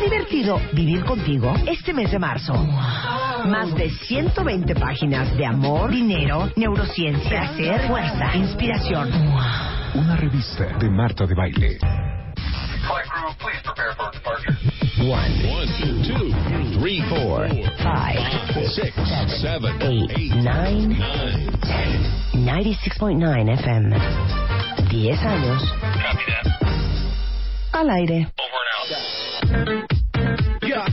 ¿Es 0.00 0.10
divertido 0.10 0.58
vivir 0.72 1.04
contigo 1.04 1.52
este 1.66 1.92
mes 1.92 2.10
de 2.10 2.18
marzo? 2.18 2.54
Más 2.54 3.74
de 3.74 3.90
120 3.90 4.74
páginas 4.74 5.36
de 5.36 5.44
amor, 5.44 5.90
dinero, 5.90 6.50
neurociencia, 6.56 7.28
placer, 7.28 7.86
fuerza, 7.86 8.34
inspiración. 8.34 9.10
Una 9.94 10.16
revista 10.16 10.64
de 10.78 10.88
Marta 10.88 11.26
de 11.26 11.34
Baile. 11.34 11.78
One, 14.98 15.52
one, 15.52 15.68
two, 16.06 16.80
three, 16.80 17.02
four, 17.10 17.46
Five, 17.82 18.68
six, 18.70 18.94
seven, 19.42 19.82
eight, 19.82 20.32
nine, 20.36 20.96
ten. 21.60 22.46
96.9 22.46 23.52
FM. 23.52 23.98
10 24.88 25.22
años. 25.24 25.74
Al 27.72 27.90
aire. 27.90 28.32
Yeah. 30.62 30.86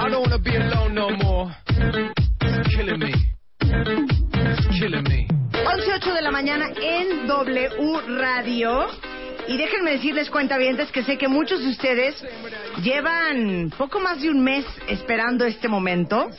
Uh, 0.00 0.18
me. 2.98 3.12
11.08 5.64 6.14
de 6.14 6.22
la 6.22 6.30
mañana 6.30 6.66
en 6.80 7.26
W 7.26 7.68
Radio. 8.18 8.86
Y 9.48 9.56
déjenme 9.56 9.92
decirles, 9.92 10.30
cuentavientes, 10.30 10.90
que 10.92 11.02
sé 11.02 11.18
que 11.18 11.28
muchos 11.28 11.60
de 11.60 11.70
ustedes 11.70 12.14
llevan 12.82 13.72
poco 13.76 13.98
más 14.00 14.20
de 14.20 14.30
un 14.30 14.42
mes 14.42 14.64
esperando 14.88 15.44
este 15.44 15.68
momento. 15.68 16.30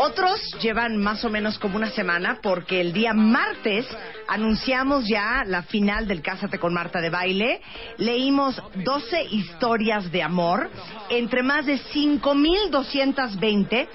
Otros 0.00 0.40
llevan 0.62 0.96
más 0.96 1.24
o 1.24 1.28
menos 1.28 1.58
como 1.58 1.74
una 1.74 1.90
semana 1.90 2.38
porque 2.40 2.80
el 2.80 2.92
día 2.92 3.12
martes 3.12 3.84
anunciamos 4.28 5.08
ya 5.08 5.42
la 5.44 5.64
final 5.64 6.06
del 6.06 6.22
Cásate 6.22 6.60
con 6.60 6.72
Marta 6.72 7.00
de 7.00 7.10
baile. 7.10 7.60
Leímos 7.96 8.62
12 8.76 9.24
historias 9.24 10.12
de 10.12 10.22
amor 10.22 10.70
entre 11.10 11.42
más 11.42 11.66
de 11.66 11.80
5.220 11.80 13.88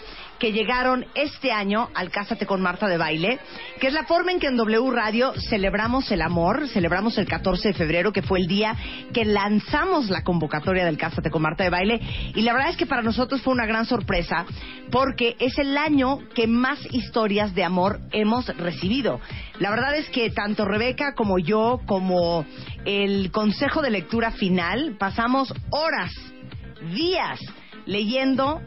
que 0.44 0.52
llegaron 0.52 1.06
este 1.16 1.54
año 1.54 1.88
al 1.96 2.12
Cásate 2.12 2.46
con 2.46 2.60
Marta 2.62 2.90
de 2.90 2.98
Baile, 2.98 3.40
que 3.80 3.88
es 3.88 3.94
la 3.94 4.04
forma 4.04 4.34
en 4.34 4.42
que 4.42 4.48
en 4.48 4.58
W 4.58 4.92
Radio 4.92 5.32
celebramos 5.50 6.12
el 6.12 6.22
amor, 6.22 6.68
celebramos 6.68 7.18
el 7.18 7.26
14 7.26 7.70
de 7.70 7.74
febrero, 7.74 8.12
que 8.12 8.24
fue 8.24 8.40
el 8.42 8.48
día 8.48 8.76
que 9.14 9.24
lanzamos 9.24 10.10
la 10.10 10.26
convocatoria 10.26 10.84
del 10.84 10.98
Cásate 10.98 11.32
con 11.32 11.44
Marta 11.44 11.64
de 11.64 11.70
Baile, 11.70 12.02
y 12.36 12.42
la 12.42 12.52
verdad 12.52 12.72
es 12.72 12.76
que 12.76 12.86
para 12.86 13.02
nosotros 13.02 13.42
fue 13.42 13.54
una 13.54 13.66
gran 13.66 13.86
sorpresa, 13.86 14.46
porque 14.92 15.38
es 15.40 15.58
el 15.60 15.78
año 15.78 16.20
que 16.36 16.46
más 16.46 16.78
historias 16.92 17.56
de 17.56 17.64
amor 17.64 18.02
hemos 18.12 18.46
recibido. 18.58 19.22
La 19.60 19.70
verdad 19.70 19.96
es 19.96 20.10
que 20.10 20.30
tanto 20.30 20.66
Rebeca 20.66 21.14
como 21.16 21.40
yo, 21.40 21.80
como 21.86 22.46
el 22.84 23.32
consejo 23.32 23.82
de 23.82 23.92
lectura 23.92 24.32
final, 24.32 24.98
pasamos 25.00 25.54
horas, 25.70 26.12
días, 26.94 27.40
leyendo 27.86 28.60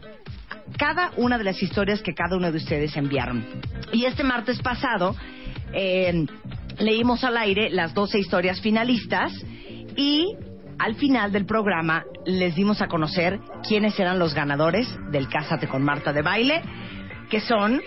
cada 0.77 1.11
una 1.17 1.37
de 1.37 1.43
las 1.43 1.61
historias 1.61 2.01
que 2.01 2.13
cada 2.13 2.35
uno 2.35 2.51
de 2.51 2.57
ustedes 2.57 2.95
enviaron. 2.97 3.45
Y 3.93 4.05
este 4.05 4.23
martes 4.23 4.59
pasado 4.61 5.15
eh, 5.73 6.25
leímos 6.79 7.23
al 7.23 7.37
aire 7.37 7.69
las 7.69 7.93
12 7.93 8.19
historias 8.19 8.61
finalistas 8.61 9.33
y 9.95 10.35
al 10.79 10.95
final 10.95 11.31
del 11.31 11.45
programa 11.45 12.03
les 12.25 12.55
dimos 12.55 12.81
a 12.81 12.87
conocer 12.87 13.39
quiénes 13.67 13.99
eran 13.99 14.19
los 14.19 14.33
ganadores 14.33 14.87
del 15.11 15.27
Cásate 15.27 15.67
con 15.67 15.83
Marta 15.83 16.13
de 16.13 16.21
baile, 16.21 16.61
que 17.29 17.39
son 17.39 17.81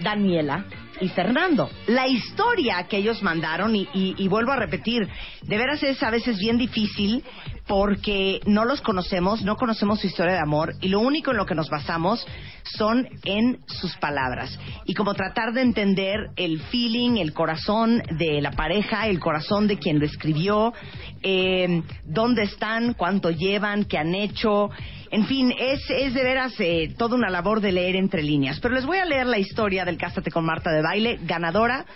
Daniela 0.00 0.64
y 1.00 1.08
Fernando. 1.08 1.70
La 1.86 2.06
historia 2.08 2.86
que 2.88 2.96
ellos 2.98 3.22
mandaron, 3.22 3.74
y, 3.76 3.88
y- 3.92 4.14
y 4.18 4.28
vuelvo 4.28 4.52
a 4.52 4.56
repetir, 4.56 5.08
de 5.42 5.58
veras 5.58 5.82
es 5.82 6.02
a 6.02 6.10
veces 6.10 6.38
bien 6.38 6.58
difícil 6.58 7.22
porque 7.66 8.40
no 8.46 8.64
los 8.64 8.80
conocemos, 8.80 9.42
no 9.42 9.56
conocemos 9.56 10.00
su 10.00 10.06
historia 10.06 10.34
de 10.34 10.40
amor 10.40 10.74
y 10.80 10.88
lo 10.88 11.00
único 11.00 11.32
en 11.32 11.36
lo 11.36 11.46
que 11.46 11.54
nos 11.56 11.68
basamos 11.68 12.24
son 12.62 13.08
en 13.24 13.58
sus 13.66 13.96
palabras. 13.96 14.56
Y 14.84 14.94
como 14.94 15.14
tratar 15.14 15.52
de 15.52 15.62
entender 15.62 16.30
el 16.36 16.60
feeling, 16.62 17.16
el 17.16 17.32
corazón 17.32 18.02
de 18.18 18.40
la 18.40 18.52
pareja, 18.52 19.08
el 19.08 19.18
corazón 19.18 19.66
de 19.66 19.78
quien 19.78 19.98
lo 19.98 20.06
escribió, 20.06 20.74
eh, 21.22 21.82
dónde 22.04 22.44
están, 22.44 22.94
cuánto 22.94 23.30
llevan, 23.30 23.84
qué 23.84 23.98
han 23.98 24.14
hecho. 24.14 24.70
En 25.10 25.26
fin, 25.26 25.52
es, 25.56 25.88
es 25.88 26.14
de 26.14 26.22
veras 26.22 26.54
eh, 26.58 26.94
toda 26.96 27.16
una 27.16 27.30
labor 27.30 27.60
de 27.60 27.72
leer 27.72 27.96
entre 27.96 28.22
líneas. 28.22 28.58
Pero 28.60 28.74
les 28.74 28.86
voy 28.86 28.98
a 28.98 29.04
leer 29.04 29.26
la 29.26 29.38
historia 29.38 29.84
del 29.84 29.98
Cásate 29.98 30.30
con 30.30 30.44
Marta 30.44 30.70
de 30.70 30.82
Baile, 30.82 31.18
ganadora 31.22 31.86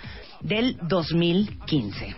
del 0.41 0.77
2015. 0.83 2.15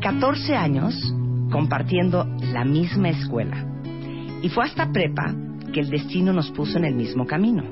Catorce 0.00 0.54
años 0.54 0.94
compartiendo 1.50 2.24
la 2.52 2.64
misma 2.64 3.08
escuela. 3.08 3.73
Y 4.44 4.50
fue 4.50 4.66
hasta 4.66 4.92
prepa 4.92 5.34
que 5.72 5.80
el 5.80 5.88
destino 5.88 6.30
nos 6.34 6.50
puso 6.50 6.76
en 6.76 6.84
el 6.84 6.94
mismo 6.94 7.24
camino. 7.24 7.64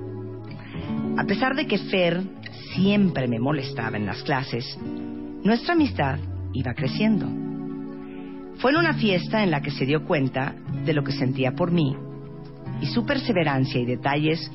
A 1.18 1.24
pesar 1.24 1.54
de 1.54 1.66
que 1.66 1.76
Fer 1.76 2.22
siempre 2.74 3.28
me 3.28 3.38
molestaba 3.38 3.98
en 3.98 4.06
las 4.06 4.22
clases, 4.22 4.78
nuestra 5.44 5.74
amistad 5.74 6.18
iba 6.54 6.72
creciendo. 6.72 7.26
Fue 8.56 8.70
en 8.70 8.78
una 8.78 8.94
fiesta 8.94 9.42
en 9.42 9.50
la 9.50 9.60
que 9.60 9.70
se 9.70 9.84
dio 9.84 10.06
cuenta 10.06 10.54
de 10.86 10.94
lo 10.94 11.04
que 11.04 11.12
sentía 11.12 11.52
por 11.52 11.72
mí 11.72 11.94
y 12.80 12.86
su 12.86 13.04
perseverancia 13.04 13.78
y 13.78 13.84
detalles 13.84 14.50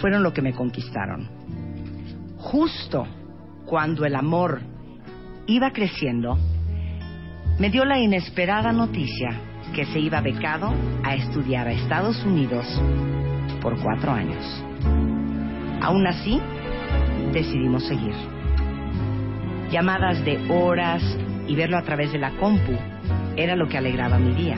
fueron 0.00 0.22
lo 0.22 0.32
que 0.32 0.42
me 0.42 0.52
conquistaron. 0.52 1.28
Justo 2.36 3.08
cuando 3.66 4.04
el 4.04 4.14
amor 4.14 4.60
iba 5.48 5.72
creciendo, 5.72 6.38
me 7.58 7.70
dio 7.70 7.84
la 7.84 7.98
inesperada 7.98 8.70
noticia 8.70 9.49
que 9.74 9.86
se 9.86 9.98
iba 9.98 10.20
becado 10.20 10.72
a 11.02 11.14
estudiar 11.14 11.68
a 11.68 11.72
Estados 11.72 12.24
Unidos 12.24 12.66
por 13.60 13.78
cuatro 13.80 14.12
años. 14.12 14.44
Aún 15.80 16.06
así, 16.06 16.40
decidimos 17.32 17.86
seguir. 17.86 18.14
Llamadas 19.70 20.24
de 20.24 20.38
horas 20.50 21.02
y 21.46 21.54
verlo 21.54 21.78
a 21.78 21.82
través 21.82 22.12
de 22.12 22.18
la 22.18 22.32
compu 22.32 22.76
era 23.36 23.56
lo 23.56 23.68
que 23.68 23.78
alegraba 23.78 24.18
mi 24.18 24.34
día. 24.34 24.56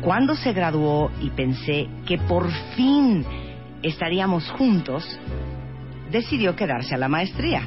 Cuando 0.00 0.34
se 0.34 0.52
graduó 0.52 1.10
y 1.20 1.30
pensé 1.30 1.88
que 2.06 2.18
por 2.18 2.50
fin 2.76 3.24
estaríamos 3.82 4.48
juntos, 4.52 5.04
decidió 6.10 6.56
quedarse 6.56 6.94
a 6.94 6.98
la 6.98 7.08
maestría. 7.08 7.62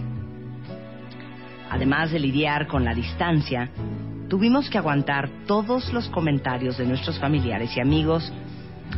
Además 1.69 2.11
de 2.11 2.19
lidiar 2.19 2.67
con 2.67 2.83
la 2.83 2.93
distancia, 2.93 3.69
tuvimos 4.31 4.69
que 4.69 4.77
aguantar 4.77 5.29
todos 5.45 5.91
los 5.91 6.07
comentarios 6.07 6.77
de 6.77 6.85
nuestros 6.85 7.19
familiares 7.19 7.75
y 7.75 7.81
amigos, 7.81 8.31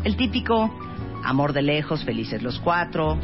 el 0.03 0.15
típico 0.15 0.71
amor 1.23 1.53
de 1.53 1.63
lejos, 1.63 2.05
felices 2.05 2.43
los 2.43 2.59
cuatro, 2.59 3.17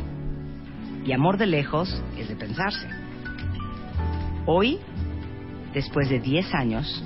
y 1.06 1.12
amor 1.12 1.38
de 1.38 1.46
lejos 1.46 2.04
es 2.18 2.28
de 2.28 2.36
pensarse. 2.36 2.90
Hoy, 4.48 4.80
después 5.72 6.10
de 6.10 6.20
10 6.20 6.52
años, 6.56 7.04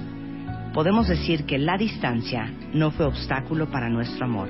podemos 0.74 1.10
decir 1.10 1.46
que 1.46 1.58
la 1.58 1.78
distancia 1.78 2.50
no 2.74 2.92
fue 2.92 3.06
obstáculo 3.06 3.70
para 3.70 3.90
nuestro 3.90 4.26
amor. 4.26 4.48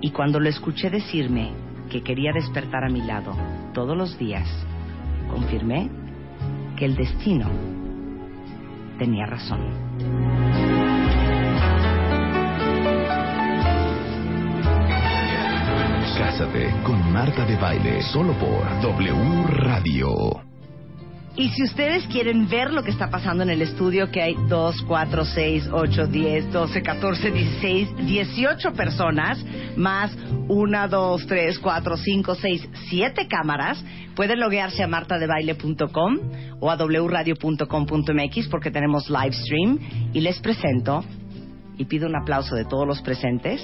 Y 0.00 0.10
cuando 0.10 0.40
lo 0.40 0.48
escuché 0.48 0.90
decirme 0.90 1.52
que 1.90 2.02
quería 2.02 2.32
despertar 2.32 2.82
a 2.82 2.90
mi 2.90 3.02
lado 3.02 3.36
todos 3.72 3.96
los 3.96 4.18
días, 4.18 4.48
confirmé 5.30 5.88
que 6.76 6.86
el 6.86 6.96
destino 6.96 7.81
tenía 8.98 9.26
razón. 9.26 9.60
Cásate 16.18 16.72
con 16.82 17.12
Marta 17.12 17.44
de 17.44 17.56
Baile, 17.56 18.02
solo 18.02 18.32
por 18.34 18.80
W 18.80 19.44
Radio. 19.48 20.51
Y 21.34 21.48
si 21.48 21.62
ustedes 21.62 22.06
quieren 22.08 22.46
ver 22.46 22.74
lo 22.74 22.82
que 22.82 22.90
está 22.90 23.08
pasando 23.08 23.42
en 23.42 23.48
el 23.48 23.62
estudio, 23.62 24.10
que 24.10 24.20
hay 24.20 24.36
2, 24.48 24.82
4, 24.86 25.24
6, 25.24 25.68
8, 25.72 26.06
10, 26.06 26.52
12, 26.52 26.82
14, 26.82 27.30
16, 27.30 28.06
18 28.06 28.72
personas, 28.74 29.42
más 29.74 30.14
1, 30.48 30.88
2, 30.88 31.26
3, 31.26 31.58
4, 31.58 31.96
5, 31.96 32.34
6, 32.34 32.68
7 32.90 33.28
cámaras, 33.28 33.82
pueden 34.14 34.40
loguearse 34.40 34.82
a 34.82 34.86
martadebaile.com 34.86 36.18
o 36.60 36.70
a 36.70 36.76
wradio.com.mx 36.76 38.48
porque 38.48 38.70
tenemos 38.70 39.08
live 39.08 39.32
stream. 39.32 39.78
Y 40.12 40.20
les 40.20 40.38
presento, 40.38 41.02
y 41.78 41.86
pido 41.86 42.08
un 42.08 42.16
aplauso 42.16 42.54
de 42.54 42.66
todos 42.66 42.86
los 42.86 43.00
presentes, 43.00 43.62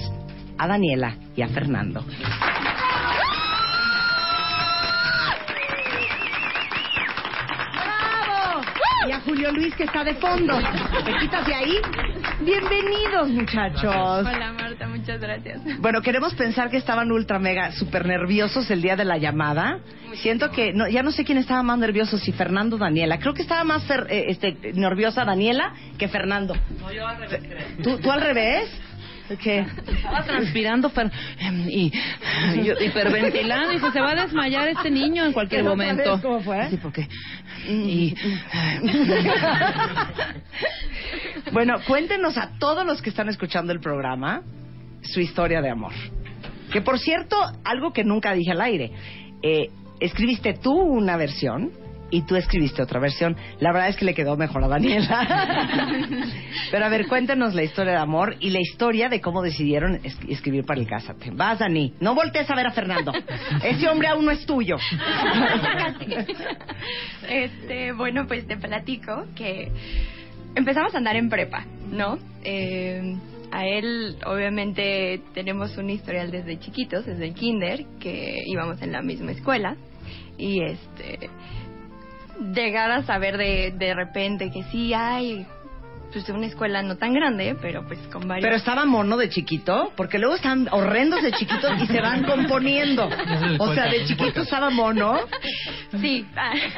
a 0.57 0.67
Daniela 0.67 1.17
y 1.35 1.43
a 1.43 1.47
Fernando. 1.49 2.03
Y 9.09 9.11
a 9.11 9.21
Julio 9.21 9.51
Luis 9.51 9.73
que 9.73 9.85
está 9.85 10.03
de 10.03 10.13
fondo. 10.13 10.53
¿Te 11.03 11.17
quitas 11.19 11.43
de 11.47 11.55
ahí? 11.55 11.77
Bienvenidos, 12.41 13.27
muchachos. 13.29 13.83
Hola 13.91 14.53
Marta, 14.53 14.87
muchas 14.87 15.19
gracias. 15.19 15.61
Bueno, 15.79 16.03
queremos 16.03 16.35
pensar 16.35 16.69
que 16.69 16.77
estaban 16.77 17.11
ultra 17.11 17.39
mega 17.39 17.71
super 17.71 18.05
nerviosos 18.05 18.69
el 18.69 18.83
día 18.83 18.95
de 18.95 19.05
la 19.05 19.17
llamada. 19.17 19.79
Siento 20.21 20.51
que 20.51 20.73
no, 20.73 20.87
ya 20.87 21.01
no 21.01 21.09
sé 21.09 21.25
quién 21.25 21.39
estaba 21.39 21.63
más 21.63 21.79
nervioso, 21.79 22.19
si 22.19 22.31
Fernando 22.33 22.75
o 22.75 22.79
Daniela. 22.79 23.17
Creo 23.17 23.33
que 23.33 23.41
estaba 23.41 23.63
más 23.63 23.83
fer- 23.89 24.05
eh, 24.11 24.25
este, 24.27 24.73
nerviosa 24.75 25.25
Daniela 25.25 25.73
que 25.97 26.07
Fernando. 26.07 26.55
No, 26.79 26.91
yo 26.93 27.07
al 27.07 27.17
revés. 27.17 27.41
¿Tú, 27.81 27.97
tú 27.97 28.11
al 28.11 28.21
revés? 28.21 28.69
¿Qué? 29.37 29.59
Estaba 29.59 30.23
transpirando 30.23 30.91
em, 31.39 31.69
y, 31.69 31.91
yo 32.63 32.73
hiperventilando. 32.79 33.73
Dice, 33.73 33.91
se 33.91 34.01
va 34.01 34.11
a 34.11 34.15
desmayar 34.15 34.67
este 34.67 34.89
niño 34.89 35.25
en 35.25 35.33
cualquier 35.33 35.61
¿Pero 35.61 35.73
otra 35.73 35.85
momento. 35.85 36.21
cómo 36.21 36.41
fue? 36.41 36.69
Sí, 36.69 36.77
porque... 36.77 37.07
Y, 37.67 38.13
bueno, 41.51 41.75
cuéntenos 41.85 42.37
a 42.37 42.57
todos 42.57 42.85
los 42.85 43.01
que 43.01 43.09
están 43.09 43.29
escuchando 43.29 43.73
el 43.73 43.79
programa 43.79 44.41
su 45.01 45.19
historia 45.19 45.61
de 45.61 45.69
amor. 45.69 45.93
Que 46.71 46.81
por 46.81 46.99
cierto, 46.99 47.35
algo 47.63 47.93
que 47.93 48.03
nunca 48.03 48.33
dije 48.33 48.51
al 48.51 48.61
aire, 48.61 48.91
eh, 49.43 49.69
escribiste 49.99 50.53
tú 50.53 50.71
una 50.71 51.17
versión 51.17 51.71
y 52.11 52.23
tú 52.23 52.35
escribiste 52.35 52.81
otra 52.81 52.99
versión. 52.99 53.35
La 53.59 53.71
verdad 53.71 53.89
es 53.89 53.95
que 53.97 54.05
le 54.05 54.13
quedó 54.13 54.35
mejor 54.37 54.63
a 54.63 54.67
Daniela. 54.67 55.97
Pero 56.71 56.85
a 56.85 56.89
ver, 56.89 57.07
cuéntenos 57.07 57.53
la 57.55 57.63
historia 57.63 57.93
de 57.93 57.99
amor 57.99 58.35
y 58.39 58.49
la 58.49 58.59
historia 58.59 59.09
de 59.09 59.21
cómo 59.21 59.41
decidieron 59.41 59.99
es- 60.03 60.17
escribir 60.27 60.65
para 60.65 60.79
el 60.79 60.87
Cásate. 60.87 61.31
Vas, 61.31 61.59
Dani. 61.59 61.93
No 61.99 62.15
voltees 62.15 62.49
a 62.49 62.55
ver 62.55 62.67
a 62.67 62.71
Fernando. 62.71 63.11
Ese 63.63 63.87
hombre 63.87 64.07
aún 64.07 64.25
no 64.25 64.31
es 64.31 64.45
tuyo. 64.45 64.77
Este, 67.29 67.91
bueno, 67.93 68.25
pues 68.27 68.47
te 68.47 68.57
platico 68.57 69.25
que 69.35 69.71
empezamos 70.55 70.93
a 70.95 70.97
andar 70.97 71.15
en 71.15 71.29
prepa, 71.29 71.65
¿no? 71.91 72.17
Eh, 72.43 73.15
a 73.51 73.65
él, 73.67 74.15
obviamente, 74.25 75.21
tenemos 75.33 75.77
un 75.77 75.89
historial 75.89 76.31
desde 76.31 76.59
chiquitos, 76.59 77.05
desde 77.05 77.25
el 77.25 77.33
kinder, 77.33 77.85
que 77.99 78.43
íbamos 78.45 78.81
en 78.81 78.91
la 78.91 79.01
misma 79.01 79.31
escuela. 79.31 79.75
Y 80.37 80.61
este, 80.63 81.29
llegar 82.53 82.91
a 82.91 83.03
saber 83.03 83.37
de, 83.37 83.73
de 83.77 83.93
repente 83.93 84.51
que 84.51 84.63
sí 84.63 84.93
hay, 84.93 85.45
pues 86.11 86.27
una 86.29 86.47
escuela 86.47 86.81
no 86.81 86.95
tan 86.97 87.13
grande, 87.13 87.55
pero 87.61 87.85
pues 87.85 87.99
con 88.07 88.27
varios... 88.27 88.43
Pero 88.43 88.55
estaba 88.55 88.85
mono 88.85 89.15
de 89.15 89.29
chiquito, 89.29 89.91
porque 89.95 90.17
luego 90.17 90.35
están 90.35 90.67
horrendos 90.71 91.21
de 91.21 91.31
chiquitos 91.33 91.71
y 91.83 91.85
se 91.87 92.01
van 92.01 92.23
componiendo. 92.23 93.07
O 93.59 93.73
sea, 93.73 93.85
de 93.87 94.05
chiquito 94.05 94.41
estaba 94.41 94.69
mono. 94.69 95.19
Sí. 95.99 96.25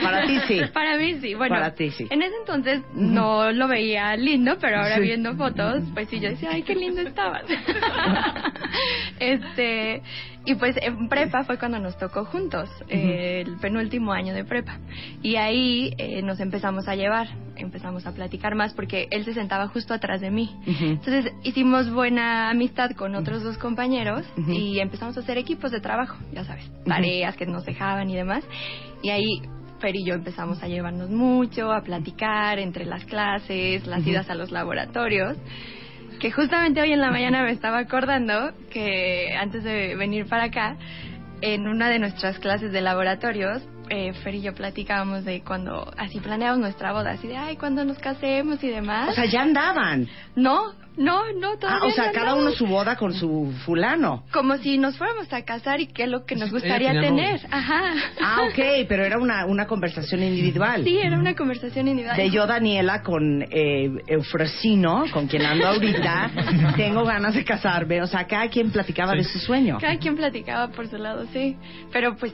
Para 0.01 0.25
ti 0.25 0.39
sí. 0.47 0.61
Para 0.73 0.97
mí 0.97 1.17
sí. 1.21 1.33
Bueno, 1.35 1.55
Para 1.55 1.73
ti 1.75 1.91
sí. 1.91 2.07
En 2.09 2.21
ese 2.21 2.33
entonces 2.39 2.81
no 2.93 3.51
lo 3.51 3.67
veía 3.67 4.15
lindo, 4.17 4.57
pero 4.59 4.77
ahora 4.79 4.95
Sí. 4.95 5.01
viendo 5.01 5.35
fotos, 5.35 5.83
pues 5.93 6.09
sí, 6.09 6.19
yo 6.19 6.29
decía, 6.29 6.49
ay, 6.51 6.63
qué 6.63 6.75
lindo 6.75 7.01
estabas. 7.01 7.43
este, 9.19 10.01
y 10.45 10.55
pues 10.55 10.75
en 10.81 11.07
prepa 11.07 11.43
fue 11.43 11.57
cuando 11.59 11.79
nos 11.79 11.97
tocó 11.97 12.25
juntos, 12.25 12.69
eh, 12.89 13.43
el 13.45 13.57
penúltimo 13.57 14.11
año 14.11 14.33
de 14.33 14.43
prepa. 14.43 14.79
Y 15.21 15.35
ahí 15.35 15.93
eh, 15.97 16.21
nos 16.23 16.39
empezamos 16.39 16.87
a 16.87 16.95
llevar, 16.95 17.27
empezamos 17.55 18.07
a 18.07 18.13
platicar 18.13 18.55
más 18.55 18.73
porque 18.73 19.07
él 19.11 19.23
se 19.23 19.33
sentaba 19.33 19.67
justo 19.67 19.93
atrás 19.93 20.19
de 20.19 20.31
mí. 20.31 20.55
Entonces 20.65 21.31
hicimos 21.43 21.91
buena 21.91 22.49
amistad 22.49 22.91
con 22.91 23.15
otros 23.15 23.43
dos 23.43 23.57
compañeros 23.57 24.25
y 24.47 24.79
empezamos 24.79 25.15
a 25.17 25.19
hacer 25.19 25.37
equipos 25.37 25.71
de 25.71 25.79
trabajo, 25.79 26.17
ya 26.33 26.43
sabes, 26.43 26.69
tareas 26.85 27.35
que 27.37 27.45
nos 27.45 27.63
dejaban 27.65 28.09
y 28.09 28.15
demás. 28.15 28.43
Y 29.03 29.09
ahí 29.09 29.41
Fer 29.79 29.95
y 29.95 30.05
yo 30.05 30.13
empezamos 30.13 30.61
a 30.61 30.67
llevarnos 30.67 31.09
mucho, 31.09 31.71
a 31.71 31.81
platicar 31.81 32.59
entre 32.59 32.85
las 32.85 33.03
clases, 33.05 33.87
las 33.87 34.05
idas 34.05 34.29
a 34.29 34.35
los 34.35 34.51
laboratorios. 34.51 35.37
Que 36.21 36.31
justamente 36.31 36.79
hoy 36.79 36.93
en 36.93 36.99
la 37.01 37.09
mañana 37.09 37.41
me 37.41 37.51
estaba 37.51 37.79
acordando 37.79 38.53
que 38.69 39.35
antes 39.35 39.63
de 39.63 39.95
venir 39.95 40.27
para 40.27 40.43
acá, 40.45 40.77
en 41.41 41.67
una 41.67 41.89
de 41.89 41.97
nuestras 41.97 42.37
clases 42.37 42.71
de 42.71 42.79
laboratorios, 42.79 43.63
eh, 43.89 44.13
Fer 44.13 44.35
y 44.35 44.41
yo 44.43 44.53
platicábamos 44.53 45.25
de 45.25 45.41
cuando 45.41 45.91
así 45.97 46.19
planeamos 46.19 46.59
nuestra 46.59 46.93
boda, 46.93 47.13
así 47.13 47.27
de, 47.27 47.37
ay, 47.37 47.57
cuando 47.57 47.83
nos 47.85 47.97
casemos 47.97 48.63
y 48.63 48.69
demás. 48.69 49.09
O 49.09 49.13
sea, 49.13 49.25
ya 49.25 49.41
andaban. 49.41 50.07
no, 50.35 50.73
no, 50.97 51.31
no, 51.33 51.51
Ah, 51.53 51.57
todavía 51.59 51.87
o 51.87 51.91
sea, 51.91 52.07
no 52.07 52.11
cada 52.13 52.31
andamos. 52.31 52.43
uno 52.47 52.51
su 52.57 52.67
boda 52.67 52.95
con 52.97 53.13
su 53.13 53.53
fulano. 53.65 54.23
Como 54.33 54.57
si 54.57 54.77
nos 54.77 54.97
fuéramos 54.97 55.31
a 55.31 55.41
casar 55.43 55.79
y 55.79 55.87
qué 55.87 56.03
es 56.03 56.09
lo 56.09 56.25
que 56.25 56.35
nos 56.35 56.51
gustaría 56.51 56.91
tener. 56.91 57.41
novio. 57.41 57.47
Ajá. 57.49 57.93
Ah, 58.21 58.41
ok, 58.49 58.85
pero 58.89 59.03
era 59.05 59.17
una, 59.17 59.45
una 59.45 59.67
conversación 59.67 60.21
individual. 60.23 60.83
Sí, 60.83 60.97
era 60.97 61.17
una 61.17 61.35
conversación 61.35 61.87
individual. 61.87 62.17
De 62.17 62.29
yo, 62.29 62.45
Daniela, 62.45 63.01
con 63.03 63.41
eh, 63.49 63.89
Eufrosino, 64.07 65.05
con 65.13 65.27
quien 65.27 65.45
ando 65.45 65.67
ahorita, 65.67 66.31
tengo 66.75 67.03
ganas 67.05 67.35
de 67.35 67.45
casarme. 67.45 68.01
O 68.01 68.07
sea, 68.07 68.25
cada 68.27 68.47
quien 68.49 68.71
platicaba 68.71 69.13
de 69.13 69.23
su 69.23 69.39
sueño. 69.39 69.77
Cada 69.79 69.97
quien 69.97 70.15
platicaba 70.15 70.67
por 70.69 70.87
su 70.89 70.97
lado, 70.97 71.25
sí. 71.33 71.55
Pero 71.91 72.15
pues 72.17 72.33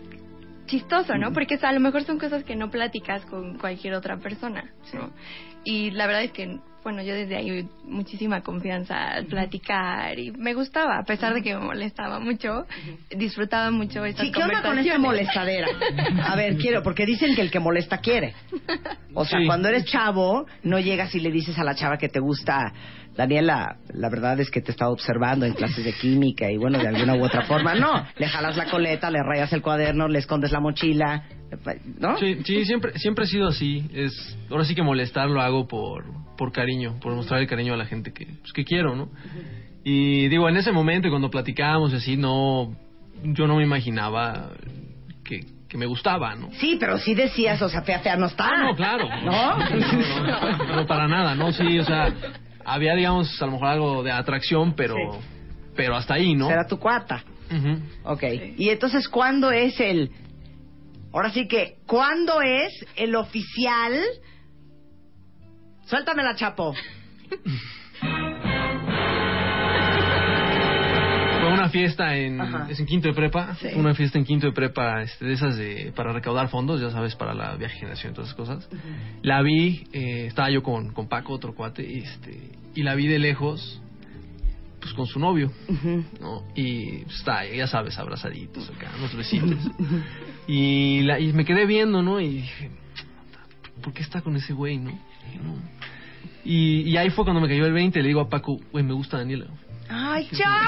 chistoso, 0.65 1.15
¿no? 1.17 1.31
Porque 1.31 1.57
a 1.61 1.71
lo 1.71 1.79
mejor 1.79 2.03
son 2.03 2.19
cosas 2.19 2.43
que 2.43 2.55
no 2.55 2.69
platicas 2.69 3.23
con 3.25 3.57
cualquier 3.57 3.93
otra 3.93 4.17
persona, 4.17 4.65
¿no? 4.93 5.11
Y 5.63 5.91
la 5.91 6.07
verdad 6.07 6.23
es 6.23 6.31
que, 6.31 6.59
bueno, 6.87 7.01
yo 7.03 7.15
desde 7.15 7.35
ahí 7.35 7.67
muchísima 7.83 8.41
confianza 8.41 9.09
al 9.09 9.25
platicar 9.25 10.17
y 10.17 10.31
me 10.31 10.53
gustaba, 10.53 10.99
a 10.99 11.03
pesar 11.03 11.33
de 11.33 11.41
que 11.41 11.53
me 11.53 11.59
molestaba 11.59 12.17
mucho, 12.21 12.65
disfrutaba 13.09 13.71
mucho 13.71 14.05
esas 14.05 14.21
Sí, 14.21 14.31
¿qué 14.31 14.41
onda 14.41 14.61
con 14.61 14.79
esta 14.79 14.97
molestadera? 14.97 15.67
A 16.23 16.37
ver, 16.37 16.55
quiero, 16.55 16.83
porque 16.83 17.05
dicen 17.05 17.35
que 17.35 17.41
el 17.41 17.51
que 17.51 17.59
molesta 17.59 17.97
quiere. 17.97 18.33
O 19.13 19.25
sea, 19.25 19.37
Sí. 19.37 19.45
cuando 19.45 19.67
eres 19.67 19.83
chavo, 19.83 20.45
no 20.63 20.79
llegas 20.79 21.13
y 21.13 21.19
le 21.19 21.29
dices 21.29 21.59
a 21.59 21.65
la 21.65 21.75
chava 21.75 21.97
que 21.97 22.07
te 22.07 22.21
gusta, 22.21 22.71
Daniela, 23.17 23.77
la 23.95 24.09
verdad 24.09 24.39
es 24.39 24.51
que 24.51 24.61
te 24.61 24.69
he 24.69 24.71
estado 24.73 24.91
observando 24.91 25.47
en 25.47 25.53
clases 25.53 25.83
de 25.83 25.91
química 25.93 26.51
y 26.51 26.57
bueno, 26.57 26.77
de 26.77 26.87
alguna 26.87 27.15
u 27.15 27.25
otra 27.25 27.41
forma. 27.41 27.73
No, 27.73 28.05
le 28.15 28.27
jalas 28.27 28.55
la 28.55 28.69
coleta, 28.69 29.09
le 29.09 29.23
rayas 29.23 29.51
el 29.53 29.63
cuaderno, 29.63 30.07
le 30.07 30.19
escondes 30.19 30.51
la 30.51 30.59
mochila, 30.59 31.23
¿no? 31.99 32.15
Sí, 32.19 32.37
sí, 32.45 32.63
siempre, 32.65 32.97
siempre 32.99 33.25
ha 33.25 33.27
sido 33.27 33.47
así. 33.47 33.89
Es, 33.91 34.37
ahora 34.51 34.65
sí 34.65 34.75
que 34.75 34.83
molestar 34.83 35.31
lo 35.31 35.41
hago 35.41 35.67
por, 35.67 36.05
por 36.37 36.51
cariño, 36.51 36.99
por 37.01 37.15
mostrar 37.15 37.41
el 37.41 37.47
cariño 37.47 37.73
a 37.73 37.77
la 37.77 37.87
gente 37.87 38.13
que, 38.13 38.25
pues, 38.25 38.53
que 38.53 38.63
quiero, 38.63 38.95
¿no? 38.95 39.09
Y 39.83 40.27
digo, 40.27 40.47
en 40.47 40.57
ese 40.57 40.71
momento, 40.71 41.09
cuando 41.09 41.31
platicábamos 41.31 41.93
así, 41.95 42.17
no, 42.17 42.75
yo 43.23 43.47
no 43.47 43.55
me 43.55 43.63
imaginaba 43.63 44.51
que, 45.25 45.39
que 45.67 45.77
me 45.77 45.87
gustaba, 45.87 46.35
¿no? 46.35 46.51
Sí, 46.51 46.77
pero 46.79 46.99
sí 46.99 47.15
decías, 47.15 47.59
o 47.63 47.69
sea, 47.69 47.81
fea, 47.81 47.99
fea 47.99 48.15
no 48.15 48.27
está. 48.27 48.47
Ah, 48.47 48.63
no, 48.63 48.75
claro. 48.75 49.09
¿No? 49.23 49.57
No, 50.27 50.67
no, 50.67 50.75
no, 50.75 50.85
para 50.85 51.07
nada, 51.07 51.33
¿no? 51.33 51.51
Sí, 51.51 51.79
o 51.79 51.83
sea, 51.83 52.13
había, 52.67 52.93
digamos, 52.95 53.41
a 53.41 53.45
lo 53.45 53.53
mejor 53.53 53.67
algo 53.67 54.03
de 54.03 54.11
atracción, 54.11 54.73
pero, 54.75 54.95
Sí. 54.95 55.19
pero 55.75 55.95
hasta 55.95 56.15
ahí, 56.15 56.35
¿no? 56.35 56.47
Será 56.47 56.67
tu 56.67 56.77
cuata. 56.77 57.23
Ujú. 57.49 57.79
Ok. 58.03 58.23
Y 58.57 58.69
entonces, 58.69 59.07
¿cuándo 59.07 59.51
es 59.51 59.79
el... 59.79 60.11
Ahora 61.13 61.31
sí 61.31 61.47
que, 61.47 61.77
¿cuándo 61.87 62.41
es 62.41 62.73
el 62.97 63.15
oficial? 63.15 63.93
Suéltame 65.85 66.23
la 66.23 66.35
chapo. 66.35 66.75
una 71.59 71.69
fiesta 71.69 72.15
en, 72.15 72.39
Ajá. 72.41 72.67
es 72.69 72.79
en 72.79 72.85
quinto 72.85 73.07
de 73.07 73.13
prepa, 73.13 73.55
Sí. 73.55 73.67
una 73.75 73.93
fiesta 73.93 74.17
en 74.17 74.25
quinto 74.25 74.47
de 74.47 74.53
prepa 74.53 75.01
este, 75.01 75.25
de 75.25 75.33
esas 75.33 75.57
de, 75.57 75.91
para 75.95 76.13
recaudar 76.13 76.49
fondos, 76.49 76.79
ya 76.81 76.89
sabes, 76.91 77.15
para 77.15 77.33
la 77.33 77.55
viaje 77.55 77.77
generación 77.79 78.11
y 78.11 78.15
todas 78.15 78.29
esas 78.29 78.37
cosas. 78.37 78.69
La 79.21 79.41
vi, 79.41 79.87
eh, 79.93 80.25
estaba 80.27 80.49
yo 80.49 80.63
con, 80.63 80.93
con 80.93 81.07
Paco, 81.07 81.33
otro 81.33 81.53
cuate, 81.53 81.83
y, 81.83 81.99
este, 81.99 82.51
y 82.75 82.83
la 82.83 82.95
vi 82.95 83.07
de 83.07 83.19
lejos, 83.19 83.81
pues 84.79 84.93
con 84.93 85.05
su 85.07 85.19
novio. 85.19 85.51
¿no? 86.21 86.43
Y 86.55 86.99
pues, 87.03 87.17
está, 87.17 87.45
ya 87.45 87.67
sabes, 87.67 87.97
abrazaditos 87.97 88.69
acá, 88.69 88.91
unos 88.97 89.15
besitos. 89.15 89.59
y, 90.47 91.01
la, 91.01 91.19
y 91.19 91.33
me 91.33 91.45
quedé 91.45 91.65
viendo, 91.65 92.01
¿no? 92.01 92.19
Y 92.21 92.29
dije, 92.41 92.71
¿por 93.83 93.93
qué 93.93 94.01
está 94.01 94.21
con 94.21 94.35
ese 94.35 94.53
güey, 94.53 94.77
no? 94.77 94.91
Y, 96.45 96.81
y 96.89 96.95
ahí 96.97 97.09
fue 97.09 97.25
cuando 97.25 97.41
me 97.41 97.49
cayó 97.49 97.65
el 97.65 97.73
20, 97.73 98.01
le 98.01 98.07
digo 98.07 98.21
a 98.21 98.29
Paco, 98.29 98.57
güey, 98.71 98.83
me 98.83 98.93
gusta 98.93 99.17
Daniela. 99.17 99.47
¡Ay, 99.89 100.29
chao! 100.33 100.67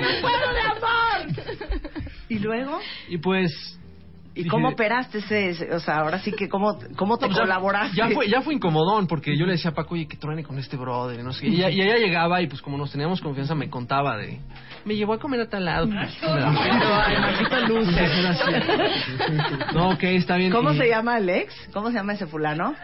¡No 0.00 0.20
puedo 0.20 0.52
de 0.52 0.60
amor! 0.60 1.26
¿Y 2.28 2.38
luego? 2.38 2.80
Y 3.08 3.18
pues... 3.18 3.78
¿Y 4.36 4.40
dije, 4.44 4.50
cómo 4.50 4.68
operaste 4.68 5.18
ese, 5.18 5.48
ese- 5.48 5.74
o 5.74 5.80
sea, 5.80 5.96
ahora 5.96 6.18
sí 6.20 6.30
que 6.30 6.48
cómo, 6.48 6.78
cómo 6.96 7.16
te 7.16 7.24
pues 7.26 7.36
ya- 7.36 7.42
colaboraste? 7.42 7.96
Ya 7.96 8.08
fue, 8.10 8.28
ya 8.28 8.42
fue 8.42 8.52
incomodón, 8.54 9.06
porque 9.06 9.36
yo 9.36 9.46
le 9.46 9.52
decía 9.52 9.70
a 9.70 9.74
Paco, 9.74 9.94
oye, 9.94 10.06
que 10.06 10.16
truene 10.18 10.44
con 10.44 10.58
este 10.58 10.76
brother, 10.76 11.18
y 11.18 11.22
no 11.22 11.32
sé 11.32 11.40
qué. 11.42 11.48
Y, 11.48 11.54
ella- 11.56 11.70
y 11.70 11.80
ella 11.80 11.96
llegaba 11.96 12.42
y 12.42 12.46
pues 12.46 12.60
como 12.62 12.76
nos 12.76 12.92
teníamos 12.92 13.20
confianza 13.22 13.54
me 13.54 13.68
contaba 13.70 14.16
de... 14.18 14.38
Me 14.84 14.94
llevó 14.94 15.14
a 15.14 15.18
comer 15.18 15.40
a 15.40 15.48
tal 15.48 15.64
lado. 15.64 15.88
No, 19.74 19.90
ok, 19.90 20.02
está 20.04 20.36
bien. 20.36 20.50
¿Cómo 20.52 20.72
Y- 20.72 20.78
se 20.78 20.88
llama 20.88 21.18
el 21.18 21.28
ex? 21.28 21.54
¿Cómo 21.72 21.88
se 21.88 21.94
llama 21.94 22.12
ese 22.14 22.26
fulano? 22.26 22.74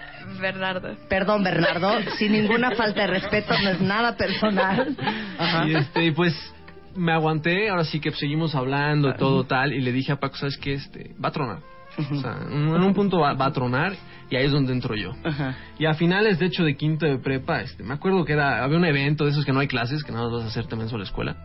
Bernardo. 0.40 0.96
Perdón, 1.08 1.42
Bernardo, 1.44 1.92
sin 2.18 2.32
ninguna 2.32 2.70
falta 2.72 3.02
de 3.02 3.06
respeto, 3.08 3.54
no 3.62 3.70
es 3.70 3.80
nada 3.80 4.16
personal. 4.16 4.96
Ajá. 5.38 5.66
Y 5.72 5.74
este, 5.74 6.12
pues 6.12 6.34
me 6.94 7.12
aguanté, 7.12 7.68
ahora 7.70 7.84
sí 7.84 8.00
que 8.00 8.10
seguimos 8.12 8.54
hablando, 8.54 9.14
todo 9.14 9.44
tal, 9.44 9.72
y 9.72 9.80
le 9.80 9.92
dije 9.92 10.12
a 10.12 10.16
Paco, 10.16 10.36
¿sabes 10.36 10.56
qué? 10.58 10.74
Este, 10.74 11.14
va 11.22 11.28
a 11.28 11.32
tronar. 11.32 11.58
O 11.98 12.16
sea, 12.16 12.38
en 12.50 12.68
en 12.74 12.82
un 12.82 12.94
punto 12.94 13.18
va, 13.18 13.34
va 13.34 13.46
a 13.46 13.52
tronar 13.52 13.92
y 14.30 14.36
ahí 14.36 14.46
es 14.46 14.52
donde 14.52 14.72
entro 14.72 14.94
yo. 14.94 15.12
Ajá. 15.24 15.56
Y 15.78 15.84
a 15.84 15.92
finales, 15.92 16.38
de 16.38 16.46
hecho, 16.46 16.64
de 16.64 16.74
quinto 16.74 17.04
de 17.04 17.18
prepa, 17.18 17.60
este, 17.60 17.82
me 17.82 17.92
acuerdo 17.92 18.24
que 18.24 18.32
era 18.32 18.64
había 18.64 18.78
un 18.78 18.84
evento 18.86 19.24
de 19.24 19.30
esos 19.30 19.44
que 19.44 19.52
no 19.52 19.60
hay 19.60 19.68
clases, 19.68 20.02
que 20.02 20.10
nada 20.10 20.24
más 20.24 20.32
vas 20.32 20.44
a 20.44 20.46
hacerte 20.48 20.74
menso 20.74 20.94
a 20.96 20.98
la 20.98 21.04
escuela. 21.04 21.36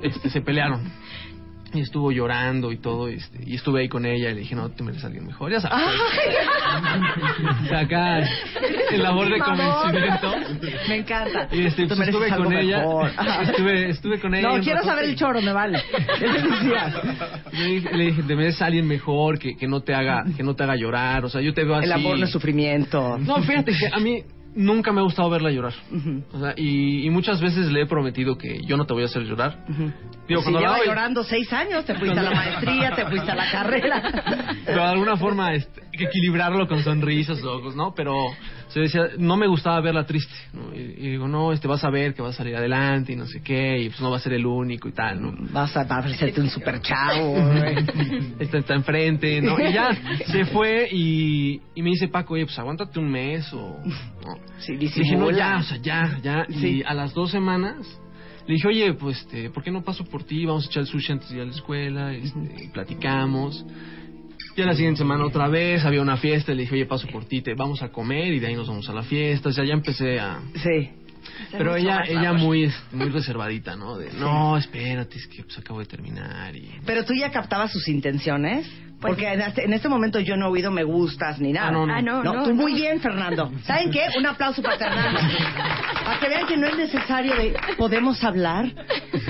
Este, 0.00 0.30
se 0.30 0.40
pelearon. 0.40 0.80
Y 1.74 1.80
estuvo 1.80 2.12
llorando 2.12 2.70
y 2.70 2.78
todo, 2.78 3.10
y, 3.10 3.14
este, 3.16 3.38
y 3.44 3.56
estuve 3.56 3.80
ahí 3.80 3.88
con 3.88 4.06
ella 4.06 4.30
y 4.30 4.34
le 4.34 4.40
dije, 4.40 4.54
no, 4.54 4.70
te 4.70 4.84
mereces 4.84 5.04
a 5.04 5.06
alguien 5.08 5.26
mejor, 5.26 5.50
ya 5.50 5.60
sabes. 5.60 5.76
Acá, 7.76 8.20
en 8.90 9.02
labor 9.02 9.28
de 9.28 9.40
convencimiento. 9.40 10.34
Me 10.88 10.96
encanta. 10.96 11.48
Y 11.50 11.66
este, 11.66 11.86
pues, 11.86 11.98
estuve 12.00 12.28
con 12.30 12.52
ella, 12.52 12.78
mejor. 12.78 13.10
Estuve, 13.42 13.90
estuve 13.90 14.20
con 14.20 14.34
ella. 14.34 14.48
No, 14.48 14.62
quiero 14.62 14.84
saber 14.84 15.04
el 15.06 15.16
choro, 15.16 15.42
me 15.42 15.52
vale. 15.52 15.82
¿Qué 16.18 16.26
le 17.58 17.66
dije, 17.66 17.96
le 17.96 18.04
dije, 18.06 18.22
te 18.22 18.36
mereces 18.36 18.62
a 18.62 18.66
alguien 18.66 18.86
mejor, 18.86 19.38
que, 19.38 19.56
que 19.56 19.66
no 19.66 19.80
te 19.80 19.94
haga, 19.94 20.24
que 20.36 20.42
no 20.42 20.54
te 20.54 20.62
haga 20.62 20.76
llorar, 20.76 21.24
o 21.24 21.28
sea, 21.28 21.40
yo 21.40 21.52
te 21.52 21.64
veo 21.64 21.74
así. 21.74 21.86
El 21.86 21.92
amor 21.92 22.18
no 22.18 22.24
es 22.24 22.30
sufrimiento. 22.30 23.18
No, 23.18 23.42
fíjate 23.42 23.72
que 23.72 23.88
a 23.92 23.98
mí 23.98 24.22
nunca 24.54 24.92
me 24.92 25.00
ha 25.00 25.02
gustado 25.02 25.30
verla 25.30 25.50
llorar. 25.50 25.74
O 26.32 26.40
sea, 26.40 26.54
y, 26.56 27.06
y 27.06 27.10
muchas 27.10 27.40
veces 27.40 27.70
le 27.70 27.82
he 27.82 27.86
prometido 27.86 28.36
que 28.36 28.60
yo 28.66 28.76
no 28.76 28.86
te 28.86 28.94
voy 28.94 29.02
a 29.02 29.06
hacer 29.06 29.22
llorar. 29.22 29.64
Digo, 30.28 30.40
si 30.42 30.50
lleva 30.52 30.78
la 30.78 30.84
llorando 30.84 31.22
seis 31.22 31.52
años, 31.52 31.84
te 31.84 31.94
fuiste 31.94 32.18
a 32.18 32.22
la 32.22 32.30
maestría, 32.30 32.92
te 32.92 33.04
fuiste 33.06 33.30
a 33.30 33.34
la 33.34 33.50
carrera. 33.50 34.02
Pero 34.64 34.82
de 34.82 34.88
alguna 34.88 35.16
forma 35.16 35.52
este, 35.52 35.82
hay 35.82 35.98
que 35.98 36.04
equilibrarlo 36.04 36.66
con 36.66 36.82
sonrisas 36.82 37.42
o 37.42 37.58
ojos, 37.58 37.76
¿no? 37.76 37.92
Pero 37.94 38.14
se 38.68 38.80
decía, 38.80 39.02
no 39.18 39.36
me 39.36 39.46
gustaba 39.46 39.80
verla 39.82 40.06
triste, 40.06 40.34
¿no? 40.54 40.74
Y, 40.74 40.78
y 40.78 41.10
digo, 41.10 41.28
no, 41.28 41.52
este 41.52 41.68
vas 41.68 41.84
a 41.84 41.90
ver 41.90 42.14
que 42.14 42.22
va 42.22 42.30
a 42.30 42.32
salir 42.32 42.56
adelante 42.56 43.12
y 43.12 43.16
no 43.16 43.26
sé 43.26 43.42
qué, 43.42 43.78
y 43.78 43.88
pues 43.90 44.00
no 44.00 44.10
va 44.10 44.16
a 44.16 44.20
ser 44.20 44.32
el 44.32 44.46
único 44.46 44.88
y 44.88 44.92
tal, 44.92 45.20
¿no? 45.20 45.34
Vas 45.52 45.76
a 45.76 45.82
ofrecerte 45.82 46.40
un 46.40 46.48
super 46.48 46.80
chavo. 46.80 47.36
Está, 48.38 48.58
está 48.58 48.74
enfrente, 48.74 49.40
¿no? 49.40 49.58
Y 49.60 49.72
ya 49.72 49.90
se 50.26 50.44
fue 50.46 50.88
y, 50.90 51.60
y 51.74 51.82
me 51.82 51.90
dice 51.90 52.08
Paco, 52.08 52.34
oye, 52.34 52.44
pues 52.44 52.58
aguántate 52.58 52.98
un 52.98 53.10
mes 53.10 53.52
o... 53.52 53.78
¿no? 54.24 54.38
Sí, 54.58 54.76
dije, 54.76 55.16
no, 55.16 55.30
ya, 55.30 55.58
o 55.58 55.62
sea, 55.62 55.76
ya, 55.78 56.18
ya. 56.22 56.46
Sí. 56.48 56.78
Y 56.78 56.82
a 56.82 56.94
las 56.94 57.14
dos 57.14 57.30
semanas 57.30 57.76
le 58.46 58.54
dije, 58.54 58.68
oye, 58.68 58.94
pues, 58.94 59.20
este, 59.20 59.50
¿por 59.50 59.62
qué 59.62 59.70
no 59.70 59.82
paso 59.82 60.04
por 60.04 60.24
ti? 60.24 60.44
Vamos 60.44 60.66
a 60.66 60.68
echar 60.68 60.82
el 60.82 60.86
sushi 60.86 61.12
antes 61.12 61.28
de 61.30 61.36
ir 61.36 61.42
a 61.42 61.44
la 61.46 61.52
escuela, 61.52 62.14
este, 62.14 62.64
y 62.64 62.68
platicamos. 62.68 63.64
Y 64.56 64.62
a 64.62 64.66
la 64.66 64.74
siguiente 64.74 64.98
semana 64.98 65.24
otra 65.24 65.48
vez 65.48 65.84
había 65.84 66.02
una 66.02 66.16
fiesta, 66.16 66.52
y 66.52 66.56
le 66.56 66.62
dije, 66.62 66.74
oye, 66.74 66.86
paso 66.86 67.08
por 67.08 67.24
ti, 67.24 67.42
te 67.42 67.54
vamos 67.54 67.82
a 67.82 67.88
comer 67.90 68.32
y 68.32 68.38
de 68.38 68.48
ahí 68.48 68.54
nos 68.54 68.68
vamos 68.68 68.88
a 68.88 68.92
la 68.92 69.02
fiesta. 69.02 69.48
O 69.48 69.52
sea, 69.52 69.64
ya 69.64 69.72
empecé 69.72 70.20
a... 70.20 70.40
Sí. 70.62 70.90
Pero 71.50 71.74
ella, 71.74 72.00
más 72.00 72.08
ella 72.08 72.32
muy, 72.34 72.70
muy 72.92 73.08
reservadita, 73.08 73.76
¿no? 73.76 73.96
De, 73.96 74.12
no, 74.12 74.56
espérate, 74.56 75.16
es 75.16 75.26
que 75.26 75.42
pues 75.42 75.58
acabo 75.58 75.80
de 75.80 75.86
terminar 75.86 76.54
y... 76.54 76.70
Pero 76.84 77.04
tú 77.04 77.14
ya 77.14 77.30
captabas 77.30 77.72
sus 77.72 77.88
intenciones. 77.88 78.70
Pues- 79.00 79.14
Porque 79.14 79.32
en 79.32 79.40
este, 79.42 79.64
en 79.64 79.72
este 79.74 79.88
momento 79.88 80.18
yo 80.20 80.36
no 80.36 80.46
he 80.46 80.50
oído 80.50 80.70
me 80.70 80.82
gustas 80.84 81.38
ni 81.38 81.52
nada. 81.52 81.68
Ah, 81.68 81.72
no, 81.72 81.86
no. 81.86 81.94
Ah, 81.94 82.00
no, 82.02 82.22
no. 82.22 82.42
tú 82.44 82.54
muy 82.54 82.72
bien, 82.74 83.00
Fernando. 83.00 83.52
¿Saben 83.64 83.90
qué? 83.90 84.06
Un 84.18 84.26
aplauso 84.26 84.62
para 84.62 84.78
Fernando. 84.78 85.20
Para 86.04 86.20
que 86.20 86.28
vean 86.28 86.46
que 86.46 86.56
no 86.56 86.66
es 86.66 86.76
necesario 86.76 87.34
de 87.34 87.54
¿podemos 87.76 88.22
hablar? 88.24 88.72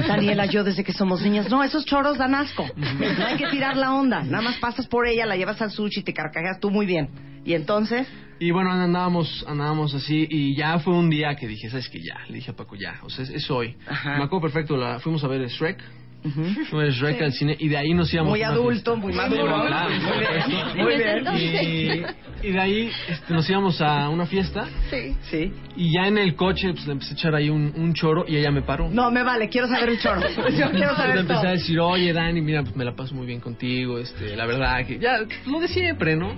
Daniela, 0.06 0.46
yo 0.46 0.62
desde 0.64 0.84
que 0.84 0.92
somos 0.92 1.22
niños. 1.22 1.48
No, 1.50 1.62
esos 1.64 1.84
choros 1.86 2.18
dan 2.18 2.34
asco. 2.34 2.66
No 2.76 3.26
hay 3.26 3.36
que 3.36 3.48
tirar 3.48 3.76
la 3.76 3.92
onda. 3.94 4.22
Nada 4.22 4.42
más 4.42 4.58
pasas 4.58 4.86
por 4.86 5.06
ella, 5.06 5.26
la 5.26 5.36
llevas 5.36 5.60
al 5.60 5.70
sushi, 5.70 6.02
te 6.02 6.12
carcajeas 6.12 6.60
tú 6.60 6.70
muy 6.70 6.86
bien. 6.86 7.08
Y 7.44 7.52
entonces, 7.54 8.06
Y 8.40 8.50
bueno, 8.50 8.72
andábamos, 8.72 9.44
andábamos 9.46 9.94
así 9.94 10.26
y 10.30 10.56
ya 10.56 10.78
fue 10.78 10.94
un 10.94 11.10
día 11.10 11.34
que 11.36 11.46
dije, 11.46 11.68
¿sabes 11.70 11.88
qué? 11.88 12.00
Ya, 12.00 12.20
le 12.28 12.34
dije 12.36 12.50
a 12.50 12.54
Paco, 12.54 12.74
ya, 12.74 12.98
o 13.02 13.10
sea, 13.10 13.22
es, 13.24 13.30
es 13.30 13.50
hoy. 13.50 13.76
Ajá. 13.86 14.16
Me 14.18 14.24
acuerdo 14.24 14.42
perfecto, 14.42 14.76
la, 14.76 14.98
fuimos 14.98 15.22
a 15.24 15.28
ver 15.28 15.46
Shrek. 15.48 15.78
Ver 16.72 16.90
Shrek 16.92 17.20
al 17.22 17.32
cine 17.32 17.54
y 17.58 17.68
de 17.68 17.76
ahí 17.76 17.92
nos 17.92 18.12
íbamos 18.12 18.30
muy 18.30 18.42
a 18.42 18.48
una 18.50 18.54
adulto, 18.58 18.96
fiesta. 18.96 18.96
muy 18.96 19.12
maduro. 19.12 19.66
Claro, 19.66 19.90
Muy 20.74 20.96
bien, 20.96 21.24
muy 21.24 21.48
bien. 21.48 22.04
Y, 22.42 22.48
y 22.48 22.52
de 22.52 22.60
ahí 22.60 22.90
este, 23.08 23.32
nos 23.34 23.48
íbamos 23.50 23.80
a 23.80 24.08
una 24.08 24.24
fiesta 24.26 24.66
Sí. 24.90 25.14
Sí. 25.30 25.52
y 25.76 25.92
ya 25.94 26.08
en 26.08 26.16
el 26.18 26.34
coche 26.34 26.72
pues 26.72 26.86
le 26.86 26.92
empecé 26.92 27.12
a 27.12 27.14
echar 27.14 27.34
ahí 27.34 27.50
un, 27.50 27.72
un 27.76 27.92
choro 27.94 28.24
y 28.26 28.36
ella 28.36 28.50
me 28.50 28.62
paró. 28.62 28.88
No, 28.90 29.10
me 29.10 29.22
vale, 29.22 29.48
quiero 29.50 29.68
saber 29.68 29.90
el 29.90 29.98
choro. 30.00 30.20
Yo 30.36 30.70
quiero 30.70 30.70
Entonces 30.70 30.96
saber 30.96 31.14
le 31.16 31.20
empecé 31.20 31.40
todo. 31.40 31.48
a 31.48 31.52
decir, 31.52 31.80
oye 31.80 32.12
Dani, 32.12 32.40
mira, 32.40 32.62
pues 32.62 32.74
me 32.76 32.84
la 32.84 32.94
paso 32.94 33.14
muy 33.14 33.26
bien 33.26 33.40
contigo, 33.40 33.98
este, 33.98 34.34
la 34.36 34.46
verdad 34.46 34.86
que 34.86 34.98
ya, 34.98 35.18
lo 35.46 35.60
de 35.60 35.68
siempre, 35.68 36.16
¿no? 36.16 36.34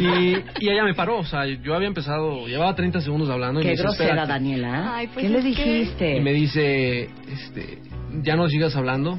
Y, 0.00 0.36
y 0.60 0.68
ella 0.70 0.84
me 0.84 0.94
paró, 0.94 1.18
o 1.18 1.24
sea, 1.24 1.44
yo 1.46 1.74
había 1.74 1.88
empezado, 1.88 2.46
llevaba 2.46 2.74
30 2.74 3.00
segundos 3.00 3.28
hablando 3.30 3.60
y 3.60 3.62
Qué 3.64 3.68
me 3.68 3.72
dice, 3.72 3.82
grosera, 3.82 4.08
"Espérate". 4.10 4.32
Daniela. 4.32 4.94
Ay, 4.96 5.08
pues 5.12 5.26
¿Qué 5.26 5.32
le 5.32 5.42
dijiste? 5.42 6.16
Y 6.16 6.20
me 6.20 6.32
dice, 6.32 7.08
este, 7.32 7.78
ya 8.22 8.36
no 8.36 8.48
sigas 8.48 8.74
hablando, 8.76 9.18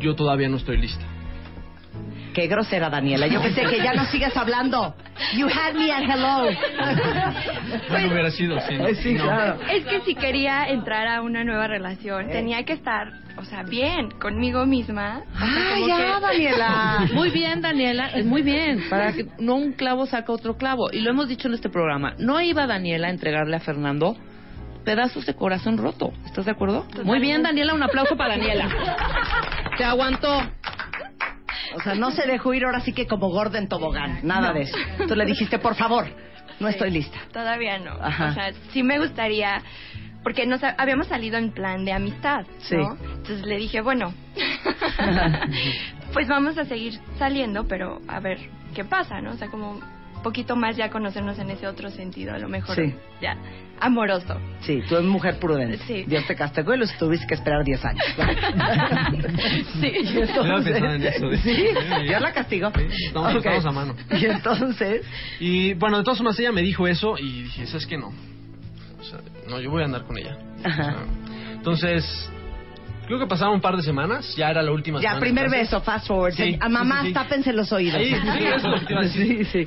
yo 0.00 0.14
todavía 0.14 0.48
no 0.48 0.56
estoy 0.56 0.78
lista. 0.78 1.04
Qué 2.34 2.46
grosera, 2.46 2.88
Daniela. 2.88 3.26
Yo 3.26 3.42
pensé 3.42 3.62
que 3.62 3.78
ya 3.78 3.92
no 3.92 4.04
sigas 4.04 4.36
hablando. 4.36 4.94
You 5.36 5.48
had 5.48 5.74
me 5.74 5.90
at 5.90 6.04
hello. 6.04 6.48
Bueno, 7.90 8.12
hubiera 8.12 8.30
sido, 8.30 8.58
sí. 8.60 8.76
¿no? 8.76 8.86
Sí, 8.94 9.14
No. 9.14 9.24
claro. 9.24 9.58
Es 9.68 9.84
que 9.84 10.00
si 10.02 10.14
quería 10.14 10.68
entrar 10.68 11.08
a 11.08 11.22
una 11.22 11.42
nueva 11.42 11.66
relación, 11.66 12.28
tenía 12.28 12.64
que 12.64 12.74
estar, 12.74 13.08
o 13.36 13.44
sea, 13.44 13.64
bien 13.64 14.10
conmigo 14.20 14.64
misma. 14.64 15.22
O 15.34 15.38
sea, 15.38 15.74
Ah, 15.74 15.78
ya, 15.88 15.96
que- 15.96 16.20
Daniela. 16.20 17.08
Muy 17.14 17.30
bien, 17.30 17.60
Daniela, 17.62 18.10
es 18.10 18.24
muy 18.24 18.42
bien. 18.42 18.84
Para 18.88 19.12
que 19.12 19.26
no 19.40 19.56
un 19.56 19.72
clavo 19.72 20.06
saca 20.06 20.32
otro 20.32 20.56
clavo. 20.56 20.88
Y 20.92 21.00
lo 21.00 21.10
hemos 21.10 21.26
dicho 21.28 21.48
en 21.48 21.54
este 21.54 21.68
programa. 21.68 22.14
No 22.18 22.40
iba 22.40 22.66
Daniela 22.68 23.08
a 23.08 23.10
entregarle 23.10 23.56
a 23.56 23.60
Fernando 23.60 24.16
pedazos 24.90 25.24
de 25.24 25.34
corazón 25.34 25.78
roto. 25.78 26.12
¿Estás 26.26 26.46
de 26.46 26.50
acuerdo? 26.50 26.84
Muy 27.04 27.20
bien, 27.20 27.44
Daniela. 27.44 27.74
Un 27.74 27.82
aplauso 27.84 28.16
para 28.16 28.36
Daniela. 28.36 28.68
Te 29.78 29.84
aguantó. 29.84 30.36
O 31.76 31.80
sea, 31.84 31.94
no 31.94 32.10
se 32.10 32.26
dejó 32.26 32.52
ir 32.54 32.64
ahora 32.64 32.80
sí 32.80 32.92
que 32.92 33.06
como 33.06 33.28
gorda 33.28 33.58
en 33.60 33.68
tobogán. 33.68 34.18
Nada 34.24 34.52
de 34.52 34.62
eso. 34.62 34.76
Tú 35.06 35.14
le 35.14 35.24
dijiste, 35.26 35.60
por 35.60 35.76
favor, 35.76 36.08
no 36.58 36.66
Sí, 36.66 36.72
estoy 36.74 36.90
lista. 36.90 37.16
Todavía 37.32 37.78
no. 37.78 37.92
Ajá. 38.02 38.30
O 38.30 38.32
sea, 38.34 38.52
sí 38.72 38.82
me 38.82 38.98
gustaría, 38.98 39.62
porque 40.24 40.44
nos 40.44 40.64
ha- 40.64 40.74
habíamos 40.76 41.06
salido 41.06 41.38
en 41.38 41.52
plan 41.52 41.84
de 41.84 41.92
amistad, 41.92 42.44
Sí. 42.58 42.74
¿no? 42.76 42.96
Entonces 43.00 43.46
le 43.46 43.58
dije, 43.58 43.82
bueno, 43.82 44.12
pues 46.12 46.26
vamos 46.26 46.58
a 46.58 46.64
seguir 46.64 46.98
saliendo, 47.16 47.68
pero 47.68 48.00
a 48.08 48.18
ver 48.18 48.38
qué 48.74 48.84
pasa, 48.84 49.20
¿no? 49.20 49.30
O 49.30 49.36
sea, 49.36 49.46
como 49.50 49.78
poquito 50.22 50.56
más 50.56 50.76
ya 50.76 50.90
conocernos 50.90 51.38
en 51.38 51.50
ese 51.50 51.66
otro 51.66 51.90
sentido, 51.90 52.34
a 52.34 52.38
lo 52.38 52.48
mejor 52.48 52.76
Sí. 52.76 52.94
ya 53.20 53.36
amoroso. 53.80 54.38
Sí, 54.60 54.82
tú 54.88 54.96
eres 54.96 55.06
mujer 55.08 55.38
prudente. 55.38 55.78
Sí. 55.86 56.04
Dios 56.06 56.26
te 56.26 56.34
castigó 56.36 56.74
y 56.74 56.78
los 56.78 56.92
tuviste 56.98 57.26
que 57.26 57.34
esperar 57.34 57.64
10 57.64 57.84
años. 57.84 58.04
Sí. 59.80 59.92
Y 60.02 60.18
entonces- 60.20 60.76
en 60.76 61.02
eso, 61.02 61.28
de- 61.28 61.38
Sí, 61.38 61.54
Sí. 61.54 62.02
Dios 62.08 62.20
la 62.20 62.32
castigó. 62.32 62.70
Sí, 62.76 63.06
estamos- 63.06 63.66
a 63.66 63.72
mano. 63.72 63.94
Y 64.10 64.26
entonces, 64.26 65.06
Y 65.38 65.74
bueno, 65.74 65.98
de 65.98 66.04
todas 66.04 66.18
formas 66.18 66.38
ella 66.38 66.52
me 66.52 66.62
dijo 66.62 66.86
eso 66.86 67.16
y 67.18 67.42
dije, 67.44 67.66
¿sabes 67.66 67.86
qué? 67.86 67.96
No. 67.98 68.08
O 68.08 69.02
sea, 69.04 69.18
no, 69.48 69.60
yo 69.60 69.70
voy 69.70 69.82
a 69.82 69.86
andar 69.86 70.04
con 70.04 70.18
ella. 70.18 70.36
Ajá. 70.64 70.80
O 70.80 70.84
sea, 70.84 71.52
entonces, 71.52 72.30
creo 73.16 73.20
que 73.20 73.26
pasaron 73.26 73.54
un 73.54 73.60
par 73.60 73.76
de 73.76 73.82
semanas, 73.82 74.34
ya 74.36 74.50
era 74.50 74.62
la 74.62 74.72
última 74.72 74.98
ya, 74.98 75.10
semana. 75.10 75.20
primer 75.20 75.50
beso, 75.50 75.80
fast 75.80 76.06
forward. 76.06 76.32
Sí, 76.34 76.56
a 76.60 76.68
mamás, 76.68 77.02
sí, 77.02 77.08
sí. 77.08 77.12
tápense 77.14 77.52
los 77.52 77.70
oídos. 77.72 78.00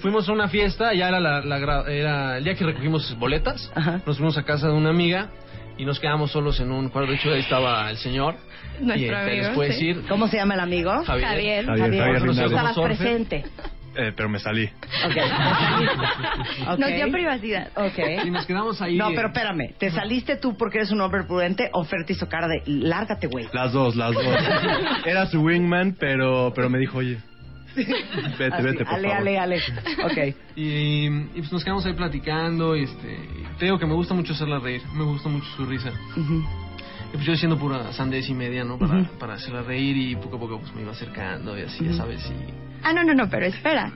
Fuimos 0.02 0.28
a 0.30 0.32
una 0.34 0.48
fiesta, 0.48 0.94
ya 0.94 1.08
era, 1.10 1.20
la, 1.20 1.42
la 1.42 1.60
gra- 1.60 1.88
era 1.88 2.38
el 2.38 2.44
día 2.44 2.56
que 2.56 2.66
recogimos 2.66 3.18
boletas. 3.18 3.72
Ajá. 3.76 4.02
Nos 4.06 4.18
fuimos 4.18 4.38
a 4.38 4.44
casa 4.44 4.68
de 4.68 4.74
una 4.74 4.90
amiga 4.90 5.30
y 5.78 5.86
nos 5.86 6.00
quedamos 6.00 6.32
solos 6.32 6.60
en 6.60 6.72
un 6.72 6.90
cuarto. 6.90 7.12
De 7.12 7.18
hecho, 7.18 7.32
ahí 7.32 7.40
estaba 7.42 7.90
el 7.90 7.98
señor. 7.98 8.36
Nuestro 8.80 8.96
y 8.96 9.04
este, 9.06 9.16
amigo, 9.16 9.44
les 9.48 9.50
puedo 9.56 9.72
sí. 9.72 9.88
decir, 9.88 10.06
¿Cómo 10.10 10.28
se 10.28 10.38
llama 10.38 10.54
el 10.56 10.60
amigo? 10.60 11.04
Javier. 11.04 11.28
Javier. 11.28 11.66
Javier, 11.66 12.04
Javier 12.20 12.46
estabas 12.46 12.74
Surfer. 12.76 12.98
presente. 12.98 13.46
Eh, 13.96 14.12
pero 14.16 14.28
me 14.30 14.40
salí. 14.40 14.66
Ok. 15.06 15.18
Ok. 16.74 16.80
Nos 16.80 16.90
dio 16.90 17.12
privacidad. 17.12 17.70
Ok. 17.76 18.00
Y 18.26 18.32
nos 18.32 18.46
quedamos 18.46 18.82
ahí. 18.82 18.98
No, 18.98 19.10
pero 19.14 19.28
espérame. 19.28 19.74
¿Te 19.78 19.92
saliste 19.92 20.38
tú 20.38 20.56
porque 20.58 20.78
eres 20.80 20.92
un 20.92 21.02
hombre 21.02 21.24
prudente 21.24 21.70
o 21.74 21.84
Fer 21.84 22.06
te 22.06 22.14
hizo 22.14 22.28
cara 22.28 22.48
de 22.48 22.62
lárgate, 22.66 23.28
güey? 23.28 23.48
Las 23.54 23.74
dos, 23.74 23.96
las 23.96 24.14
dos. 24.14 24.24
Era 25.06 25.26
su 25.28 25.42
wingman, 25.42 25.96
pero, 26.00 26.54
pero 26.56 26.70
me 26.70 26.80
dijo, 26.80 27.00
oye, 27.00 27.18
vete, 27.76 28.46
Así, 28.54 28.64
vete, 28.64 28.86
por 28.86 28.94
ale, 28.94 29.10
favor. 29.10 29.18
ale, 29.22 29.40
ale. 29.40 29.58
Ok. 30.06 30.36
Y, 30.56 31.06
y, 31.08 31.10
pues 31.38 31.52
nos 31.52 31.64
quedamos 31.64 31.86
ahí 31.86 31.94
platicando. 31.94 32.76
Y 32.76 32.84
este, 32.84 33.14
y 33.14 33.58
te 33.58 33.66
digo 33.66 33.78
que 33.78 33.86
me 33.86 33.94
gusta 33.94 34.14
mucho 34.14 34.34
hacerla 34.34 34.60
reír. 34.60 34.82
Me 34.94 35.04
gusta 35.04 35.28
mucho 35.30 35.46
su 35.58 35.66
risa. 35.66 35.92
Ujú. 36.16 36.44
Y 37.10 37.16
pues 37.16 37.26
yo 37.26 37.34
haciendo 37.34 37.58
pura 37.58 37.92
sandez 37.94 38.28
y 38.30 38.34
media, 38.34 38.64
¿no? 38.64 38.78
Para, 38.80 39.04
para 39.20 39.34
hacerla 39.34 39.62
reír 39.64 39.98
y 39.98 40.16
poco 40.16 40.38
a 40.38 40.40
poco 40.40 40.60
pues 40.60 40.74
me 40.74 40.82
iba 40.82 40.92
acercando 40.92 41.58
y 41.58 41.62
así, 41.64 41.86
ya 41.86 41.94
sabes. 41.94 42.22
Y, 42.26 42.73
Ah, 42.84 42.94
no, 42.94 43.04
no, 43.04 43.13
no, 43.13 43.30
pero 43.30 43.46
espera. 43.46 43.92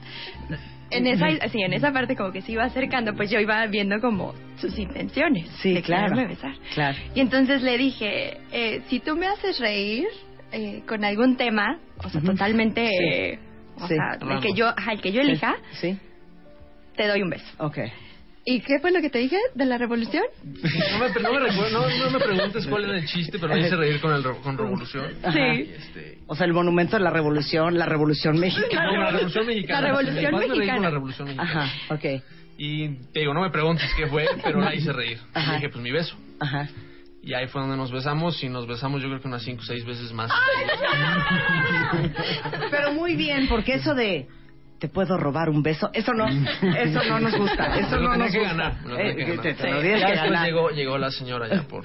En 0.89 1.05
esa, 1.05 1.27
sí, 1.49 1.61
en 1.61 1.73
esa 1.73 1.91
parte 1.91 2.15
como 2.15 2.31
que 2.31 2.41
se 2.41 2.53
iba 2.53 2.63
acercando, 2.63 3.13
pues 3.13 3.29
yo 3.29 3.39
iba 3.41 3.65
viendo 3.67 3.99
como 3.99 4.33
sus 4.57 4.77
intenciones. 4.79 5.49
Sí, 5.61 5.73
de 5.73 5.81
claro. 5.81 6.15
besar. 6.15 6.53
Claro. 6.73 6.97
Y 7.13 7.19
entonces 7.19 7.61
le 7.61 7.77
dije, 7.77 8.37
eh, 8.53 8.81
si 8.87 9.01
tú 9.01 9.15
me 9.17 9.27
haces 9.27 9.59
reír 9.59 10.07
eh, 10.53 10.83
con 10.87 11.03
algún 11.03 11.35
tema, 11.35 11.79
o 11.97 12.09
sea, 12.09 12.21
totalmente, 12.21 12.87
Sí. 12.87 12.95
eh, 13.03 13.39
o 13.75 13.87
Sí. 13.87 13.95
sea, 13.95 14.17
el 14.33 14.39
que 14.39 14.53
yo, 14.53 14.67
ajá, 14.69 14.93
el 14.93 15.01
que 15.01 15.11
yo 15.11 15.19
elija, 15.21 15.55
Sí. 15.73 15.97
te 16.95 17.05
doy 17.07 17.21
un 17.21 17.31
beso. 17.31 17.45
Ok. 17.57 17.79
¿Y 18.49 18.61
qué 18.61 18.79
fue 18.79 18.91
lo 18.91 19.01
que 19.01 19.09
te 19.09 19.19
dije 19.19 19.37
de 19.55 19.65
la 19.65 19.77
revolución? 19.77 20.23
no, 20.43 20.99
me, 20.99 21.09
no, 21.21 21.33
me 21.33 21.39
recuerdo- 21.49 21.69
no, 21.69 22.05
no 22.05 22.09
me 22.11 22.19
preguntes 22.19 22.65
cuál 22.67 22.85
era 22.85 22.97
el 22.97 23.05
chiste, 23.05 23.39
pero 23.39 23.53
me 23.53 23.59
hice 23.59 23.75
reír 23.75 23.99
con, 23.99 24.13
el, 24.13 24.23
con 24.23 24.57
Revolución. 24.57 25.17
Y, 25.35 25.61
este, 25.73 26.19
O 26.27 26.33
sea, 26.35 26.45
el 26.45 26.53
monumento 26.53 26.95
de 26.95 27.03
la 27.03 27.09
revolución, 27.11 27.77
la 27.77 27.85
revolución 27.85 28.35
no, 28.35 28.41
mexicana. 28.41 28.91
la 28.93 29.11
Revolución 29.11 29.45
Mexicana. 29.47 29.81
La 29.81 29.87
Revolución 29.89 30.31
Más 30.31 30.31
me 30.31 30.39
reí 30.39 30.47
con 30.47 30.57
Mexicana. 30.59 30.81
la 30.81 30.89
Revolución 30.91 31.27
Mexicana. 31.27 31.63
Ajá, 31.63 31.93
ok. 31.93 32.05
Y 32.57 32.87
te 33.11 33.19
digo, 33.19 33.33
no 33.33 33.41
me 33.41 33.49
preguntes 33.51 33.89
qué 33.97 34.07
fue, 34.07 34.25
pero 34.41 34.61
la 34.61 34.73
hice 34.73 34.93
reír. 34.93 35.19
Ajá. 35.33 35.51
Y 35.51 35.55
dije, 35.57 35.69
pues 35.69 35.83
mi 35.83 35.91
beso. 35.91 36.15
Ajá. 36.39 36.69
Y 37.21 37.33
ahí 37.33 37.47
fue 37.47 37.59
donde 37.59 37.75
nos 37.75 37.91
besamos 37.91 38.41
y 38.41 38.47
nos 38.47 38.65
besamos 38.65 39.01
yo 39.01 39.09
creo 39.09 39.19
que 39.19 39.27
unas 39.27 39.43
cinco 39.43 39.61
o 39.61 39.65
seis 39.65 39.83
veces 39.83 40.13
más. 40.13 40.31
Pero 42.71 42.93
muy 42.93 43.15
bien, 43.17 43.47
porque 43.49 43.73
eso 43.75 43.93
de 43.93 44.27
te 44.79 44.87
puedo 44.89 45.17
robar 45.17 45.49
un 45.49 45.63
beso, 45.63 45.89
eso 45.93 46.13
no, 46.13 46.27
eso 46.27 47.03
no 47.09 47.19
nos 47.19 47.35
gusta, 47.35 47.75
eso 47.79 47.97
no 47.97 48.15
nos 48.15 48.31
que 48.31 48.39
gusta. 48.39 48.73
después 49.41 50.41
llegó, 50.43 50.69
llegó 50.69 50.97
la 50.97 51.11
señora 51.11 51.47
ya 51.47 51.63
por, 51.63 51.83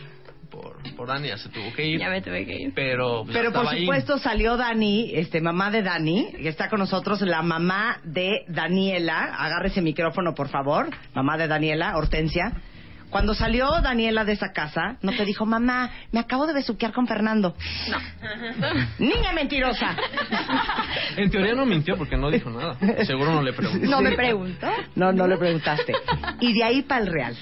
por, 0.50 0.76
por 0.94 1.08
Dani, 1.08 1.28
ya 1.28 1.38
se 1.38 1.48
tuvo 1.48 1.72
que 1.72 1.86
ir. 1.86 1.98
Ya 2.00 2.10
me 2.10 2.20
tuve 2.20 2.44
que 2.44 2.54
ir. 2.54 2.72
Pero, 2.74 3.22
pues, 3.24 3.36
Pero 3.36 3.52
por 3.52 3.66
ahí. 3.66 3.80
supuesto 3.80 4.18
salió 4.18 4.56
Dani, 4.56 5.10
este 5.14 5.40
mamá 5.40 5.70
de 5.70 5.82
Dani, 5.82 6.32
que 6.32 6.48
está 6.48 6.68
con 6.68 6.80
nosotros, 6.80 7.22
la 7.22 7.42
mamá 7.42 7.98
de 8.04 8.44
Daniela. 8.48 9.34
Agarre 9.38 9.68
ese 9.68 9.80
micrófono, 9.80 10.34
por 10.34 10.48
favor. 10.48 10.90
Mamá 11.14 11.38
de 11.38 11.48
Daniela, 11.48 11.96
Hortensia. 11.96 12.52
Cuando 13.12 13.34
salió 13.34 13.70
Daniela 13.82 14.24
de 14.24 14.32
esa 14.32 14.52
casa, 14.52 14.96
no 15.02 15.12
te 15.12 15.26
dijo, 15.26 15.44
mamá, 15.44 15.90
me 16.12 16.18
acabo 16.18 16.46
de 16.46 16.54
besuquear 16.54 16.92
con 16.92 17.06
Fernando. 17.06 17.54
No. 17.90 18.68
Niña 18.98 19.32
mentirosa. 19.34 19.94
En 21.16 21.30
teoría 21.30 21.54
no 21.54 21.66
mintió 21.66 21.96
porque 21.98 22.16
no 22.16 22.30
dijo 22.30 22.48
nada. 22.50 22.76
Seguro 23.04 23.32
no 23.34 23.42
le 23.42 23.52
preguntó. 23.52 23.86
No 23.86 24.00
me 24.00 24.12
preguntó. 24.12 24.66
No, 24.96 25.12
no 25.12 25.26
le 25.26 25.36
preguntaste. 25.36 25.92
Y 26.40 26.54
de 26.54 26.64
ahí 26.64 26.82
para 26.82 27.02
el 27.02 27.06
Real. 27.12 27.36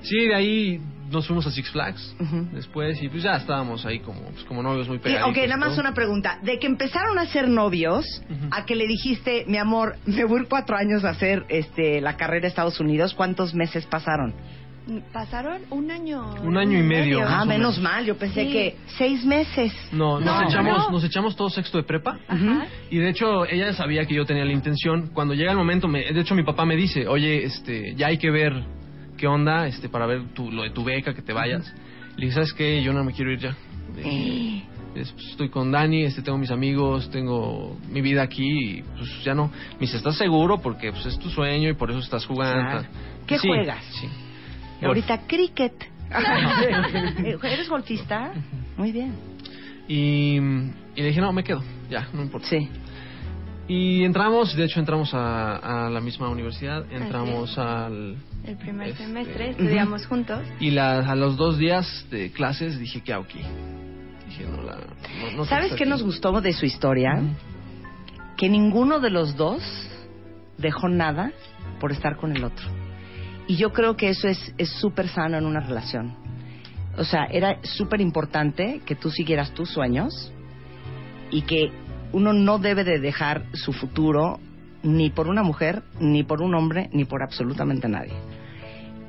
Sí, 0.00 0.26
de 0.26 0.34
ahí 0.34 0.80
nos 1.10 1.26
fuimos 1.26 1.46
a 1.46 1.50
Six 1.50 1.70
Flags 1.70 2.16
después 2.52 3.00
y 3.02 3.08
pues 3.10 3.22
ya 3.22 3.36
estábamos 3.36 3.84
ahí 3.84 4.00
como, 4.00 4.22
pues, 4.30 4.42
como 4.44 4.62
novios 4.62 4.88
muy 4.88 4.96
Y, 4.96 5.00
pegaditos. 5.00 5.30
ok, 5.30 5.36
nada 5.46 5.56
más 5.58 5.76
una 5.78 5.92
pregunta. 5.92 6.38
De 6.42 6.58
que 6.58 6.66
empezaron 6.66 7.18
a 7.18 7.26
ser 7.26 7.46
novios, 7.48 8.06
a 8.50 8.64
que 8.64 8.74
le 8.74 8.86
dijiste, 8.86 9.44
mi 9.46 9.58
amor, 9.58 9.96
me 10.06 10.24
voy 10.24 10.46
cuatro 10.48 10.76
años 10.78 11.04
a 11.04 11.10
hacer 11.10 11.44
este, 11.50 12.00
la 12.00 12.16
carrera 12.16 12.46
a 12.46 12.48
Estados 12.48 12.80
Unidos, 12.80 13.12
¿cuántos 13.14 13.54
meses 13.54 13.84
pasaron? 13.84 14.34
Pasaron 15.12 15.62
un 15.70 15.90
año. 15.92 16.34
Un 16.42 16.56
año 16.56 16.78
y 16.78 16.82
medio. 16.82 17.20
Ah, 17.24 17.30
Más 17.30 17.42
o 17.44 17.46
menos 17.46 17.78
menos. 17.78 17.92
mal, 17.92 18.04
yo 18.04 18.16
pensé 18.16 18.46
Sí. 18.46 18.52
que 18.52 18.76
seis 18.98 19.24
meses. 19.24 19.72
No, 19.92 20.18
nos, 20.18 20.24
No, 20.24 20.48
echamos, 20.48 20.78
no. 20.78 20.90
nos 20.90 21.04
echamos 21.04 21.36
todo 21.36 21.50
sexto 21.50 21.78
de 21.78 21.84
prepa. 21.84 22.18
Ajá. 22.26 22.66
Y 22.90 22.98
de 22.98 23.08
hecho, 23.10 23.46
ella 23.46 23.72
sabía 23.74 24.04
que 24.06 24.14
yo 24.14 24.24
tenía 24.26 24.44
la 24.44 24.52
intención. 24.52 25.10
Cuando 25.14 25.34
llega 25.34 25.52
el 25.52 25.56
momento, 25.56 25.86
me, 25.86 26.00
de 26.12 26.20
hecho, 26.20 26.34
mi 26.34 26.42
papá 26.42 26.64
me 26.64 26.74
dice, 26.76 27.06
oye, 27.06 27.44
este, 27.44 27.94
ya 27.94 28.08
hay 28.08 28.18
que 28.18 28.30
ver 28.32 28.64
qué 29.16 29.28
onda, 29.28 29.68
este, 29.68 29.88
para 29.88 30.06
ver 30.06 30.28
tu, 30.34 30.50
lo 30.50 30.62
de 30.62 30.70
tu 30.70 30.82
beca, 30.82 31.14
que 31.14 31.22
te 31.22 31.32
vayas. 31.32 31.72
Le 32.16 32.26
dije, 32.26 32.34
¿sabes 32.34 32.52
qué? 32.52 32.82
Yo 32.82 32.92
no 32.92 33.04
me 33.04 33.12
quiero 33.12 33.30
ir 33.32 33.38
ya. 33.38 33.56
Es- 34.94 35.10
pues, 35.12 35.26
estoy 35.30 35.48
con 35.48 35.70
Dani, 35.70 36.02
este, 36.04 36.22
tengo 36.22 36.36
mis 36.38 36.50
amigos, 36.50 37.08
tengo 37.10 37.78
mi 37.88 38.00
vida 38.02 38.22
aquí, 38.22 38.78
y 38.78 38.82
pues 38.82 39.22
ya 39.24 39.32
no. 39.34 39.46
Me 39.74 39.80
dice, 39.80 39.96
¿estás 39.96 40.16
seguro? 40.16 40.58
Porque 40.60 40.90
pues, 40.90 41.06
es 41.06 41.18
tu 41.18 41.30
sueño 41.30 41.70
y 41.70 41.74
por 41.74 41.90
eso 41.90 42.00
estás 42.00 42.26
jugando. 42.26 42.80
Claro. 42.80 42.88
¿Qué 43.26 43.38
Sí, 43.38 43.46
juegas? 43.48 43.82
Sí. 44.00 44.08
Ahorita 44.82 45.18
cricket. 45.26 45.72
Eh, 47.24 47.36
¿Eres 47.42 47.68
golfista? 47.68 48.32
Muy 48.76 48.92
bien. 48.92 49.12
Y, 49.88 50.36
y 50.36 51.00
le 51.02 51.06
dije, 51.08 51.20
no, 51.20 51.32
me 51.32 51.42
quedo, 51.42 51.62
ya, 51.90 52.06
no 52.12 52.22
importa. 52.22 52.48
Sí. 52.48 52.68
Y 53.68 54.04
entramos, 54.04 54.54
de 54.54 54.64
hecho 54.64 54.78
entramos 54.80 55.14
a, 55.14 55.86
a 55.86 55.90
la 55.90 56.00
misma 56.00 56.28
universidad, 56.28 56.84
entramos 56.92 57.56
al... 57.56 58.16
El 58.44 58.56
primer 58.56 58.88
Este, 58.88 59.04
semestre 59.04 59.50
estudiamos 59.50 60.06
juntos. 60.06 60.40
Y 60.60 60.70
la- 60.72 60.98
a 60.98 61.14
los 61.14 61.36
dos 61.36 61.56
días 61.58 62.06
de 62.10 62.30
clases 62.32 62.78
dije, 62.78 63.00
¿qué 63.02 63.12
hago 63.14 63.24
aquí? 63.24 63.40
Dije, 64.28 64.44
no, 64.44 64.62
la... 64.62 64.76
no- 64.76 65.36
no 65.36 65.44
¿Sabes 65.46 65.68
qué 65.74 65.84
aquí. 65.84 65.90
nos 65.90 66.02
gustó 66.02 66.40
de 66.40 66.52
su 66.52 66.66
historia? 66.66 67.22
Que 68.36 68.48
ninguno 68.50 68.98
de 69.00 69.10
los 69.10 69.36
dos 69.36 69.62
dejó 70.58 70.88
nada 70.88 71.32
por 71.80 71.92
estar 71.92 72.16
con 72.16 72.36
el 72.36 72.44
otro. 72.44 72.66
Y 73.46 73.56
yo 73.56 73.72
creo 73.72 73.96
que 73.96 74.08
eso 74.08 74.28
es 74.28 74.54
es 74.58 74.70
súper 74.70 75.08
sano 75.08 75.36
en 75.36 75.46
una 75.46 75.60
relación. 75.60 76.14
O 76.96 77.04
sea, 77.04 77.24
era 77.24 77.58
súper 77.62 78.00
importante 78.00 78.80
que 78.84 78.94
tú 78.94 79.10
siguieras 79.10 79.52
tus 79.52 79.70
sueños 79.70 80.32
y 81.30 81.42
que 81.42 81.72
uno 82.12 82.32
no 82.32 82.58
debe 82.58 82.84
de 82.84 82.98
dejar 82.98 83.44
su 83.54 83.72
futuro 83.72 84.38
ni 84.82 85.10
por 85.10 85.28
una 85.28 85.42
mujer, 85.42 85.82
ni 86.00 86.24
por 86.24 86.42
un 86.42 86.54
hombre, 86.54 86.90
ni 86.92 87.04
por 87.04 87.22
absolutamente 87.22 87.88
nadie. 87.88 88.14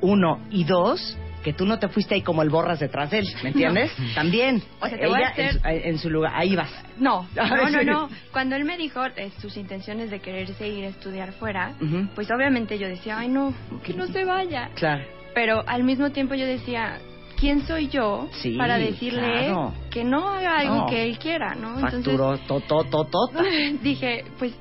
Uno. 0.00 0.40
Y 0.50 0.64
dos, 0.64 1.18
que 1.44 1.52
tú 1.52 1.66
no 1.66 1.78
te 1.78 1.86
fuiste 1.88 2.14
ahí 2.16 2.22
como 2.22 2.42
el 2.42 2.48
borras 2.50 2.80
detrás 2.80 3.10
de 3.10 3.18
él, 3.20 3.26
¿me 3.42 3.50
entiendes? 3.50 3.92
También. 4.14 4.62
O 4.80 4.88
sea, 4.88 4.98
te 4.98 5.06
voy 5.06 5.16
a 5.16 5.18
Ella 5.18 5.28
hacer- 5.28 5.60
en, 5.64 5.82
su, 5.82 5.88
en 5.88 5.98
su 5.98 6.10
lugar, 6.10 6.32
ahí 6.34 6.56
vas. 6.56 6.70
No, 6.98 7.28
no, 7.36 7.70
no, 7.70 7.82
no. 7.84 8.08
Cuando 8.32 8.56
él 8.56 8.64
me 8.64 8.76
dijo 8.76 9.04
eh, 9.04 9.30
sus 9.40 9.56
intenciones 9.56 10.10
de 10.10 10.20
quererse 10.20 10.66
ir 10.66 10.84
a 10.86 10.88
estudiar 10.88 11.32
fuera, 11.34 11.74
pues 12.14 12.28
obviamente 12.32 12.78
yo 12.78 12.88
decía, 12.88 13.18
ay 13.18 13.28
no, 13.28 13.54
que 13.84 13.92
no 13.94 14.06
se 14.08 14.24
vaya. 14.24 14.70
Claro. 14.74 15.04
Pero 15.34 15.62
al 15.66 15.84
mismo 15.84 16.10
tiempo 16.10 16.34
yo 16.34 16.46
decía, 16.46 16.98
¿quién 17.38 17.66
soy 17.66 17.88
yo 17.88 18.28
Sí, 18.40 18.56
para 18.56 18.78
decirle 18.78 19.20
claro. 19.48 19.74
que 19.90 20.02
no 20.04 20.28
haga 20.30 20.58
algo 20.60 20.74
No. 20.76 20.86
que 20.86 21.02
él 21.04 21.18
quiera, 21.18 21.54
¿no? 21.54 21.78
Facturó 21.78 22.38
to, 22.38 22.60
to, 22.60 22.84
to, 22.84 23.04
tota. 23.04 23.42
Dije, 23.82 24.24
pues, 24.38 24.54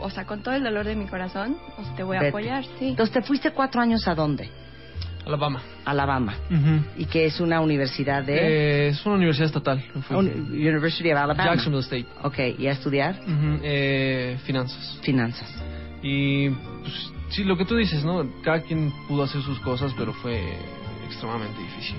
o 0.00 0.10
sea, 0.10 0.24
con 0.24 0.42
todo 0.42 0.54
el 0.54 0.64
dolor 0.64 0.84
de 0.84 0.96
mi 0.96 1.06
corazón, 1.06 1.56
o 1.78 1.84
sea, 1.84 1.94
te 1.94 2.02
voy 2.02 2.16
a 2.16 2.20
Vete. 2.20 2.28
apoyar, 2.30 2.64
sí. 2.78 2.88
Entonces, 2.88 3.12
¿te 3.14 3.22
fuiste 3.22 3.52
cuatro 3.52 3.80
años 3.80 4.08
a 4.08 4.14
dónde? 4.14 4.50
Alabama. 5.26 5.62
Alabama. 5.84 6.34
Y 6.96 7.06
que 7.06 7.26
es 7.26 7.40
una 7.40 7.60
universidad 7.60 8.24
de... 8.24 8.36
Eh, 8.36 8.88
es 8.88 9.04
una 9.06 9.16
universidad 9.16 9.46
estatal. 9.46 9.82
University 10.10 11.10
of 11.10 11.18
Alabama. 11.18 11.44
Jacksonville 11.44 11.82
State. 11.82 12.06
Ok, 12.22 12.58
y 12.58 12.66
a 12.66 12.72
estudiar 12.72 13.20
eh, 13.62 14.38
finanzas. 14.44 14.98
finanzas. 15.02 15.62
Y 16.02 16.50
pues, 16.50 17.12
sí, 17.30 17.44
lo 17.44 17.56
que 17.56 17.64
tú 17.64 17.76
dices, 17.76 18.04
¿no? 18.04 18.28
Cada 18.42 18.60
quien 18.60 18.92
pudo 19.08 19.22
hacer 19.22 19.40
sus 19.42 19.58
cosas, 19.60 19.92
pero 19.96 20.12
fue 20.12 20.40
extremadamente 21.06 21.60
difícil. 21.60 21.96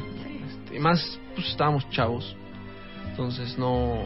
Este, 0.48 0.80
más, 0.80 1.20
pues 1.34 1.48
estábamos 1.48 1.90
chavos. 1.90 2.36
Entonces 3.10 3.58
no, 3.58 4.04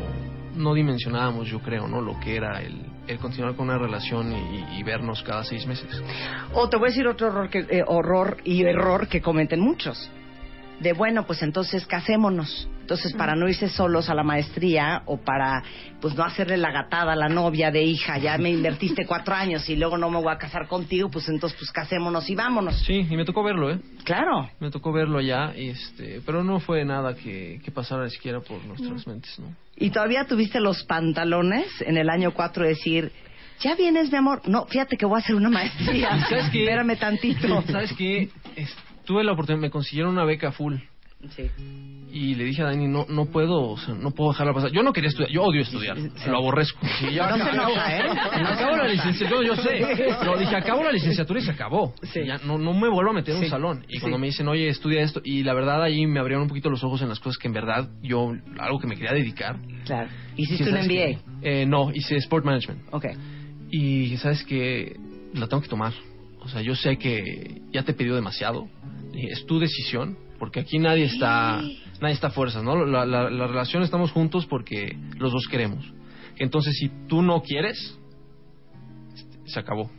no 0.56 0.74
dimensionábamos, 0.74 1.50
yo 1.50 1.60
creo, 1.60 1.88
¿no? 1.88 2.00
Lo 2.00 2.20
que 2.20 2.36
era 2.36 2.62
el, 2.62 2.76
el 3.10 3.18
continuar 3.18 3.56
con 3.56 3.70
una 3.70 3.78
relación 3.80 4.32
y, 4.32 4.80
y 4.80 4.84
vernos 4.84 5.24
cada 5.24 5.44
seis 5.44 5.66
meses. 5.66 6.02
O 6.54 6.70
te 6.70 6.78
voy 6.78 6.88
a 6.88 6.90
decir 6.92 7.08
otro 7.08 7.28
horror, 7.28 7.50
que, 7.50 7.60
eh, 7.60 7.84
horror 7.86 8.38
y 8.44 8.64
error 8.64 9.08
que 9.08 9.20
cometen 9.22 9.60
muchos. 9.60 10.10
De 10.80 10.94
bueno, 10.94 11.26
pues 11.26 11.42
entonces 11.42 11.86
casémonos. 11.88 12.70
Entonces, 12.90 13.14
para 13.14 13.36
no 13.36 13.48
irse 13.48 13.70
solos 13.70 14.10
a 14.10 14.16
la 14.16 14.24
maestría 14.24 15.04
o 15.06 15.18
para 15.18 15.64
pues 16.02 16.16
no 16.16 16.24
hacerle 16.24 16.58
la 16.58 16.72
gatada 16.72 17.14
a 17.14 17.16
la 17.16 17.30
novia 17.30 17.70
de 17.70 17.84
hija, 17.84 18.18
ya 18.18 18.36
me 18.40 18.50
invertiste 18.50 19.06
cuatro 19.06 19.36
años 19.36 19.70
y 19.70 19.76
luego 19.76 19.96
no 19.96 20.10
me 20.10 20.18
voy 20.18 20.34
a 20.34 20.40
casar 20.40 20.68
contigo, 20.68 21.08
pues 21.12 21.30
entonces 21.30 21.56
pues 21.60 21.72
casémonos 21.72 22.28
y 22.32 22.34
vámonos. 22.34 22.80
Sí, 22.80 23.06
y 23.08 23.16
me 23.16 23.26
tocó 23.26 23.44
verlo, 23.44 23.70
¿eh? 23.70 23.80
Claro. 24.06 24.50
Me 24.60 24.72
tocó 24.72 24.92
verlo 24.92 25.22
ya, 25.22 25.54
y 25.56 25.70
este, 25.70 26.20
pero 26.26 26.44
no 26.44 26.60
fue 26.60 26.84
nada 26.84 27.14
que, 27.14 27.62
que 27.64 27.70
pasara 27.70 28.10
siquiera 28.10 28.40
por 28.40 28.66
nuestras 28.66 29.06
mentes, 29.06 29.38
¿no? 29.38 29.56
Y 29.76 29.92
todavía 29.92 30.26
tuviste 30.26 30.60
los 30.60 30.84
pantalones 30.86 31.68
en 31.82 31.96
el 31.96 32.10
año 32.10 32.32
cuatro 32.32 32.64
de 32.64 32.70
decir, 32.70 33.12
ya 33.60 33.76
vienes, 33.76 34.12
mi 34.12 34.18
amor. 34.18 34.42
No, 34.50 34.66
fíjate 34.66 34.98
que 34.98 35.06
voy 35.06 35.18
a 35.18 35.20
hacer 35.20 35.36
una 35.36 35.52
maestría. 35.52 36.10
¿Sabes 36.28 36.50
qué? 36.52 36.64
Espérame 36.64 36.98
tantito. 36.98 37.62
¿Sabes 37.72 37.94
qué? 37.94 38.30
Tuve 39.06 39.24
la 39.24 39.34
oportunidad, 39.34 39.62
me 39.62 39.70
consiguieron 39.70 40.14
una 40.14 40.26
beca 40.26 40.52
full 40.52 40.78
Sí. 41.36 41.44
Y 42.14 42.36
le 42.36 42.46
dije 42.46 42.62
a 42.62 42.66
Dani, 42.66 42.88
no, 42.88 43.06
no 43.10 43.26
puedo, 43.26 43.72
o 43.72 43.78
sea, 43.78 43.94
no 43.94 44.12
puedo 44.12 44.32
dejarla 44.32 44.54
pasar. 44.54 44.72
Yo 44.72 44.82
no 44.84 44.94
quería 44.94 45.10
estudiar, 45.10 45.30
yo 45.32 45.44
odio 45.44 45.62
estudiar, 45.62 45.98
lo 45.98 46.38
aborrezco. 46.38 46.80
Sí, 47.00 47.14
ya 47.14 47.30
No 47.30 47.36
se 47.38 47.44
acabo- 47.44 47.70
enoja, 47.72 47.98
¿eh? 47.98 48.10
Acabo 48.46 48.78
la 48.78 48.88
licenciatura, 48.88 49.46
yo 49.46 49.56
sé. 49.58 49.80
No, 50.26 50.38
dije, 50.38 50.56
acabo 50.56 50.82
la 50.84 50.92
licenciatura 50.94 51.40
y 51.40 51.44
se 51.44 51.52
acabó. 51.52 51.94
Sí. 52.04 52.22
Ya, 52.26 52.38
no, 52.46 52.58
no 52.58 52.74
me 52.74 52.88
vuelvo 52.88 53.12
a 53.12 53.14
meter 53.14 53.34
en 53.36 53.40
Sí. 53.42 53.46
un 53.48 53.52
salón. 53.52 53.86
Y 53.90 53.96
Sí. 53.96 54.00
cuando 54.00 54.18
me 54.18 54.28
dicen, 54.28 54.48
oye, 54.48 54.70
estudia 54.70 55.02
esto, 55.02 55.22
y 55.24 55.44
la 55.44 55.54
verdad 55.54 55.84
ahí 55.84 56.08
me 56.08 56.20
abrieron 56.22 56.44
un 56.44 56.48
poquito 56.50 56.70
los 56.70 56.84
ojos 56.86 57.02
en 57.02 57.10
las 57.10 57.20
cosas 57.20 57.38
que 57.38 57.48
en 57.50 57.54
verdad 57.54 57.90
yo, 58.02 58.32
algo 58.58 58.80
que 58.80 58.88
me 58.88 58.96
quería 58.96 59.12
dedicar. 59.14 59.58
Claro. 59.86 60.10
¿Hiciste 60.38 60.64
Sí, 60.64 60.70
un 60.70 60.76
¿sabes 60.78 60.88
MBA? 60.88 61.20
Eh, 61.42 61.66
no, 61.66 61.92
hice 61.94 62.16
Sport 62.16 62.46
Management. 62.46 62.82
Ok. 62.92 63.06
Y 63.72 64.16
sabes 64.18 64.44
que 64.46 64.96
la 65.34 65.48
tengo 65.48 65.62
que 65.62 65.70
tomar. 65.70 65.94
O 66.40 66.48
sea, 66.48 66.62
yo 66.62 66.76
sé 66.76 66.98
que 66.98 67.62
ya 67.74 67.84
te 67.84 67.92
he 67.92 67.94
pedido 67.94 68.16
demasiado. 68.16 68.68
Es 69.14 69.46
tu 69.46 69.60
decisión, 69.60 70.18
porque 70.40 70.62
aquí 70.62 70.80
nadie 70.80 71.04
está, 71.06 71.62
nadie 72.02 72.14
está 72.16 72.28
a 72.28 72.32
fuerzas, 72.32 72.64
¿no? 72.64 72.86
La, 72.86 73.06
la- 73.06 73.30
la 73.30 73.48
relación 73.48 73.84
estamos 73.84 74.12
juntos 74.12 74.46
porque 74.46 74.98
los 75.18 75.32
dos 75.32 75.48
queremos. 75.50 75.86
Entonces, 76.38 76.76
si 76.78 76.90
tú 77.08 77.22
no 77.22 77.42
quieres, 77.44 77.98
este, 79.14 79.38
se 79.50 79.60
acabó. 79.60 79.92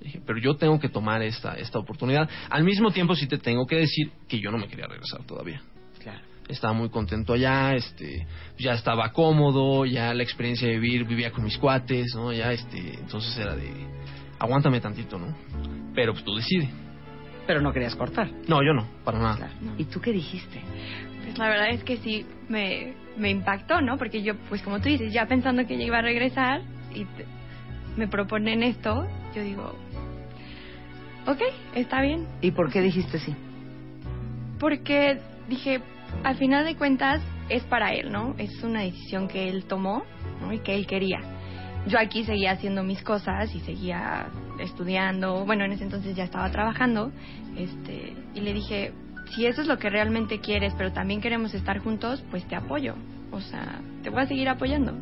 Dije, 0.00 0.20
pero 0.26 0.38
yo 0.38 0.56
tengo 0.56 0.78
que 0.78 0.88
tomar 0.88 1.22
esta, 1.22 1.54
esta 1.54 1.78
oportunidad. 1.78 2.28
Al 2.50 2.64
mismo 2.64 2.90
tiempo, 2.90 3.14
sí 3.16 3.26
te 3.26 3.38
tengo 3.38 3.66
que 3.66 3.76
decir 3.76 4.10
que 4.28 4.40
yo 4.40 4.50
no 4.50 4.58
me 4.58 4.68
quería 4.68 4.86
regresar 4.86 5.24
todavía 5.24 5.60
Claro. 6.02 6.20
estaba 6.48 6.72
muy 6.72 6.88
contento 6.88 7.32
allá, 7.32 7.74
este, 7.74 8.26
ya 8.58 8.72
estaba 8.74 9.12
cómodo, 9.12 9.84
ya 9.86 10.14
la 10.14 10.22
experiencia 10.22 10.68
de 10.68 10.78
vivir, 10.78 11.04
vivía 11.04 11.30
con 11.32 11.44
mis 11.44 11.58
cuates, 11.58 12.14
¿no? 12.14 12.32
Ya, 12.32 12.52
este, 12.52 12.94
entonces 12.94 13.36
era 13.38 13.54
de, 13.56 13.70
aguántame 14.38 14.80
tantito, 14.80 15.18
¿no? 15.18 15.36
Pero 15.94 16.12
pues 16.12 16.24
tú 16.24 16.34
decide. 16.36 16.68
Pero 17.48 17.62
no 17.62 17.72
querías 17.72 17.96
cortar. 17.96 18.30
No, 18.46 18.62
yo 18.62 18.74
no, 18.74 18.86
para 19.04 19.18
nada. 19.18 19.36
Claro. 19.36 19.54
¿Y 19.78 19.84
tú 19.86 20.00
qué 20.02 20.12
dijiste? 20.12 20.60
Pues 21.24 21.38
la 21.38 21.48
verdad 21.48 21.70
es 21.70 21.82
que 21.82 21.96
sí 21.96 22.26
me, 22.48 22.92
me 23.16 23.30
impactó, 23.30 23.80
¿no? 23.80 23.96
Porque 23.96 24.22
yo, 24.22 24.34
pues 24.50 24.60
como 24.62 24.80
tú 24.80 24.88
dices, 24.90 25.12
ya 25.14 25.24
pensando 25.26 25.66
que 25.66 25.78
ya 25.78 25.84
iba 25.84 25.98
a 25.98 26.02
regresar 26.02 26.60
y 26.94 27.04
te- 27.06 27.24
me 27.96 28.06
proponen 28.06 28.62
esto, 28.62 29.06
yo 29.34 29.42
digo, 29.42 29.74
ok, 31.26 31.40
está 31.74 32.02
bien. 32.02 32.26
¿Y 32.42 32.50
por 32.50 32.70
qué 32.70 32.82
dijiste 32.82 33.18
sí? 33.18 33.34
Porque 34.60 35.18
dije, 35.48 35.80
al 36.24 36.36
final 36.36 36.64
de 36.66 36.76
cuentas 36.76 37.22
es 37.48 37.62
para 37.64 37.94
él, 37.94 38.12
¿no? 38.12 38.34
Es 38.38 38.62
una 38.62 38.82
decisión 38.82 39.26
que 39.26 39.48
él 39.48 39.64
tomó 39.64 40.02
¿no? 40.42 40.52
y 40.52 40.58
que 40.58 40.74
él 40.74 40.86
quería. 40.86 41.20
Yo 41.88 41.98
aquí 41.98 42.24
seguía 42.24 42.52
haciendo 42.52 42.82
mis 42.82 43.02
cosas 43.02 43.54
y 43.54 43.60
seguía 43.60 44.26
estudiando. 44.58 45.44
Bueno, 45.44 45.64
en 45.64 45.72
ese 45.72 45.84
entonces 45.84 46.14
ya 46.16 46.24
estaba 46.24 46.50
trabajando. 46.50 47.12
Este, 47.56 48.14
y 48.34 48.40
le 48.40 48.52
dije, 48.52 48.92
si 49.34 49.46
eso 49.46 49.62
es 49.62 49.66
lo 49.68 49.78
que 49.78 49.90
realmente 49.90 50.40
quieres, 50.40 50.74
pero 50.76 50.92
también 50.92 51.20
queremos 51.20 51.54
estar 51.54 51.78
juntos, 51.78 52.22
pues 52.30 52.46
te 52.46 52.56
apoyo. 52.56 52.94
O 53.30 53.40
sea, 53.40 53.80
te 54.02 54.10
voy 54.10 54.22
a 54.22 54.26
seguir 54.26 54.48
apoyando. 54.48 54.94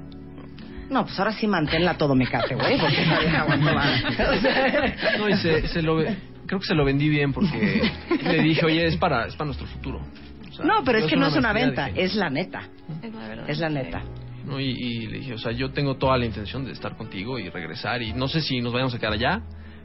No, 0.91 1.05
pues 1.05 1.19
ahora 1.19 1.33
sí 1.33 1.47
manténla 1.47 1.95
todo 1.99 2.15
mecate, 2.15 2.55
güey, 2.55 2.79
porque 2.79 3.03
esa 3.03 3.19
vieja 3.19 3.47
No, 5.19 5.29
y 5.29 5.37
se, 5.37 5.67
se 5.67 5.83
lo, 5.83 5.97
creo 5.99 6.61
que 6.61 6.67
se 6.67 6.75
lo 6.75 6.85
vendí 6.85 7.09
bien 7.09 7.33
porque 7.33 7.91
le 8.23 8.43
dije, 8.43 8.65
oye, 8.65 8.87
es 8.87 8.97
para, 8.97 9.27
es 9.27 9.35
para 9.35 9.47
nuestro 9.47 9.67
futuro. 9.67 10.01
O 10.49 10.53
sea, 10.53 10.65
No, 10.65 10.85
pero 10.85 10.99
es 10.99 11.07
que 11.07 11.17
no 11.17 11.27
es 11.27 11.35
una 11.37 11.53
venta, 11.53 11.87
dije. 11.87 12.05
es 12.05 12.15
la 12.15 12.31
neta. 12.31 12.69
Es 13.03 13.13
la 13.13 13.29
verdad. 13.29 13.51
Es 13.51 13.59
la 13.59 13.69
neta. 13.69 14.03
¿No? 14.47 14.61
Y, 14.61 14.71
y 14.71 15.07
le 15.09 15.19
dije, 15.19 15.35
o 15.35 15.39
sea, 15.39 15.53
yo 15.53 15.73
tengo 15.73 15.97
toda 15.97 16.17
la 16.17 16.25
intención 16.25 16.65
de 16.65 16.73
estar 16.73 16.97
contigo 16.97 17.39
y 17.39 17.51
regresar. 17.51 18.03
Y 18.03 18.13
no 18.13 18.29
sé 18.29 18.41
si 18.41 18.61
nos 18.61 18.73
vayamos 18.73 18.95
a 18.95 18.99
quedar 18.99 19.13
allá, 19.13 19.43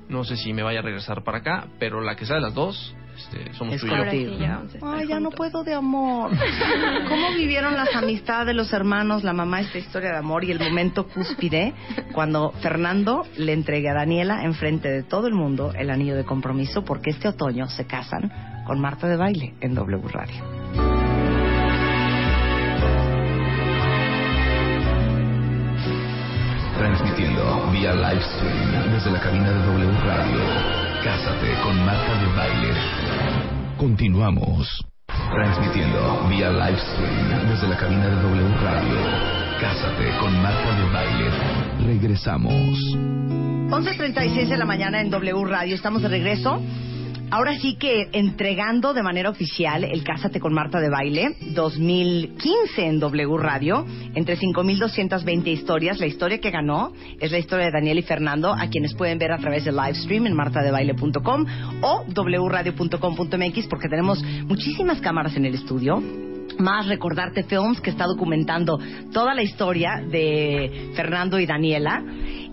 no 0.08 0.24
sé 0.24 0.38
si 0.38 0.54
me 0.54 0.64
vaya 0.64 0.80
a 0.80 0.84
regresar 0.84 1.24
para 1.24 1.40
acá, 1.40 1.68
pero 1.80 2.02
la 2.02 2.16
que 2.16 2.26
sea 2.26 2.36
de 2.36 2.42
las 2.42 2.54
dos, 2.54 2.96
este, 3.18 3.54
somos 3.54 3.76
Es 3.76 3.82
tú 3.82 3.88
y 3.88 3.90
yo. 3.90 4.12
Sí, 4.12 4.38
ya 4.40 4.62
Ay, 4.82 5.08
no 5.20 5.32
puedo 5.32 5.64
de 5.64 5.74
amor. 5.74 6.32
¿Cómo 7.10 7.34
vivieron 7.38 7.76
las 7.76 7.96
amistades 7.96 8.48
de 8.48 8.54
los 8.54 8.72
hermanos, 8.74 9.24
la 9.24 9.34
mamá, 9.34 9.62
esta 9.62 9.78
historia 9.78 10.12
de 10.12 10.18
amor 10.18 10.44
y 10.44 10.52
el 10.52 10.60
momento 10.60 11.08
cúspide 11.08 11.74
cuando 12.14 12.52
Fernando 12.62 13.26
le 13.38 13.54
entregue 13.54 13.90
a 13.90 13.94
Daniela 13.94 14.44
enfrente 14.44 14.90
de 14.90 15.04
todo 15.04 15.28
el 15.28 15.34
mundo 15.34 15.74
el 15.74 15.90
anillo 15.90 16.16
de 16.16 16.24
compromiso 16.24 16.84
porque 16.84 17.12
este 17.12 17.28
otoño 17.28 17.68
se 17.68 17.86
casan 17.86 18.32
con 18.66 18.80
Marta 18.80 19.08
de 19.08 19.18
Baile 19.18 19.54
en 19.62 19.76
W 19.76 20.08
Radio? 20.08 21.01
Transmitiendo 26.82 27.70
vía 27.72 27.94
live 27.94 28.24
stream 28.24 28.92
desde 28.92 29.12
la 29.12 29.20
cabina 29.20 29.52
de 29.52 29.66
W 29.68 29.92
Radio. 30.02 30.40
Cásate 31.04 31.54
con 31.62 31.86
Marta 31.86 32.20
de 32.20 32.26
Baile. 32.36 32.74
Continuamos. 33.78 34.84
Transmitiendo 35.06 36.28
vía 36.28 36.50
live 36.50 36.80
stream 36.80 37.50
desde 37.50 37.68
la 37.68 37.78
cabina 37.78 38.08
de 38.08 38.16
W 38.16 38.56
Radio. 38.64 38.96
Cásate 39.62 40.18
con 40.20 40.42
Marta 40.42 40.76
de 40.76 40.92
Baile. 40.92 41.30
Regresamos. 41.86 42.52
11.36 43.70 44.48
de 44.48 44.58
la 44.58 44.66
mañana 44.66 45.02
en 45.02 45.12
W 45.12 45.46
Radio. 45.46 45.76
Estamos 45.76 46.02
de 46.02 46.08
regreso. 46.08 46.64
Ahora 47.34 47.58
sí 47.58 47.76
que 47.76 48.10
entregando 48.12 48.94
de 48.94 49.02
manera 49.02 49.30
oficial 49.30 49.86
el 49.86 50.04
Cásate 50.04 50.42
con 50.42 50.54
Marta 50.54 50.82
de 50.82 50.90
Baile 50.90 51.38
2015 51.54 52.86
en 52.86 53.00
W 53.00 53.38
Radio. 53.38 53.86
Entre 54.14 54.38
5.220 54.38 55.48
historias. 55.48 56.02
La 56.02 56.08
historia 56.08 56.42
que 56.42 56.52
ganó 56.52 56.92
es 57.22 57.32
la 57.32 57.40
historia 57.40 57.68
de 57.68 57.72
Daniel 57.72 58.00
y 58.00 58.02
Fernando, 58.02 58.54
a 58.54 58.68
quienes 58.68 58.94
pueden 58.96 59.18
ver 59.18 59.32
a 59.32 59.38
través 59.38 59.64
del 59.64 59.78
live 59.78 59.96
stream 59.96 60.28
en 60.28 60.34
martadebaile.com 60.36 61.46
o 61.82 62.04
wradio.com.mx 62.06 63.68
porque 63.68 63.88
tenemos 63.88 64.22
muchísimas 64.22 65.00
cámaras 65.00 65.38
en 65.38 65.46
el 65.46 65.56
estudio 65.56 66.04
más 66.60 66.88
Recordarte 66.88 67.44
Films, 67.44 67.82
que 67.82 67.90
está 67.90 68.06
documentando 68.06 68.78
toda 69.12 69.34
la 69.34 69.42
historia 69.42 70.04
de 70.06 70.92
Fernando 70.96 71.40
y 71.40 71.46
Daniela. 71.46 72.04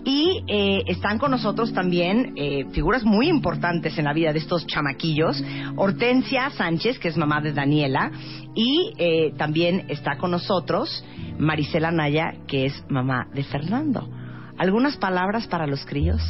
Y 0.05 0.43
eh, 0.47 0.83
están 0.87 1.19
con 1.19 1.31
nosotros 1.31 1.73
también 1.73 2.33
eh, 2.35 2.65
figuras 2.71 3.03
muy 3.03 3.27
importantes 3.27 3.97
en 3.97 4.05
la 4.05 4.13
vida 4.13 4.31
de 4.33 4.39
estos 4.39 4.65
chamaquillos. 4.65 5.43
Hortensia 5.75 6.49
Sánchez, 6.51 6.99
que 6.99 7.09
es 7.09 7.17
mamá 7.17 7.41
de 7.41 7.53
Daniela. 7.53 8.11
Y 8.55 8.93
eh, 8.97 9.33
también 9.37 9.85
está 9.89 10.17
con 10.17 10.31
nosotros 10.31 11.03
Marisela 11.37 11.91
Naya, 11.91 12.33
que 12.47 12.65
es 12.65 12.83
mamá 12.89 13.27
de 13.33 13.43
Fernando. 13.43 14.09
¿Algunas 14.57 14.97
palabras 14.97 15.47
para 15.47 15.67
los 15.67 15.85
críos? 15.85 16.21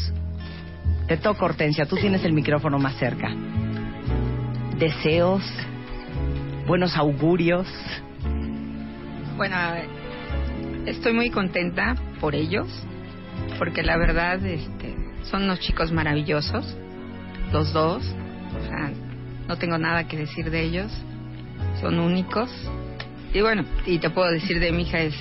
Te 1.08 1.18
toco, 1.18 1.46
Hortensia, 1.46 1.88
tú 1.88 1.96
tienes 1.96 2.24
el 2.24 2.34
micrófono 2.34 2.78
más 2.78 2.96
cerca. 2.98 3.36
Deseos, 4.78 5.44
buenos 6.68 6.96
augurios. 6.96 7.68
Bueno, 9.36 9.56
estoy 10.86 11.14
muy 11.14 11.32
contenta 11.32 11.96
por 12.22 12.36
ellos, 12.36 12.68
porque 13.58 13.84
la 13.84 13.98
verdad 13.98 14.44
este, 14.46 14.96
son 15.24 15.44
unos 15.44 15.60
chicos 15.60 15.92
maravillosos, 15.92 16.78
los 17.52 17.74
dos. 17.74 18.04
O 18.58 18.66
sea, 18.68 18.92
no 19.48 19.58
tengo 19.58 19.78
nada 19.78 20.08
que 20.08 20.18
decir 20.18 20.50
de 20.50 20.64
ellos, 20.64 20.92
son 21.82 22.00
únicos. 22.00 22.50
Y 23.34 23.42
bueno, 23.42 23.64
y 23.86 24.00
te 24.00 24.10
puedo 24.10 24.32
decir 24.32 24.60
de 24.60 24.72
mi 24.72 24.84
hija, 24.84 25.00
es 25.02 25.16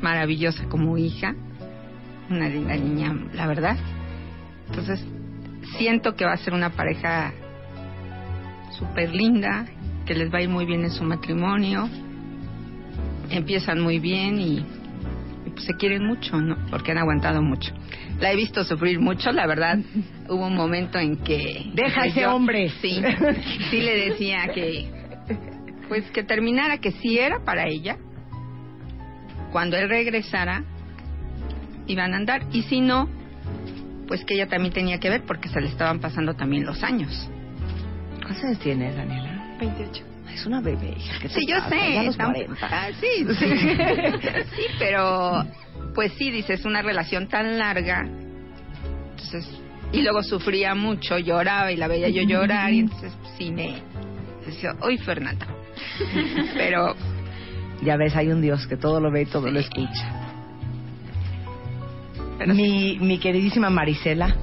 maravillosa 0.00 0.64
como 0.68 0.96
hija, 0.98 1.34
una 2.30 2.48
linda 2.48 2.76
niña, 2.76 3.14
la 3.34 3.46
verdad. 3.46 3.76
Entonces, 4.68 5.04
siento 5.76 6.14
que 6.14 6.24
va 6.24 6.32
a 6.32 6.36
ser 6.38 6.54
una 6.54 6.70
pareja 6.70 7.32
súper 8.78 9.14
linda, 9.14 9.66
que 10.06 10.14
les 10.14 10.32
va 10.32 10.38
a 10.38 10.42
ir 10.42 10.48
muy 10.48 10.64
bien 10.64 10.82
en 10.82 10.90
su 10.90 11.04
matrimonio. 11.04 11.88
Empiezan 13.30 13.80
muy 13.80 13.98
bien 13.98 14.40
y, 14.40 14.64
pues 15.52 15.64
se 15.66 15.74
quieren 15.74 16.04
mucho, 16.06 16.40
¿no? 16.40 16.56
Porque 16.70 16.92
han 16.92 16.98
aguantado 16.98 17.42
mucho. 17.42 17.72
La 18.20 18.32
he 18.32 18.36
visto 18.36 18.64
sufrir 18.64 19.00
mucho, 19.00 19.30
la 19.32 19.46
verdad. 19.46 19.78
Hubo 20.28 20.46
un 20.46 20.54
momento 20.56 20.98
en 20.98 21.16
que... 21.18 21.70
Deja 21.74 22.06
ese 22.06 22.22
yo- 22.22 22.34
hombre. 22.34 22.70
Sí, 22.80 23.02
sí 23.70 23.80
le 23.80 24.10
decía 24.10 24.48
que... 24.54 24.90
Pues 25.88 26.10
que 26.10 26.22
terminara, 26.22 26.78
que 26.78 26.92
sí 26.92 27.18
era 27.18 27.40
para 27.44 27.66
ella. 27.68 27.98
Cuando 29.50 29.76
él 29.76 29.88
regresara, 29.90 30.64
iban 31.86 32.14
a 32.14 32.16
andar. 32.16 32.42
Y 32.52 32.62
si 32.62 32.80
no, 32.80 33.08
pues 34.08 34.24
que 34.24 34.34
ella 34.34 34.46
también 34.48 34.72
tenía 34.72 34.98
que 34.98 35.10
ver 35.10 35.22
porque 35.26 35.48
se 35.50 35.60
le 35.60 35.68
estaban 35.68 36.00
pasando 36.00 36.34
también 36.34 36.64
los 36.64 36.82
años. 36.82 37.28
¿Cuántos 38.22 38.42
años 38.44 38.58
tienes, 38.60 38.96
Daniela? 38.96 39.56
28. 39.60 40.04
Es 40.34 40.46
una 40.46 40.60
bebé, 40.60 40.94
hija. 40.96 41.18
¿qué 41.20 41.28
te 41.28 41.34
Sí, 41.34 41.46
yo 41.46 41.56
pasa? 41.56 41.68
sé. 41.70 41.94
Ya 41.94 42.02
los 42.04 42.16
40. 42.16 42.56
Ah, 42.70 42.88
sí, 43.00 43.26
sí. 43.38 43.46
sí, 44.56 44.62
pero 44.78 45.44
pues 45.94 46.12
sí, 46.14 46.30
dices, 46.30 46.64
una 46.64 46.82
relación 46.82 47.28
tan 47.28 47.58
larga. 47.58 48.06
Entonces, 49.10 49.48
y 49.92 50.02
luego 50.02 50.22
sufría 50.22 50.74
mucho, 50.74 51.18
lloraba 51.18 51.70
y 51.70 51.76
la 51.76 51.86
veía 51.88 52.08
yo 52.08 52.22
llorar 52.22 52.72
y 52.72 52.80
entonces 52.80 53.12
pues, 53.20 53.34
sí 53.36 53.50
me 53.52 53.82
decía, 54.46 54.70
uy, 54.82 54.96
Fernanda. 54.98 55.46
Pero 56.54 56.94
Ya 57.82 57.96
ves, 57.96 58.14
hay 58.16 58.28
un 58.28 58.40
Dios 58.40 58.66
que 58.66 58.76
todo 58.76 59.00
lo 59.00 59.10
ve 59.10 59.22
y 59.22 59.26
todo 59.26 59.50
lo 59.50 59.58
escucha. 59.60 60.18
Pero 62.38 62.54
mi, 62.54 62.98
mi 63.00 63.18
queridísima 63.18 63.68
Marisela. 63.70 64.34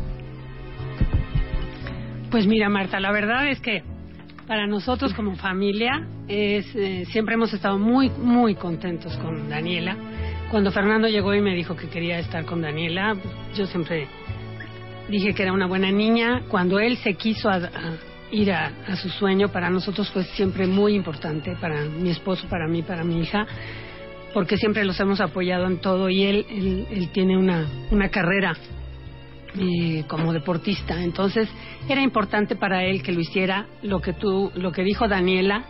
Pues 2.29 2.45
mira, 2.45 2.69
Marta, 2.69 2.99
la 2.99 3.11
verdad 3.11 3.49
es 3.49 3.59
que 3.59 3.83
para 4.49 4.65
nosotros 4.65 5.13
como 5.13 5.35
familia 5.35 6.07
es 6.27 6.65
eh, 6.75 7.05
siempre 7.11 7.35
hemos 7.35 7.53
estado 7.53 7.77
muy 7.77 8.09
muy 8.09 8.55
contentos 8.55 9.15
con 9.17 9.47
Daniela. 9.47 9.95
Cuando 10.49 10.71
Fernando 10.71 11.07
llegó 11.07 11.35
y 11.35 11.41
me 11.41 11.53
dijo 11.53 11.75
que 11.75 11.87
quería 11.87 12.17
estar 12.17 12.43
con 12.45 12.59
Daniela, 12.59 13.15
yo 13.55 13.67
siempre 13.67 14.07
dije 15.07 15.35
que 15.35 15.43
era 15.43 15.53
una 15.53 15.67
buena 15.67 15.91
niña. 15.91 16.41
Cuando 16.49 16.79
él 16.79 16.97
se 16.97 17.13
quiso 17.13 17.47
a- 17.47 17.69
ir 18.31 18.51
a, 18.51 18.71
a 18.87 18.95
su 18.95 19.09
sueño, 19.09 19.49
para 19.49 19.69
nosotros 19.69 20.09
fue 20.11 20.23
siempre 20.23 20.65
muy 20.65 20.95
importante, 20.95 21.55
para 21.61 21.83
mi 21.85 22.09
esposo, 22.09 22.47
para 22.49 22.67
mí, 22.67 22.81
para 22.81 23.03
mi 23.03 23.21
hija, 23.21 23.45
porque 24.33 24.57
siempre 24.57 24.83
los 24.83 24.99
hemos 24.99 25.21
apoyado 25.21 25.67
en 25.67 25.77
todo 25.79 26.09
y 26.09 26.23
él, 26.23 26.45
él, 26.49 26.87
él 26.89 27.09
tiene 27.11 27.37
una, 27.37 27.67
una 27.91 28.09
carrera 28.09 28.55
eh, 29.57 30.03
como 30.07 30.33
deportista. 30.33 31.01
Entonces 31.03 31.49
era 31.87 32.01
importante 32.01 32.55
para 32.55 32.83
él 32.83 33.01
que 33.03 33.11
lo 33.11 33.19
hiciera. 33.21 33.65
Lo 33.81 34.01
que 34.01 34.13
tú, 34.13 34.51
lo 34.55 34.71
que 34.71 34.83
dijo 34.83 35.07
Daniela, 35.07 35.63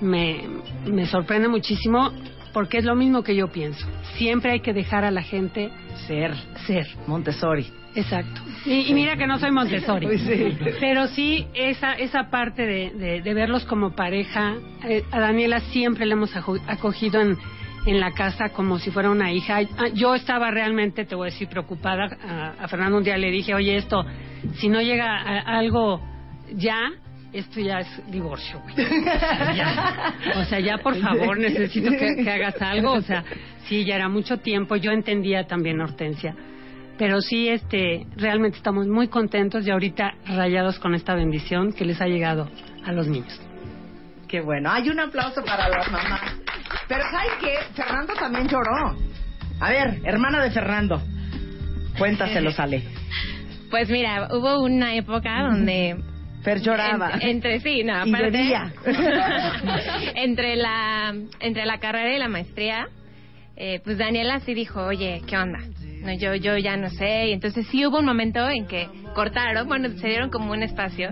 me, 0.00 0.42
me 0.86 1.06
sorprende 1.06 1.48
muchísimo 1.48 2.12
porque 2.52 2.78
es 2.78 2.84
lo 2.84 2.94
mismo 2.94 3.22
que 3.22 3.34
yo 3.34 3.48
pienso. 3.48 3.86
Siempre 4.16 4.52
hay 4.52 4.60
que 4.60 4.72
dejar 4.72 5.04
a 5.04 5.10
la 5.10 5.22
gente 5.22 5.70
ser, 6.06 6.34
ser. 6.66 6.86
Montessori. 7.06 7.66
Exacto. 7.94 8.40
Y, 8.64 8.90
y 8.90 8.94
mira 8.94 9.16
que 9.16 9.26
no 9.26 9.38
soy 9.38 9.50
Montessori. 9.50 10.06
Sí. 10.18 10.56
Pero 10.78 11.08
sí, 11.08 11.46
esa, 11.54 11.94
esa 11.94 12.30
parte 12.30 12.64
de, 12.64 12.90
de- 12.90 13.20
de 13.22 13.34
verlos 13.34 13.64
como 13.64 13.94
pareja, 13.94 14.54
eh, 14.88 15.02
a 15.10 15.18
Daniela 15.20 15.60
siempre 15.60 16.06
le 16.06 16.12
hemos 16.12 16.30
acogido 16.36 17.20
en, 17.20 17.36
en 17.86 18.00
la 18.00 18.12
casa 18.12 18.50
como 18.50 18.78
si 18.78 18.90
fuera 18.90 19.10
una 19.10 19.32
hija. 19.32 19.58
Ah, 19.76 19.88
Yo 19.94 20.14
estaba 20.14 20.50
realmente, 20.50 21.04
te 21.04 21.14
voy 21.14 21.28
a 21.28 21.30
decir, 21.32 21.48
preocupada. 21.48 22.08
A, 22.22 22.64
a 22.64 22.68
Fernando 22.68 22.98
un 22.98 23.04
día 23.04 23.16
le 23.16 23.30
dije, 23.30 23.54
oye, 23.54 23.76
esto, 23.76 24.04
si 24.54 24.68
no 24.68 24.80
llega 24.82 25.06
a- 25.16 25.58
algo 25.58 26.00
ya, 26.54 26.90
esto 27.32 27.60
ya 27.60 27.80
es 27.80 28.10
divorcio, 28.10 28.60
güey. 28.62 28.74
Ya. 29.56 30.14
O 30.36 30.44
sea, 30.44 30.60
ya 30.60 30.78
por 30.78 30.96
favor, 30.96 31.38
necesito 31.38 31.90
que, 31.90 32.16
que 32.22 32.30
hagas 32.30 32.60
algo. 32.60 32.92
O 32.92 33.00
sea, 33.02 33.24
sí, 33.66 33.84
ya 33.84 33.96
era 33.96 34.08
mucho 34.08 34.38
tiempo. 34.38 34.76
Yo 34.76 34.90
entendía 34.92 35.44
también, 35.46 35.80
Hortensia. 35.80 36.34
Pero 36.98 37.20
sí, 37.20 37.48
este, 37.48 38.06
realmente 38.16 38.56
estamos 38.58 38.88
muy 38.88 39.06
contentos 39.08 39.64
y 39.66 39.70
ahorita 39.70 40.14
rayados 40.26 40.78
con 40.80 40.94
esta 40.94 41.14
bendición 41.14 41.72
que 41.72 41.84
les 41.84 42.00
ha 42.00 42.06
llegado 42.06 42.50
a 42.84 42.92
los 42.92 43.06
niños. 43.06 43.40
Qué 44.26 44.40
bueno. 44.40 44.70
Hay 44.72 44.88
un 44.90 44.98
aplauso 44.98 45.42
para 45.44 45.68
las 45.68 45.88
mamás. 45.90 46.34
Pero 46.88 47.04
¿sabes 47.10 47.30
qué? 47.40 47.54
Fernando 47.74 48.14
también 48.14 48.48
lloró. 48.48 48.96
A 49.60 49.70
ver, 49.70 50.00
hermana 50.04 50.42
de 50.42 50.50
Fernando. 50.50 51.02
Cuéntaselo, 51.98 52.50
sale. 52.52 52.82
Pues 53.70 53.88
mira, 53.90 54.28
hubo 54.32 54.60
una 54.62 54.94
época 54.94 55.42
donde... 55.42 55.96
Fer 56.42 56.60
lloraba. 56.60 57.10
En- 57.20 57.28
entre 57.30 57.60
sí, 57.60 57.82
no, 57.82 58.06
Y 58.06 58.10
aparte... 58.14 58.30
bebía. 58.30 58.72
entre, 60.14 60.56
la, 60.56 61.14
entre 61.40 61.66
la 61.66 61.78
carrera 61.78 62.14
y 62.14 62.18
la 62.18 62.28
maestría, 62.28 62.88
eh, 63.56 63.80
pues 63.84 63.98
Daniela 63.98 64.40
sí 64.40 64.54
dijo, 64.54 64.80
oye, 64.86 65.20
¿qué 65.26 65.36
onda? 65.36 65.58
No, 66.02 66.12
yo, 66.14 66.34
yo 66.36 66.56
ya 66.56 66.76
no 66.76 66.90
sé. 66.90 67.28
Y 67.28 67.32
entonces 67.32 67.66
sí 67.70 67.84
hubo 67.84 67.98
un 67.98 68.04
momento 68.04 68.48
en 68.48 68.66
que 68.66 68.88
cortaron, 69.14 69.66
bueno, 69.66 69.88
se 69.98 70.06
dieron 70.08 70.30
como 70.30 70.52
un 70.52 70.62
espacio. 70.62 71.10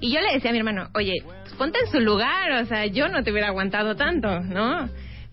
Y 0.00 0.12
yo 0.12 0.20
le 0.20 0.32
decía 0.34 0.50
a 0.50 0.52
mi 0.52 0.58
hermano, 0.58 0.88
oye, 0.94 1.14
pues 1.24 1.54
ponte 1.54 1.78
en 1.78 1.90
su 1.90 2.00
lugar, 2.00 2.52
o 2.62 2.64
sea, 2.66 2.86
yo 2.86 3.08
no 3.08 3.22
te 3.22 3.32
hubiera 3.32 3.48
aguantado 3.48 3.96
tanto, 3.96 4.40
¿no? 4.40 4.88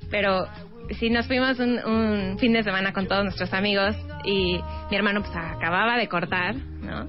Pero 0.10 0.48
sí 1.00 1.10
nos 1.10 1.28
fuimos 1.28 1.60
un, 1.60 1.80
un 1.80 2.38
fin 2.40 2.54
de 2.54 2.64
semana 2.64 2.94
con 2.94 3.08
todos 3.08 3.24
nuestros 3.24 3.54
amigos 3.54 3.96
y 4.24 4.60
mi 4.90 4.96
hermano 4.96 5.22
pues 5.22 5.36
acababa 5.36 5.98
de 5.98 6.08
cortar, 6.08 6.56
¿no? 6.56 7.08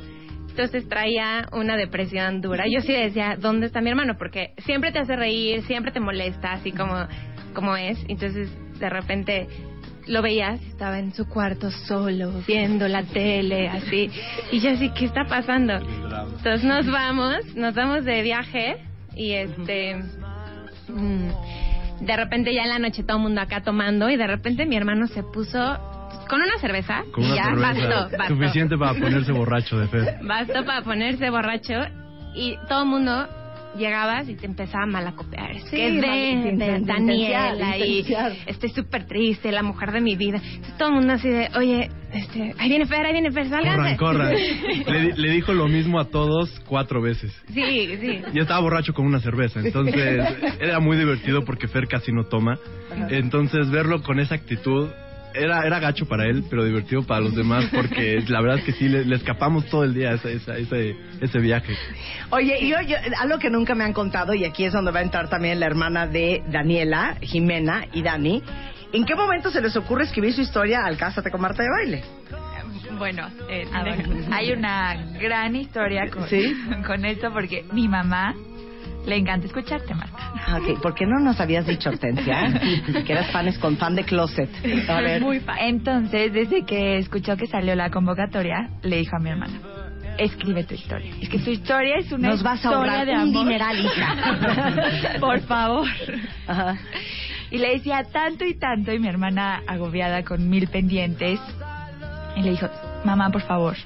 Entonces 0.49 0.89
traía 0.89 1.49
una 1.51 1.77
depresión 1.77 2.41
dura. 2.41 2.67
Yo 2.69 2.81
sí 2.81 2.93
decía, 2.93 3.37
¿dónde 3.37 3.67
está 3.67 3.81
mi 3.81 3.91
hermano? 3.91 4.15
Porque 4.17 4.53
siempre 4.59 4.93
te 4.93 5.01
hace 5.01 5.17
reír, 5.17 5.63
siempre 5.63 5.91
te 5.91 5.99
molesta, 5.99 6.53
así 6.53 6.71
como, 6.71 7.09
como 7.55 7.77
es. 7.77 7.99
Entonces, 8.09 8.49
de 8.79 8.89
repente 8.89 9.49
lo 10.07 10.23
veías, 10.23 10.61
estaba 10.63 10.99
en 10.99 11.15
su 11.15 11.27
cuarto 11.29 11.71
solo, 11.71 12.33
viendo 12.47 12.87
la 12.89 13.03
tele, 13.03 13.69
así. 13.69 14.11
Y 14.53 14.61
yo 14.61 14.71
así, 14.71 14.91
¿qué 14.91 15.07
está 15.07 15.25
pasando? 15.25 15.75
Entonces 15.75 16.65
nos 16.65 16.87
vamos, 16.87 17.55
nos 17.55 17.75
vamos 17.75 18.05
de 18.05 18.23
viaje 18.23 18.77
y 19.17 19.33
este... 19.33 19.97
mm, 20.89 21.29
de 22.01 22.17
repente 22.17 22.53
ya 22.53 22.63
en 22.65 22.71
la 22.71 22.79
noche 22.79 23.03
todo 23.03 23.17
el 23.19 23.23
mundo 23.23 23.41
acá 23.41 23.63
tomando 23.63 24.11
y 24.11 24.17
de 24.17 24.27
repente 24.27 24.67
mi 24.67 24.77
hermano 24.77 25.07
se 25.07 25.23
puso 25.23 25.59
con 26.29 26.41
una 26.41 26.59
cerveza 26.61 27.05
Con 27.13 27.25
y 27.25 27.35
ya 27.35 27.45
cerveza 27.45 27.73
bastó, 27.73 28.17
bastó. 28.19 28.35
suficiente 28.35 28.77
para 28.79 28.93
ponerse 28.95 29.33
borracho 29.33 29.79
de 29.79 29.89
fe. 29.89 30.19
Bastó 30.23 30.65
para 30.65 30.83
ponerse 30.83 31.31
borracho 31.31 31.75
y 32.35 32.57
todo 32.69 32.83
el 32.83 32.89
mundo 32.89 33.29
llegabas 33.77 34.29
y 34.29 34.35
te 34.35 34.47
empezaba 34.47 34.85
a 34.85 34.87
malacopear. 34.87 35.51
Es 35.53 35.65
Sí, 35.65 35.77
que 35.77 35.91
mal- 35.93 36.01
de, 36.01 36.33
inten- 36.33 36.59
de 36.59 36.79
intensiar, 36.79 37.59
Daniela 37.59 37.79
y 37.79 38.05
estoy 38.47 38.71
súper 38.71 39.07
triste, 39.07 39.51
la 39.53 39.63
mujer 39.63 39.93
de 39.93 40.01
mi 40.01 40.17
vida. 40.17 40.39
Entonces, 40.39 40.77
todo 40.79 40.89
el 40.89 40.95
mundo 40.95 41.13
así 41.15 41.29
de, 41.29 41.49
oye, 41.57 41.91
este, 42.13 42.55
ahí 42.59 42.69
viene 42.69 42.87
Fer, 42.87 43.05
ahí 43.07 43.13
viene 43.13 43.31
Fer, 43.33 43.49
Corran, 43.49 43.65
sálganse. 43.65 43.97
corran. 43.97 44.35
Le, 44.87 45.01
di- 45.01 45.13
le 45.23 45.31
dijo 45.31 45.53
lo 45.53 45.67
mismo 45.69 45.99
a 45.99 46.05
todos 46.07 46.61
cuatro 46.67 47.01
veces. 47.03 47.33
Sí, 47.53 47.97
sí. 48.01 48.21
Y 48.33 48.39
estaba 48.39 48.61
borracho 48.61 48.93
con 48.95 49.07
una 49.07 49.21
cerveza, 49.21 49.61
entonces 49.61 50.25
era 50.61 50.79
muy 50.81 50.97
divertido 50.97 51.45
porque 51.45 51.67
Fer 51.69 51.87
casi 51.89 52.13
no 52.13 52.25
toma. 52.25 52.59
Entonces 53.11 53.71
verlo 53.71 54.03
con 54.03 54.21
esa 54.21 54.35
actitud 54.37 54.89
era, 55.35 55.67
era 55.67 55.79
gacho 55.81 56.07
para 56.07 56.27
él, 56.27 56.45
pero 56.49 56.65
divertido 56.65 57.03
para 57.03 57.21
los 57.21 57.35
demás 57.35 57.67
porque 57.75 58.23
la 58.29 58.41
verdad 58.41 58.59
es 58.59 58.65
que 58.65 58.73
sí, 58.73 58.89
le, 58.89 59.05
le 59.05 59.17
escapamos 59.17 59.67
todo 59.67 59.85
el 59.85 59.95
día 59.95 60.11
a 60.11 60.15
esa- 60.15 60.31
esa- 60.31 60.57
ese, 60.57 60.97
ese 61.21 61.39
viaje. 61.39 61.75
Oye, 62.31 62.57
y 62.61 62.69
yo, 62.69 62.77
yo- 62.83 62.97
algo 63.21 63.39
que 63.39 63.51
nunca 63.51 63.75
me 63.75 63.85
han 63.85 63.93
contado, 63.93 64.35
y 64.35 64.45
aquí 64.45 64.65
es 64.65 64.73
donde 64.73 64.93
va 64.93 65.01
a 65.01 65.03
entrar 65.03 65.29
también 65.29 65.61
la 65.61 65.67
hermana 65.67 66.07
de 66.07 66.43
Daniela, 66.51 67.17
Jimena 67.21 67.87
y 67.93 68.03
Dani. 68.03 68.43
¿En 68.93 69.05
qué 69.05 69.15
momento 69.17 69.51
se 69.51 69.61
les 69.61 69.75
ocurre 69.77 70.05
escribir 70.05 70.33
su 70.33 70.41
historia 70.43 70.85
al 70.85 70.97
Cásate 70.97 71.31
con 71.31 71.41
Marta 71.41 71.63
de 71.63 71.69
Baile? 71.69 72.05
Bueno, 72.99 73.29
eh, 73.51 73.67
hay 74.31 74.53
una 74.53 74.95
gran 75.21 75.57
historia 75.57 76.09
con, 76.11 76.29
¿Sí? 76.29 76.55
con 76.87 77.05
esto 77.05 77.33
porque 77.33 77.65
mi 77.73 77.89
mamá 77.89 78.35
le 79.07 79.17
encanta 79.17 79.47
escucharte, 79.47 79.95
Marta. 79.95 80.17
Ah, 80.47 80.59
ok. 80.63 80.81
¿Por 80.81 80.95
qué 80.95 81.07
no 81.07 81.19
nos 81.21 81.41
habías 81.41 81.67
dicho, 81.67 81.91
Hortensia? 81.91 82.61
que 83.07 83.13
eras 83.13 83.31
fan, 83.31 83.51
con 83.61 83.77
fan 83.77 83.95
de 83.95 84.05
Closet. 84.05 84.51
A 84.89 85.01
ver. 85.01 85.21
Muy 85.23 85.41
fan. 85.41 85.57
Entonces, 85.61 86.33
desde 86.33 86.65
que 86.65 86.99
escuchó 86.99 87.37
que 87.37 87.47
salió 87.47 87.75
la 87.75 87.91
convocatoria, 87.91 88.71
le 88.83 88.97
dijo 88.99 89.17
a 89.17 89.21
mi 89.21 89.31
hermana, 89.31 89.55
escribe 90.19 90.65
tu 90.65 90.75
historia. 90.75 91.13
Es 91.21 91.29
que 91.29 91.39
tu 91.39 91.51
historia 91.51 91.97
es 91.99 92.11
una 92.13 92.29
Nos 92.29 92.43
vas 92.43 92.55
a 92.65 92.69
historia 92.69 92.79
ahorrar 92.79 93.07
de 93.07 93.13
un 93.13 93.19
amor. 93.21 93.45
dineral, 93.45 93.85
hija. 93.85 94.15
Por 95.21 95.41
favor. 95.41 95.87
Ajá. 96.47 96.77
Y 97.51 97.59
le 97.59 97.71
decía 97.75 98.05
tanto 98.13 98.45
y 98.45 98.55
tanto, 98.59 98.93
y 98.93 98.99
mi 98.99 99.09
hermana 99.09 99.63
agobiada 99.67 100.23
con 100.25 100.49
mil 100.49 100.67
pendientes, 100.69 101.39
y 102.37 102.43
le 102.43 102.51
dijo, 102.51 102.69
mamá, 103.05 103.31
por 103.31 103.43
favor, 103.43 103.77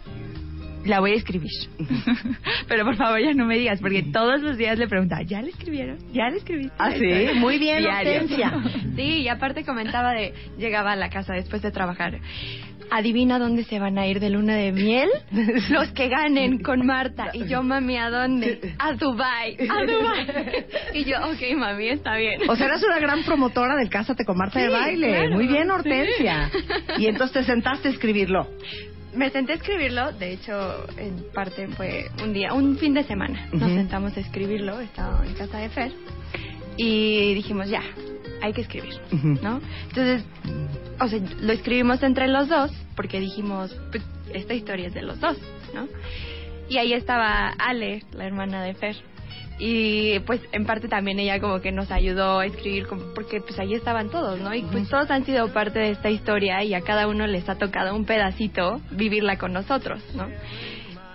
la 0.88 1.00
voy 1.00 1.12
a 1.12 1.14
escribir. 1.14 1.50
Pero 2.68 2.84
por 2.84 2.96
favor 2.96 3.20
ya 3.20 3.32
no 3.34 3.46
me 3.46 3.58
digas, 3.58 3.80
porque 3.80 4.02
todos 4.02 4.40
los 4.40 4.56
días 4.56 4.78
le 4.78 4.88
preguntaba, 4.88 5.22
¿ya 5.22 5.42
le 5.42 5.50
escribieron? 5.50 5.98
¿Ya 6.12 6.28
le 6.30 6.38
escribiste? 6.38 6.74
Ah, 6.78 6.90
sí, 6.92 7.38
muy 7.38 7.58
bien. 7.58 7.86
Hortensia. 7.86 8.52
Sí, 8.98 9.22
y 9.22 9.28
aparte 9.28 9.64
comentaba 9.64 10.12
de, 10.12 10.34
llegaba 10.58 10.92
a 10.92 10.96
la 10.96 11.08
casa 11.08 11.32
después 11.32 11.62
de 11.62 11.70
trabajar. 11.70 12.18
Adivina 12.90 13.38
dónde 13.38 13.62
se 13.64 13.78
van 13.78 13.96
a 13.96 14.06
ir 14.08 14.18
de 14.18 14.30
luna 14.30 14.56
de 14.56 14.72
miel 14.72 15.08
los 15.70 15.92
que 15.92 16.08
ganen 16.08 16.58
con 16.62 16.84
Marta. 16.84 17.26
Y 17.32 17.46
yo, 17.46 17.62
mami, 17.62 17.96
¿a 17.96 18.10
dónde? 18.10 18.74
A 18.78 18.94
Dubai, 18.94 19.56
a 19.68 19.84
Dubai. 19.84 20.66
Y 20.94 21.04
yo, 21.04 21.16
ok, 21.18 21.56
mami, 21.56 21.90
está 21.90 22.16
bien. 22.16 22.40
O 22.48 22.56
sea, 22.56 22.66
eras 22.66 22.82
una 22.82 22.98
gran 22.98 23.22
promotora 23.22 23.76
del 23.76 23.88
Cásate 23.88 24.24
con 24.24 24.36
Marta 24.36 24.58
de 24.58 24.68
Baile. 24.68 25.08
claro. 25.08 25.30
Muy 25.30 25.46
bien, 25.46 25.70
Hortensia. 25.70 26.50
Sí. 26.50 27.04
Y 27.04 27.06
entonces 27.06 27.44
te 27.46 27.52
sentaste 27.52 27.88
a 27.88 27.90
escribirlo. 27.92 28.48
Me 29.14 29.30
senté 29.30 29.52
a 29.52 29.54
escribirlo, 29.56 30.12
de 30.12 30.32
hecho, 30.32 30.86
en 30.96 31.24
parte 31.32 31.66
fue 31.68 32.10
un 32.22 32.32
día, 32.32 32.52
un 32.52 32.76
fin 32.76 32.94
de 32.94 33.04
semana. 33.04 33.48
Nos 33.52 33.72
sentamos 33.72 34.16
a 34.16 34.20
escribirlo, 34.20 34.80
estaba 34.80 35.24
en 35.26 35.34
casa 35.34 35.58
de 35.58 35.68
Fer. 35.70 35.92
Y 36.76 37.34
dijimos, 37.34 37.68
ya, 37.68 37.82
hay 38.42 38.52
que 38.52 38.60
escribir. 38.60 38.94
¿no? 39.42 39.60
Entonces, 39.88 40.24
o 41.00 41.08
sea, 41.08 41.20
lo 41.40 41.52
escribimos 41.52 42.02
entre 42.02 42.28
los 42.28 42.48
dos, 42.48 42.70
porque 42.94 43.18
dijimos, 43.18 43.74
pues, 43.90 44.04
esta 44.32 44.54
historia 44.54 44.88
es 44.88 44.94
de 44.94 45.02
los 45.02 45.18
dos, 45.20 45.36
¿no? 45.74 45.88
Y 46.68 46.76
ahí 46.76 46.92
estaba 46.92 47.48
Ale, 47.58 48.02
la 48.12 48.26
hermana 48.26 48.62
de 48.62 48.74
Fer. 48.74 48.96
Y 49.58 50.20
pues 50.20 50.40
en 50.52 50.64
parte 50.64 50.86
también 50.88 51.18
ella 51.18 51.40
como 51.40 51.60
que 51.60 51.72
nos 51.72 51.90
ayudó 51.90 52.38
a 52.38 52.46
escribir, 52.46 52.86
como- 52.86 53.12
porque 53.14 53.40
pues 53.40 53.58
ahí 53.58 53.74
estaban 53.74 54.08
todos, 54.08 54.40
¿no? 54.40 54.54
Y 54.54 54.62
pues 54.62 54.88
todos 54.88 55.10
han 55.10 55.24
sido 55.24 55.52
parte 55.52 55.80
de 55.80 55.90
esta 55.90 56.10
historia 56.10 56.62
y 56.62 56.74
a 56.74 56.80
cada 56.82 57.08
uno 57.08 57.26
les 57.26 57.48
ha 57.48 57.56
tocado 57.56 57.94
un 57.94 58.04
pedacito 58.04 58.80
vivirla 58.92 59.36
con 59.36 59.52
nosotros, 59.52 60.00
¿no? 60.14 60.28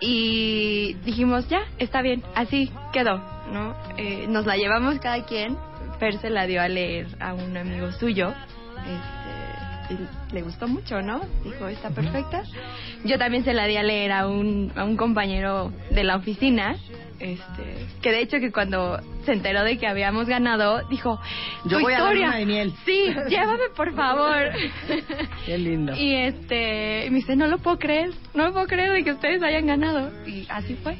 Y 0.02 0.96
dijimos, 1.06 1.48
ya, 1.48 1.62
está 1.80 2.02
bien, 2.02 2.22
así 2.36 2.70
quedó, 2.92 3.18
¿no? 3.54 3.76
Eh, 3.98 4.26
nos 4.28 4.46
la 4.46 4.58
llevamos 4.58 5.00
cada 5.00 5.24
quien, 5.26 5.56
Fer 6.00 6.18
se 6.18 6.30
la 6.30 6.46
dio 6.46 6.62
a 6.62 6.68
leer 6.68 7.08
a 7.22 7.34
un 7.34 7.56
amigo 7.56 7.92
suyo, 7.94 8.34
le 10.32 10.41
gustó 10.41 10.67
mucho, 10.67 11.02
¿no? 11.02 11.22
Dijo, 11.43 11.67
está 11.67 11.89
perfecta. 11.89 12.43
Yo 13.04 13.17
también 13.17 13.43
se 13.43 13.54
la 13.54 13.65
di 13.65 13.78
a 13.78 13.84
leer 13.84 14.12
a 14.12 14.28
un, 14.28 14.72
a 14.76 14.84
un 14.84 14.98
compañero 14.98 15.72
de 15.91 16.04
la 16.04 16.15
oficina, 16.15 16.76
este, 17.19 17.86
que 18.02 18.12
de 18.12 18.22
hecho 18.22 18.39
que 18.39 18.52
cuando 18.52 19.00
se 19.26 19.34
enteró 19.34 19.63
de 19.63 19.78
que 19.78 19.88
habíamos 19.88 20.28
ganado, 20.28 20.82
dijo, 20.89 21.19
Yo 21.65 21.78
"Tu 21.78 21.84
voy 21.84 21.93
a 21.93 21.98
historia, 21.98 22.26
luna 22.28 22.38
de 22.38 22.46
miel". 22.46 22.74
Sí, 22.86 23.06
llévame 23.30 23.69
por 23.76 23.93
favor. 23.96 24.38
Qué 25.46 25.58
lindo. 25.58 25.96
Y 25.96 26.15
este, 26.15 27.08
me 27.10 27.17
dice, 27.17 27.36
no 27.36 27.48
lo 27.48 27.60
puedo 27.60 27.78
creer, 27.80 28.10
no 28.34 28.46
lo 28.46 28.54
puedo 28.54 28.67
creer 28.67 28.91
de 28.91 29.04
que 29.04 29.12
ustedes 29.12 29.41
hayan 29.43 29.65
ganado. 29.67 30.12
Y 30.28 30.46
así 30.50 30.76
fue. 30.76 30.98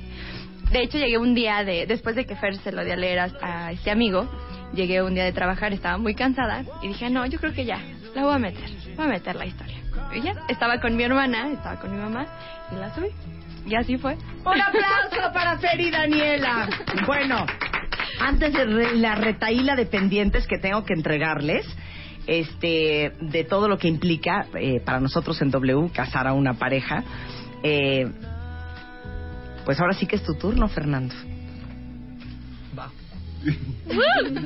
De 0.72 0.82
hecho, 0.82 0.98
llegué 0.98 1.18
un 1.18 1.36
día 1.36 1.64
de, 1.64 1.86
después 1.86 2.16
de 2.16 2.26
que 2.26 2.36
Fer 2.36 2.56
se 2.58 2.72
lo 2.72 2.84
dio 2.84 2.94
a 2.94 2.98
leer 2.98 3.20
a, 3.20 3.32
a 3.42 3.72
este 3.74 3.92
amigo, 3.92 4.28
llegué 4.74 5.04
un 5.04 5.14
día 5.14 5.24
de 5.24 5.32
trabajar, 5.32 5.72
estaba 5.72 5.98
muy 5.98 6.16
cansada 6.16 6.64
y 6.82 6.88
dije, 6.88 7.10
no, 7.12 7.26
yo 7.28 7.38
creo 7.40 7.54
que 7.54 7.66
ya, 7.66 7.80
la 8.16 8.24
voy 8.24 8.36
a 8.36 8.40
meter, 8.40 8.70
voy 8.96 9.06
a 9.06 9.10
meter 9.10 9.36
la 9.36 9.46
historia. 9.46 9.78
Y 10.14 10.22
ya, 10.22 10.34
estaba 10.48 10.80
con 10.80 10.96
mi 10.96 11.04
hermana, 11.04 11.52
estaba 11.52 11.80
con 11.80 11.92
mi 11.92 11.98
mamá 11.98 12.26
y 12.72 12.76
la 12.76 12.94
subí. 12.94 13.10
Y 13.66 13.76
así 13.76 13.98
fue. 13.98 14.16
Un 14.46 14.62
aplauso 14.62 15.34
para 15.34 15.58
Fer 15.58 15.80
y 15.80 15.90
Daniela. 15.90 16.70
Bueno, 17.06 17.46
antes 18.20 18.54
de 18.54 18.96
la 18.96 19.16
retaíla 19.16 19.76
de 19.76 19.86
pendientes 19.86 20.46
que 20.48 20.58
tengo 20.58 20.84
que 20.84 20.94
entregarles, 20.94 21.66
este, 22.28 23.14
de 23.20 23.44
todo 23.44 23.68
lo 23.68 23.78
que 23.78 23.88
implica 23.88 24.46
eh, 24.56 24.80
para 24.82 25.00
nosotros 25.00 25.42
en 25.42 25.52
W 25.52 25.90
casar 25.92 26.28
a 26.28 26.34
una 26.34 26.54
pareja, 26.56 27.04
eh, 27.64 28.12
pues 29.66 29.80
ahora 29.80 29.94
sí 29.94 30.06
que 30.06 30.18
es 30.18 30.24
tu 30.24 30.36
turno, 30.36 30.68
Fernando. 30.68 31.16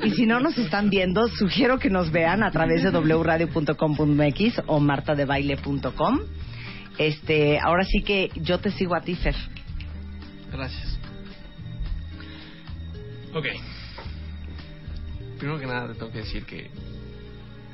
Y 0.03 0.11
si 0.11 0.25
no 0.25 0.39
nos 0.39 0.57
están 0.57 0.89
viendo, 0.89 1.27
sugiero 1.27 1.79
que 1.79 1.89
nos 1.89 2.11
vean 2.11 2.43
a 2.43 2.51
través 2.51 2.83
de 2.83 2.89
wradio.com.mx 2.89 4.61
o 4.65 4.79
martadebaile.com. 4.79 6.19
Este, 6.97 7.59
ahora 7.59 7.85
sí 7.85 8.01
que 8.01 8.31
yo 8.35 8.59
te 8.59 8.71
sigo 8.71 8.95
a 8.95 9.01
ti, 9.01 9.15
Fer. 9.15 9.35
Gracias. 10.51 10.99
Ok. 13.33 13.45
Primero 15.37 15.59
que 15.59 15.67
nada 15.67 15.87
te 15.87 15.93
tengo 15.93 16.11
que 16.11 16.19
decir 16.19 16.45
que 16.45 16.71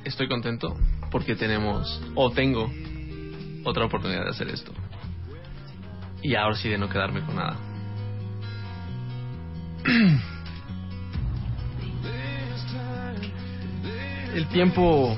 estoy 0.04 0.28
contento 0.28 0.76
porque 1.10 1.36
tenemos 1.36 2.02
o 2.16 2.32
tengo 2.32 2.70
otra 3.64 3.86
oportunidad 3.86 4.26
de 4.26 4.32
hacer 4.32 4.50
esto. 4.50 4.74
Y 6.22 6.36
ahora 6.36 6.56
sí 6.56 6.68
de 6.68 6.78
no 6.78 6.90
quedarme 6.90 7.22
con 7.22 7.36
nada. 7.36 7.58
El 14.34 14.48
tiempo 14.48 15.15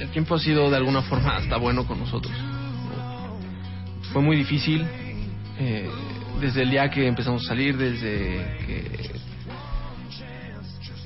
el 0.00 0.10
tiempo 0.10 0.34
ha 0.34 0.38
sido 0.38 0.70
de 0.70 0.76
alguna 0.76 1.02
forma 1.02 1.36
hasta 1.36 1.56
bueno 1.56 1.86
con 1.86 1.98
nosotros. 1.98 2.34
Fue 4.12 4.22
muy 4.22 4.36
difícil 4.36 4.86
eh, 5.58 5.90
desde 6.40 6.62
el 6.62 6.70
día 6.70 6.90
que 6.90 7.06
empezamos 7.06 7.44
a 7.44 7.48
salir, 7.48 7.76
desde 7.76 8.58
que 8.66 9.10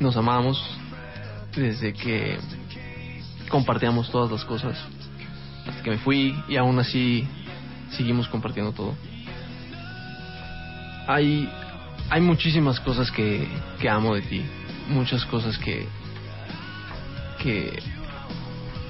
nos 0.01 0.17
amamos, 0.17 0.63
desde 1.55 1.93
que 1.93 2.39
compartíamos 3.49 4.11
todas 4.11 4.31
las 4.31 4.45
cosas, 4.45 4.79
hasta 5.67 5.83
que 5.83 5.91
me 5.91 5.99
fui 5.99 6.35
y 6.49 6.57
aún 6.57 6.79
así 6.79 7.27
seguimos 7.91 8.29
compartiendo 8.29 8.73
todo. 8.73 8.95
Hay, 11.07 11.49
hay 12.09 12.21
muchísimas 12.21 12.79
cosas 12.81 13.11
que, 13.11 13.49
que 13.81 13.89
amo 13.89 14.15
de 14.15 14.23
ti, 14.23 14.43
muchas 14.89 15.25
cosas 15.27 15.59
que, 15.59 15.87
que 17.43 17.79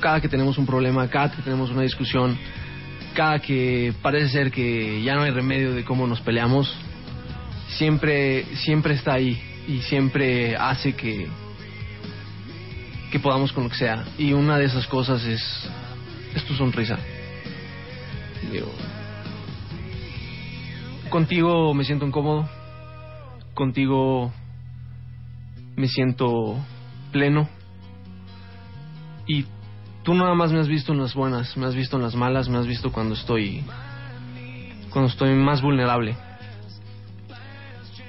cada 0.01 0.21
que 0.21 0.29
tenemos 0.29 0.59
un 0.59 0.67
problema, 0.67 1.09
cada 1.09 1.31
que 1.31 1.43
tenemos 1.43 1.71
una 1.71 1.83
discusión, 1.83 2.37
cada 3.15 3.39
que 3.39 3.95
parece 4.03 4.31
ser 4.31 4.51
que 4.51 5.03
ya 5.03 5.15
no 5.15 5.23
hay 5.23 5.31
remedio 5.31 5.73
de 5.75 5.85
cómo 5.85 6.07
nos 6.07 6.21
peleamos, 6.21 6.75
siempre, 7.69 8.45
siempre 8.57 8.95
está 8.95 9.15
ahí 9.15 9.41
y 9.69 9.79
siempre 9.83 10.57
hace 10.57 10.95
que, 10.95 11.29
que 13.13 13.21
podamos 13.21 13.53
con 13.53 13.65
lo 13.65 13.71
que 13.71 13.77
sea. 13.77 14.05
Y 14.19 14.33
una 14.33 14.59
de 14.59 14.65
esas 14.65 14.87
cosas 14.87 15.25
es, 15.25 15.43
es 16.35 16.45
tu 16.45 16.55
sonrisa. 16.55 16.99
Contigo 21.09 21.75
me 21.75 21.85
siento 21.85 22.07
incómodo, 22.07 22.49
contigo 23.55 24.33
me 25.77 25.89
siento 25.89 26.57
pleno 27.13 27.49
y 29.31 29.47
tú 30.03 30.13
nada 30.15 30.35
más 30.35 30.51
me 30.51 30.59
has 30.59 30.67
visto 30.67 30.93
en 30.93 30.99
las 30.99 31.15
buenas, 31.15 31.57
me 31.57 31.67
has 31.67 31.75
visto 31.77 31.97
en 31.97 32.03
las 32.03 32.17
malas, 32.17 32.49
me 32.49 32.59
has 32.59 32.67
visto 32.67 32.91
cuando 32.91 33.15
estoy 33.15 33.65
cuando 34.91 35.09
estoy 35.09 35.33
más 35.37 35.63
vulnerable. 35.63 36.17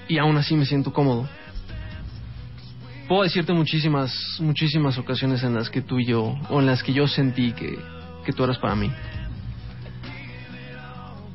Y 0.08 0.18
aún 0.18 0.36
así 0.36 0.56
me 0.56 0.66
siento 0.66 0.92
cómodo. 0.92 1.30
Puedo 3.08 3.22
decirte 3.22 3.54
muchísimas 3.54 4.12
muchísimas 4.40 4.98
ocasiones 4.98 5.44
en 5.44 5.54
las 5.54 5.70
que 5.70 5.84
tú 5.84 6.00
y 6.00 6.08
yo 6.08 6.36
o 6.50 6.60
en 6.60 6.66
las 6.66 6.82
que 6.82 6.92
yo 6.92 7.08
sentí 7.08 7.52
que 7.54 7.78
que 8.26 8.34
tú 8.34 8.44
eras 8.44 8.58
para 8.58 8.76
mí. 8.76 8.92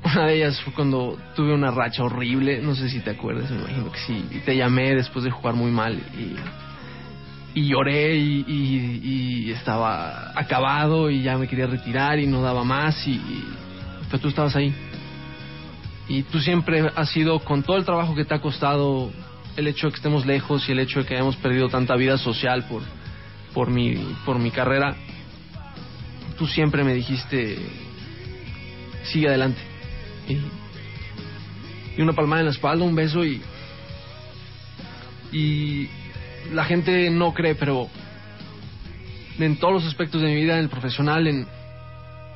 Una 0.05 0.27
de 0.27 0.37
ellas 0.37 0.61
fue 0.63 0.73
cuando 0.73 1.17
tuve 1.37 1.55
una 1.55 1.71
racha 1.71 2.03
horrible, 2.03 2.61
no 2.61 2.75
sé 2.75 2.89
si 2.89 3.01
te 3.01 3.11
acuerdas, 3.11 3.51
me 3.51 3.59
imagino 3.59 3.93
que 3.93 3.99
sí, 4.01 4.25
y 4.31 4.39
te 4.39 4.57
llamé 4.57 4.95
después 4.95 5.25
de 5.25 5.31
jugar 5.31 5.55
muy 5.55 5.71
mal 5.71 5.95
y 5.95 6.37
y 7.57 7.69
lloré 7.69 8.15
y, 8.19 8.45
y- 8.47 9.51
estaba 9.51 10.31
acabado 10.39 11.11
y 11.11 11.23
ya 11.23 11.39
me 11.39 11.49
quería 11.49 11.67
retirar 11.67 12.19
y 12.19 12.27
no 12.27 12.43
daba 12.43 12.65
más 12.65 13.07
y, 13.09 13.13
y- 13.13 13.45
pero 14.11 14.21
tú 14.21 14.29
estabas 14.29 14.55
ahí. 14.55 14.75
Y 16.07 16.23
tú 16.25 16.39
siempre 16.39 16.91
has 16.95 17.09
sido 17.11 17.39
con 17.41 17.63
todo 17.63 17.79
el 17.79 17.85
trabajo 17.87 18.15
que 18.15 18.27
te 18.27 18.35
ha 18.35 18.41
costado 18.43 19.11
el 19.57 19.67
hecho 19.69 19.87
de 19.87 19.93
que 19.93 19.97
estemos 19.97 20.27
lejos 20.27 20.69
y 20.69 20.73
el 20.73 20.81
hecho 20.81 21.01
de 21.01 21.07
que 21.07 21.15
hayamos 21.15 21.37
perdido 21.37 21.71
tanta 21.71 21.97
vida 21.97 22.19
social 22.19 22.65
por 22.69 22.83
por 23.55 23.71
mi 23.71 23.95
por 24.27 24.39
mi 24.39 24.51
carrera 24.51 24.95
tú 26.37 26.47
siempre 26.47 26.85
me 26.85 26.93
dijiste 26.93 27.59
sigue 29.05 29.29
adelante 29.29 29.61
y, 30.29 30.37
y 31.99 32.03
una 32.03 32.13
palmada 32.13 32.41
en 32.43 32.47
la 32.49 32.53
espalda 32.53 32.85
un 32.85 32.95
beso 32.95 33.25
y 33.25 33.41
y 35.33 35.89
la 36.53 36.65
gente 36.65 37.11
no 37.11 37.33
cree, 37.35 37.55
pero 37.55 37.89
en 39.39 39.57
todos 39.59 39.75
los 39.75 39.87
aspectos 39.87 40.21
de 40.21 40.29
mi 40.29 40.37
vida, 40.37 40.55
en 40.55 40.61
el 40.61 40.69
profesional, 40.69 41.27
en, 41.27 41.47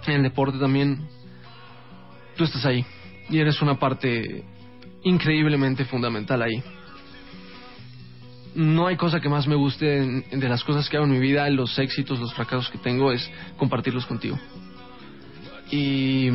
el 0.07 0.23
deporte 0.23 0.59
también, 0.59 1.09
tú 2.37 2.44
estás 2.44 2.64
ahí 2.66 2.85
y 3.29 3.38
eres 3.38 3.62
una 3.62 3.79
parte 3.79 4.44
increíblemente 5.03 5.85
fundamental 5.85 6.42
ahí. 6.42 6.62
No 8.55 8.88
hay 8.88 8.96
cosa 8.96 9.20
que 9.20 9.29
más 9.29 9.46
me 9.46 9.55
guste 9.55 9.87
de 10.31 10.49
las 10.49 10.64
cosas 10.64 10.88
que 10.88 10.96
hago 10.96 11.07
en 11.07 11.12
mi 11.12 11.20
vida, 11.20 11.49
los 11.51 11.79
éxitos, 11.79 12.18
los 12.18 12.35
fracasos 12.35 12.68
que 12.70 12.79
tengo, 12.79 13.12
es 13.12 13.31
compartirlos 13.57 14.07
contigo. 14.07 14.38
Y 15.70 16.29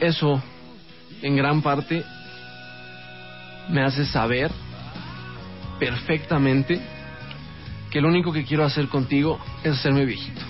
eso, 0.00 0.42
en 1.22 1.36
gran 1.36 1.62
parte, 1.62 2.02
me 3.68 3.82
hace 3.82 4.04
saber 4.06 4.50
perfectamente 5.78 6.80
que 7.90 8.00
lo 8.00 8.08
único 8.08 8.32
que 8.32 8.44
quiero 8.44 8.64
hacer 8.64 8.88
contigo 8.88 9.38
es 9.62 9.72
hacerme 9.72 10.04
viejito. 10.04 10.40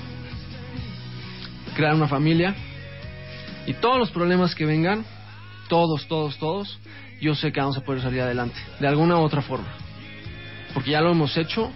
Crear 1.76 1.94
una 1.94 2.08
familia 2.08 2.54
y 3.66 3.74
todos 3.74 3.98
los 3.98 4.10
problemas 4.10 4.54
que 4.54 4.64
vengan, 4.64 5.04
todos, 5.68 6.06
todos, 6.06 6.38
todos, 6.38 6.78
yo 7.20 7.34
sé 7.34 7.52
que 7.52 7.60
vamos 7.60 7.76
a 7.76 7.80
poder 7.80 8.02
salir 8.02 8.20
adelante, 8.20 8.58
de 8.80 8.88
alguna 8.88 9.16
u 9.16 9.20
otra 9.20 9.42
forma. 9.42 9.68
Porque 10.72 10.90
ya 10.90 11.00
lo 11.00 11.10
hemos 11.10 11.36
hecho 11.36 11.70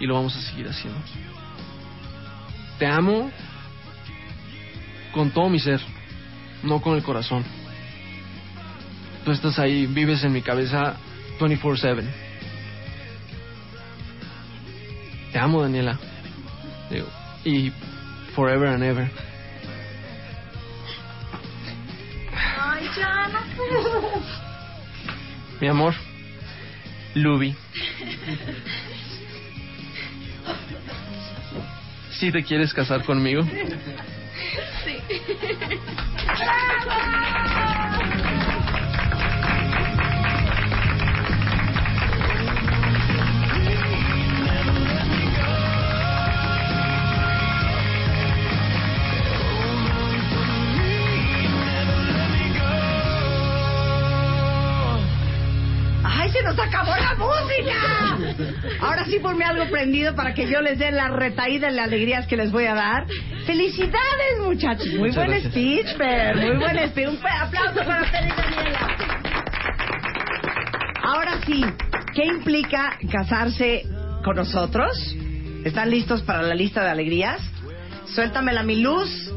y 0.00 0.06
lo 0.06 0.14
vamos 0.14 0.36
a 0.36 0.40
seguir 0.40 0.68
haciendo. 0.68 0.98
Te 2.78 2.86
amo 2.86 3.30
con 5.12 5.30
todo 5.30 5.48
mi 5.48 5.58
ser, 5.58 5.80
no 6.62 6.80
con 6.80 6.96
el 6.96 7.02
corazón. 7.02 7.44
Tú 9.24 9.30
estás 9.30 9.58
ahí, 9.58 9.86
vives 9.86 10.24
en 10.24 10.32
mi 10.32 10.42
cabeza 10.42 10.96
24/7. 11.38 12.21
Te 15.32 15.38
amo, 15.38 15.62
Daniela. 15.62 15.98
Digo, 16.90 17.08
y 17.44 17.72
forever 18.34 18.68
and 18.68 18.84
ever. 18.84 19.10
Ay, 22.60 22.88
ya 22.96 23.28
no 23.28 23.40
puedo. 23.56 24.22
Mi 25.60 25.68
amor, 25.68 25.94
Luby. 27.14 27.56
¿Sí 32.10 32.30
te 32.30 32.42
quieres 32.44 32.74
casar 32.74 33.04
conmigo? 33.04 33.42
Sí. 34.84 34.98
Nos 56.42 56.58
acabó 56.58 56.90
la 56.96 57.14
música! 57.14 58.18
Ahora 58.80 59.04
sí 59.04 59.18
ponme 59.20 59.44
algo 59.44 59.70
prendido 59.70 60.14
para 60.14 60.34
que 60.34 60.48
yo 60.50 60.60
les 60.60 60.78
dé 60.78 60.90
la 60.90 61.08
retaída 61.08 61.70
y 61.70 61.74
las 61.74 61.86
alegrías 61.86 62.26
que 62.26 62.36
les 62.36 62.50
voy 62.50 62.66
a 62.66 62.74
dar. 62.74 63.06
¡Felicidades, 63.46 64.38
muchachos! 64.40 64.86
Muy 64.88 65.10
Muchas 65.10 65.16
buen 65.16 65.30
gracias. 65.30 65.52
speech, 65.52 65.96
Fer. 65.96 66.36
Muy 66.36 66.56
buen 66.56 66.88
speech. 66.90 67.08
Un 67.08 67.18
aplauso 67.26 67.84
para 67.84 68.06
y 68.06 68.28
Daniela. 68.28 68.88
Ahora 71.02 71.40
sí, 71.46 71.64
¿qué 72.14 72.24
implica 72.24 72.96
casarse 73.10 73.84
con 74.24 74.36
nosotros? 74.36 75.16
¿Están 75.64 75.90
listos 75.90 76.22
para 76.22 76.42
la 76.42 76.54
lista 76.54 76.82
de 76.82 76.90
alegrías? 76.90 77.40
Suéltamela 78.06 78.62
mi 78.62 78.80
luz. 78.80 79.30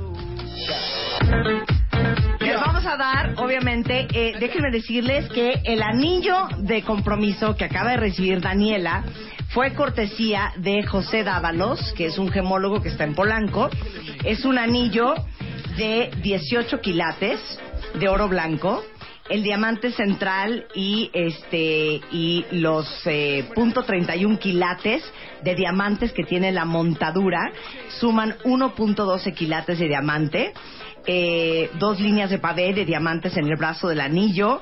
Vamos 2.59 2.85
a 2.85 2.95
dar, 2.95 3.33
obviamente, 3.37 4.07
eh, 4.13 4.33
déjenme 4.39 4.71
decirles 4.71 5.27
que 5.29 5.61
el 5.65 5.81
anillo 5.81 6.47
de 6.57 6.83
compromiso 6.83 7.57
que 7.57 7.65
acaba 7.65 7.91
de 7.91 7.97
recibir 7.97 8.39
Daniela 8.39 9.03
fue 9.49 9.73
cortesía 9.73 10.53
de 10.55 10.83
José 10.83 11.25
Dávalos, 11.25 11.93
que 11.97 12.05
es 12.05 12.17
un 12.17 12.29
gemólogo 12.29 12.81
que 12.81 12.89
está 12.89 13.03
en 13.03 13.13
Polanco. 13.13 13.69
Es 14.23 14.45
un 14.45 14.57
anillo 14.57 15.15
de 15.77 16.11
18 16.21 16.79
quilates 16.79 17.39
de 17.99 18.07
oro 18.07 18.29
blanco. 18.29 18.83
El 19.29 19.43
diamante 19.43 19.91
central 19.91 20.65
y 20.75 21.09
este 21.13 21.99
y 22.11 22.45
los 22.51 22.87
eh, 23.05 23.49
punto 23.53 23.83
31 23.83 24.37
quilates 24.39 25.03
de 25.43 25.55
diamantes 25.55 26.13
que 26.13 26.23
tiene 26.23 26.51
la 26.51 26.63
montadura 26.63 27.51
suman 27.99 28.35
1.12 28.43 29.33
quilates 29.33 29.79
de 29.79 29.87
diamante 29.87 30.53
eh, 31.07 31.69
dos 31.79 31.99
líneas 31.99 32.29
de 32.29 32.39
pavé 32.39 32.73
de 32.73 32.85
diamantes 32.85 33.37
en 33.37 33.45
el 33.45 33.55
brazo 33.57 33.87
del 33.87 34.01
anillo. 34.01 34.61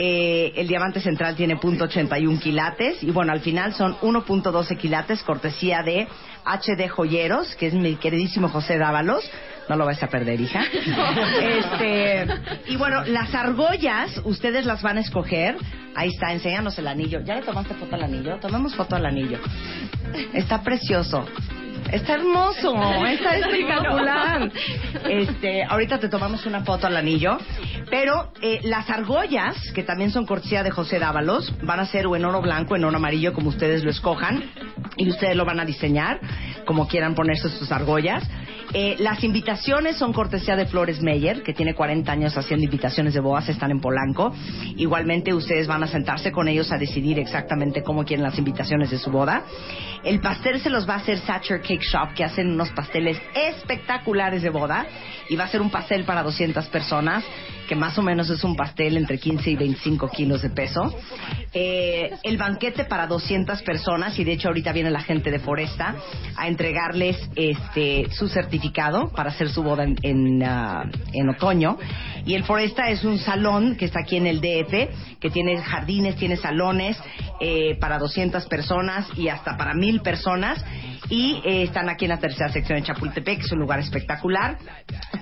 Eh, 0.00 0.52
el 0.54 0.68
diamante 0.68 1.00
central 1.00 1.34
tiene 1.34 1.56
.81 1.56 2.38
quilates 2.38 3.02
y 3.02 3.10
bueno, 3.10 3.32
al 3.32 3.40
final 3.40 3.74
son 3.74 3.96
1.12 3.98 4.76
quilates 4.76 5.24
cortesía 5.24 5.82
de 5.82 6.06
HD 6.44 6.88
Joyeros, 6.88 7.56
que 7.56 7.66
es 7.66 7.74
mi 7.74 7.96
queridísimo 7.96 8.48
José 8.48 8.78
Dávalos. 8.78 9.28
No 9.68 9.76
lo 9.76 9.84
vais 9.84 10.02
a 10.02 10.06
perder, 10.06 10.40
hija. 10.40 10.64
Este, 11.40 12.26
y 12.68 12.76
bueno, 12.76 13.04
las 13.04 13.34
argollas, 13.34 14.20
ustedes 14.24 14.64
las 14.66 14.82
van 14.82 14.98
a 14.98 15.00
escoger. 15.00 15.56
Ahí 15.94 16.08
está, 16.08 16.32
enséñanos 16.32 16.78
el 16.78 16.86
anillo. 16.86 17.20
¿Ya 17.24 17.34
le 17.34 17.42
tomaste 17.42 17.74
foto 17.74 17.96
al 17.96 18.04
anillo? 18.04 18.38
Tomemos 18.38 18.74
foto 18.76 18.94
al 18.94 19.04
anillo. 19.04 19.38
Está 20.32 20.62
precioso. 20.62 21.26
Está 21.92 22.14
hermoso, 22.14 22.74
está 23.06 23.36
espectacular. 23.38 24.50
Este, 25.08 25.64
ahorita 25.64 25.98
te 25.98 26.08
tomamos 26.08 26.44
una 26.44 26.62
foto 26.62 26.86
al 26.86 26.96
anillo. 26.96 27.38
Pero 27.90 28.32
eh, 28.42 28.60
las 28.64 28.90
argollas, 28.90 29.56
que 29.74 29.82
también 29.82 30.10
son 30.10 30.26
cortesía 30.26 30.62
de 30.62 30.70
José 30.70 30.98
Dávalos, 30.98 31.52
van 31.62 31.80
a 31.80 31.86
ser 31.86 32.06
o 32.06 32.16
en 32.16 32.24
oro 32.24 32.42
blanco, 32.42 32.76
en 32.76 32.84
oro 32.84 32.96
amarillo, 32.96 33.32
como 33.32 33.48
ustedes 33.48 33.84
lo 33.84 33.90
escojan. 33.90 34.44
Y 34.96 35.08
ustedes 35.08 35.36
lo 35.36 35.44
van 35.44 35.60
a 35.60 35.64
diseñar 35.64 36.20
como 36.66 36.86
quieran 36.88 37.14
ponerse 37.14 37.48
sus 37.48 37.72
argollas. 37.72 38.24
Eh, 38.74 38.96
las 38.98 39.24
invitaciones 39.24 39.96
son 39.96 40.12
cortesía 40.12 40.54
de 40.54 40.66
Flores 40.66 41.00
Meyer, 41.00 41.42
que 41.42 41.54
tiene 41.54 41.74
40 41.74 42.12
años 42.12 42.36
haciendo 42.36 42.64
invitaciones 42.64 43.14
de 43.14 43.20
bodas, 43.20 43.48
están 43.48 43.70
en 43.70 43.80
Polanco. 43.80 44.34
Igualmente 44.76 45.32
ustedes 45.32 45.66
van 45.66 45.82
a 45.82 45.86
sentarse 45.86 46.30
con 46.30 46.48
ellos 46.48 46.70
a 46.70 46.76
decidir 46.76 47.18
exactamente 47.18 47.82
cómo 47.82 48.04
quieren 48.04 48.22
las 48.22 48.38
invitaciones 48.38 48.90
de 48.90 48.98
su 48.98 49.10
boda. 49.10 49.44
El 50.04 50.20
pastel 50.20 50.60
se 50.60 50.70
los 50.70 50.88
va 50.88 50.94
a 50.94 50.96
hacer 50.98 51.18
Satcher 51.18 51.60
Cake 51.60 51.82
Shop, 51.82 52.14
que 52.14 52.24
hacen 52.24 52.50
unos 52.50 52.70
pasteles 52.70 53.20
espectaculares 53.34 54.42
de 54.42 54.50
boda. 54.50 54.86
Y 55.28 55.36
va 55.36 55.44
a 55.44 55.48
ser 55.48 55.60
un 55.60 55.70
pastel 55.70 56.04
para 56.04 56.22
200 56.22 56.66
personas, 56.68 57.22
que 57.68 57.76
más 57.76 57.98
o 57.98 58.02
menos 58.02 58.30
es 58.30 58.42
un 58.44 58.56
pastel 58.56 58.96
entre 58.96 59.18
15 59.18 59.50
y 59.50 59.56
25 59.56 60.08
kilos 60.08 60.40
de 60.40 60.50
peso. 60.50 60.94
Eh, 61.52 62.10
el 62.22 62.38
banquete 62.38 62.84
para 62.84 63.06
200 63.06 63.60
personas, 63.62 64.18
y 64.18 64.24
de 64.24 64.32
hecho 64.32 64.48
ahorita 64.48 64.72
viene 64.72 64.90
la 64.90 65.02
gente 65.02 65.30
de 65.30 65.38
Foresta 65.38 65.96
a 66.36 66.48
entregarles 66.48 67.16
este 67.36 68.06
su 68.12 68.28
certificado 68.28 69.10
para 69.10 69.30
hacer 69.30 69.50
su 69.50 69.62
boda 69.62 69.84
en, 69.84 69.96
en, 70.02 70.42
ah, 70.44 70.84
en 71.12 71.28
otoño. 71.28 71.78
Y 72.24 72.34
el 72.34 72.44
Foresta 72.44 72.88
es 72.88 73.04
un 73.04 73.18
salón 73.18 73.76
que 73.76 73.84
está 73.84 74.00
aquí 74.00 74.16
en 74.16 74.26
el 74.26 74.40
DF, 74.40 75.18
que 75.20 75.30
tiene 75.30 75.58
jardines, 75.58 76.16
tiene 76.16 76.36
salones 76.36 76.98
eh, 77.40 77.76
para 77.80 77.98
200 77.98 78.46
personas 78.46 79.06
y 79.16 79.28
hasta 79.28 79.56
para 79.56 79.74
mil 79.88 80.00
personas. 80.00 80.64
Y 81.10 81.40
eh, 81.44 81.62
están 81.62 81.88
aquí 81.88 82.04
en 82.04 82.10
la 82.10 82.18
tercera 82.18 82.50
sección 82.50 82.78
de 82.78 82.84
Chapultepec, 82.84 83.38
que 83.38 83.46
es 83.46 83.52
un 83.52 83.60
lugar 83.60 83.78
espectacular. 83.78 84.58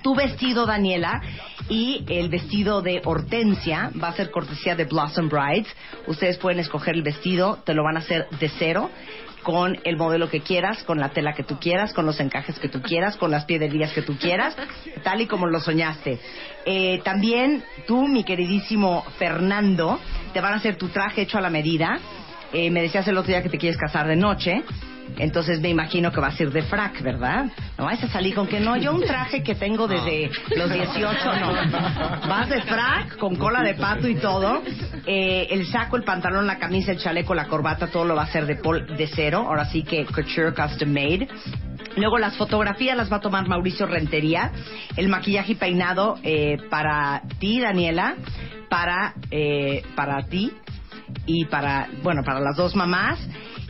Tu 0.02 0.16
vestido, 0.16 0.66
Daniela, 0.66 1.20
y 1.68 2.04
el 2.08 2.28
vestido 2.28 2.82
de 2.82 3.02
Hortensia 3.04 3.92
va 4.02 4.08
a 4.08 4.12
ser 4.12 4.32
cortesía 4.32 4.74
de 4.74 4.84
Blossom 4.84 5.28
Brides. 5.28 5.68
Ustedes 6.08 6.38
pueden 6.38 6.58
escoger 6.58 6.94
el 6.96 7.02
vestido, 7.02 7.58
te 7.64 7.72
lo 7.72 7.84
van 7.84 7.96
a 7.96 8.00
hacer 8.00 8.26
de 8.40 8.48
cero 8.48 8.90
con 9.44 9.78
el 9.84 9.96
modelo 9.96 10.28
que 10.28 10.40
quieras, 10.40 10.82
con 10.82 10.98
la 10.98 11.10
tela 11.10 11.32
que 11.32 11.44
tú 11.44 11.60
quieras, 11.60 11.92
con 11.92 12.04
los 12.04 12.18
encajes 12.18 12.58
que 12.58 12.68
tú 12.68 12.82
quieras, 12.82 13.16
con 13.16 13.30
las 13.30 13.44
piedrerías 13.44 13.92
que 13.92 14.02
tú 14.02 14.16
quieras, 14.18 14.56
tal 15.04 15.20
y 15.20 15.26
como 15.26 15.46
lo 15.46 15.60
soñaste. 15.60 16.18
Eh, 16.64 17.00
también 17.04 17.62
tú, 17.86 18.08
mi 18.08 18.24
queridísimo 18.24 19.04
Fernando, 19.18 20.00
te 20.32 20.40
van 20.40 20.54
a 20.54 20.56
hacer 20.56 20.74
tu 20.74 20.88
traje 20.88 21.22
hecho 21.22 21.38
a 21.38 21.40
la 21.40 21.50
medida. 21.50 22.00
Eh, 22.52 22.70
me 22.70 22.82
decías 22.82 23.06
el 23.08 23.16
otro 23.18 23.28
día 23.28 23.42
que 23.42 23.48
te 23.48 23.58
quieres 23.58 23.78
casar 23.78 24.06
de 24.06 24.16
noche. 24.16 24.62
Entonces 25.18 25.60
me 25.60 25.68
imagino 25.68 26.12
que 26.12 26.20
vas 26.20 26.38
a 26.38 26.42
ir 26.42 26.52
de 26.52 26.62
frac, 26.62 27.00
¿verdad? 27.02 27.46
No 27.78 27.84
vas 27.84 28.02
a 28.02 28.08
salir 28.08 28.34
con 28.34 28.46
que 28.46 28.60
no, 28.60 28.76
yo 28.76 28.92
un 28.92 29.02
traje 29.02 29.42
que 29.42 29.54
tengo 29.54 29.86
desde 29.86 30.30
los 30.56 30.70
18, 30.70 31.00
no. 31.40 32.28
Vas 32.28 32.48
de 32.48 32.62
frac, 32.62 33.16
con 33.16 33.36
cola 33.36 33.62
de 33.62 33.74
pato 33.74 34.08
y 34.08 34.16
todo. 34.16 34.62
Eh, 35.06 35.46
el 35.50 35.66
saco, 35.66 35.96
el 35.96 36.02
pantalón, 36.02 36.46
la 36.46 36.58
camisa, 36.58 36.92
el 36.92 36.98
chaleco, 36.98 37.34
la 37.34 37.46
corbata, 37.46 37.86
todo 37.86 38.04
lo 38.04 38.14
va 38.14 38.24
a 38.24 38.26
ser 38.26 38.46
de, 38.46 38.56
pol 38.56 38.86
de 38.96 39.06
cero. 39.06 39.46
Ahora 39.48 39.64
sí 39.66 39.82
que 39.82 40.04
couture 40.04 40.52
custom 40.52 40.90
made. 40.90 41.28
Luego 41.96 42.18
las 42.18 42.36
fotografías 42.36 42.96
las 42.96 43.10
va 43.10 43.16
a 43.16 43.20
tomar 43.20 43.48
Mauricio 43.48 43.86
Rentería. 43.86 44.52
El 44.96 45.08
maquillaje 45.08 45.52
y 45.52 45.54
peinado 45.54 46.18
eh, 46.22 46.58
para 46.68 47.22
ti, 47.38 47.60
Daniela, 47.60 48.16
para, 48.68 49.14
eh, 49.30 49.82
para 49.94 50.22
ti 50.26 50.52
y 51.26 51.44
para, 51.46 51.88
bueno, 52.02 52.22
para 52.24 52.40
las 52.40 52.56
dos 52.56 52.74
mamás. 52.74 53.18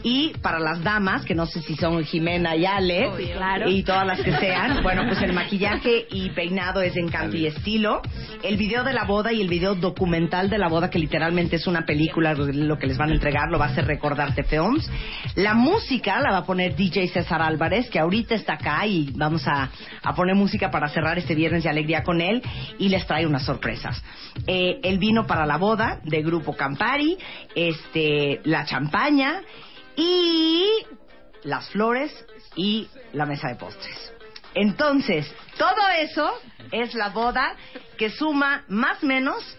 Y 0.09 0.35
para 0.41 0.61
las 0.61 0.85
damas, 0.85 1.25
que 1.25 1.35
no 1.35 1.47
sé 1.47 1.61
si 1.63 1.75
son 1.75 2.05
Jimena 2.05 2.55
y 2.55 2.65
Ale, 2.65 3.09
Obvio. 3.09 3.35
Claro. 3.35 3.69
y 3.69 3.83
todas 3.83 4.07
las 4.07 4.21
que 4.21 4.39
sean, 4.39 4.81
bueno, 4.85 5.03
pues 5.05 5.21
el 5.21 5.33
maquillaje 5.33 6.07
y 6.09 6.31
peinado 6.31 6.81
es 6.81 6.97
encanto 6.97 7.37
y 7.37 7.47
estilo. 7.49 8.03
El 8.45 8.57
video 8.57 8.85
de 8.85 8.93
la 8.93 9.03
boda 9.03 9.33
y 9.33 9.41
el 9.41 9.49
video 9.49 9.75
documental 9.75 10.49
de 10.49 10.59
la 10.59 10.69
boda, 10.69 10.91
que 10.91 11.01
literalmente 11.01 11.57
es 11.57 11.67
una 11.67 11.85
película, 11.85 12.35
lo 12.35 12.79
que 12.79 12.87
les 12.87 12.97
van 12.97 13.11
a 13.11 13.15
entregar, 13.15 13.51
lo 13.51 13.59
va 13.59 13.65
a 13.65 13.69
hacer 13.71 13.85
Recordarte 13.85 14.45
Films. 14.45 14.89
La 15.35 15.55
música 15.55 16.21
la 16.21 16.31
va 16.31 16.39
a 16.39 16.47
poner 16.47 16.77
DJ 16.77 17.09
César 17.09 17.43
Álvarez, 17.43 17.91
que 17.91 17.99
ahorita 17.99 18.37
está 18.37 18.53
acá 18.53 18.87
y 18.87 19.11
vamos 19.17 19.49
a, 19.49 19.71
a 20.05 20.15
poner 20.15 20.37
música 20.37 20.71
para 20.71 20.87
cerrar 20.87 21.19
este 21.19 21.35
viernes 21.35 21.65
de 21.65 21.71
alegría 21.71 22.05
con 22.05 22.21
él 22.21 22.45
y 22.79 22.91
les 22.91 23.05
trae 23.09 23.27
unas 23.27 23.45
sorpresas. 23.45 24.01
Eh, 24.47 24.79
el 24.85 24.99
vino 24.99 25.27
para 25.27 25.47
la 25.47 25.57
boda 25.57 25.99
de 26.05 26.23
Grupo 26.23 26.55
Campari, 26.55 27.19
este, 27.57 28.41
la 28.45 28.65
champaña 28.67 29.43
y 29.97 30.85
las 31.45 31.69
flores 31.71 32.13
y 32.55 32.89
la 33.13 33.27
mesa 33.27 33.49
de 33.49 33.57
postres. 33.57 34.13
Entonces, 34.55 35.33
todo 35.59 35.89
eso 35.99 36.33
es 36.73 36.95
la 36.95 37.11
boda 37.11 37.55
que 37.99 38.11
suma 38.11 38.65
más 38.69 39.03
o 39.03 39.07
menos 39.07 39.57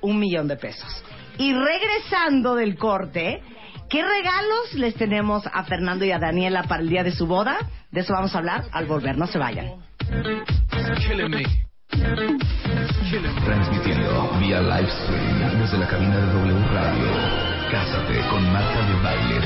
un 0.00 0.18
millón 0.18 0.48
de 0.48 0.56
pesos. 0.56 1.02
Y 1.38 1.52
regresando 1.52 2.54
del 2.54 2.76
corte, 2.76 3.42
¿qué 3.90 4.02
regalos 4.02 4.74
les 4.74 4.94
tenemos 4.94 5.46
a 5.52 5.64
Fernando 5.64 6.04
y 6.04 6.12
a 6.12 6.18
Daniela 6.18 6.62
para 6.64 6.82
el 6.82 6.88
día 6.88 7.02
de 7.02 7.12
su 7.12 7.26
boda? 7.26 7.58
De 7.90 8.00
eso 8.00 8.12
vamos 8.12 8.34
a 8.34 8.38
hablar 8.38 8.64
al 8.72 8.86
volver, 8.86 9.18
no 9.18 9.26
se 9.26 9.38
vayan. 9.38 9.82
Transmitiendo 13.44 14.30
vía 14.40 14.60
live 14.60 14.90
stream 14.90 15.60
desde 15.60 15.78
la 15.78 15.86
cabina 15.88 16.16
de 16.16 16.32
W 16.32 16.66
Radio. 16.72 17.06
Cásate 17.70 18.28
con 18.28 18.52
Marta 18.52 18.80
de 18.86 19.02
Baile. 19.02 19.45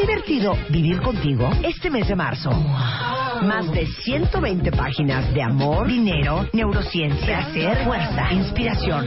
divertido 0.00 0.56
vivir 0.70 1.00
contigo 1.02 1.50
este 1.62 1.90
mes 1.90 2.08
de 2.08 2.16
marzo. 2.16 2.50
Más 2.50 3.70
de 3.70 3.86
120 3.86 4.72
páginas 4.72 5.32
de 5.34 5.42
amor, 5.42 5.86
dinero, 5.86 6.48
neurociencia, 6.52 7.38
placer, 7.50 7.84
fuerza, 7.84 8.32
inspiración. 8.32 9.06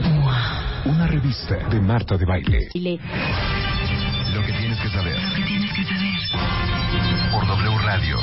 Una 0.84 1.06
revista 1.06 1.56
de 1.68 1.80
Marta 1.80 2.16
de 2.16 2.24
Baile. 2.24 2.68
Lo 4.32 4.42
que 4.42 4.52
tienes 4.52 4.80
que 4.80 4.88
saber. 4.88 5.18
Lo 5.18 5.34
que 5.36 5.42
tienes 5.42 5.72
que 5.72 5.84
saber. 5.84 7.30
Por 7.32 7.46
W 7.46 7.78
Radio. 7.78 8.18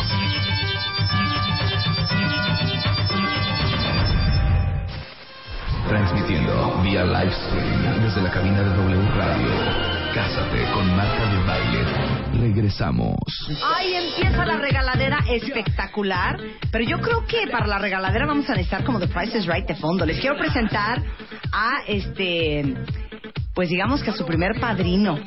Transmitiendo 5.87 6.81
vía 6.83 7.03
live 7.03 7.33
stream 7.33 8.01
desde 8.01 8.21
la 8.21 8.31
cabina 8.31 8.61
de 8.61 8.69
W 8.69 9.09
Radio 9.15 10.00
Cásate 10.13 10.69
con 10.73 10.93
Marta 10.93 11.31
de 11.31 11.43
Baile. 11.45 11.85
Regresamos. 12.41 13.17
Ay, 13.63 13.93
empieza 13.93 14.45
la 14.45 14.57
regaladera 14.57 15.19
espectacular. 15.29 16.37
Pero 16.69 16.83
yo 16.83 16.99
creo 16.99 17.25
que 17.25 17.47
para 17.49 17.65
la 17.65 17.77
regaladera 17.77 18.25
vamos 18.25 18.49
a 18.49 18.53
necesitar 18.53 18.83
como 18.83 18.99
The 18.99 19.07
Price 19.07 19.37
is 19.37 19.45
Right 19.45 19.65
de 19.65 19.75
fondo. 19.75 20.05
Les 20.05 20.19
quiero 20.19 20.37
presentar 20.37 21.01
a 21.53 21.83
este. 21.87 22.75
Pues 23.53 23.69
digamos 23.69 24.03
que 24.03 24.09
a 24.09 24.13
su 24.13 24.25
primer 24.25 24.59
padrino. 24.59 25.17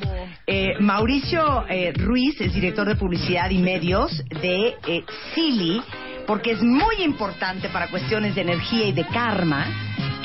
Eh, 0.45 0.75
Mauricio 0.79 1.65
eh, 1.67 1.91
Ruiz 1.95 2.39
es 2.39 2.53
director 2.53 2.87
de 2.87 2.95
publicidad 2.95 3.49
y 3.49 3.57
medios 3.57 4.23
de 4.29 4.75
eh, 4.87 5.03
porque 6.27 6.51
es 6.51 6.61
muy 6.61 7.01
importante 7.03 7.69
para 7.69 7.87
cuestiones 7.87 8.35
de 8.35 8.41
energía 8.41 8.87
y 8.87 8.91
de 8.91 9.05
karma 9.07 9.65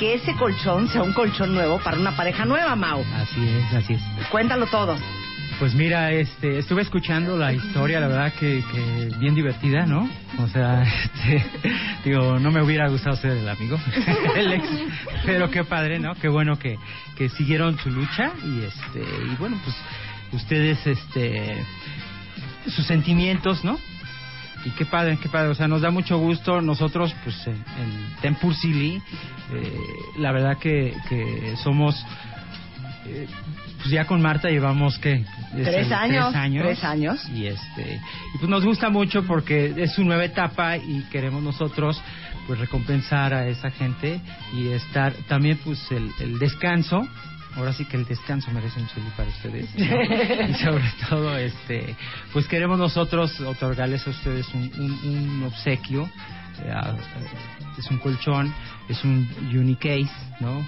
que 0.01 0.15
ese 0.15 0.35
colchón 0.35 0.89
sea 0.89 1.03
un 1.03 1.13
colchón 1.13 1.53
nuevo 1.53 1.79
para 1.79 1.99
una 1.99 2.17
pareja 2.17 2.47
nueva, 2.47 2.75
Mau. 2.75 3.05
Así 3.17 3.47
es, 3.47 3.75
así 3.75 3.93
es. 3.93 4.03
Cuéntalo 4.31 4.67
todo. 4.67 4.97
Pues 5.59 5.75
mira, 5.75 6.11
este, 6.11 6.57
estuve 6.57 6.81
escuchando 6.81 7.37
la 7.37 7.53
historia, 7.53 8.01
la 8.01 8.09
verdad 8.09 8.33
que, 8.33 8.65
que 8.73 9.11
bien 9.19 9.35
divertida, 9.35 9.85
¿no? 9.85 10.09
O 10.39 10.49
sea, 10.49 10.83
este, 11.05 11.45
digo, 12.03 12.39
no 12.39 12.51
me 12.51 12.63
hubiera 12.63 12.89
gustado 12.89 13.15
ser 13.17 13.33
el 13.33 13.47
amigo, 13.47 13.79
el 14.37 14.53
ex, 14.55 14.67
pero 15.27 15.51
qué 15.51 15.65
padre, 15.65 15.99
¿no? 15.99 16.15
Qué 16.15 16.29
bueno 16.29 16.59
que, 16.59 16.79
que 17.19 17.29
siguieron 17.29 17.79
su 17.79 17.91
lucha 17.91 18.33
y 18.43 18.63
este, 18.63 19.01
y 19.01 19.37
bueno, 19.37 19.61
pues 19.63 19.77
ustedes, 20.33 20.87
este, 20.87 21.63
sus 22.69 22.87
sentimientos, 22.87 23.63
¿no? 23.65 23.79
Y 24.65 24.71
qué 24.71 24.85
padre, 24.85 25.19
qué 25.23 25.29
padre, 25.29 25.49
o 25.49 25.55
sea, 25.55 25.69
nos 25.69 25.81
da 25.81 25.91
mucho 25.91 26.19
gusto. 26.19 26.61
Nosotros, 26.61 27.15
pues 27.25 27.47
en, 27.47 27.55
en 27.55 28.17
Tempur 28.21 28.55
Silly, 28.55 29.01
eh, 29.53 29.79
la 30.19 30.33
verdad 30.33 30.59
que, 30.59 30.95
que 31.09 31.55
somos 31.63 32.05
eh, 33.07 33.27
pues 33.79 33.91
ya 33.91 34.05
con 34.05 34.21
Marta 34.21 34.51
llevamos 34.51 34.99
que 34.99 35.25
Tres 35.53 35.91
años, 35.91 36.33
tres 36.33 36.85
años. 36.85 37.29
y 37.31 37.47
este 37.47 38.01
y 38.35 38.39
pues 38.39 38.51
nos 38.51 38.65
gusta 38.65 38.91
mucho 38.91 39.25
porque 39.25 39.73
es 39.77 39.95
su 39.95 40.05
nueva 40.05 40.25
etapa 40.25 40.77
y 40.77 41.03
queremos 41.11 41.43
nosotros 41.43 42.01
pues 42.47 42.59
recompensar 42.61 43.33
a 43.33 43.49
esa 43.49 43.71
gente 43.71 44.21
y 44.55 44.69
estar 44.69 45.15
también 45.29 45.59
pues 45.65 45.91
el, 45.91 46.11
el 46.21 46.39
descanso 46.39 47.09
ahora 47.57 47.73
sí 47.73 47.85
que 47.85 47.97
el 47.97 48.05
descanso 48.07 48.51
merece 48.53 48.81
un 48.81 48.87
chili 48.89 49.09
para 49.17 49.29
ustedes 49.29 49.69
¿no? 49.77 49.85
y 50.49 50.55
sobre 50.55 50.85
todo 51.09 51.37
este 51.37 51.97
pues 52.33 52.47
queremos 52.47 52.79
nosotros 52.79 53.41
otorgarles 53.41 54.07
a 54.07 54.11
ustedes 54.11 54.47
un, 54.55 54.71
un, 54.79 55.39
un 55.39 55.43
obsequio 55.45 56.09
eh, 56.65 56.73
es 57.79 57.91
un 57.91 57.99
colchón 57.99 58.53
es 58.89 59.03
un 59.05 59.29
unicase 59.53 60.11
no 60.41 60.65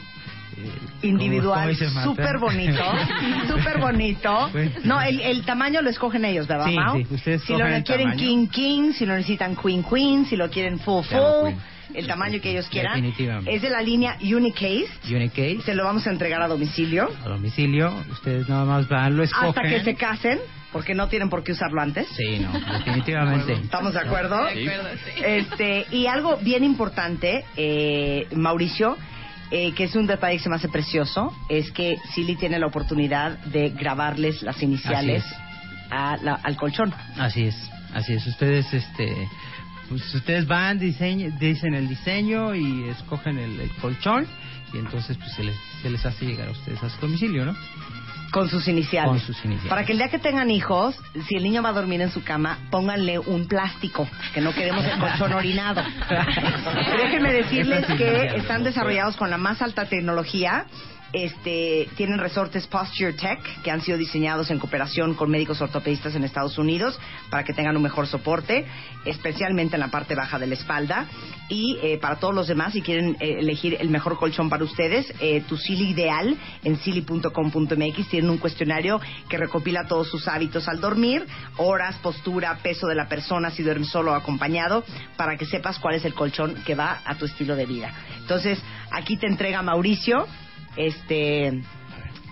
Eh, 0.55 1.07
individual, 1.09 1.74
súper 2.05 2.37
bonito, 2.39 2.85
súper 3.49 3.78
bonito. 3.80 4.51
No, 4.85 5.01
el, 5.01 5.18
el 5.20 5.45
tamaño 5.47 5.80
lo 5.80 5.89
escogen 5.89 6.26
ellos, 6.26 6.47
¿verdad, 6.47 6.66
Sí, 6.66 6.76
Mau? 6.76 6.95
sí, 6.99 7.07
ustedes 7.11 7.43
si 7.45 7.57
lo 7.57 7.64
quieren 7.83 8.12
king 8.18 8.49
king, 8.49 8.93
si 8.93 9.07
lo 9.07 9.14
necesitan 9.14 9.57
queen 9.57 9.83
queen, 9.83 10.26
si 10.26 10.37
lo 10.37 10.51
quieren 10.51 10.78
full 10.78 11.05
full. 11.05 11.55
El 11.95 12.07
tamaño 12.07 12.40
que 12.40 12.51
ellos 12.51 12.68
quieran. 12.68 12.95
Definitivamente. 12.95 13.55
Es 13.55 13.62
de 13.62 13.70
la 13.70 13.82
línea 13.82 14.16
Unicase. 14.22 14.86
Unicase 15.11 15.61
Se 15.62 15.74
lo 15.74 15.84
vamos 15.84 16.07
a 16.07 16.11
entregar 16.11 16.40
a 16.43 16.49
domicilio 16.49 17.09
a 17.24 17.28
domicilio 17.28 17.93
ustedes 18.11 18.49
nada 18.49 18.64
más 18.64 18.88
van 18.88 19.16
lo 19.16 19.22
escogen 19.22 19.49
hasta 19.49 19.62
que 19.62 19.84
se 19.84 19.95
casen, 19.95 20.38
porque 20.72 20.95
no 20.95 21.09
tienen 21.09 21.28
por 21.28 21.43
qué 21.45 21.53
usarlo 21.53 21.80
antes. 21.80 22.09
sí 22.16 22.38
no 22.38 22.53
definitivamente 22.53 23.53
¿Estamos 23.64 23.93
de 23.95 24.01
acuerdo? 24.01 24.49
Sí. 24.53 24.66
Este, 25.24 25.86
y 25.90 26.07
algo 26.07 26.36
bien 26.38 26.64
importante, 26.64 27.45
eh, 27.57 28.26
Mauricio, 28.34 28.97
eh, 29.51 29.72
que 29.74 29.84
es 29.84 29.95
un 29.95 30.07
detalle 30.07 30.38
que 30.38 30.43
se 30.43 30.49
me 30.49 30.57
hace 30.57 30.68
precioso, 30.68 31.30
es 31.49 31.70
que 31.72 31.97
Silly 32.14 32.36
tiene 32.36 32.59
la 32.59 32.66
oportunidad 32.66 33.38
de 33.47 33.68
grabarles 33.70 34.43
las 34.43 34.62
iniciales 34.62 35.24
a 35.90 36.16
la- 36.22 36.40
al 36.43 36.57
colchón. 36.57 36.93
Así 37.18 37.43
es, 37.45 37.70
así 37.93 38.14
es. 38.14 38.26
Ustedes, 38.26 38.72
este, 38.72 39.14
pues 39.99 40.14
ustedes 40.14 40.47
van, 40.47 40.78
diseñ- 40.80 41.36
dicen 41.38 41.74
el 41.74 41.88
diseño 41.88 42.55
y 42.55 42.88
escogen 42.88 43.38
el, 43.38 43.61
el 43.61 43.70
colchón 43.76 44.26
y 44.72 44.78
entonces 44.78 45.16
pues 45.18 45.32
se 45.32 45.45
les, 45.45 45.57
se 45.82 45.90
les 45.90 46.05
hace 46.05 46.24
llegar 46.26 46.49
a 46.49 46.53
ustedes 46.53 46.82
a 46.82 46.88
su 46.90 47.01
domicilio, 47.01 47.45
¿no? 47.45 47.55
Con 48.32 48.49
sus 48.49 48.66
iniciales. 48.66 49.11
Con 49.11 49.20
sus 49.20 49.45
iniciales. 49.45 49.68
Para 49.68 49.84
que 49.84 49.93
el 49.93 49.99
día 49.99 50.09
que 50.09 50.18
tengan 50.18 50.51
hijos, 50.51 50.97
si 51.28 51.34
el 51.36 51.43
niño 51.43 51.62
va 51.62 51.68
a 51.68 51.72
dormir 51.74 52.01
en 52.01 52.11
su 52.11 52.24
cama, 52.24 52.59
pónganle 52.70 53.18
un 53.18 53.47
plástico, 53.47 54.09
que 54.32 54.40
no 54.40 54.55
queremos 54.55 54.82
el 54.86 54.99
colchón 54.99 55.34
orinado. 55.34 55.82
Déjenme 56.97 57.32
decirles 57.32 57.84
que 57.99 58.36
están 58.36 58.64
desarrollados 58.64 59.16
con 59.16 59.28
la 59.28 59.36
más 59.36 59.61
alta 59.61 59.84
tecnología. 59.86 60.64
Este, 61.12 61.88
tienen 61.96 62.18
resortes 62.18 62.66
Posture 62.66 63.12
Tech 63.12 63.62
que 63.62 63.70
han 63.70 63.82
sido 63.82 63.98
diseñados 63.98 64.50
en 64.50 64.58
cooperación 64.58 65.14
con 65.14 65.30
médicos 65.30 65.60
ortopedistas 65.60 66.14
en 66.14 66.24
Estados 66.24 66.56
Unidos 66.56 66.98
para 67.28 67.44
que 67.44 67.52
tengan 67.52 67.76
un 67.76 67.82
mejor 67.82 68.06
soporte, 68.06 68.64
especialmente 69.04 69.76
en 69.76 69.80
la 69.80 69.88
parte 69.88 70.14
baja 70.14 70.38
de 70.38 70.46
la 70.46 70.54
espalda. 70.54 71.06
Y 71.48 71.78
eh, 71.82 71.98
para 71.98 72.16
todos 72.16 72.34
los 72.34 72.46
demás, 72.46 72.72
si 72.72 72.80
quieren 72.80 73.16
eh, 73.20 73.40
elegir 73.40 73.76
el 73.78 73.90
mejor 73.90 74.16
colchón 74.16 74.48
para 74.48 74.64
ustedes, 74.64 75.12
eh, 75.20 75.42
tu 75.46 75.58
Silly 75.58 75.90
Ideal 75.90 76.34
en 76.64 76.78
silly.com.mx 76.78 78.08
tienen 78.08 78.30
un 78.30 78.38
cuestionario 78.38 78.98
que 79.28 79.36
recopila 79.36 79.86
todos 79.86 80.08
sus 80.08 80.28
hábitos 80.28 80.66
al 80.66 80.80
dormir, 80.80 81.26
horas, 81.58 81.96
postura, 81.96 82.58
peso 82.62 82.86
de 82.86 82.94
la 82.94 83.08
persona, 83.08 83.50
si 83.50 83.62
duermes 83.62 83.88
solo 83.88 84.12
o 84.12 84.14
acompañado, 84.14 84.82
para 85.16 85.36
que 85.36 85.44
sepas 85.44 85.78
cuál 85.78 85.96
es 85.96 86.06
el 86.06 86.14
colchón 86.14 86.54
que 86.64 86.74
va 86.74 87.02
a 87.04 87.16
tu 87.16 87.26
estilo 87.26 87.54
de 87.54 87.66
vida. 87.66 87.92
Entonces, 88.18 88.58
aquí 88.90 89.18
te 89.18 89.26
entrega 89.26 89.60
Mauricio 89.60 90.26
este 90.77 91.62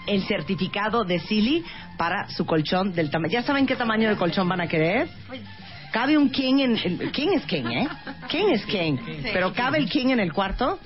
el 0.07 0.23
certificado 0.27 1.05
de 1.05 1.21
Silly 1.21 1.65
para 1.97 2.29
su 2.31 2.45
colchón 2.47 2.93
del 2.95 3.11
tamaño. 3.11 3.33
¿Ya 3.33 3.43
saben 3.43 3.67
qué 3.67 3.77
tamaño 3.77 4.09
de 4.09 4.17
colchón 4.17 4.49
van 4.49 4.61
a 4.61 4.67
querer? 4.67 5.09
¿Cabe 5.93 6.17
un 6.17 6.31
king 6.31 6.59
en... 6.61 6.77
en- 6.77 7.11
king 7.11 7.29
es 7.35 7.45
king, 7.47 7.65
¿eh? 7.67 7.89
King 8.29 8.47
es 8.53 8.65
king. 8.67 8.97
Pero 9.33 9.53
¿cabe 9.53 9.79
el 9.79 9.89
king 9.91 10.09
en 10.09 10.21
el 10.21 10.33
cuarto? 10.33 10.79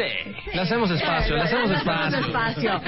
Sí. 0.00 0.50
Le 0.54 0.60
hacemos 0.60 0.90
espacio, 0.90 1.36
le 1.36 1.42
hacemos 1.42 1.70
Le 1.70 1.76
hacemos 1.76 2.14
espacio. 2.14 2.76
espacio. 2.76 2.80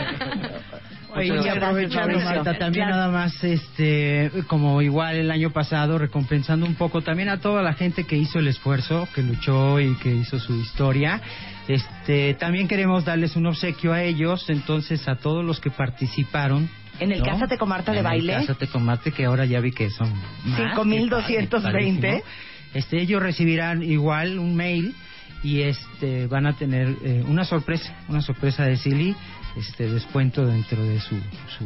Oye, 1.15 1.41
y 1.45 1.49
aprovechando. 1.49 2.19
Marta, 2.21 2.55
también 2.59 2.87
Claro. 2.87 2.97
nada 2.97 3.09
más, 3.13 3.45
este, 3.45 4.31
como 4.47 4.81
igual 4.81 5.17
el 5.17 5.31
año 5.31 5.51
pasado, 5.51 5.99
recompensando 5.99 6.65
un 6.65 6.75
poco 6.75 7.03
también 7.03 7.29
a 7.29 7.39
toda 7.39 7.63
la 7.63 7.75
gente 7.75 8.05
que 8.05 8.17
hizo 8.17 8.39
el 8.39 8.49
esfuerzo, 8.49 9.07
que 9.15 9.23
luchó 9.23 9.79
y 9.79 9.95
que 9.97 10.09
hizo 10.15 10.39
su 10.39 10.55
historia. 10.55 11.21
Este, 11.69 12.33
también 12.35 12.67
queremos 12.67 13.05
darles 13.05 13.37
un 13.37 13.47
obsequio 13.47 13.93
a 13.93 14.03
ellos, 14.03 14.49
entonces 14.49 15.07
a 15.07 15.17
todos 15.17 15.45
los 15.45 15.61
que 15.61 15.71
participaron. 15.71 16.71
En 16.99 17.13
el 17.13 17.19
¿no? 17.21 17.27
Cásate 17.27 17.59
con 17.59 17.69
Marta 17.69 17.93
de 17.93 17.99
En 17.99 18.07
el 18.07 18.11
Baile. 18.11 18.33
Cásate 18.35 18.67
con 18.69 18.83
Marta, 18.85 19.11
que 19.11 19.25
ahora 19.27 19.45
ya 19.45 19.61
vi 19.61 19.73
que 19.73 19.91
son 19.91 20.11
más, 20.47 20.57
5,220. 20.75 21.61
padrísimo. 22.09 22.23
Este, 22.75 23.03
ellos 23.03 23.23
recibirán 23.23 23.83
igual 23.83 24.39
un 24.39 24.57
mail 24.57 24.95
y 25.43 25.63
este 25.63 26.27
van 26.27 26.47
a 26.47 26.57
tener 26.57 26.97
eh, 27.03 27.25
una 27.27 27.45
sorpresa, 27.45 27.95
una 28.09 28.23
sorpresa 28.23 28.65
de 28.65 28.77
Silly, 28.77 29.17
este 29.57 29.91
descuento 29.91 30.47
dentro 30.47 30.83
de 30.83 31.01
su, 31.01 31.17
su 31.59 31.65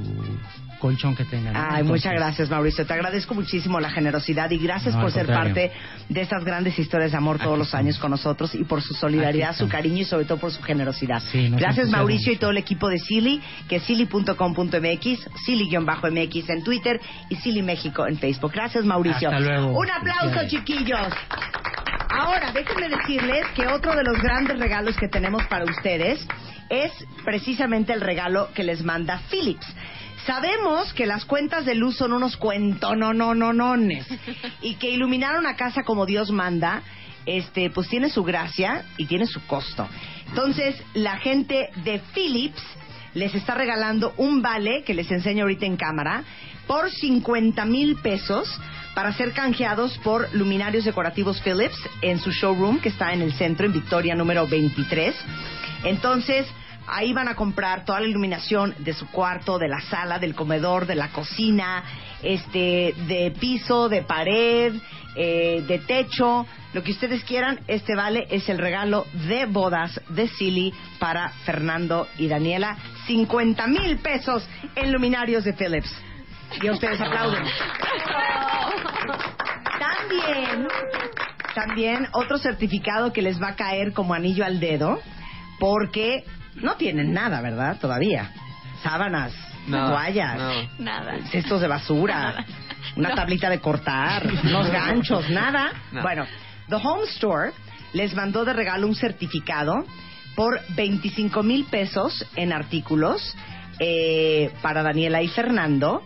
colchón 0.79 1.14
que 1.16 1.24
tengan. 1.24 1.53
¿no? 1.53 1.59
Ay, 1.59 1.66
Entonces, 1.81 1.87
muchas 1.89 2.12
gracias, 2.12 2.51
Mauricio. 2.51 2.87
Te 2.87 2.93
agradezco 2.93 3.35
muchísimo 3.35 3.81
la 3.81 3.91
generosidad 3.91 4.51
y 4.51 4.59
gracias 4.59 4.95
No, 4.95 5.01
por 5.03 5.11
ser 5.12 5.27
contrario. 5.27 5.55
parte 5.55 5.72
de 6.09 6.20
estas 6.20 6.45
grandes 6.45 6.79
historias 6.79 7.11
de 7.12 7.16
amor 7.16 7.39
todos 7.39 7.59
los 7.59 7.74
años 7.74 7.99
con 7.99 8.11
nosotros 8.11 8.55
y 8.55 8.64
por 8.64 8.83
su 8.83 8.95
solidaridad, 8.95 9.55
su 9.57 9.68
cariño 9.68 10.03
y 10.03 10.05
sobre 10.05 10.24
todo 10.24 10.39
por 10.39 10.53
su 10.53 10.62
generosidad. 10.62 11.20
Sí, 11.20 11.49
gracias, 11.51 11.89
Mauricio 11.89 12.33
y 12.33 12.37
todo 12.37 12.51
el 12.51 12.59
equipo 12.59 12.89
de 12.89 12.99
Silly, 12.99 13.41
que 13.68 13.77
es 13.77 13.83
silly.com.mx, 13.85 15.29
silly-mx 15.47 16.49
en 16.51 16.64
Twitter 16.64 17.01
y 17.31 17.37
Silly 17.37 17.62
México 17.62 18.07
en 18.07 18.18
Facebook. 18.18 18.53
Gracias, 18.53 18.85
Mauricio. 18.85 19.29
Hasta 19.29 19.41
luego. 19.41 19.79
Un 19.79 19.91
aplauso, 19.91 20.49
chiquillos. 20.49 21.09
Ahora, 22.09 22.53
déjenme 22.53 22.89
decirles 22.89 23.45
que 23.55 23.66
otro 23.66 23.95
de 23.95 24.03
los 24.05 24.20
grandes 24.22 24.59
regalos 24.59 24.97
que 24.97 25.09
tenemos 25.09 25.43
para 25.49 25.64
ustedes 25.64 26.27
es 26.70 26.93
precisamente 27.24 27.93
el 27.93 28.01
regalo 28.01 28.49
que 28.55 28.64
les 28.64 28.83
manda 28.83 29.20
Philips. 29.31 29.66
Sabemos 30.27 30.93
que 30.93 31.07
las 31.07 31.24
cuentas 31.24 31.64
de 31.64 31.77
luz 31.77 31.97
son 31.97 32.12
unos 32.12 32.37
cuentonononones 32.37 34.07
y 34.61 34.74
que 34.74 34.91
iluminar 34.91 35.39
una 35.39 35.55
casa 35.55 35.85
como 35.85 36.05
Dios 36.05 36.33
manda, 36.33 36.83
este, 37.27 37.70
pues 37.70 37.89
tiene 37.89 38.11
su 38.11 38.24
gracia 38.24 38.85
y 38.97 39.07
tiene 39.07 39.27
su 39.27 39.41
costo. 39.47 39.89
Entonces, 40.29 40.83
la 40.95 41.18
gente 41.18 41.70
de 41.85 42.01
Philips 42.12 42.62
les 43.14 43.35
está 43.35 43.55
regalando 43.55 44.14
un 44.16 44.43
vale 44.43 44.83
que 44.85 44.95
les 44.95 45.11
enseño 45.12 45.45
ahorita 45.45 45.64
en 45.64 45.77
cámara 45.77 46.24
por 46.66 46.91
50 46.91 47.64
mil 47.64 47.97
pesos 47.97 48.49
para 48.97 49.12
ser 49.12 49.33
canjeados 49.33 49.97
por 49.99 50.35
luminarios 50.35 50.85
decorativos 50.85 51.41
Philips 51.41 51.79
en 52.03 52.18
su 52.18 52.33
showroom 52.33 52.81
que 52.81 52.89
está 52.89 53.12
en 53.12 53.22
el 53.22 53.33
centro 53.35 53.66
en 53.66 53.72
Victoria 53.72 54.16
número 54.16 54.47
23. 54.49 55.14
Entonces, 55.85 56.47
ahí 56.87 57.12
van 57.12 57.28
a 57.28 57.34
comprar 57.34 57.84
toda 57.84 58.01
la 58.01 58.07
iluminación 58.07 58.74
de 58.78 58.93
su 58.93 59.07
cuarto, 59.09 59.59
de 59.59 59.68
la 59.68 59.80
sala, 59.80 60.18
del 60.18 60.34
comedor, 60.34 60.87
de 60.87 60.95
la 60.95 61.09
cocina, 61.09 61.84
este, 62.22 62.95
de 63.07 63.34
piso, 63.39 63.89
de 63.89 64.03
pared, 64.03 64.74
eh, 65.14 65.64
de 65.66 65.78
techo, 65.78 66.47
lo 66.76 66.82
que 66.82 66.93
ustedes 66.93 67.24
quieran, 67.24 67.61
este 67.68 67.95
vale 67.95 68.26
es 68.28 68.51
el 68.51 68.59
regalo 68.59 69.07
de 69.28 69.47
bodas 69.47 69.99
de 70.11 70.28
Silly 70.28 70.74
para 70.99 71.30
Fernando 71.47 72.07
y 72.18 72.28
Daniela. 72.28 72.76
50 73.07 73.66
mil 73.66 73.97
pesos 73.97 74.47
en 74.74 74.93
luminarios 74.93 75.45
de 75.45 75.55
Philips. 75.55 75.91
Y 76.61 76.66
a 76.66 76.72
ustedes 76.72 77.01
aplauden. 77.01 77.45
También, 79.78 80.68
también 81.55 82.09
otro 82.12 82.37
certificado 82.37 83.11
que 83.11 83.22
les 83.22 83.41
va 83.41 83.49
a 83.49 83.57
caer 83.57 83.95
como 83.95 84.12
anillo 84.12 84.45
al 84.45 84.61
dedo, 84.61 85.01
porque 85.59 86.24
no 86.62 86.74
tienen 86.76 87.12
nada, 87.12 87.40
¿verdad? 87.40 87.78
Todavía. 87.80 88.30
Sábanas, 88.82 89.32
No, 89.66 89.88
toallas, 89.90 90.36
no. 90.38 90.84
Nada. 90.84 91.14
cestos 91.30 91.61
de 91.61 91.68
basura, 91.68 92.44
una 92.96 93.14
tablita 93.14 93.48
de 93.50 93.61
cortar, 93.61 94.26
unos 94.44 94.70
ganchos, 94.70 95.28
nada. 95.30 95.72
No. 95.92 96.02
Bueno, 96.02 96.26
The 96.68 96.76
Home 96.76 97.04
Store 97.04 97.52
les 97.92 98.14
mandó 98.14 98.44
de 98.44 98.52
regalo 98.52 98.86
un 98.86 98.94
certificado 98.94 99.84
por 100.34 100.61
25 100.76 101.42
mil 101.42 101.64
pesos 101.64 102.26
en 102.36 102.52
artículos 102.52 103.34
eh, 103.78 104.52
para 104.62 104.82
Daniela 104.82 105.22
y 105.22 105.28
Fernando 105.28 106.02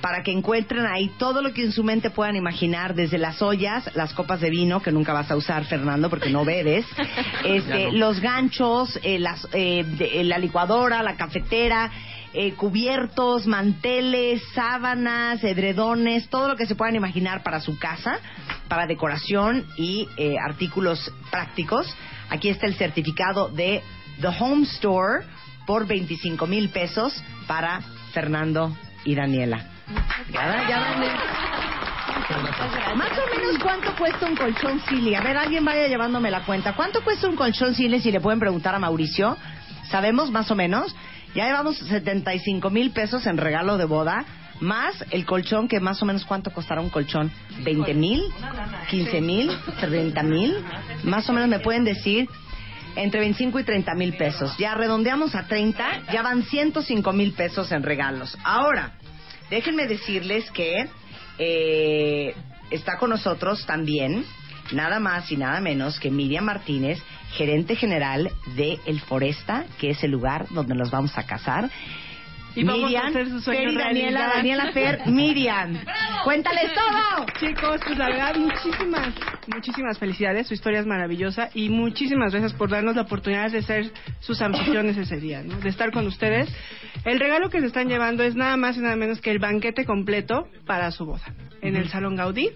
para 0.00 0.22
que 0.22 0.32
encuentren 0.32 0.86
ahí 0.86 1.10
todo 1.18 1.42
lo 1.42 1.52
que 1.52 1.64
en 1.64 1.72
su 1.72 1.82
mente 1.82 2.10
puedan 2.10 2.36
imaginar, 2.36 2.94
desde 2.94 3.18
las 3.18 3.42
ollas, 3.42 3.90
las 3.94 4.12
copas 4.14 4.40
de 4.40 4.50
vino, 4.50 4.80
que 4.80 4.92
nunca 4.92 5.12
vas 5.12 5.30
a 5.30 5.36
usar, 5.36 5.64
Fernando, 5.64 6.08
porque 6.08 6.30
no 6.30 6.44
bebes, 6.44 6.86
este, 7.44 7.86
no. 7.86 7.92
los 7.92 8.20
ganchos, 8.20 8.98
eh, 9.02 9.18
las, 9.18 9.46
eh, 9.52 9.84
de- 9.84 10.24
la 10.24 10.38
licuadora, 10.38 11.02
la 11.02 11.16
cafetera, 11.16 11.90
eh, 12.34 12.52
cubiertos, 12.52 13.46
manteles, 13.46 14.42
sábanas, 14.54 15.42
edredones, 15.42 16.28
todo 16.28 16.48
lo 16.48 16.56
que 16.56 16.66
se 16.66 16.74
puedan 16.76 16.94
imaginar 16.94 17.42
para 17.42 17.60
su 17.60 17.78
casa, 17.78 18.18
para 18.68 18.86
decoración 18.86 19.66
y 19.76 20.06
eh, 20.16 20.36
artículos 20.38 21.12
prácticos. 21.30 21.92
Aquí 22.30 22.50
está 22.50 22.66
el 22.66 22.74
certificado 22.74 23.48
de 23.48 23.82
The 24.20 24.28
Home 24.40 24.64
Store 24.64 25.24
por 25.66 25.86
25 25.86 26.46
mil 26.46 26.68
pesos 26.68 27.14
para 27.46 27.80
Fernando 28.12 28.76
y 29.04 29.14
Daniela. 29.14 29.66
Ya, 30.32 30.68
ya. 30.68 30.78
Más 32.94 33.10
o 33.12 33.36
menos 33.36 33.58
cuánto 33.62 33.94
cuesta 33.96 34.26
un 34.26 34.36
colchón 34.36 34.80
Silly. 34.88 35.14
A 35.14 35.22
ver, 35.22 35.36
alguien 35.36 35.64
vaya 35.64 35.88
llevándome 35.88 36.30
la 36.30 36.44
cuenta. 36.44 36.74
¿Cuánto 36.74 37.02
cuesta 37.02 37.28
un 37.28 37.36
colchón 37.36 37.74
Silly 37.74 38.00
si 38.00 38.12
le 38.12 38.20
pueden 38.20 38.38
preguntar 38.40 38.74
a 38.74 38.78
Mauricio? 38.78 39.36
¿Sabemos 39.90 40.30
más 40.30 40.50
o 40.50 40.54
menos? 40.54 40.94
Ya 41.34 41.46
llevamos 41.46 41.78
75 41.78 42.70
mil 42.70 42.90
pesos 42.90 43.26
en 43.26 43.36
regalo 43.36 43.78
de 43.78 43.84
boda, 43.84 44.24
más 44.60 45.04
el 45.10 45.24
colchón 45.24 45.68
que 45.68 45.80
más 45.80 46.02
o 46.02 46.06
menos 46.06 46.24
cuánto 46.24 46.52
costará 46.52 46.80
un 46.80 46.90
colchón. 46.90 47.30
¿20 47.62 47.94
mil? 47.94 48.22
¿15 48.90 49.20
mil? 49.22 49.50
¿30 49.80 50.24
mil? 50.24 50.56
Más 51.04 51.28
o 51.28 51.32
menos 51.32 51.48
me 51.48 51.60
pueden 51.60 51.84
decir 51.84 52.28
entre 52.96 53.20
25 53.20 53.60
y 53.60 53.64
30 53.64 53.94
mil 53.94 54.16
pesos. 54.16 54.56
Ya 54.58 54.74
redondeamos 54.74 55.34
a 55.34 55.46
30, 55.46 56.12
ya 56.12 56.22
van 56.22 56.42
105 56.42 57.12
mil 57.12 57.32
pesos 57.32 57.70
en 57.72 57.82
regalos. 57.82 58.36
Ahora, 58.42 58.92
déjenme 59.50 59.86
decirles 59.86 60.50
que 60.50 60.88
eh, 61.38 62.34
está 62.70 62.98
con 62.98 63.10
nosotros 63.10 63.64
también, 63.66 64.24
nada 64.72 65.00
más 65.00 65.30
y 65.30 65.36
nada 65.36 65.60
menos 65.60 65.98
que 65.98 66.10
Miriam 66.10 66.44
Martínez, 66.44 67.02
gerente 67.32 67.76
general 67.76 68.30
de 68.56 68.78
El 68.86 69.00
Foresta, 69.00 69.66
que 69.78 69.90
es 69.90 70.02
el 70.02 70.10
lugar 70.10 70.46
donde 70.50 70.74
nos 70.74 70.90
vamos 70.90 71.16
a 71.16 71.24
casar. 71.24 71.70
Y 72.58 72.64
vamos 72.64 72.82
a 72.82 72.86
Miriam, 72.86 73.06
hacer 73.06 73.28
su 73.28 73.40
sueño 73.40 73.60
Fer 73.60 73.70
y 73.70 73.76
Daniela, 73.76 74.32
realidad. 74.32 74.34
Daniela 74.34 74.72
Fer, 74.72 75.06
Miriam. 75.06 75.78
Cuéntales 76.24 76.74
todo. 76.74 77.26
Chicos, 77.38 77.80
pues 77.86 77.96
la 77.96 78.08
verdad, 78.08 78.34
muchísimas, 78.34 79.14
muchísimas 79.46 79.98
felicidades. 79.98 80.48
Su 80.48 80.54
historia 80.54 80.80
es 80.80 80.86
maravillosa 80.86 81.50
y 81.54 81.68
muchísimas 81.68 82.32
gracias 82.32 82.54
por 82.54 82.68
darnos 82.68 82.96
la 82.96 83.02
oportunidad 83.02 83.52
de 83.52 83.62
ser 83.62 83.92
sus 84.18 84.42
anfitriones 84.42 84.96
ese 84.96 85.18
día, 85.18 85.44
¿no? 85.44 85.60
De 85.60 85.68
estar 85.68 85.92
con 85.92 86.08
ustedes. 86.08 86.48
El 87.04 87.20
regalo 87.20 87.48
que 87.48 87.60
se 87.60 87.66
están 87.66 87.88
llevando 87.88 88.24
es 88.24 88.34
nada 88.34 88.56
más 88.56 88.76
y 88.76 88.80
nada 88.80 88.96
menos 88.96 89.20
que 89.20 89.30
el 89.30 89.38
banquete 89.38 89.84
completo 89.84 90.48
para 90.66 90.90
su 90.90 91.06
boda 91.06 91.32
en 91.62 91.76
el 91.76 91.88
Salón 91.88 92.16
Gaudí. 92.16 92.50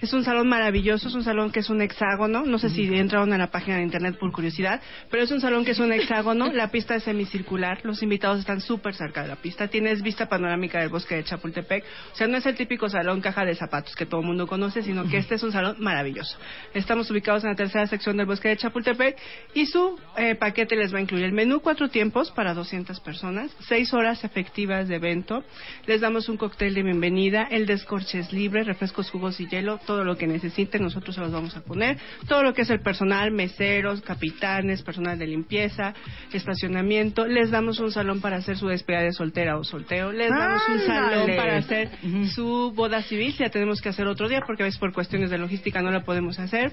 Es 0.00 0.12
un 0.12 0.24
salón 0.24 0.48
maravilloso, 0.48 1.08
es 1.08 1.14
un 1.14 1.24
salón 1.24 1.50
que 1.50 1.60
es 1.60 1.70
un 1.70 1.80
hexágono. 1.80 2.44
No 2.44 2.58
sé 2.58 2.70
si 2.70 2.84
entraron 2.94 3.32
a 3.32 3.38
la 3.38 3.50
página 3.50 3.76
de 3.76 3.82
internet 3.82 4.18
por 4.18 4.32
curiosidad, 4.32 4.80
pero 5.10 5.22
es 5.22 5.30
un 5.30 5.40
salón 5.40 5.64
que 5.64 5.72
es 5.72 5.78
un 5.78 5.92
hexágono. 5.92 6.52
La 6.52 6.68
pista 6.70 6.94
es 6.94 7.04
semicircular. 7.04 7.80
Los 7.84 8.02
invitados 8.02 8.40
están 8.40 8.60
súper 8.60 8.94
cerca 8.94 9.22
de 9.22 9.28
la 9.28 9.36
pista. 9.36 9.68
Tienes 9.68 10.02
vista 10.02 10.28
panorámica 10.28 10.80
del 10.80 10.88
bosque 10.88 11.16
de 11.16 11.24
Chapultepec. 11.24 11.84
O 12.12 12.16
sea, 12.16 12.26
no 12.26 12.36
es 12.36 12.46
el 12.46 12.54
típico 12.54 12.88
salón 12.88 13.20
caja 13.20 13.44
de 13.44 13.54
zapatos 13.54 13.94
que 13.94 14.06
todo 14.06 14.20
el 14.20 14.26
mundo 14.26 14.46
conoce, 14.46 14.82
sino 14.82 15.08
que 15.08 15.18
este 15.18 15.36
es 15.36 15.42
un 15.42 15.52
salón 15.52 15.76
maravilloso. 15.78 16.36
Estamos 16.74 17.10
ubicados 17.10 17.44
en 17.44 17.50
la 17.50 17.56
tercera 17.56 17.86
sección 17.86 18.16
del 18.16 18.26
bosque 18.26 18.48
de 18.48 18.56
Chapultepec 18.56 19.16
y 19.54 19.66
su 19.66 19.98
eh, 20.16 20.34
paquete 20.34 20.76
les 20.76 20.92
va 20.92 20.98
a 20.98 21.02
incluir 21.02 21.24
el 21.24 21.32
menú 21.32 21.60
cuatro 21.60 21.88
tiempos 21.88 22.30
para 22.30 22.54
200 22.54 23.00
personas, 23.00 23.54
seis 23.60 23.92
horas 23.92 24.24
efectivas 24.24 24.88
de 24.88 24.96
evento. 24.96 25.44
Les 25.86 26.00
damos 26.00 26.28
un 26.28 26.36
cóctel 26.36 26.74
de 26.74 26.82
bienvenida, 26.82 27.46
el 27.50 27.66
descorche 27.66 28.18
es 28.18 28.32
libre, 28.32 28.64
refrescos, 28.64 29.10
jugos 29.10 29.40
y 29.40 29.46
hielo, 29.48 29.73
todo 29.78 30.04
lo 30.04 30.16
que 30.16 30.26
necesiten 30.26 30.82
nosotros 30.82 31.14
se 31.14 31.20
los 31.20 31.32
vamos 31.32 31.56
a 31.56 31.60
poner. 31.62 31.98
Todo 32.28 32.42
lo 32.42 32.52
que 32.54 32.62
es 32.62 32.70
el 32.70 32.80
personal, 32.80 33.30
meseros, 33.30 34.00
capitanes, 34.02 34.82
personal 34.82 35.18
de 35.18 35.26
limpieza, 35.26 35.94
estacionamiento. 36.32 37.26
Les 37.26 37.50
damos 37.50 37.78
un 37.80 37.90
salón 37.90 38.20
para 38.20 38.36
hacer 38.36 38.56
su 38.56 38.68
despedida 38.68 39.02
de 39.02 39.12
soltera 39.12 39.56
o 39.58 39.64
soltero. 39.64 40.12
Les 40.12 40.30
damos 40.30 40.62
un 40.68 40.80
salón 40.80 41.04
¡Ándale! 41.20 41.36
para 41.36 41.56
hacer 41.56 41.90
su 42.34 42.72
boda 42.74 43.02
civil. 43.02 43.32
Si 43.32 43.42
la 43.42 43.50
tenemos 43.50 43.80
que 43.80 43.88
hacer 43.88 44.06
otro 44.06 44.28
día 44.28 44.40
porque 44.46 44.62
a 44.62 44.66
veces 44.66 44.78
por 44.78 44.92
cuestiones 44.92 45.30
de 45.30 45.38
logística 45.38 45.80
no 45.82 45.90
la 45.90 46.04
podemos 46.04 46.38
hacer. 46.38 46.72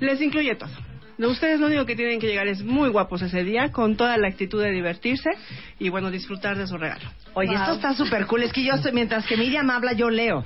Les 0.00 0.20
incluye 0.20 0.54
todo. 0.54 0.70
Ustedes 1.18 1.58
lo 1.60 1.68
único 1.68 1.86
que 1.86 1.96
tienen 1.96 2.20
que 2.20 2.26
llegar 2.26 2.46
es 2.46 2.62
muy 2.62 2.90
guapos 2.90 3.22
ese 3.22 3.42
día, 3.42 3.72
con 3.72 3.96
toda 3.96 4.18
la 4.18 4.28
actitud 4.28 4.62
de 4.62 4.70
divertirse 4.70 5.30
y 5.78 5.88
bueno, 5.88 6.10
disfrutar 6.10 6.58
de 6.58 6.66
su 6.66 6.76
regalo. 6.76 7.08
Oye, 7.32 7.54
esto 7.54 7.72
está 7.72 7.94
súper 7.94 8.26
cool. 8.26 8.42
Es 8.42 8.52
que 8.52 8.62
yo, 8.62 8.74
estoy- 8.74 8.92
mientras 8.92 9.24
que 9.26 9.36
Miriam 9.38 9.70
habla, 9.70 9.94
yo 9.94 10.10
leo. 10.10 10.44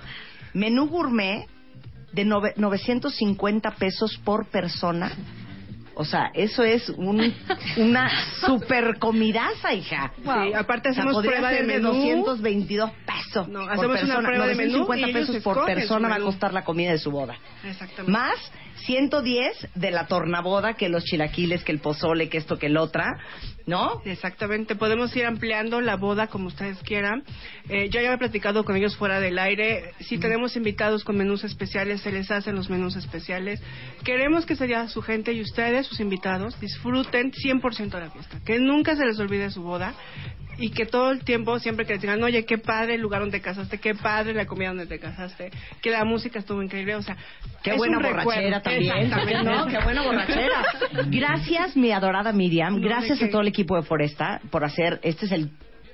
Menú 0.54 0.86
gourmet 0.86 1.46
de 2.12 2.24
nove- 2.26 2.54
950 2.56 3.70
pesos 3.72 4.18
por 4.24 4.46
persona. 4.46 5.12
O 5.94 6.04
sea, 6.04 6.30
eso 6.32 6.62
es 6.62 6.88
un, 6.88 7.34
una 7.76 8.10
super 8.46 8.98
comidaza, 8.98 9.74
hija. 9.74 10.12
Sí, 10.16 10.54
aparte 10.54 10.88
O 10.90 10.92
sea, 10.94 11.02
hacemos 11.02 11.12
podría 11.14 11.32
prueba 11.32 11.50
de 11.50 11.56
ser 11.58 11.66
de 11.66 11.72
menú. 11.74 11.88
222 11.92 12.90
pesos 13.06 13.48
No, 13.48 13.60
por 13.60 13.70
hacemos 13.72 13.84
una 13.86 14.00
persona. 14.00 14.28
prueba 14.28 14.46
de 14.46 14.54
menú 14.54 14.78
950 14.86 15.06
y 15.06 15.10
ellos 15.10 15.28
pesos 15.28 15.42
por 15.42 15.66
persona 15.66 16.08
va 16.08 16.14
a 16.14 16.20
costar 16.20 16.54
la 16.54 16.64
comida 16.64 16.92
de 16.92 16.98
su 16.98 17.10
boda. 17.10 17.36
Exactamente. 17.64 18.10
Más 18.12 18.34
110 18.86 19.68
de 19.74 19.90
la 19.90 20.06
tornaboda, 20.06 20.74
que 20.74 20.88
los 20.88 21.04
chilaquiles, 21.04 21.64
que 21.64 21.72
el 21.72 21.80
pozole, 21.80 22.28
que 22.28 22.38
esto, 22.38 22.58
que 22.58 22.66
el 22.66 22.76
otra, 22.76 23.18
¿no? 23.66 24.00
Exactamente, 24.04 24.74
podemos 24.74 25.14
ir 25.16 25.26
ampliando 25.26 25.80
la 25.80 25.96
boda 25.96 26.26
como 26.26 26.48
ustedes 26.48 26.78
quieran. 26.82 27.22
Eh, 27.68 27.88
yo 27.90 28.00
ya 28.00 28.12
he 28.12 28.18
platicado 28.18 28.64
con 28.64 28.76
ellos 28.76 28.96
fuera 28.96 29.20
del 29.20 29.38
aire. 29.38 29.92
Si 30.00 30.18
tenemos 30.18 30.56
invitados 30.56 31.04
con 31.04 31.16
menús 31.16 31.44
especiales, 31.44 32.00
se 32.00 32.12
les 32.12 32.30
hacen 32.30 32.56
los 32.56 32.70
menús 32.70 32.96
especiales. 32.96 33.62
Queremos 34.04 34.46
que 34.46 34.56
sería 34.56 34.88
su 34.88 35.02
gente 35.02 35.32
y 35.32 35.40
ustedes, 35.40 35.86
sus 35.86 36.00
invitados, 36.00 36.58
disfruten 36.60 37.32
100% 37.32 37.90
de 37.90 38.00
la 38.00 38.10
fiesta. 38.10 38.40
Que 38.44 38.58
nunca 38.58 38.96
se 38.96 39.04
les 39.04 39.18
olvide 39.18 39.50
su 39.50 39.62
boda 39.62 39.94
y 40.60 40.70
que 40.70 40.86
todo 40.86 41.10
el 41.10 41.24
tiempo, 41.24 41.58
siempre 41.58 41.86
que 41.86 41.98
digan, 41.98 42.22
oye, 42.22 42.44
qué 42.44 42.58
padre 42.58 42.94
el 42.94 43.00
lugar 43.00 43.22
donde 43.22 43.38
te 43.38 43.42
casaste, 43.42 43.78
qué 43.78 43.94
padre 43.94 44.34
la 44.34 44.46
comida 44.46 44.68
donde 44.68 44.86
te 44.86 44.98
casaste, 44.98 45.50
que 45.80 45.90
la 45.90 46.04
música 46.04 46.38
estuvo 46.38 46.62
increíble, 46.62 46.94
o 46.96 47.02
sea, 47.02 47.16
Qué 47.62 47.72
buena 47.72 47.96
un 47.98 48.02
recuerdo. 48.02 48.24
borrachera 48.26 48.62
también. 48.62 49.10
¿no? 49.44 49.66
Qué 49.66 49.78
buena 49.78 50.02
borrachera. 50.02 50.64
Gracias, 51.08 51.76
mi 51.76 51.90
adorada 51.92 52.32
Miriam. 52.32 52.74
No, 52.80 52.86
Gracias 52.86 53.18
¿de 53.18 53.26
a 53.26 53.30
todo 53.30 53.40
el 53.40 53.48
equipo 53.48 53.76
de 53.76 53.82
Foresta 53.82 54.40
por 54.50 54.64
hacer. 54.64 55.00
Este 55.02 55.26
es 55.26 55.32
el 55.32 55.50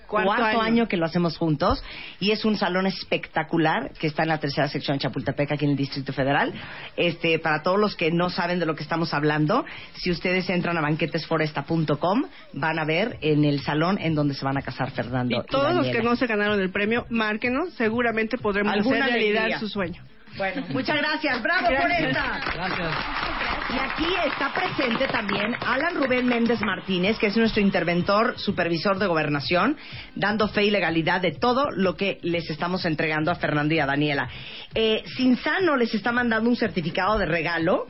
Cuarto 0.07 0.29
cuarto, 0.29 0.61
año. 0.61 0.61
año. 0.61 0.89
que 0.89 0.97
lo 0.97 1.07
hacemos 1.07 1.37
juntos 1.37 1.83
y 2.21 2.31
es 2.31 2.45
un 2.45 2.57
salón 2.57 2.87
espectacular 2.87 3.91
que 3.99 4.07
está 4.07 4.23
en 4.23 4.29
la 4.29 4.39
tercera 4.39 4.69
sección 4.69 4.97
de 4.97 5.03
Chapultepec 5.03 5.53
aquí 5.53 5.65
en 5.65 5.73
el 5.73 5.77
Distrito 5.77 6.13
Federal. 6.13 6.53
Este, 6.97 7.39
para 7.39 7.63
todos 7.63 7.79
los 7.79 7.97
que 7.97 8.11
no 8.11 8.31
saben 8.31 8.59
de 8.59 8.67
lo 8.67 8.75
que 8.75 8.83
estamos 8.83 9.13
hablando, 9.15 9.65
si 9.95 10.11
ustedes 10.11 10.49
entran 10.51 10.77
a 10.79 10.81
banquetesforesta.com 10.81 12.25
van 12.53 12.79
a 12.79 12.85
ver 12.85 13.19
en 13.21 13.45
el 13.45 13.61
salón 13.61 13.99
en 14.01 14.15
donde 14.15 14.35
se 14.35 14.45
van 14.45 14.57
a 14.57 14.63
casar 14.63 14.91
Fernando. 14.91 15.37
Y 15.37 15.47
todos 15.47 15.75
los 15.75 15.87
que 15.89 16.03
no 16.03 16.17
se 16.17 16.27
ganaron 16.27 16.61
el 16.61 16.71
premio, 16.71 17.07
márquenos, 17.11 17.73
seguramente 17.75 18.39
podremos 18.39 18.75
hacer 18.75 19.05
realidad 19.05 19.59
su 19.59 19.69
sueño. 19.69 20.03
Bueno, 20.37 20.65
muchas 20.69 20.97
gracias. 20.97 21.43
Bravo 21.43 21.69
Gracias. 21.69 21.83
Foresta. 21.83 22.41
Gracias. 22.55 23.27
Y 23.69 23.79
aquí 23.79 24.15
está 24.27 24.53
presente 24.53 25.09
también 25.09 25.57
Alan 25.67 25.97
Rubén 25.97 26.27
Méndez 26.27 26.61
Martínez, 26.61 27.19
que 27.19 27.27
es 27.27 27.37
nuestro 27.37 27.61
interventor, 27.61 28.39
supervisor 28.39 28.99
de 28.99 29.07
gobernación, 29.07 29.77
dando 30.15 30.47
fe 30.49 30.65
y 30.65 30.71
legalidad 30.71 31.21
de 31.21 31.33
todo 31.33 31.71
lo 31.73 31.97
que 31.97 32.19
les 32.23 32.49
estamos 32.49 32.85
entregando 32.85 33.31
a 33.31 33.35
Fernando 33.35 33.75
y 33.75 33.81
a 33.81 33.87
Daniela. 33.87 34.29
Eh, 34.75 35.03
Sinsano 35.17 35.77
les 35.77 35.93
está 35.95 36.13
mandando 36.13 36.49
un 36.49 36.57
certificado 36.57 37.19
de 37.19 37.27
regalo 37.27 37.87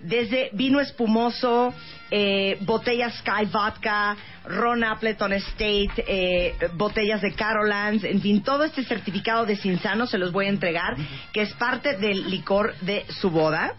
desde 0.00 0.50
vino 0.52 0.80
espumoso, 0.80 1.74
eh, 2.10 2.56
botellas 2.62 3.14
Sky 3.18 3.46
Vodka, 3.52 4.16
Ron 4.44 4.84
Appleton 4.84 5.32
State, 5.34 6.04
eh, 6.06 6.54
botellas 6.74 7.20
de 7.20 7.32
Carolans, 7.32 8.04
en 8.04 8.20
fin, 8.20 8.42
todo 8.42 8.64
este 8.64 8.84
certificado 8.84 9.44
de 9.46 9.56
Sinsano 9.56 10.06
se 10.06 10.18
los 10.18 10.32
voy 10.32 10.46
a 10.46 10.48
entregar, 10.48 10.96
que 11.32 11.42
es 11.42 11.52
parte 11.54 11.96
del 11.96 12.30
licor 12.30 12.74
de 12.80 13.04
su 13.08 13.30
boda. 13.30 13.74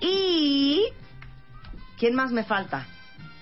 Y... 0.00 0.82
¿Quién 1.98 2.16
más 2.16 2.32
me 2.32 2.42
falta? 2.42 2.86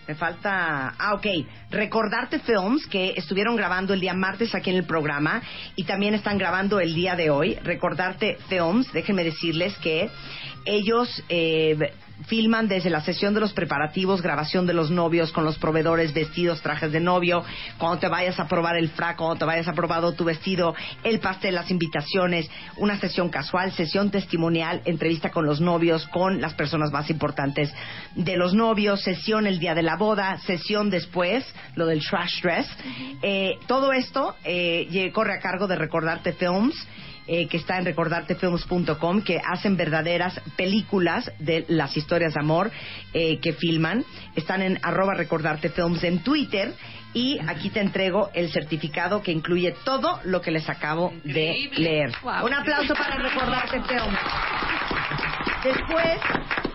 Me 0.06 0.14
falta... 0.14 0.94
Ah, 0.98 1.14
ok. 1.14 1.26
Recordarte 1.70 2.40
Films, 2.40 2.86
que 2.86 3.14
estuvieron 3.16 3.56
grabando 3.56 3.94
el 3.94 4.00
día 4.00 4.12
martes 4.12 4.54
aquí 4.54 4.70
en 4.70 4.76
el 4.76 4.84
programa 4.84 5.40
y 5.76 5.84
también 5.84 6.14
están 6.14 6.36
grabando 6.36 6.80
el 6.80 6.94
día 6.94 7.16
de 7.16 7.30
hoy. 7.30 7.54
Recordarte 7.62 8.36
Films, 8.48 8.92
déjenme 8.92 9.24
decirles 9.24 9.76
que 9.78 10.10
ellos 10.66 11.22
eh, 11.28 11.92
filman 12.26 12.68
desde 12.68 12.90
la 12.90 13.00
sesión 13.00 13.34
de 13.34 13.40
los 13.40 13.52
preparativos, 13.52 14.22
grabación 14.22 14.66
de 14.66 14.74
los 14.74 14.90
novios 14.90 15.32
con 15.32 15.44
los 15.44 15.58
proveedores, 15.58 16.12
vestidos, 16.12 16.62
trajes 16.62 16.92
de 16.92 17.00
novio, 17.00 17.44
cuando 17.78 17.98
te 17.98 18.08
vayas 18.08 18.38
a 18.40 18.48
probar 18.48 18.76
el 18.76 18.88
frac, 18.90 19.16
cuando 19.16 19.36
te 19.36 19.44
vayas 19.44 19.68
a 19.68 19.72
probar 19.72 20.00
tu 20.12 20.24
vestido, 20.24 20.74
el 21.04 21.20
pastel, 21.20 21.54
las 21.54 21.70
invitaciones, 21.70 22.48
una 22.76 22.98
sesión 22.98 23.28
casual, 23.28 23.72
sesión 23.72 24.10
testimonial, 24.10 24.82
entrevista 24.84 25.30
con 25.30 25.46
los 25.46 25.60
novios, 25.60 26.06
con 26.08 26.40
las 26.40 26.54
personas 26.54 26.90
más 26.90 27.10
importantes 27.10 27.72
de 28.14 28.36
los 28.36 28.54
novios, 28.54 29.02
sesión 29.02 29.46
el 29.46 29.58
día 29.58 29.74
de 29.74 29.82
la 29.82 29.96
boda, 29.96 30.38
sesión 30.38 30.90
después, 30.90 31.44
lo 31.74 31.86
del 31.86 32.04
trash 32.04 32.40
dress. 32.42 32.66
Eh, 33.22 33.58
todo 33.66 33.92
esto 33.92 34.34
eh, 34.44 35.10
corre 35.12 35.34
a 35.34 35.40
cargo 35.40 35.66
de 35.66 35.76
Recordarte 35.76 36.32
Films 36.32 36.74
eh, 37.32 37.46
que 37.46 37.58
está 37.58 37.78
en 37.78 37.84
recordartefilms.com, 37.84 39.22
que 39.22 39.38
hacen 39.38 39.76
verdaderas 39.76 40.40
películas 40.56 41.30
de 41.38 41.64
las 41.68 41.96
historias 41.96 42.34
de 42.34 42.40
amor 42.40 42.72
eh, 43.14 43.38
que 43.38 43.52
filman. 43.52 44.04
Están 44.34 44.62
en 44.62 44.80
arroba 44.82 45.14
recordartefilms 45.14 46.02
en 46.02 46.24
Twitter. 46.24 46.74
Y 47.14 47.38
aquí 47.46 47.70
te 47.70 47.78
entrego 47.78 48.30
el 48.34 48.50
certificado 48.50 49.22
que 49.22 49.30
incluye 49.30 49.76
todo 49.84 50.18
lo 50.24 50.40
que 50.40 50.50
les 50.50 50.68
acabo 50.68 51.12
de 51.22 51.70
leer. 51.76 52.12
Un 52.42 52.52
aplauso 52.52 52.94
para 52.94 53.16
Recordarte 53.16 53.80
Films. 53.82 54.18
Después, 55.62 56.20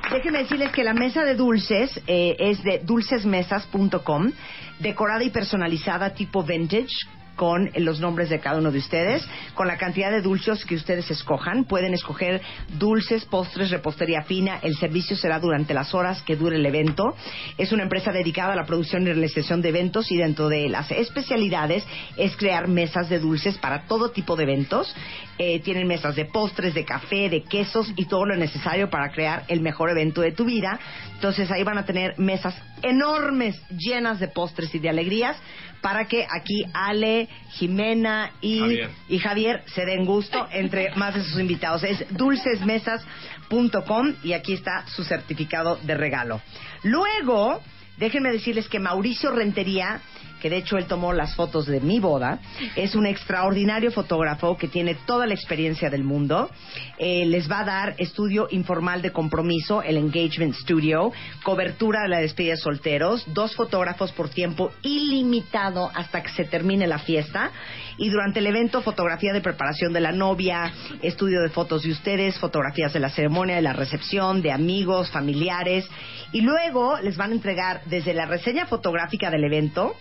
déjenme 0.10 0.40
decirles 0.40 0.72
que 0.72 0.86
la 0.86 0.94
mesa 0.94 1.26
de 1.26 1.36
dulces 1.36 2.02
eh, 2.08 2.38
es 2.40 2.64
de 2.64 2.80
dulcesmesas.com, 2.80 4.32
decorada 4.80 5.24
y 5.26 5.32
personalizada 5.32 6.14
tipo 6.14 6.44
vintage, 6.44 6.96
con 7.36 7.70
los 7.76 8.00
nombres 8.00 8.30
de 8.30 8.40
cada 8.40 8.60
uno 8.60 8.72
de 8.72 8.80
ustedes, 8.80 9.28
con 9.54 9.68
la 9.68 9.78
cantidad 9.78 10.12
de 10.12 10.22
dulces 10.22 10.66
que 10.66 10.76
ustedes 10.76 11.10
escojan. 11.12 11.66
Pueden 11.66 11.94
escoger 11.94 12.42
dulces, 12.78 13.26
postres, 13.26 13.70
repostería 13.70 14.24
fina. 14.24 14.60
El 14.62 14.76
servicio 14.78 15.16
será 15.16 15.40
durante 15.40 15.74
las 15.74 15.94
horas 15.94 16.22
que 16.22 16.36
dure 16.36 16.56
el 16.56 16.66
evento. 16.66 17.16
Es 17.58 17.72
una 17.72 17.84
empresa 17.84 18.12
dedicada 18.12 18.54
a 18.54 18.56
la 18.56 18.66
producción 18.66 19.04
y 19.04 19.06
realización 19.08 19.62
de 19.62 19.70
eventos 19.70 20.12
y 20.12 20.18
dentro 20.18 20.50
de 20.50 20.70
las 20.70 20.92
especialidades 20.92 21.86
es 22.18 22.36
crear 22.36 22.68
mesas 22.68 23.10
de 23.10 23.20
dulces 23.20 23.58
para 23.58 23.88
todo 23.88 24.10
tipo 24.10 24.36
de 24.36 24.44
eventos. 24.44 24.96
Eh, 25.38 25.60
tienen 25.60 25.88
mesas 25.88 26.16
de 26.16 26.26
postres, 26.26 26.74
de 26.74 26.86
café, 26.86 27.30
de 27.30 27.44
quesos 27.44 27.92
y 27.96 28.06
todo 28.06 28.26
lo 28.26 28.36
necesario 28.38 28.90
para 28.90 29.12
crear 29.12 29.44
el 29.48 29.62
mejor 29.62 29.90
evento 29.90 30.22
de 30.22 30.32
tu 30.32 30.46
vida. 30.46 30.80
Entonces 31.16 31.52
ahí 31.52 31.64
van 31.64 31.78
a 31.78 31.86
tener 31.86 32.18
mesas 32.18 32.56
enormes, 32.82 33.60
llenas 33.70 34.20
de 34.20 34.28
postres 34.28 34.74
y 34.76 34.80
de 34.80 34.90
alegrías 34.90 35.38
para 35.86 36.06
que 36.06 36.26
aquí 36.28 36.66
Ale, 36.74 37.30
Jimena 37.52 38.32
y 38.42 38.60
Javier, 38.60 38.90
y 39.08 39.20
Javier 39.20 39.64
se 39.68 39.86
den 39.86 40.04
gusto 40.04 40.48
entre 40.52 40.90
más 40.96 41.14
de 41.14 41.24
sus 41.24 41.40
invitados. 41.40 41.84
Es 41.84 42.04
dulcesmesas.com 42.10 44.16
y 44.24 44.34
aquí 44.34 44.54
está 44.54 44.88
su 44.88 45.04
certificado 45.04 45.78
de 45.84 45.94
regalo. 45.94 46.42
Luego, 46.82 47.62
déjenme 47.98 48.32
decirles 48.32 48.68
que 48.68 48.80
Mauricio 48.80 49.30
Rentería 49.30 50.02
que 50.46 50.50
de 50.52 50.58
hecho 50.58 50.78
él 50.78 50.86
tomó 50.86 51.12
las 51.12 51.34
fotos 51.34 51.66
de 51.66 51.82
mi 51.82 51.98
boda. 51.98 52.38
Es 52.76 52.94
un 52.94 53.08
extraordinario 53.08 53.90
fotógrafo 53.90 54.58
que 54.58 54.68
tiene 54.68 54.94
toda 54.94 55.26
la 55.26 55.34
experiencia 55.34 55.90
del 55.90 56.04
mundo. 56.04 56.52
Eh, 57.00 57.26
les 57.26 57.50
va 57.50 57.62
a 57.62 57.66
dar 57.66 57.96
estudio 57.98 58.48
informal 58.52 59.02
de 59.02 59.12
compromiso, 59.12 59.82
el 59.82 59.98
Engagement 59.98 60.54
Studio, 60.54 61.12
cobertura 61.42 62.04
de 62.04 62.10
la 62.10 62.20
despedida 62.20 62.52
de 62.52 62.58
solteros, 62.58 63.26
dos 63.34 63.56
fotógrafos 63.56 64.12
por 64.12 64.30
tiempo 64.30 64.70
ilimitado 64.84 65.90
hasta 65.96 66.22
que 66.22 66.30
se 66.30 66.46
termine 66.46 66.86
la 66.86 67.00
fiesta. 67.00 67.50
Y 67.98 68.10
durante 68.10 68.38
el 68.38 68.46
evento, 68.46 68.84
fotografía 68.84 69.34
de 69.34 69.42
preparación 69.42 69.94
de 69.94 70.02
la 70.02 70.12
novia, 70.12 70.72
estudio 71.02 71.42
de 71.42 71.50
fotos 71.50 71.82
de 71.82 71.92
ustedes, 71.92 72.38
fotografías 72.38 72.94
de 72.94 73.00
la 73.00 73.10
ceremonia, 73.10 73.56
de 73.56 73.64
la 73.64 73.74
recepción, 73.74 74.44
de 74.44 74.52
amigos, 74.52 75.10
familiares. 75.10 75.90
Y 76.34 76.42
luego 76.42 77.00
les 77.00 77.18
van 77.18 77.32
a 77.32 77.34
entregar 77.34 77.82
desde 77.88 78.14
la 78.14 78.28
reseña 78.28 78.68
fotográfica 78.68 79.32
del 79.32 79.44
evento, 79.44 79.96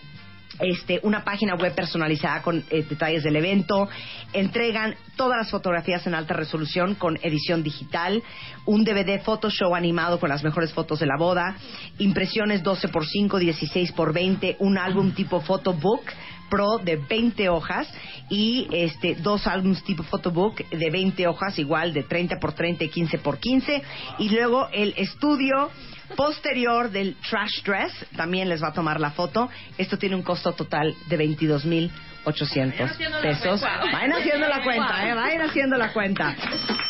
este, 0.59 0.99
una 1.03 1.23
página 1.23 1.55
web 1.55 1.73
personalizada 1.73 2.41
con 2.41 2.63
eh, 2.69 2.83
detalles 2.87 3.23
del 3.23 3.35
evento, 3.35 3.87
entregan 4.33 4.95
todas 5.15 5.37
las 5.37 5.51
fotografías 5.51 6.05
en 6.07 6.15
alta 6.15 6.33
resolución 6.33 6.95
con 6.95 7.17
edición 7.21 7.63
digital, 7.63 8.23
un 8.65 8.83
DVD 8.83 9.21
Photoshop 9.21 9.73
animado 9.73 10.19
con 10.19 10.29
las 10.29 10.43
mejores 10.43 10.73
fotos 10.73 10.99
de 10.99 11.05
la 11.05 11.17
boda, 11.17 11.55
impresiones 11.97 12.63
12 12.63 12.87
x 12.87 13.09
5, 13.11 13.39
16 13.39 13.89
x 13.89 14.13
20, 14.13 14.57
un 14.59 14.77
álbum 14.77 15.11
tipo 15.11 15.41
photobook 15.41 16.03
Pro 16.49 16.77
de 16.77 16.97
20 16.97 17.49
hojas 17.49 17.87
y 18.29 18.67
este 18.71 19.15
dos 19.15 19.47
álbumes 19.47 19.83
tipo 19.83 20.03
photobook 20.03 20.67
de 20.69 20.89
20 20.89 21.27
hojas 21.27 21.57
igual 21.59 21.93
de 21.93 22.03
30 22.03 22.35
x 22.35 22.55
30 22.55 22.83
y 22.83 22.89
15 22.89 23.17
x 23.17 23.35
15 23.39 23.83
y 24.19 24.29
luego 24.29 24.69
el 24.71 24.93
estudio 24.97 25.69
posterior 26.15 26.91
del 26.91 27.15
trash 27.29 27.63
dress 27.63 27.91
también 28.15 28.49
les 28.49 28.61
va 28.61 28.69
a 28.69 28.73
tomar 28.73 28.99
la 28.99 29.11
foto. 29.11 29.49
Esto 29.77 29.97
tiene 29.97 30.15
un 30.15 30.21
costo 30.21 30.53
total 30.53 30.95
de 31.07 31.17
22,800 31.17 32.91
pesos. 33.21 33.61
Vayan 33.61 34.13
haciendo 34.13 34.47
la 34.47 34.63
cuenta, 34.63 35.07
¿eh? 35.07 35.13
Vayan 35.13 35.41
haciendo 35.41 35.77
la 35.77 35.93
cuenta. 35.93 36.35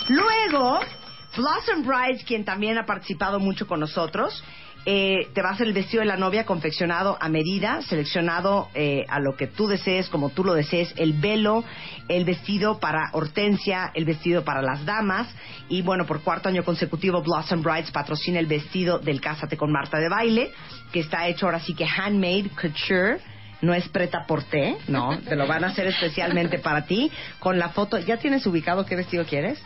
Luego, 0.10 0.80
Blossom 1.36 1.86
Brides, 1.86 2.24
quien 2.26 2.45
también 2.45 2.78
ha 2.78 2.86
participado 2.86 3.39
mucho 3.39 3.68
con 3.68 3.80
nosotros, 3.80 4.43
eh, 4.86 5.30
te 5.34 5.42
va 5.42 5.50
a 5.50 5.54
hacer 5.54 5.68
el 5.68 5.74
vestido 5.74 6.02
de 6.02 6.08
la 6.08 6.18
novia 6.18 6.46
confeccionado 6.46 7.18
a 7.20 7.28
medida, 7.28 7.82
seleccionado 7.82 8.70
eh, 8.76 9.06
a 9.10 9.20
lo 9.20 9.36
que 9.36 9.48
tú 9.48 9.68
desees, 9.68 10.10
como 10.10 10.30
tú 10.30 10.44
lo 10.44 10.54
desees, 10.54 10.94
el 10.98 11.14
velo, 11.14 11.64
el 12.08 12.24
vestido 12.24 12.80
para 12.80 13.10
Hortensia, 13.14 13.92
el 13.96 14.06
vestido 14.06 14.44
para 14.44 14.62
las 14.62 14.86
damas. 14.86 15.28
Y 15.70 15.82
bueno, 15.82 16.06
por 16.06 16.22
cuarto 16.22 16.50
año 16.50 16.64
consecutivo, 16.64 17.24
Blossom 17.24 17.64
Brides 17.64 17.92
patrocina 17.92 18.40
el 18.40 18.46
vestido 18.46 19.00
del 19.00 19.22
Cásate 19.22 19.58
con 19.58 19.72
Marta 19.72 19.98
de 19.98 20.10
Baile, 20.10 20.52
que 20.92 21.00
está 21.00 21.28
hecho 21.28 21.48
ahora 21.48 21.60
sí 21.60 21.74
que 21.74 21.86
handmade, 21.86 22.50
couture 22.50 23.20
no 23.62 23.74
es 23.74 23.88
preta 23.90 24.26
por 24.28 24.44
té, 24.44 24.78
no, 24.88 25.18
te 25.20 25.36
lo 25.36 25.48
van 25.48 25.64
a 25.64 25.68
hacer 25.68 25.88
especialmente 25.88 26.60
para 26.60 26.86
ti, 26.86 27.12
con 27.40 27.58
la 27.58 27.70
foto. 27.70 27.98
¿Ya 27.98 28.18
tienes 28.18 28.46
ubicado 28.46 28.86
qué 28.86 28.96
vestido 28.96 29.26
quieres? 29.26 29.60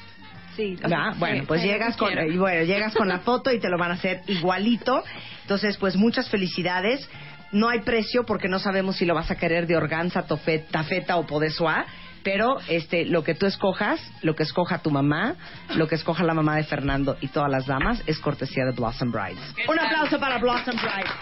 Sí. 0.60 0.78
Bueno, 1.20 1.46
pues 1.48 1.64
llegas 1.64 1.96
con, 1.96 2.14
bueno, 2.38 2.64
llegas 2.64 2.94
con 2.94 3.08
la 3.08 3.20
foto 3.20 3.50
y 3.50 3.60
te 3.60 3.70
lo 3.70 3.78
van 3.78 3.92
a 3.92 3.94
hacer 3.94 4.24
igualito. 4.28 5.02
Entonces, 5.44 5.78
pues 5.78 5.96
muchas 5.96 6.30
felicidades. 6.30 7.10
No 7.54 7.70
hay 7.70 7.80
precio 7.80 8.26
porque 8.26 8.50
no 8.50 8.60
sabemos 8.60 8.98
si 8.98 9.06
lo 9.06 9.16
vas 9.16 9.32
a 9.32 9.36
querer 9.36 9.68
de 9.68 9.78
organza, 9.78 10.26
tafeta 10.70 11.16
o 11.16 11.26
podesoa. 11.26 11.86
Pero 12.24 12.58
este, 12.68 13.06
lo 13.06 13.24
que 13.24 13.36
tú 13.36 13.46
escojas, 13.46 14.02
lo 14.22 14.36
que 14.36 14.44
escoja 14.44 14.80
tu 14.80 14.92
mamá, 14.92 15.36
lo 15.76 15.88
que 15.88 15.96
escoja 15.96 16.26
la 16.26 16.34
mamá 16.34 16.58
de 16.58 16.66
Fernando 16.66 17.18
y 17.22 17.30
todas 17.30 17.50
las 17.50 17.66
damas, 17.66 18.04
es 18.06 18.20
cortesía 18.20 18.66
de 18.66 18.74
Blossom 18.74 19.12
Brides. 19.12 19.56
Un 19.66 19.80
aplauso 19.80 20.20
para 20.20 20.40
Blossom 20.40 20.76
Brides. 20.76 21.14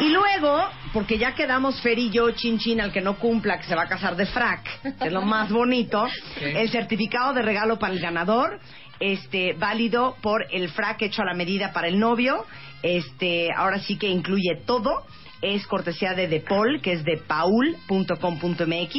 Y 0.00 0.08
luego, 0.08 0.64
porque 0.92 1.18
ya 1.18 1.34
quedamos 1.34 1.80
Fer 1.80 1.98
y 1.98 2.10
yo, 2.10 2.30
chin 2.32 2.58
chin, 2.58 2.80
al 2.80 2.92
que 2.92 3.00
no 3.00 3.16
cumpla, 3.16 3.58
que 3.58 3.64
se 3.64 3.76
va 3.76 3.82
a 3.82 3.88
casar 3.88 4.16
de 4.16 4.26
frac, 4.26 4.82
que 4.82 5.06
es 5.06 5.12
lo 5.12 5.22
más 5.22 5.50
bonito, 5.50 6.06
el 6.40 6.68
certificado 6.70 7.32
de 7.32 7.42
regalo 7.42 7.78
para 7.78 7.92
el 7.92 8.00
ganador, 8.00 8.58
este, 8.98 9.52
válido 9.52 10.16
por 10.20 10.46
el 10.50 10.68
frac 10.70 11.02
hecho 11.02 11.22
a 11.22 11.26
la 11.26 11.34
medida 11.34 11.72
para 11.72 11.86
el 11.86 12.00
novio, 12.00 12.44
este, 12.82 13.50
ahora 13.56 13.78
sí 13.78 13.96
que 13.96 14.08
incluye 14.08 14.62
todo, 14.66 15.06
es 15.42 15.64
cortesía 15.66 16.14
de 16.14 16.26
Depol, 16.26 16.80
que 16.80 16.92
es 16.92 17.04
de 17.04 17.18
paul.com.mx, 17.18 18.94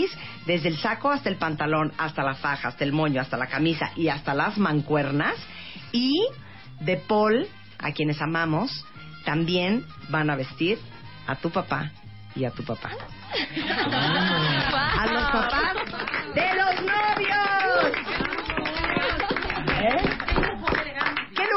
desde 0.46 0.70
el 0.70 0.78
saco 0.78 1.12
hasta 1.12 1.28
el 1.28 1.36
pantalón, 1.36 1.92
hasta 1.98 2.24
la 2.24 2.36
faja, 2.36 2.70
hasta 2.70 2.84
el 2.86 2.94
moño, 2.94 3.20
hasta 3.20 3.36
la 3.36 3.48
camisa 3.48 3.92
y 3.98 4.08
hasta 4.08 4.34
las 4.34 4.58
mancuernas, 4.58 5.36
y 5.92 6.14
Depol, 6.80 7.48
a 7.80 7.92
quienes 7.92 8.22
amamos, 8.22 8.86
también 9.26 9.86
van 10.10 10.30
a 10.30 10.36
vestir 10.36 10.80
a 11.28 11.36
tu 11.36 11.50
papá 11.50 11.92
y 12.36 12.46
a 12.46 12.52
tu 12.52 12.64
papá. 12.64 12.92
A 14.98 15.08
los 15.08 15.24
papás 15.24 15.74
de 16.34 16.54
los 16.56 16.76
novios. 16.82 17.92
¿Eh? 19.82 20.15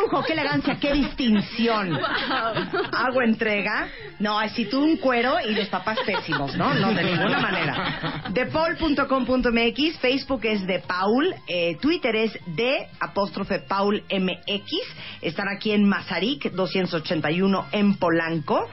Lujo, 0.08 0.24
qué 0.24 0.32
elegancia, 0.32 0.78
qué 0.80 0.92
distinción. 0.92 1.98
Hago 2.92 3.22
entrega. 3.22 3.88
No, 4.18 4.36
si 4.50 4.66
tú 4.66 4.82
un 4.82 4.96
cuero 4.96 5.36
y 5.46 5.54
los 5.54 5.68
papás 5.68 5.98
pésimos, 6.04 6.56
¿no? 6.56 6.74
No, 6.74 6.92
de 6.92 7.04
ninguna 7.04 7.38
manera. 7.40 8.22
Depaul.com.mx, 8.30 9.98
Facebook 9.98 10.40
es 10.44 10.66
de 10.66 10.80
Paul, 10.80 11.34
eh, 11.46 11.76
Twitter 11.80 12.16
es 12.16 12.38
de 12.46 12.88
apóstrofe 13.00 13.60
Paul 13.60 14.02
MX. 14.10 14.72
Están 15.22 15.48
aquí 15.48 15.72
en 15.72 15.88
Mazarik 15.88 16.50
281 16.52 17.66
en 17.72 17.96
Polanco. 17.96 18.68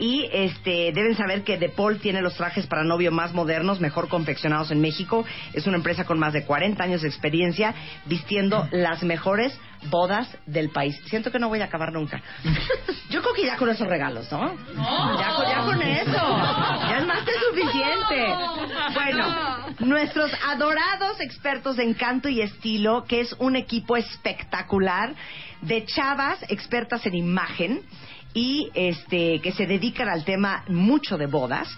Y 0.00 0.30
este 0.32 0.92
deben 0.92 1.14
saber 1.14 1.44
que 1.44 1.58
De 1.58 1.68
Paul 1.68 2.00
tiene 2.00 2.22
los 2.22 2.34
trajes 2.34 2.66
para 2.66 2.82
novio 2.84 3.12
más 3.12 3.34
modernos, 3.34 3.80
mejor 3.80 4.08
confeccionados 4.08 4.70
en 4.70 4.80
México. 4.80 5.26
Es 5.52 5.66
una 5.66 5.76
empresa 5.76 6.04
con 6.04 6.18
más 6.18 6.32
de 6.32 6.44
40 6.46 6.82
años 6.82 7.02
de 7.02 7.08
experiencia 7.08 7.74
vistiendo 8.06 8.66
las 8.72 9.02
mejores 9.02 9.56
bodas 9.90 10.28
del 10.46 10.70
país. 10.70 10.98
Siento 11.04 11.30
que 11.30 11.38
no 11.38 11.48
voy 11.48 11.60
a 11.60 11.66
acabar 11.66 11.92
nunca. 11.92 12.22
Yo 13.10 13.20
creo 13.20 13.34
que 13.34 13.44
ya 13.44 13.56
con 13.56 13.68
esos 13.68 13.86
regalos, 13.86 14.30
¿no? 14.32 14.54
Ya, 15.18 15.34
con, 15.34 15.46
ya 15.46 15.64
con 15.64 15.82
eso. 15.82 16.38
Ya 16.88 16.98
es 17.00 17.06
más 17.06 17.22
que 17.22 17.32
suficiente. 17.32 18.26
Bueno, 18.94 19.74
nuestros 19.80 20.30
adorados 20.48 21.20
expertos 21.20 21.76
de 21.76 21.84
encanto 21.84 22.30
y 22.30 22.40
estilo, 22.40 23.04
que 23.04 23.20
es 23.20 23.34
un 23.38 23.56
equipo 23.56 23.98
espectacular 23.98 25.14
de 25.60 25.84
chavas 25.84 26.38
expertas 26.48 27.04
en 27.04 27.14
imagen 27.14 27.82
y 28.34 28.70
este 28.74 29.40
que 29.40 29.52
se 29.52 29.66
dedican 29.66 30.08
al 30.08 30.24
tema 30.24 30.64
mucho 30.68 31.16
de 31.16 31.26
bodas. 31.26 31.68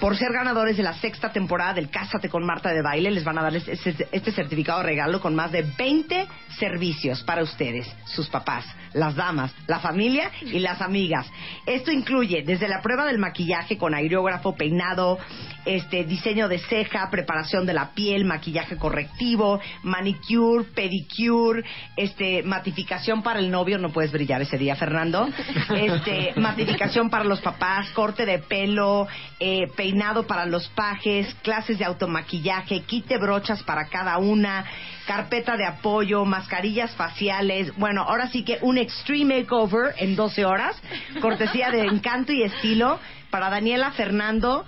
Por 0.00 0.16
ser 0.16 0.32
ganadores 0.32 0.76
de 0.76 0.82
la 0.82 0.94
sexta 0.94 1.30
temporada 1.30 1.74
del 1.74 1.88
Cásate 1.88 2.28
con 2.28 2.44
Marta 2.44 2.70
de 2.70 2.82
Baile, 2.82 3.08
les 3.12 3.22
van 3.22 3.38
a 3.38 3.42
dar 3.42 3.54
este, 3.54 4.32
certificado 4.32 4.80
de 4.80 4.86
regalo 4.86 5.20
con 5.20 5.32
más 5.32 5.52
de 5.52 5.62
20 5.62 6.26
servicios 6.58 7.22
para 7.22 7.44
ustedes, 7.44 7.86
sus 8.06 8.28
papás, 8.28 8.64
las 8.94 9.14
damas, 9.14 9.54
la 9.68 9.78
familia 9.78 10.32
y 10.40 10.58
las 10.58 10.80
amigas. 10.80 11.30
Esto 11.66 11.92
incluye 11.92 12.42
desde 12.42 12.66
la 12.66 12.82
prueba 12.82 13.06
del 13.06 13.18
maquillaje 13.18 13.78
con 13.78 13.94
aerógrafo, 13.94 14.56
peinado, 14.56 15.20
este 15.64 16.04
diseño 16.04 16.48
de 16.48 16.58
ceja, 16.58 17.08
preparación 17.10 17.66
de 17.66 17.74
la 17.74 17.90
piel, 17.90 18.24
maquillaje 18.24 18.76
correctivo, 18.76 19.60
manicure, 19.82 20.64
pedicure, 20.74 21.64
este 21.96 22.42
matificación 22.42 23.22
para 23.22 23.40
el 23.40 23.50
novio, 23.50 23.78
no 23.78 23.90
puedes 23.90 24.12
brillar 24.12 24.42
ese 24.42 24.58
día, 24.58 24.76
Fernando. 24.76 25.28
Este 25.72 26.32
matificación 26.36 27.10
para 27.10 27.24
los 27.24 27.40
papás, 27.40 27.90
corte 27.90 28.24
de 28.26 28.38
pelo, 28.38 29.06
eh, 29.40 29.66
peinado 29.76 30.26
para 30.26 30.46
los 30.46 30.68
pajes, 30.68 31.34
clases 31.42 31.78
de 31.78 31.84
automaquillaje, 31.84 32.82
de 33.08 33.18
brochas 33.18 33.62
para 33.62 33.88
cada 33.88 34.18
una, 34.18 34.64
carpeta 35.06 35.56
de 35.56 35.66
apoyo, 35.66 36.24
mascarillas 36.24 36.94
faciales. 36.94 37.74
Bueno, 37.76 38.02
ahora 38.02 38.28
sí 38.28 38.44
que 38.44 38.58
un 38.60 38.78
extreme 38.78 39.40
makeover 39.40 39.94
en 39.98 40.14
12 40.14 40.44
horas, 40.44 40.80
cortesía 41.20 41.70
de 41.70 41.86
encanto 41.86 42.32
y 42.32 42.42
estilo 42.42 42.98
para 43.30 43.48
Daniela, 43.48 43.92
Fernando 43.92 44.66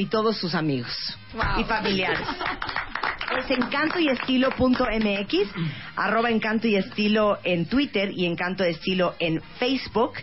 y 0.00 0.06
todos 0.06 0.38
sus 0.38 0.54
amigos 0.54 0.90
y 1.58 1.64
familiares. 1.64 2.26
Es 3.38 3.50
encantoyestilo.mx, 3.50 5.34
arroba 5.94 6.30
encanto 6.30 6.66
y 6.66 6.76
estilo 6.76 7.38
en 7.44 7.66
Twitter 7.66 8.10
y 8.16 8.24
encanto 8.24 8.64
de 8.64 8.70
estilo 8.70 9.14
en 9.18 9.42
Facebook. 9.58 10.14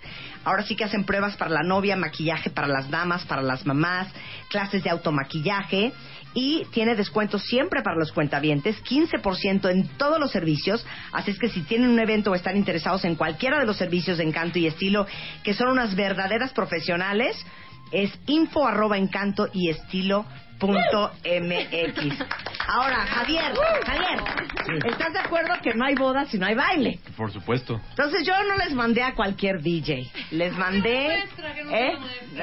Ahora 0.44 0.64
sí 0.64 0.76
que 0.76 0.84
hacen 0.84 1.04
pruebas 1.04 1.38
para 1.38 1.52
la 1.52 1.62
novia, 1.62 1.96
maquillaje 1.96 2.50
para 2.50 2.68
las 2.68 2.90
damas, 2.90 3.24
para 3.26 3.44
las 3.44 3.68
mamás, 3.68 4.08
clases 4.50 4.84
de 4.84 4.90
automaquillaje 4.90 5.94
y 6.34 6.66
tiene 6.72 6.96
descuentos 6.96 7.44
siempre 7.44 7.82
para 7.82 7.98
los 7.98 8.12
cuentavientes, 8.12 8.84
15% 8.84 9.70
en 9.70 9.88
todos 9.98 10.20
los 10.20 10.32
servicios. 10.32 10.86
Así 11.12 11.32
es 11.32 11.40
que 11.40 11.50
si 11.50 11.62
tienen 11.62 11.90
un 11.90 12.00
evento 12.00 12.32
o 12.32 12.36
están 12.36 12.58
interesados 12.58 13.06
en 13.06 13.16
cualquiera 13.16 13.60
de 13.60 13.66
los 13.66 13.78
servicios 13.78 14.18
de 14.18 14.24
encanto 14.24 14.58
y 14.60 14.68
estilo, 14.68 15.06
que 15.44 15.54
son 15.54 15.70
unas 15.70 15.96
verdaderas 15.96 16.52
profesionales, 16.52 17.46
es 17.92 18.12
info 18.28 18.66
arroba 18.66 18.98
encanto 18.98 19.48
y 19.54 19.70
estilo 19.70 20.26
punto 20.60 21.12
MX. 21.24 22.20
Ahora, 22.68 23.06
Javier, 23.06 23.54
Javier, 23.86 24.86
¿estás 24.86 25.14
de 25.14 25.20
acuerdo 25.20 25.54
que 25.62 25.74
no 25.76 25.86
hay 25.86 25.96
boda 25.96 26.26
si 26.26 26.38
no 26.38 26.48
hay 26.48 26.56
baile? 26.56 27.00
Por 27.16 27.32
supuesto. 27.32 27.80
Entonces 27.92 28.26
yo 28.26 28.34
no 28.44 28.58
les 28.58 28.74
mandé 28.74 29.04
a 29.04 29.14
cualquier 29.14 29.62
DJ, 29.62 30.10
les 30.32 30.54
mandé, 30.58 31.16
¿eh? 31.16 31.94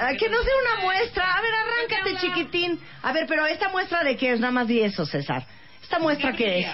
Ah, 0.01 0.13
Que 0.19 0.29
no 0.29 0.37
sea 0.43 0.53
una 0.77 0.83
muestra. 0.85 1.37
A 1.37 1.41
ver, 1.43 1.51
arráncate, 1.55 2.17
chiquitín. 2.27 2.79
A 3.03 3.13
ver, 3.13 3.27
pero 3.29 3.47
esta 3.47 3.69
muestra 3.69 4.05
de 4.05 4.17
qué 4.17 4.33
es, 4.33 4.41
nada 4.41 4.53
más 4.53 4.69
di 4.69 4.81
eso, 4.81 5.05
César. 5.05 5.45
¿Esta 5.83 5.99
muestra 5.99 6.33
qué 6.33 6.61
es? 6.61 6.67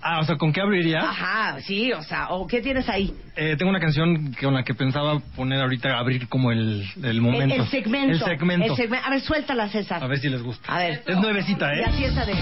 Ah, 0.00 0.20
o 0.20 0.24
sea, 0.24 0.36
¿con 0.36 0.52
qué 0.52 0.60
abriría? 0.60 1.00
Ajá, 1.00 1.60
sí, 1.60 1.92
o 1.92 2.02
sea, 2.02 2.28
¿o 2.30 2.46
qué 2.46 2.60
tienes 2.60 2.88
ahí? 2.88 3.12
Eh, 3.36 3.56
tengo 3.58 3.70
una 3.70 3.80
canción 3.80 4.32
con 4.40 4.54
la 4.54 4.62
que 4.62 4.74
pensaba 4.74 5.18
poner 5.36 5.60
ahorita, 5.60 5.98
abrir 5.98 6.28
como 6.28 6.52
el, 6.52 6.86
el 7.02 7.20
momento. 7.20 7.54
El, 7.56 7.60
el 7.62 7.66
segmento. 7.68 8.12
El 8.12 8.20
segmento. 8.20 8.66
El 8.66 8.72
segme- 8.88 9.00
A 9.04 9.10
ver, 9.10 9.20
suéltala, 9.20 9.68
César. 9.68 10.02
A 10.02 10.06
ver 10.06 10.18
si 10.18 10.28
les 10.28 10.42
gusta. 10.42 10.72
A 10.72 10.78
ver. 10.78 11.02
Es 11.06 11.16
nuevecita, 11.16 11.72
¿eh? 11.74 11.84
así 11.86 12.04
esa 12.04 12.24
de... 12.24 12.34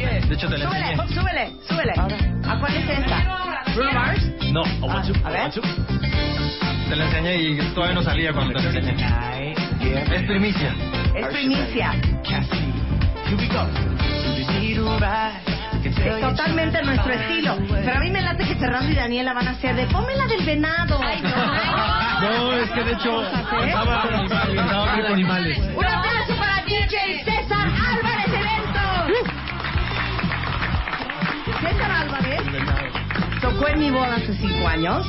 De 0.00 0.34
hecho, 0.34 0.48
te 0.48 0.56
la 0.56 0.64
Súbele, 0.66 0.92
enseñé. 0.92 1.14
súbele, 1.20 1.52
súbele. 1.68 1.92
¿A 2.48 2.58
cuál 2.58 2.74
es 2.76 2.88
esta? 2.88 3.62
¿Bruno 3.74 3.92
Mars? 3.92 4.32
No, 4.50 4.62
Ah, 4.88 5.02
a 5.24 5.30
ver. 5.30 5.50
Te 6.88 6.96
la 6.96 7.04
enseñé 7.04 7.36
y 7.42 7.58
todavía 7.74 7.94
no 7.94 8.02
salía 8.02 8.32
cuando 8.32 8.54
te 8.54 8.62
la 8.62 8.78
enseñé. 8.78 9.52
Es 10.16 10.22
primicia. 10.26 10.74
Es 11.14 11.26
primicia. 11.26 11.92
Es 14.40 15.49
totalmente 16.20 16.82
nuestro 16.82 17.12
estilo. 17.12 17.58
Pero 17.68 17.96
a 17.96 18.00
mí 18.00 18.10
me 18.10 18.20
late 18.20 18.44
que 18.46 18.54
Fernando 18.56 18.90
y 18.90 18.94
Daniela 18.94 19.32
van 19.32 19.48
a 19.48 19.50
hacer 19.52 19.74
de 19.76 19.86
ponme 19.86 20.14
la 20.16 20.26
del 20.26 20.44
venado. 20.44 21.00
No, 22.20 22.52
es 22.52 22.70
que 22.70 22.84
de 22.84 22.92
hecho 22.92 23.20
abrir 23.20 23.74
con 23.74 25.12
animales. 25.12 25.58
Un 25.74 25.84
aplauso 25.84 26.36
para 26.38 26.62
DJ 26.64 27.24
César 27.24 27.68
Álvarez 27.68 28.28
Eventos. 28.28 29.30
César 31.60 31.90
Álvarez 31.90 32.42
tocó 33.40 33.68
en 33.68 33.78
mi 33.78 33.90
boda 33.90 34.16
hace 34.16 34.34
cinco 34.34 34.68
años 34.68 35.06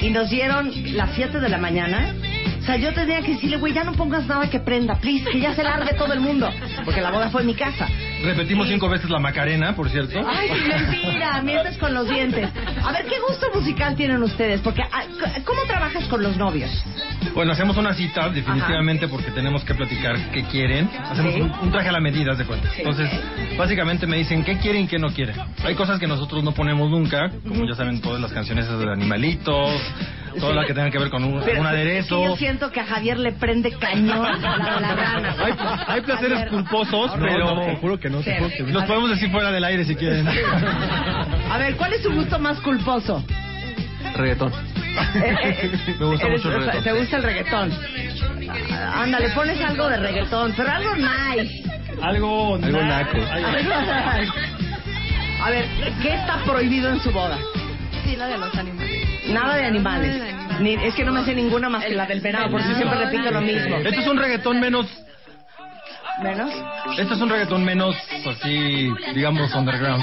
y 0.00 0.10
nos 0.10 0.30
dieron 0.30 0.72
las 0.96 1.10
7 1.14 1.40
de 1.40 1.48
la 1.48 1.58
mañana. 1.58 2.14
O 2.60 2.62
sea, 2.66 2.76
yo 2.76 2.92
tenía 2.92 3.20
que 3.22 3.34
decirle, 3.34 3.58
güey, 3.58 3.72
ya 3.72 3.84
no 3.84 3.92
pongas 3.92 4.26
nada 4.26 4.50
que 4.50 4.58
prenda, 4.58 4.96
please, 4.96 5.24
que 5.30 5.38
ya 5.38 5.54
se 5.54 5.62
largue 5.62 5.94
todo 5.94 6.12
el 6.12 6.20
mundo. 6.20 6.50
Porque 6.84 7.00
la 7.00 7.12
boda 7.12 7.30
fue 7.30 7.42
en 7.42 7.46
mi 7.46 7.54
casa. 7.54 7.86
Repetimos 8.22 8.68
cinco 8.68 8.88
veces 8.88 9.10
la 9.10 9.18
Macarena, 9.18 9.74
por 9.76 9.88
cierto. 9.90 10.18
Ay, 10.26 10.48
mentira, 10.50 11.40
mientes 11.44 11.76
con 11.78 11.92
los 11.94 12.08
dientes. 12.08 12.48
A 12.82 12.92
ver, 12.92 13.06
¿qué 13.06 13.16
gusto 13.28 13.46
musical 13.54 13.94
tienen 13.94 14.22
ustedes? 14.22 14.60
Porque, 14.62 14.82
ah, 14.82 15.04
¿cómo 15.44 15.62
trabajas 15.66 16.04
con 16.08 16.22
los 16.22 16.36
novios? 16.36 16.70
Bueno, 17.34 17.52
hacemos 17.52 17.76
una 17.76 17.92
cita 17.94 18.28
definitivamente 18.30 19.08
porque 19.08 19.30
tenemos 19.30 19.64
que 19.64 19.74
platicar 19.74 20.16
qué 20.32 20.44
quieren. 20.44 20.88
Hacemos 21.10 21.34
Sí. 21.34 21.40
un, 21.42 21.50
un 21.50 21.70
traje 21.70 21.88
a 21.88 21.92
la 21.92 22.00
medida, 22.00 22.34
de 22.34 22.44
cuenta. 22.44 22.68
Entonces, 22.76 23.10
básicamente 23.58 24.06
me 24.06 24.16
dicen 24.16 24.42
qué 24.44 24.56
quieren 24.58 24.84
y 24.84 24.86
qué 24.86 24.98
no 24.98 25.08
quieren. 25.10 25.36
Hay 25.64 25.74
cosas 25.74 25.98
que 26.00 26.06
nosotros 26.06 26.42
no 26.42 26.52
ponemos 26.52 26.90
nunca, 26.90 27.30
como 27.46 27.66
ya 27.68 27.74
saben 27.74 28.00
todas 28.00 28.20
las 28.20 28.32
canciones 28.32 28.64
esas 28.64 28.78
de 28.78 28.90
animalitos, 28.90 29.70
todas 30.40 30.54
las 30.56 30.66
que 30.66 30.74
tengan 30.74 30.90
que 30.90 30.98
ver 30.98 31.10
con 31.10 31.24
un, 31.24 31.42
Pero 31.44 31.60
un 31.60 31.66
aderezo. 31.66 32.24
yo 32.24 32.36
siento 32.36 32.70
que 32.70 32.80
a 32.80 32.84
Javier 32.86 33.18
le 33.18 33.32
prende 33.32 33.72
cañón 33.72 34.22
la, 34.40 34.58
la 34.80 34.94
rana. 34.94 35.34
Hay, 35.44 35.52
hay 35.88 36.00
placeres 36.02 36.38
Javier. 36.38 36.48
culposos, 36.50 37.16
No, 37.16 37.22
pero 37.22 37.54
no, 37.54 37.60
te 37.66 37.76
juro 37.76 37.98
que 37.98 38.05
no, 38.10 38.20
te 38.20 38.36
que 38.36 38.62
no. 38.62 38.72
los 38.72 38.84
podemos 38.84 39.10
decir 39.10 39.30
fuera 39.30 39.50
del 39.50 39.64
aire 39.64 39.84
si 39.84 39.94
quieren. 39.94 40.26
A 41.50 41.58
ver, 41.58 41.76
¿cuál 41.76 41.92
es 41.92 42.02
su 42.02 42.12
gusto 42.12 42.38
más 42.38 42.60
culposo? 42.60 43.24
Reggaetón. 44.14 44.52
Me 45.98 46.06
gusta 46.06 46.28
mucho 46.28 46.48
el 46.48 46.54
reggaetón. 46.58 46.84
¿Te 46.84 46.92
gusta 46.92 47.16
el 47.16 47.22
reggaetón? 47.22 47.72
Ah, 48.70 49.02
Ándale, 49.02 49.28
pones 49.30 49.60
algo 49.60 49.88
de 49.88 49.96
reggaetón, 49.98 50.54
pero 50.56 50.70
algo 50.70 50.94
nice. 50.96 51.62
Algo, 52.02 52.56
Algo 52.56 52.82
naco. 52.82 53.18
A 55.42 55.50
ver, 55.50 55.66
¿qué 56.02 56.14
está 56.14 56.42
prohibido 56.44 56.88
en 56.90 57.00
su 57.00 57.10
boda? 57.12 57.38
Sí, 58.04 58.16
la 58.16 58.26
de 58.26 58.38
los 58.38 58.54
animales. 58.54 59.28
Nada 59.28 59.56
de 59.56 59.64
animales. 59.64 60.22
Ni, 60.60 60.74
es 60.74 60.94
que 60.94 61.04
no 61.04 61.12
me 61.12 61.24
sé 61.24 61.34
ninguna 61.34 61.68
más 61.68 61.84
que 61.84 61.94
la 61.94 62.06
del 62.06 62.20
venado, 62.20 62.50
porque 62.50 62.74
siempre 62.74 62.98
repito 62.98 63.30
lo 63.30 63.40
mismo. 63.40 63.76
Esto 63.76 64.00
es 64.00 64.06
un 64.06 64.16
reggaetón 64.16 64.60
menos. 64.60 64.86
¿Menos? 66.22 66.50
Esto 66.98 67.14
es 67.14 67.20
un 67.20 67.28
reggaetón 67.28 67.64
menos 67.64 67.94
así, 68.26 68.90
digamos, 69.14 69.54
underground. 69.54 70.02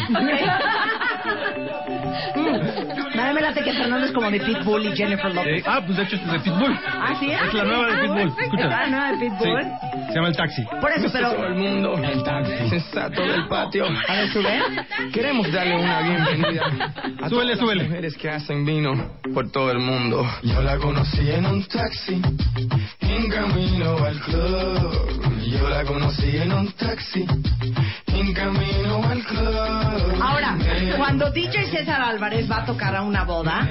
Nada 3.16 3.34
me 3.34 3.42
late 3.42 3.64
que 3.64 3.74
Fernando 3.74 4.06
es 4.06 4.12
como 4.12 4.30
de 4.30 4.40
Pitbull 4.40 4.86
y 4.88 4.96
Jennifer 4.96 5.34
Lopez. 5.34 5.60
Eh, 5.60 5.64
ah, 5.68 5.82
pues 5.86 5.98
de 5.98 6.04
hecho 6.04 6.16
es 6.16 6.32
de 6.32 6.40
Pitbull. 6.40 6.80
¿Ah, 6.86 7.16
sí? 7.20 7.30
Es 7.32 7.54
la 7.54 7.64
nueva 7.64 7.88
de 7.88 8.02
Pitbull. 8.02 8.34
Escucha. 8.44 8.64
¿Es 8.64 8.70
la 8.70 8.88
nueva 8.88 9.12
de 9.12 9.18
Pitbull? 9.18 9.64
Sí, 9.64 10.08
se 10.08 10.14
llama 10.16 10.28
El 10.28 10.36
Taxi. 10.36 10.64
Por 10.82 10.92
eso, 10.92 11.10
pero... 11.12 11.32
Todo 11.34 11.46
el 11.48 11.56
mundo, 11.56 11.94
el 12.04 12.24
taxi 12.24 12.52
sensato 12.70 13.22
del 13.22 13.48
patio. 13.48 13.86
A 13.86 14.14
ver, 14.14 14.30
sube. 14.30 14.60
Queremos 15.12 15.52
darle 15.52 15.76
una 15.80 16.02
bienvenida 16.02 16.64
a 17.22 17.30
Súbele, 17.30 17.54
todas 17.56 17.60
súbele. 17.60 17.82
las 17.84 17.90
mujeres 17.90 18.18
que 18.18 18.30
hacen 18.30 18.66
vino 18.66 18.94
por 19.34 19.52
todo 19.52 19.72
el 19.72 19.80
mundo. 19.80 20.28
Yo 20.44 20.62
la 20.62 20.78
conocí 20.78 21.30
en 21.32 21.46
un 21.46 21.64
taxi, 21.66 22.22
en 23.16 23.30
camino 23.30 23.98
al 24.04 24.20
club. 24.22 25.42
Yo 25.46 25.70
la 25.70 25.84
conocí 25.84 26.38
en 26.38 26.52
un 26.52 26.72
taxi, 26.74 27.26
en 28.16 28.34
camino 28.34 29.04
al 29.10 29.24
club. 29.24 30.22
Ahora, 30.22 30.58
cuando 30.98 31.30
DJ 31.32 31.66
César 31.68 32.02
Álvarez 32.02 32.50
va 32.50 32.58
a 32.58 32.66
tocar 32.66 32.96
a 32.96 33.02
una 33.02 33.24
boda, 33.24 33.68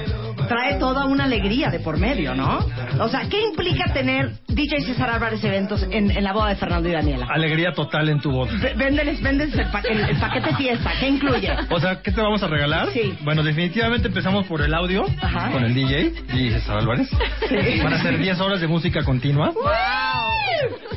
trae 0.47 0.75
toda 0.75 1.05
una 1.05 1.23
alegría 1.23 1.69
de 1.69 1.79
por 1.79 1.97
medio, 1.97 2.35
¿no? 2.35 2.59
O 2.99 3.07
sea, 3.09 3.27
¿qué 3.29 3.41
implica 3.41 3.91
tener 3.93 4.33
DJ 4.47 4.81
César 4.81 5.09
Álvarez 5.09 5.43
eventos 5.43 5.83
en, 5.89 6.11
en 6.11 6.23
la 6.23 6.33
boda 6.33 6.49
de 6.49 6.55
Fernando 6.55 6.89
y 6.89 6.91
Daniela? 6.91 7.27
Alegría 7.29 7.71
total 7.73 8.09
en 8.09 8.19
tu 8.19 8.31
voz. 8.31 8.51
V- 8.51 8.73
Véndeles, 8.75 9.21
véndeles 9.21 9.55
el, 9.57 9.67
pa- 9.71 9.81
el- 9.89 10.01
el 10.09 10.17
paquete 10.19 10.55
fiesta. 10.55 10.91
¿Qué 10.99 11.07
incluye? 11.07 11.49
O 11.69 11.79
sea, 11.79 12.01
¿qué 12.01 12.11
te 12.11 12.21
vamos 12.21 12.43
a 12.43 12.47
regalar? 12.47 12.89
Sí. 12.91 13.17
Bueno, 13.21 13.41
definitivamente 13.43 14.09
empezamos 14.09 14.45
por 14.45 14.61
el 14.61 14.73
audio 14.73 15.05
Ajá. 15.21 15.51
con 15.51 15.63
el 15.63 15.73
DJ, 15.73 16.11
DJ 16.33 16.51
César 16.59 16.77
Álvarez. 16.79 17.09
Sí. 17.49 17.79
Van 17.81 17.93
a 17.93 18.01
ser 18.01 18.17
10 18.19 18.39
horas 18.41 18.61
de 18.61 18.67
música 18.67 19.03
continua, 19.03 19.51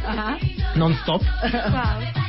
Ajá. 0.06 0.36
non-stop. 0.74 1.22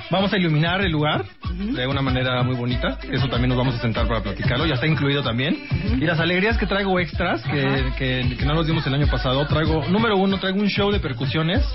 Vamos 0.10 0.32
a 0.32 0.38
iluminar 0.38 0.82
el 0.82 0.92
lugar 0.92 1.26
de 1.54 1.86
una 1.88 2.02
manera 2.02 2.42
muy 2.44 2.56
bonita. 2.56 2.98
Eso 3.12 3.28
también 3.28 3.50
nos 3.50 3.58
vamos 3.58 3.76
a 3.76 3.80
sentar 3.80 4.08
para 4.08 4.22
platicarlo. 4.22 4.66
Ya 4.66 4.76
está 4.76 4.88
incluido 4.88 5.22
también. 5.22 5.58
Y 6.00 6.06
las 6.06 6.20
alegrías 6.20 6.58
que 6.58 6.66
traigo 6.66 6.98
extras, 7.00 7.42
que, 7.44 7.92
que, 7.98 8.36
que 8.38 8.46
no 8.46 8.54
los 8.54 8.66
dimos 8.68 8.86
el 8.88 8.94
año 8.94 9.08
pasado, 9.08 9.46
traigo, 9.48 9.84
número 9.90 10.16
uno, 10.18 10.38
traigo 10.40 10.60
un 10.60 10.68
show 10.70 10.92
de 10.92 11.00
percusiones 11.00 11.66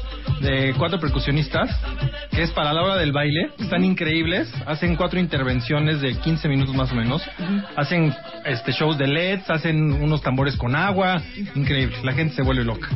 de 0.40 0.74
cuatro 0.78 0.98
percusionistas, 0.98 1.68
que 2.30 2.42
es 2.42 2.50
para 2.52 2.72
la 2.72 2.82
hora 2.82 2.96
del 2.96 3.12
baile. 3.12 3.50
Están 3.58 3.84
increíbles. 3.84 4.52
Hacen 4.66 4.96
cuatro 4.96 5.20
intervenciones 5.20 6.00
de 6.00 6.14
15 6.16 6.48
minutos 6.48 6.74
más 6.74 6.90
o 6.90 6.94
menos. 6.94 7.22
Hacen 7.76 8.14
este 8.46 8.72
shows 8.72 8.96
de 8.96 9.08
LEDs, 9.08 9.50
hacen 9.50 9.92
unos 9.92 10.22
tambores 10.22 10.56
con 10.56 10.74
agua. 10.74 11.20
Increíble. 11.54 11.96
La 12.02 12.12
gente 12.12 12.34
se 12.34 12.42
vuelve 12.42 12.64
loca. 12.64 12.88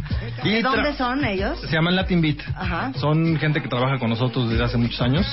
Y 0.44 0.48
¿De 0.50 0.60
tra- 0.60 0.70
dónde 0.74 0.94
son 0.94 1.24
ellos? 1.24 1.60
se 1.60 1.68
llaman 1.74 1.94
Latin 1.94 2.20
Beat. 2.22 2.38
Ajá. 2.54 2.92
Son 2.94 3.36
gente 3.38 3.60
que 3.60 3.68
trabaja 3.68 3.98
con 3.98 4.08
nosotros 4.10 4.48
desde 4.50 4.64
hace 4.64 4.76
muchos 4.78 5.00
años. 5.02 5.25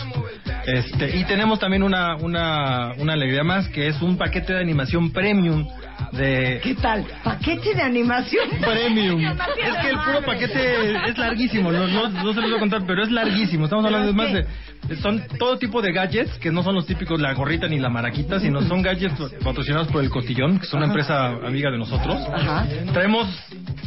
Este, 0.66 1.18
y 1.18 1.26
tenemos 1.26 1.60
también 1.60 1.84
una, 1.84 2.16
una, 2.16 2.94
una 2.98 3.14
alegría 3.14 3.44
más, 3.44 3.68
que 3.68 3.88
es 3.88 4.02
un 4.02 4.18
paquete 4.18 4.54
de 4.54 4.62
animación 4.62 5.12
premium 5.12 5.68
de... 6.14 6.60
¿Qué 6.64 6.76
tal? 6.76 7.06
Paquete 7.24 7.74
de 7.76 7.82
animación 7.82 8.50
Premium. 8.62 9.22
Es 9.64 9.78
que 9.82 9.90
el 9.90 9.98
puro 9.98 10.22
paquete 10.26 11.10
es 11.10 11.18
larguísimo, 11.18 11.72
no, 11.72 11.88
no, 11.88 12.10
no 12.10 12.34
se 12.34 12.42
los 12.42 12.50
voy 12.50 12.56
a 12.56 12.60
contar, 12.60 12.84
pero 12.86 13.04
es 13.04 13.12
larguísimo. 13.12 13.66
Estamos 13.66 13.86
hablando 13.86 14.08
de 14.08 14.14
más 14.14 14.34
de... 14.34 14.96
Son 14.98 15.22
todo 15.40 15.58
tipo 15.58 15.82
de 15.82 15.94
gadgets, 15.94 16.38
que 16.40 16.52
no 16.52 16.62
son 16.62 16.76
los 16.76 16.86
típicos 16.86 17.20
la 17.20 17.34
gorrita 17.34 17.68
ni 17.68 17.80
la 17.80 17.90
maraquita, 17.90 18.40
sino 18.40 18.62
son 18.62 18.82
gadgets 18.82 19.18
patrocinados 19.44 19.88
por 19.88 20.04
el 20.04 20.10
Cotillón, 20.10 20.60
que 20.60 20.66
es 20.66 20.74
una 20.74 20.86
empresa 20.86 21.28
amiga 21.28 21.72
de 21.72 21.78
nosotros. 21.78 22.22
Ajá. 22.34 22.68
Traemos 22.92 23.28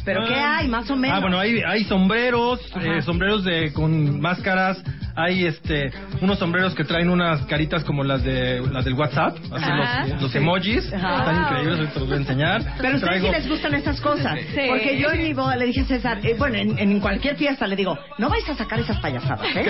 ¿Pero 0.06 0.24
qué 0.26 0.34
hay, 0.34 0.68
más 0.68 0.88
o 0.88 0.96
menos? 0.96 1.18
Ah, 1.18 1.20
bueno, 1.20 1.38
hay, 1.38 1.60
hay 1.66 1.84
sombreros, 1.84 2.60
eh, 2.80 3.02
sombreros 3.02 3.44
de 3.44 3.72
con 3.72 4.20
máscaras, 4.20 4.80
hay 5.16 5.46
este 5.46 5.90
unos 6.20 6.38
sombreros 6.38 6.74
que 6.74 6.84
traen 6.84 7.08
unas 7.10 7.40
caritas 7.46 7.82
como 7.84 8.04
las 8.04 8.22
de 8.22 8.60
las 8.70 8.84
del 8.84 8.94
WhatsApp, 8.94 9.36
así 9.52 10.10
los, 10.10 10.22
los 10.22 10.32
Sí. 10.32 10.38
emojis, 10.38 10.92
Ajá. 10.92 11.18
están 11.18 11.42
increíbles, 11.42 11.78
ahorita 11.78 11.98
los 12.00 12.08
voy 12.08 12.16
a 12.18 12.20
enseñar. 12.20 12.62
Pero 12.78 12.92
a 12.92 12.96
ustedes 12.96 13.22
sí 13.22 13.28
les 13.30 13.48
gustan 13.48 13.74
esas 13.74 14.00
cosas. 14.00 14.38
Sí. 14.54 14.60
Porque 14.68 14.98
yo 14.98 15.10
en 15.10 15.22
mi 15.22 15.32
boda 15.32 15.56
le 15.56 15.66
dije 15.66 15.80
a 15.80 15.84
César, 15.84 16.18
eh, 16.22 16.34
bueno, 16.38 16.56
en, 16.56 16.78
en 16.78 17.00
cualquier 17.00 17.36
fiesta 17.36 17.66
le 17.66 17.76
digo, 17.76 17.98
no 18.18 18.28
vais 18.28 18.48
a 18.48 18.54
sacar 18.54 18.78
esas 18.80 18.98
payasadas, 19.00 19.46
¿eh? 19.56 19.66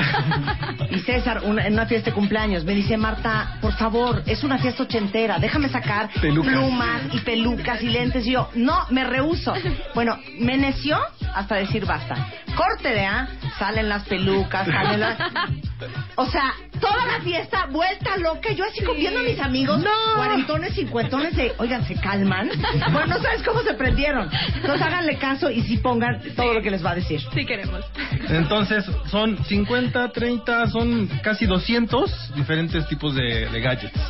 y 0.91 0.99
César, 1.01 1.43
una- 1.45 1.67
en 1.67 1.75
una 1.75 1.87
fiesta 1.87 2.11
de 2.11 2.15
cumpleaños, 2.15 2.65
me 2.65 2.75
dice, 2.75 2.97
Marta, 2.97 3.59
por 3.61 3.73
favor, 3.75 4.23
es 4.27 4.43
una 4.45 4.59
fiesta 4.59 4.83
ochentera, 4.83 5.39
déjame 5.39 5.69
sacar 5.69 6.11
Pelucas. 6.21 6.53
plumas 6.53 7.03
y 7.13 7.19
pelucas 7.21 7.83
y 7.83 7.89
lentes. 7.89 8.27
Y 8.27 8.33
yo, 8.33 8.51
no, 8.55 8.87
me 8.91 9.05
rehuso. 9.05 9.53
Bueno, 9.95 10.19
me 10.39 10.57
neció 10.57 10.99
hasta 11.35 11.57
decir 11.57 11.85
basta. 11.87 12.17
Corte 12.57 12.89
de 12.89 13.05
A, 13.05 13.29
salen 13.59 13.89
las 13.89 14.05
pelucas, 14.05 14.67
salen 14.67 15.01
las... 15.01 15.19
O 16.17 16.27
sea, 16.27 16.55
toda 16.81 17.05
la 17.07 17.21
fiesta 17.21 17.67
vuelta 17.67 18.17
loca. 18.17 18.51
Yo 18.53 18.65
así 18.65 18.83
viendo 18.97 19.21
a 19.21 19.23
mis 19.23 19.39
amigos, 19.39 19.85
cuarentones, 20.15 20.75
cincuentones, 20.75 21.37
de, 21.37 21.53
oigan, 21.59 21.85
¿se 21.87 21.95
calman? 21.97 22.49
Bueno, 22.93 23.07
no 23.07 23.19
sabes 23.21 23.43
cómo 23.43 23.61
se 23.61 23.75
prendieron. 23.75 24.31
Entonces 24.55 24.81
háganle 24.81 25.19
caso 25.19 25.51
y 25.51 25.61
sí 25.63 25.77
pongan 25.77 26.23
todo 26.35 26.55
lo 26.55 26.63
que 26.63 26.71
les 26.71 26.85
va 26.85 26.93
a 26.93 26.95
decir. 26.95 27.21
Sí 27.35 27.45
queremos. 27.45 27.85
Entonces, 28.31 28.85
son 29.11 29.45
50, 29.45 30.11
30, 30.11 30.69
son 30.69 31.07
casi 31.23 31.45
200 31.45 32.35
diferentes 32.35 32.89
tipos 32.89 33.15
de, 33.15 33.47
de 33.51 33.61
gadgets. 33.61 34.01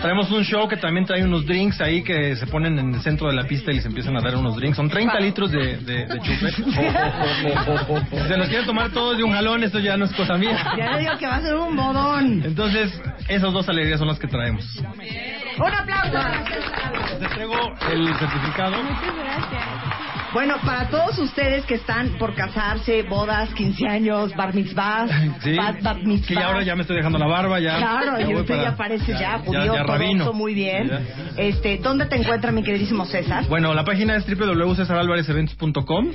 Traemos 0.00 0.30
un 0.30 0.44
show 0.44 0.68
que 0.68 0.76
también 0.76 1.04
trae 1.04 1.22
unos 1.24 1.44
drinks 1.44 1.80
ahí 1.80 2.02
que 2.02 2.36
se 2.36 2.46
ponen 2.46 2.78
en 2.78 2.94
el 2.94 3.00
centro 3.02 3.28
de 3.28 3.34
la 3.34 3.44
pista 3.44 3.72
y 3.72 3.74
les 3.74 3.84
empiezan 3.84 4.16
a 4.16 4.20
dar 4.20 4.36
unos 4.36 4.56
drinks. 4.56 4.76
Son 4.76 4.88
30 4.88 5.20
litros 5.20 5.50
de, 5.50 5.76
de, 5.78 6.06
de 6.06 6.20
chupe. 6.20 6.48
Si 8.08 8.28
se 8.28 8.36
los 8.36 8.48
quieren 8.48 8.66
tomar 8.66 8.90
todos 8.90 9.16
de 9.16 9.24
un 9.24 9.32
jalón, 9.32 9.62
esto 9.64 9.78
ya 9.78 9.96
no 9.98 10.04
es 10.04 10.12
cosa 10.14 10.36
mía. 10.36 10.56
Ya 10.78 10.92
le 10.92 11.00
digo 11.00 11.18
que 11.18 11.26
va 11.26 11.36
a 11.36 11.40
ser 11.40 11.54
un 11.54 11.74
modón. 11.74 12.42
Entonces, 12.44 13.00
esas 13.28 13.52
dos 13.52 13.68
alegrías 13.68 13.98
son 13.98 14.08
las 14.08 14.18
que 14.18 14.28
traemos. 14.28 14.64
Un 14.78 15.74
aplauso. 15.74 16.18
Te 17.18 17.26
traigo 17.26 17.74
el 17.90 18.14
certificado. 18.16 18.76
Bueno, 20.32 20.56
para 20.64 20.88
todos 20.90 21.18
ustedes 21.18 21.64
que 21.64 21.74
están 21.76 22.10
por 22.18 22.34
casarse, 22.34 23.02
bodas, 23.02 23.48
15 23.54 23.86
años, 23.88 24.34
bar 24.36 24.54
mitzvahs, 24.54 25.10
Sí, 25.42 25.56
bat, 25.56 25.80
bat 25.82 25.96
que 26.26 26.34
ya 26.34 26.46
ahora 26.46 26.62
ya 26.62 26.74
me 26.76 26.82
estoy 26.82 26.96
dejando 26.96 27.18
la 27.18 27.26
barba, 27.26 27.58
ya. 27.60 27.78
Claro, 27.78 28.20
y 28.20 28.24
voy 28.24 28.34
usted 28.42 28.56
para- 28.56 28.70
ya 28.70 28.76
parece 28.76 29.12
ya, 29.12 29.18
ya- 29.20 29.38
judío, 29.38 29.74
ya 29.74 29.82
rabino. 29.84 30.32
muy 30.34 30.52
bien. 30.54 30.88
Ya. 30.88 31.00
Este, 31.38 31.78
¿Dónde 31.78 32.06
te 32.06 32.16
encuentra 32.16 32.52
mi 32.52 32.62
queridísimo 32.62 33.06
César? 33.06 33.46
Bueno, 33.48 33.72
la 33.72 33.84
página 33.84 34.16
es 34.16 34.26
www.cesaralvarezevents.com, 34.26 36.08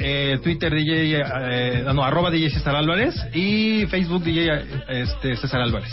eh, 0.00 0.38
Twitter 0.42 0.74
DJ, 0.74 1.22
eh, 1.22 1.84
no, 1.94 2.02
arroba 2.02 2.30
DJ 2.30 2.50
César 2.50 2.74
Álvarez 2.74 3.14
y 3.34 3.86
Facebook 3.86 4.24
DJ 4.24 4.64
este, 4.88 5.36
César 5.36 5.60
Álvarez. 5.60 5.92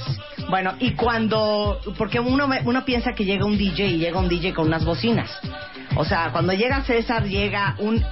Bueno, 0.50 0.74
y 0.80 0.92
cuando, 0.92 1.80
porque 1.98 2.20
uno, 2.20 2.50
uno 2.66 2.86
piensa 2.86 3.14
que 3.14 3.24
llega 3.26 3.46
un 3.46 3.58
DJ 3.58 3.88
y 3.88 3.98
llega 3.98 4.20
un 4.20 4.30
DJ 4.30 4.54
con 4.54 4.68
unas 4.68 4.84
bocinas. 4.84 5.30
O 5.98 6.06
sea, 6.06 6.30
cuando 6.32 6.54
llega 6.54 6.84
César 6.84 7.24
llega 7.26 7.76
un, 7.80 8.04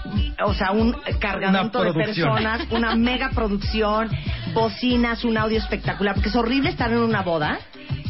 o 0.44 0.54
sea, 0.56 0.72
un 0.72 0.96
cargamento 1.20 1.84
de 1.84 1.94
personas, 1.94 2.62
una 2.72 2.96
mega 2.96 3.30
producción, 3.30 4.10
bocinas, 4.54 5.24
un 5.24 5.38
audio 5.38 5.60
espectacular, 5.60 6.16
porque 6.16 6.30
es 6.30 6.36
horrible 6.36 6.70
estar 6.70 6.92
en 6.92 6.98
una 6.98 7.22
boda 7.22 7.60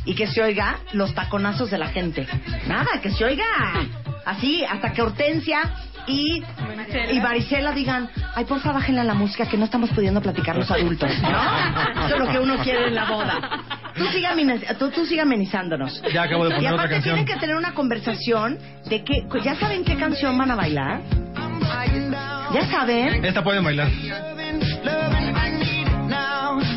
y 0.05 0.15
que 0.15 0.27
se 0.27 0.41
oiga 0.41 0.79
los 0.93 1.13
taconazos 1.13 1.71
de 1.71 1.77
la 1.77 1.89
gente. 1.89 2.25
Nada, 2.67 3.01
que 3.01 3.11
se 3.11 3.25
oiga 3.25 3.43
así 4.25 4.63
hasta 4.65 4.91
que 4.91 5.01
Hortensia 5.01 5.59
y, 6.07 6.43
y 7.11 7.19
Maricela 7.19 7.71
digan, 7.71 8.09
ay, 8.35 8.45
porfa, 8.45 8.71
bájenle 8.71 9.01
a 9.01 9.03
la 9.03 9.13
música 9.15 9.47
que 9.47 9.57
no 9.57 9.65
estamos 9.65 9.89
pudiendo 9.91 10.21
platicar 10.21 10.55
los 10.55 10.69
adultos, 10.69 11.09
¿no? 11.21 11.29
Eso 12.05 12.15
es 12.15 12.19
lo 12.19 12.27
que 12.31 12.39
uno 12.39 12.57
quiere 12.57 12.87
en 12.87 12.95
la 12.95 13.05
boda. 13.05 13.39
Tú 13.95 14.05
sigue, 14.07 14.27
tú, 14.77 14.89
tú 14.91 15.05
sigue 15.05 15.21
amenizándonos. 15.21 16.01
Ya 16.13 16.23
acabo 16.23 16.43
de 16.45 16.51
Y 16.51 16.55
poner 16.55 16.73
otra 16.73 16.83
aparte 16.83 16.95
canción. 16.95 17.15
tienen 17.15 17.33
que 17.33 17.39
tener 17.39 17.55
una 17.55 17.73
conversación 17.73 18.59
de 18.85 19.03
que, 19.03 19.25
¿ya 19.43 19.55
saben 19.55 19.83
qué 19.83 19.95
canción 19.95 20.37
van 20.37 20.51
a 20.51 20.55
bailar? 20.55 21.01
¿Ya 22.53 22.65
saben? 22.69 23.25
Esta 23.25 23.43
pueden 23.43 23.63
bailar. 23.63 23.87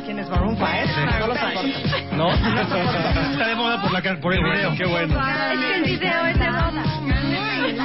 ¿Quién 0.05 0.19
es 0.21 0.29
Maroon 0.31 0.57
5? 0.57 0.67
No 1.19 1.27
lo 1.27 1.35
soporto. 1.35 2.17
¿No? 2.17 2.31
Está 3.33 3.47
de 3.47 3.55
moda 3.57 3.83
por, 3.83 3.93
la, 3.93 4.01
por 4.21 4.33
el 4.35 4.43
video, 4.43 4.75
qué 4.77 4.87
bueno. 4.87 5.15
Es 5.53 5.59
que 5.59 5.75
el 5.77 5.83
video 5.85 6.27
es 6.27 6.39
de 6.39 6.51
boda. 6.51 6.85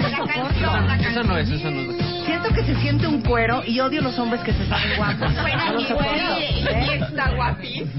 Esa 0.06 1.24
no 1.24 1.38
es, 1.38 1.50
esa 1.50 1.70
no 1.70 1.82
es. 1.82 2.26
Siento 2.26 2.50
que 2.50 2.64
se 2.64 2.76
siente 2.82 3.08
un 3.08 3.22
cuero 3.22 3.64
y 3.66 3.80
odio 3.80 4.02
los 4.02 4.18
hombres 4.18 4.42
que 4.42 4.54
se 4.54 4.68
saben 4.68 4.98
guapos. 4.98 5.32
¿eh? 5.32 7.00
Está 7.10 7.32
guapísimo. 7.36 7.92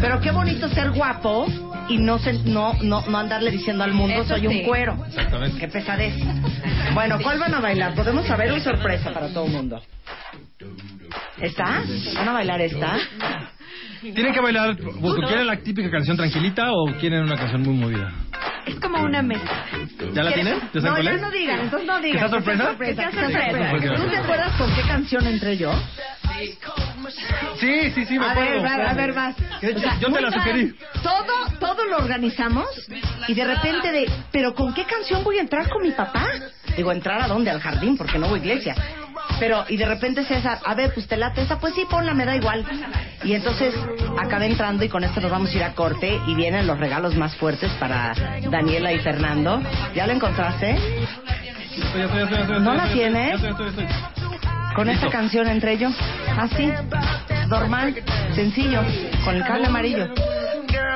Pero 0.00 0.20
qué 0.20 0.30
bonito 0.30 0.68
ser 0.68 0.90
guapo 0.90 1.46
y 1.88 1.98
no 1.98 2.18
se, 2.18 2.32
no, 2.44 2.74
no, 2.82 3.02
no 3.06 3.18
andarle 3.18 3.50
diciendo 3.50 3.84
al 3.84 3.92
mundo 3.92 4.22
Eso 4.22 4.36
soy 4.36 4.46
un 4.46 4.62
cuero. 4.64 4.96
Exactamente. 5.06 5.58
Qué 5.58 5.68
pesadez. 5.68 6.14
Bueno, 6.94 7.18
¿cuál 7.22 7.38
van 7.38 7.54
a 7.54 7.60
bailar? 7.60 7.94
Podemos 7.94 8.26
saber 8.26 8.52
una 8.52 8.62
sorpresa 8.62 9.12
para 9.12 9.28
todo 9.28 9.46
el 9.46 9.52
mundo. 9.52 9.82
¿Esta? 11.40 11.82
¿Van 12.16 12.28
a 12.28 12.32
bailar 12.32 12.60
esta? 12.60 12.98
¿Tienen 14.00 14.32
que 14.32 14.40
bailar, 14.40 14.76
porque 15.00 15.22
quieren 15.26 15.46
la 15.46 15.56
típica 15.56 15.90
canción 15.90 16.16
tranquilita 16.16 16.72
o 16.72 16.86
quieren 16.98 17.22
una 17.22 17.36
canción 17.36 17.62
muy 17.62 17.74
movida? 17.74 18.12
Es 18.66 18.74
como 18.80 19.02
una 19.02 19.22
mesa. 19.22 19.44
¿Ya 20.14 20.22
la 20.22 20.32
tienen? 20.32 20.58
¿Ya 20.72 20.80
saben 20.80 20.84
No, 20.84 20.92
cuál 20.92 21.04
ya 21.04 21.16
no 21.26 21.30
digan, 21.30 21.60
entonces 21.60 21.86
no 21.88 21.96
¿Que 22.00 22.06
digan. 22.06 22.20
sea 22.20 22.28
sorpresa? 22.30 22.64
Sea 22.78 23.10
sorpresa. 23.10 23.96
¿Tú 23.96 24.08
te 24.10 24.16
acuerdas 24.16 24.56
con 24.56 24.74
qué 24.74 24.82
canción 24.82 25.26
entré 25.26 25.56
yo? 25.56 25.72
Sí, 27.58 27.90
sí, 27.90 28.04
sí, 28.06 28.18
me 28.18 28.24
a 28.26 28.30
acuerdo. 28.30 28.62
ver, 28.62 28.80
a 28.88 28.94
ver, 28.94 29.12
vas. 29.12 29.36
Yo- 29.60 29.76
O 29.76 29.78
sea, 29.80 29.98
yo 29.98 30.12
te 30.12 30.20
la 30.22 30.30
sugerí. 30.30 30.74
Todo, 31.02 31.58
todo 31.58 31.84
lo 31.84 31.98
organizamos 31.98 32.66
y 33.28 33.34
de 33.34 33.44
repente 33.44 33.92
de, 33.92 34.10
pero 34.32 34.54
¿con 34.54 34.72
qué 34.72 34.84
canción 34.84 35.22
voy 35.24 35.38
a 35.38 35.42
entrar 35.42 35.68
con 35.68 35.82
mi 35.82 35.90
papá? 35.90 36.26
Digo, 36.76 36.92
¿entrar 36.92 37.20
a 37.22 37.28
dónde? 37.28 37.50
Al 37.50 37.60
jardín, 37.60 37.96
porque 37.96 38.18
no 38.18 38.32
a 38.32 38.38
iglesia. 38.38 38.74
Pero, 39.38 39.64
y 39.68 39.76
de 39.76 39.86
repente 39.86 40.24
César, 40.24 40.58
a 40.64 40.74
ver, 40.74 40.92
pues 40.92 41.06
te 41.06 41.16
late 41.16 41.42
esa, 41.42 41.58
pues 41.58 41.74
sí, 41.74 41.86
ponla, 41.88 42.14
me 42.14 42.24
da 42.24 42.36
igual. 42.36 42.64
Y 43.24 43.34
entonces 43.34 43.74
acabé 44.18 44.46
entrando 44.46 44.84
y 44.84 44.88
con 44.88 45.04
esto 45.04 45.20
nos 45.20 45.30
vamos 45.30 45.50
a 45.50 45.56
ir 45.56 45.64
a 45.64 45.74
corte 45.74 46.20
y 46.26 46.34
vienen 46.34 46.66
los 46.66 46.78
regalos 46.78 47.16
más 47.16 47.34
fuertes 47.36 47.70
para 47.80 48.12
Daniela 48.50 48.92
y 48.92 48.98
Fernando. 48.98 49.62
¿Ya 49.94 50.06
lo 50.06 50.12
encontraste? 50.12 50.76
¿No 52.60 52.74
la 52.74 52.92
tienes? 52.92 53.40
Con 54.74 54.88
esta 54.88 55.08
canción 55.10 55.48
entré 55.48 55.78
yo. 55.78 55.88
Así, 56.38 56.72
normal, 57.48 57.94
sencillo, 58.34 58.80
con 59.24 59.36
el 59.36 59.44
cable 59.44 59.66
amarillo. 59.66 60.08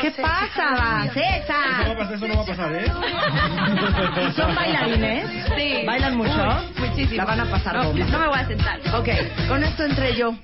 ¿Qué 0.00 0.10
pasa, 0.12 1.06
César? 1.12 1.82
Eso, 1.82 1.88
va 1.88 1.92
a 1.92 1.96
pasar, 1.98 2.14
eso 2.14 2.28
no 2.28 2.34
va 2.36 2.42
a 2.42 2.46
pasar, 2.46 2.72
¿eh? 2.74 4.32
¿Son 4.36 4.54
bailarines? 4.54 5.26
Sí. 5.56 5.82
¿Bailan 5.86 6.16
mucho? 6.16 6.64
Muchísimo. 6.78 7.16
La 7.16 7.24
van 7.24 7.40
a 7.40 7.44
pasar 7.46 7.74
No, 7.76 7.84
bomba. 7.84 8.04
no 8.06 8.18
me 8.18 8.26
voy 8.28 8.38
a 8.38 8.46
sentar. 8.46 8.78
Ok, 8.94 9.08
con 9.48 9.64
esto 9.64 9.84
entré 9.84 10.14
yo. 10.14 10.34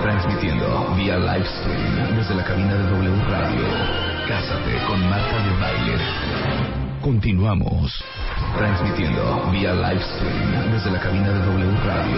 Transmitiendo 0.00 0.94
vía 0.96 1.16
live 1.18 1.44
stream 1.46 2.16
desde 2.16 2.34
la 2.34 2.44
cabina 2.44 2.74
de 2.74 2.82
W 2.90 3.24
Radio. 3.28 3.66
Cásate 4.28 4.86
con 4.86 5.08
Marta 5.08 5.36
de 5.38 5.60
Baile. 5.60 6.71
Continuamos. 7.02 8.04
Transmitiendo 8.56 9.50
vía 9.50 9.74
live 9.74 10.00
stream 10.00 10.72
desde 10.72 10.90
la 10.92 11.00
cabina 11.00 11.30
de 11.30 11.38
W 11.40 11.76
Radio. 11.84 12.16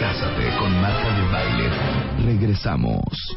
Cásate 0.00 0.56
con 0.58 0.80
Marta 0.80 1.08
de 1.14 1.22
Baile. 1.30 1.70
Regresamos. 2.24 3.36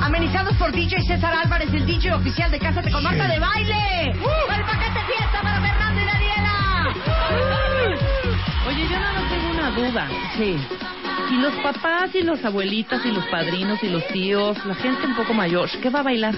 Amenizados 0.00 0.54
por 0.58 0.70
DJ 0.70 1.02
César 1.02 1.34
Álvarez, 1.34 1.74
el 1.74 1.86
DJ 1.86 2.14
oficial 2.14 2.50
de 2.52 2.60
Cásate 2.60 2.92
con 2.92 3.02
Marta 3.02 3.26
de 3.26 3.40
Baile. 3.40 4.10
¡El 4.10 4.64
paquete 4.64 5.00
fiesta 5.06 5.42
para 5.42 5.60
Fernando 5.60 6.00
y 6.00 6.04
Daniela! 6.04 6.94
Oye, 8.68 8.88
yo 8.88 9.00
más 9.00 9.28
tengo 9.28 9.50
una 9.50 9.70
duda. 9.72 10.08
Sí. 10.36 10.56
Y 11.30 11.36
los 11.38 11.52
papás 11.54 12.14
y 12.14 12.22
los 12.22 12.44
abuelitas 12.44 13.04
y 13.04 13.10
los 13.10 13.24
padrinos 13.26 13.82
y 13.82 13.88
los 13.88 14.06
tíos, 14.08 14.56
la 14.64 14.74
gente 14.76 15.06
un 15.06 15.14
poco 15.16 15.34
mayor, 15.34 15.68
¿qué 15.82 15.90
va 15.90 16.00
a 16.00 16.02
bailar? 16.02 16.34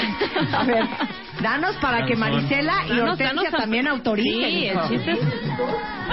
A 0.52 0.64
ver, 0.64 0.84
danos 1.40 1.76
para 1.76 2.04
que 2.04 2.16
Marisela 2.16 2.84
y 2.86 2.88
Danos, 2.90 3.10
Hortensia 3.12 3.26
danos 3.26 3.54
a- 3.54 3.56
también 3.56 3.86
autoricen. 3.88 4.32
Sí, 4.32 4.66
el 4.66 4.72
hijo. 4.74 4.88
chiste 4.88 5.10
es... 5.12 5.18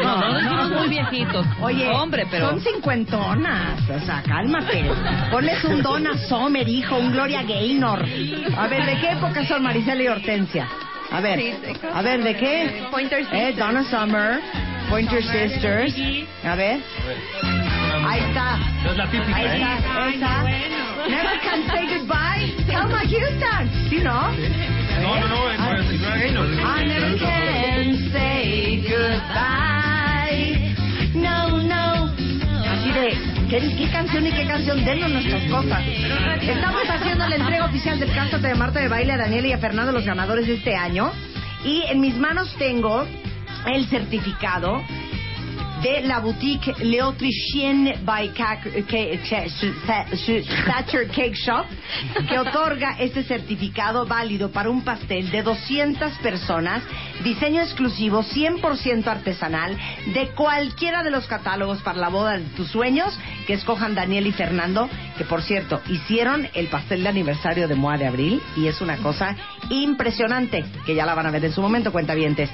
No, 0.04 0.18
no, 0.22 0.34
decimos 0.40 0.70
muy 0.72 0.88
viejitos. 0.90 1.46
Oye, 1.62 1.88
Hombre, 1.90 2.26
pero... 2.30 2.50
son 2.52 2.62
cincuentonas, 2.62 3.82
o 3.90 4.00
sea, 4.06 4.22
cálmate. 4.22 4.86
Ponles 5.32 5.64
un 5.66 5.82
Donna 5.82 6.16
Summer, 6.30 6.68
hijo, 6.68 6.96
un 6.98 7.12
Gloria 7.12 7.44
Gaynor. 7.44 8.06
A 8.58 8.68
ver, 8.68 8.86
¿de 8.86 9.00
qué 9.00 9.12
época 9.14 9.46
son 9.46 9.64
Marisela 9.64 10.04
y 10.04 10.08
Hortensia? 10.08 10.68
A 11.12 11.20
ver, 11.22 11.56
a 11.94 12.02
ver, 12.04 12.24
¿de 12.24 12.36
qué? 12.38 12.84
Pointer 12.92 13.26
Eh. 13.32 13.54
Donna 13.58 13.84
Summer, 13.86 14.40
Pointer 14.90 15.24
Sisters. 15.24 15.96
A 16.46 16.56
ver. 16.56 16.80
Ahí 18.08 18.22
está. 18.22 18.58
Es 18.90 18.98
la 18.98 19.10
típica, 19.10 19.36
Ahí 19.36 19.46
¿eh? 19.46 19.76
está, 19.78 20.10
esa. 20.10 20.44
Never 21.10 21.40
can 21.42 21.68
say 21.68 21.88
goodbye. 21.88 22.66
Thelma 22.66 23.00
Houston. 23.00 23.90
¿Sí, 23.90 23.98
no? 24.04 24.32
No, 25.02 25.20
no, 25.20 25.28
no, 25.28 25.52
es 25.52 25.60
no, 25.60 25.74
es- 25.74 25.86
no 25.86 26.14
es 26.14 26.22
Gaynor. 26.22 26.48
I 26.48 26.86
never 26.88 27.18
can 27.20 28.12
say 28.12 28.84
goodbye. 28.88 30.76
No, 31.16 31.62
no. 31.64 32.14
Así 32.70 32.92
de, 32.92 33.18
¿qué, 33.50 33.76
qué 33.78 33.90
canción 33.92 34.26
y 34.28 34.32
qué 34.32 34.46
canción? 34.46 34.84
Denos 34.86 35.10
nuestras 35.12 35.44
cosas. 35.46 35.84
Estamos 36.42 36.84
haciendo 36.90 37.28
la 37.28 37.36
entrega 37.36 37.66
oficial 37.66 38.00
del 38.00 38.12
Cántate 38.14 38.48
de 38.48 38.56
Marta 38.56 38.80
de 38.80 38.88
Baile 38.88 39.14
a 39.14 39.18
Daniela 39.18 39.48
y 39.48 39.54
a 39.54 39.58
Fernando, 39.58 39.92
los 39.92 40.06
ganadores 40.06 40.48
de 40.48 40.56
este 40.56 40.76
año. 40.76 41.12
Y 41.66 41.84
en 41.90 42.00
mis 42.00 42.16
manos 42.18 42.54
tengo 42.58 43.06
el 43.68 43.86
certificado 43.88 44.82
de 45.82 46.02
la 46.08 46.20
boutique 46.20 46.74
L'Autrichienne 46.82 48.00
by 48.04 48.30
Ca- 48.34 48.60
Ca- 48.62 49.20
Ca- 49.30 50.06
Thatcher 50.66 51.08
Cake 51.08 51.36
Shop, 51.36 51.66
que 52.28 52.38
otorga 52.40 52.96
este 53.00 53.24
certificado 53.24 54.06
válido 54.06 54.52
para 54.52 54.70
un 54.70 54.84
pastel 54.84 55.30
de 55.32 55.42
200 55.42 56.12
personas, 56.20 56.84
diseño 57.24 57.62
exclusivo 57.62 58.24
100% 58.24 59.08
artesanal, 59.08 59.78
de 60.14 60.28
cualquiera 60.30 61.04
de 61.04 61.12
los 61.12 61.26
catálogos 61.28 61.82
para 61.82 62.00
la 62.00 62.10
boda 62.10 62.38
de 62.38 62.44
tus 62.56 62.70
sueños, 62.70 63.18
que 63.50 63.56
escojan 63.56 63.96
Daniel 63.96 64.28
y 64.28 64.32
Fernando, 64.32 64.88
que 65.18 65.24
por 65.24 65.42
cierto, 65.42 65.82
hicieron 65.88 66.48
el 66.54 66.68
pastel 66.68 67.02
de 67.02 67.10
aniversario 67.10 67.68
de 67.68 67.74
Moa 67.74 67.98
de 67.98 68.06
Abril, 68.06 68.40
y 68.56 68.68
es 68.68 68.80
una 68.80 68.98
cosa 68.98 69.36
impresionante, 69.72 70.64
que 70.86 70.94
ya 70.94 71.04
la 71.04 71.16
van 71.16 71.26
a 71.26 71.32
ver 71.32 71.44
en 71.44 71.52
su 71.52 71.60
momento, 71.60 71.92
cuentavientes. 71.92 72.48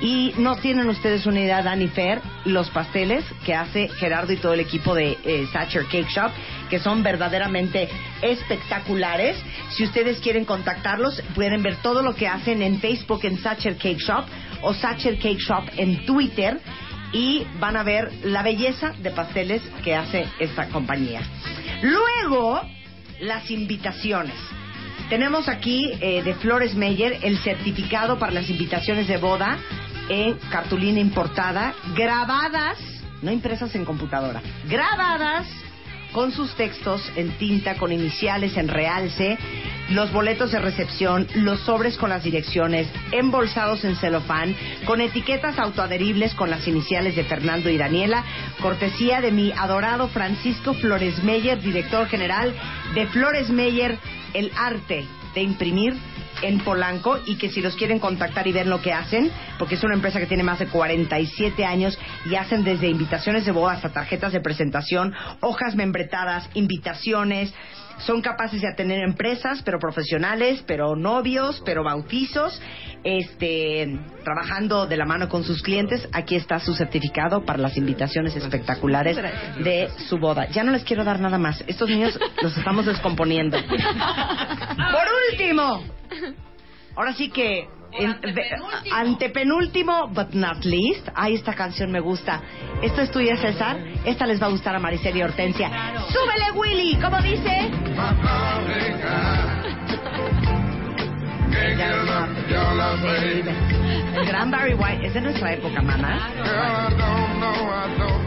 Y 0.00 0.34
no 0.38 0.56
tienen 0.56 0.88
ustedes 0.88 1.24
una 1.26 1.38
idea, 1.38 1.62
Dani 1.62 1.86
Fer, 1.86 2.20
los 2.46 2.68
pasteles 2.70 3.24
que 3.46 3.54
hace 3.54 3.86
Gerardo 3.90 4.32
y 4.32 4.38
todo 4.38 4.54
el 4.54 4.58
equipo 4.58 4.92
de 4.92 5.16
eh, 5.24 5.46
Thatcher 5.52 5.84
Cake 5.84 6.10
Shop, 6.10 6.32
que 6.68 6.80
son 6.80 7.04
verdaderamente 7.04 7.88
espectaculares. 8.20 9.36
Si 9.70 9.84
ustedes 9.84 10.18
quieren 10.18 10.44
contactarlos, 10.44 11.22
pueden 11.36 11.62
ver 11.62 11.76
todo 11.76 12.02
lo 12.02 12.16
que 12.16 12.26
hacen 12.26 12.60
en 12.62 12.80
Facebook 12.80 13.20
en 13.22 13.40
Thatcher 13.40 13.76
Cake 13.76 14.00
Shop 14.00 14.24
o 14.62 14.74
Thatcher 14.74 15.16
Cake 15.16 15.38
Shop 15.38 15.62
en 15.76 16.04
Twitter 16.04 16.58
y 17.12 17.46
van 17.58 17.76
a 17.76 17.82
ver 17.82 18.12
la 18.24 18.42
belleza 18.42 18.92
de 18.98 19.10
pasteles 19.10 19.62
que 19.82 19.94
hace 19.94 20.26
esta 20.38 20.68
compañía. 20.68 21.22
Luego, 21.82 22.60
las 23.20 23.50
invitaciones. 23.50 24.34
Tenemos 25.08 25.48
aquí 25.48 25.90
eh, 26.00 26.22
de 26.22 26.34
Flores 26.34 26.74
Meyer 26.74 27.18
el 27.22 27.38
certificado 27.38 28.18
para 28.18 28.32
las 28.32 28.48
invitaciones 28.48 29.08
de 29.08 29.16
boda 29.16 29.58
en 30.08 30.34
cartulina 30.50 31.00
importada, 31.00 31.74
grabadas, 31.94 32.78
no 33.22 33.30
impresas 33.32 33.74
en 33.74 33.84
computadora, 33.84 34.40
grabadas 34.68 35.46
con 36.12 36.32
sus 36.32 36.54
textos 36.54 37.02
en 37.16 37.30
tinta, 37.38 37.76
con 37.76 37.92
iniciales 37.92 38.56
en 38.56 38.68
realce, 38.68 39.38
los 39.90 40.12
boletos 40.12 40.52
de 40.52 40.60
recepción, 40.60 41.26
los 41.34 41.60
sobres 41.60 41.96
con 41.96 42.10
las 42.10 42.22
direcciones, 42.22 42.88
embolsados 43.12 43.84
en 43.84 43.96
celofán, 43.96 44.54
con 44.86 45.00
etiquetas 45.00 45.58
autoadheribles 45.58 46.34
con 46.34 46.50
las 46.50 46.66
iniciales 46.66 47.16
de 47.16 47.24
Fernando 47.24 47.70
y 47.70 47.76
Daniela, 47.76 48.24
cortesía 48.60 49.20
de 49.20 49.32
mi 49.32 49.52
adorado 49.52 50.08
Francisco 50.08 50.74
Flores 50.74 51.22
Meyer, 51.22 51.60
director 51.60 52.06
general 52.06 52.54
de 52.94 53.06
Flores 53.08 53.50
Meyer, 53.50 53.98
el 54.34 54.52
arte 54.56 55.06
de 55.34 55.42
imprimir 55.42 55.94
en 56.42 56.60
Polanco 56.60 57.18
y 57.26 57.36
que 57.36 57.50
si 57.50 57.60
los 57.60 57.76
quieren 57.76 57.98
contactar 57.98 58.46
y 58.46 58.52
ver 58.52 58.66
lo 58.66 58.80
que 58.80 58.92
hacen, 58.92 59.30
porque 59.58 59.74
es 59.74 59.84
una 59.84 59.94
empresa 59.94 60.20
que 60.20 60.26
tiene 60.26 60.42
más 60.42 60.58
de 60.58 60.66
47 60.66 61.64
años 61.64 61.98
y 62.24 62.34
hacen 62.34 62.64
desde 62.64 62.88
invitaciones 62.88 63.44
de 63.44 63.52
boda 63.52 63.74
hasta 63.74 63.92
tarjetas 63.92 64.32
de 64.32 64.40
presentación, 64.40 65.14
hojas 65.40 65.74
membretadas, 65.74 66.48
invitaciones, 66.54 67.52
son 68.00 68.22
capaces 68.22 68.60
de 68.60 68.68
atender 68.68 69.02
empresas, 69.02 69.62
pero 69.62 69.78
profesionales, 69.78 70.62
pero 70.66 70.96
novios, 70.96 71.62
pero 71.64 71.84
bautizos, 71.84 72.60
este, 73.04 73.98
trabajando 74.24 74.86
de 74.86 74.96
la 74.96 75.04
mano 75.04 75.28
con 75.28 75.44
sus 75.44 75.62
clientes. 75.62 76.08
Aquí 76.12 76.36
está 76.36 76.58
su 76.60 76.74
certificado 76.74 77.44
para 77.44 77.58
las 77.58 77.76
invitaciones 77.76 78.36
espectaculares 78.36 79.16
de 79.62 79.88
su 80.08 80.18
boda. 80.18 80.48
Ya 80.50 80.64
no 80.64 80.72
les 80.72 80.84
quiero 80.84 81.04
dar 81.04 81.20
nada 81.20 81.38
más. 81.38 81.62
Estos 81.66 81.88
niños 81.88 82.18
los 82.42 82.56
estamos 82.56 82.86
descomponiendo. 82.90 83.58
Por 83.58 85.06
último, 85.32 85.84
ahora 86.94 87.12
sí 87.14 87.30
que 87.30 87.68
en- 87.92 88.16
antepenúltimo, 88.92 90.08
but 90.08 90.32
not 90.32 90.64
least. 90.64 91.08
Ay, 91.14 91.34
esta 91.34 91.54
canción 91.54 91.90
me 91.90 92.00
gusta. 92.00 92.40
Esto 92.82 93.02
es 93.02 93.10
tuya, 93.10 93.36
César. 93.36 93.76
Esta 94.04 94.26
les 94.26 94.40
va 94.40 94.46
a 94.46 94.50
gustar 94.50 94.74
a 94.74 94.78
Maricel 94.78 95.16
y 95.16 95.22
Hortensia. 95.22 95.70
¡Súbele, 96.08 96.50
Willy! 96.54 96.96
¿Cómo 97.00 97.20
dice? 97.20 97.70
El 104.16 104.26
gran 104.26 104.50
Barry 104.50 104.74
White 104.74 105.06
es 105.06 105.14
de 105.14 105.20
nuestra 105.20 105.52
época, 105.52 105.80
mana. 105.82 106.28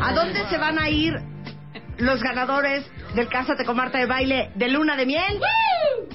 ¿A 0.01 0.13
dónde 0.13 0.43
se 0.49 0.57
van 0.57 0.79
a 0.79 0.89
ir 0.89 1.13
los 1.97 2.21
ganadores 2.21 2.85
del 3.13 3.27
Cásate 3.27 3.63
con 3.63 3.77
Marta 3.77 3.99
de 3.99 4.05
Baile 4.05 4.51
de 4.55 4.69
Luna 4.69 4.95
de 4.95 5.05
Miel? 5.05 5.39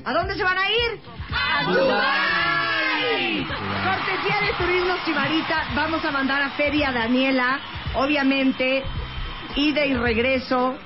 ¿A 0.05 0.13
dónde 0.13 0.35
se 0.35 0.43
van 0.43 0.59
a 0.59 0.71
ir? 0.71 1.01
¡A 1.31 1.65
Dubái! 1.65 3.47
Cortesía 3.47 4.41
de 4.41 4.53
Turismo 4.59 4.97
Sibarita, 5.05 5.69
vamos 5.75 6.05
a 6.05 6.11
mandar 6.11 6.43
a 6.43 6.51
Feria 6.51 6.91
Daniela, 6.91 7.61
obviamente, 7.95 8.83
ida 9.55 9.85
y 9.87 9.95
regreso, 9.95 10.77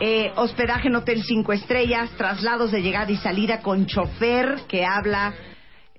eh, 0.00 0.32
hospedaje 0.36 0.88
en 0.88 0.96
Hotel 0.96 1.22
5 1.22 1.52
Estrellas, 1.52 2.10
traslados 2.16 2.70
de 2.70 2.82
llegada 2.82 3.10
y 3.10 3.16
salida 3.16 3.60
con 3.60 3.86
chofer 3.86 4.60
que 4.68 4.84
habla... 4.84 5.34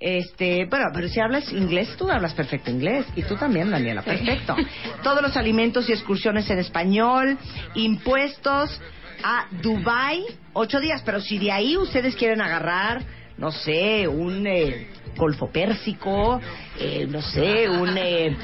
Este, 0.02 0.66
bueno, 0.70 0.86
pero 0.94 1.10
si 1.10 1.20
hablas 1.20 1.52
inglés, 1.52 1.94
tú 1.98 2.10
hablas 2.10 2.34
perfecto 2.34 2.72
inglés. 2.72 3.06
Y 3.18 3.24
tú 3.24 3.36
también, 3.36 3.70
Daniela, 3.70 4.02
perfecto. 4.02 4.56
Todos 5.04 5.22
los 5.22 5.36
alimentos 5.36 5.90
y 5.90 5.92
excursiones 5.92 6.50
en 6.50 6.60
español, 6.60 7.38
impuestos 7.76 8.80
a 9.24 9.48
Dubai, 9.52 10.24
ocho 10.54 10.80
días. 10.80 11.02
Pero 11.06 11.22
si 11.22 11.38
de 11.38 11.52
ahí 11.52 11.78
ustedes 11.78 12.16
quieren 12.16 12.42
agarrar, 12.42 13.02
no 13.38 13.52
sé, 13.52 14.08
un 14.08 14.46
eh, 14.46 14.88
Golfo 15.16 15.52
Pérsico, 15.52 16.40
eh, 16.80 17.06
no 17.10 17.22
sé, 17.22 17.70
un 17.70 17.98
eh, 17.98 18.36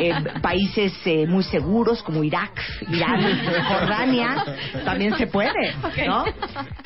eh, 0.00 0.12
países 0.42 0.92
eh, 1.04 1.26
muy 1.26 1.44
seguros 1.44 2.02
como 2.02 2.24
Irak, 2.24 2.60
Irán, 2.90 3.20
Jordania, 3.68 4.44
también 4.84 5.16
se 5.16 5.26
puede, 5.26 5.74
¿no? 6.06 6.24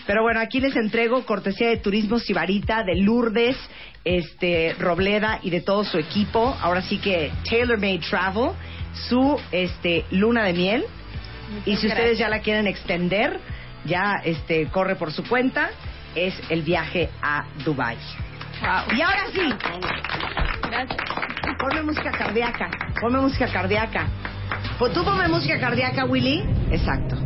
Pero 0.07 0.23
bueno, 0.23 0.41
aquí 0.41 0.61
les 0.61 0.77
entrego 0.77 1.25
cortesía 1.25 1.69
de 1.69 1.79
Turismo 1.79 2.19
Sibarita, 2.19 2.83
de 2.85 2.97
Lourdes, 2.97 3.57
este 4.05 4.75
Robleda 4.79 5.39
y 5.43 5.51
de 5.51 5.61
todo 5.61 5.85
su 5.85 5.99
equipo. 5.99 6.57
Ahora 6.61 6.83
sí 6.83 6.99
que 6.99 7.31
Tailor 7.49 7.79
Made 7.79 8.01
Travel, 8.01 8.51
su 9.09 9.39
este 9.53 10.05
luna 10.11 10.45
de 10.45 10.53
miel 10.53 10.85
y 11.65 11.77
si 11.77 11.87
ustedes 11.87 12.19
ya 12.19 12.29
la 12.29 12.41
quieren 12.41 12.67
extender, 12.67 13.41
ya 13.85 14.21
este 14.25 14.67
corre 14.69 14.97
por 14.97 15.13
su 15.13 15.25
cuenta, 15.25 15.71
es 16.15 16.35
el 16.51 16.63
viaje 16.63 17.11
a 17.23 17.45
Dubai. 17.65 17.97
Y 18.97 19.01
ahora 19.01 19.25
sí. 19.33 19.55
Ponme 21.59 21.83
música 21.83 22.11
cardíaca. 22.13 22.71
Ponme 23.01 23.21
música 23.21 23.47
cardíaca. 23.53 24.09
Pues 24.79 24.93
tú 24.93 25.05
ponme 25.05 25.29
música 25.29 25.59
cardíaca, 25.59 26.05
Willy. 26.05 26.43
Exacto. 26.71 27.17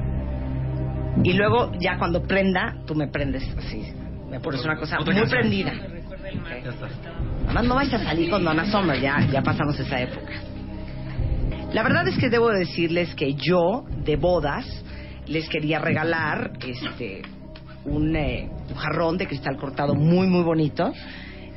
Y 1.22 1.32
luego, 1.32 1.72
ya 1.80 1.98
cuando 1.98 2.22
prenda, 2.22 2.74
tú 2.86 2.94
me 2.94 3.08
prendes 3.08 3.44
así. 3.56 3.92
Me 4.30 4.40
pones 4.40 4.64
una 4.64 4.76
cosa 4.76 4.96
muy 4.96 5.06
canción. 5.06 5.28
prendida. 5.28 5.72
Además, 7.44 7.64
no 7.64 7.74
vais 7.74 7.92
a 7.92 7.98
salir 7.98 8.30
con 8.30 8.44
Donna 8.44 8.64
Summer, 8.70 9.00
ya, 9.00 9.20
ya 9.30 9.42
pasamos 9.42 9.78
esa 9.78 10.00
época. 10.00 10.32
La 11.72 11.82
verdad 11.82 12.06
es 12.08 12.18
que 12.18 12.28
debo 12.28 12.50
decirles 12.50 13.14
que 13.14 13.34
yo, 13.34 13.84
de 14.06 14.16
bodas, 14.16 14.64
les 15.26 15.48
quería 15.48 15.78
regalar 15.78 16.52
este 16.66 17.22
un, 17.84 18.16
eh, 18.16 18.48
un 18.68 18.74
jarrón 18.76 19.18
de 19.18 19.26
cristal 19.26 19.56
cortado 19.56 19.94
muy, 19.94 20.26
muy 20.26 20.42
bonito. 20.42 20.92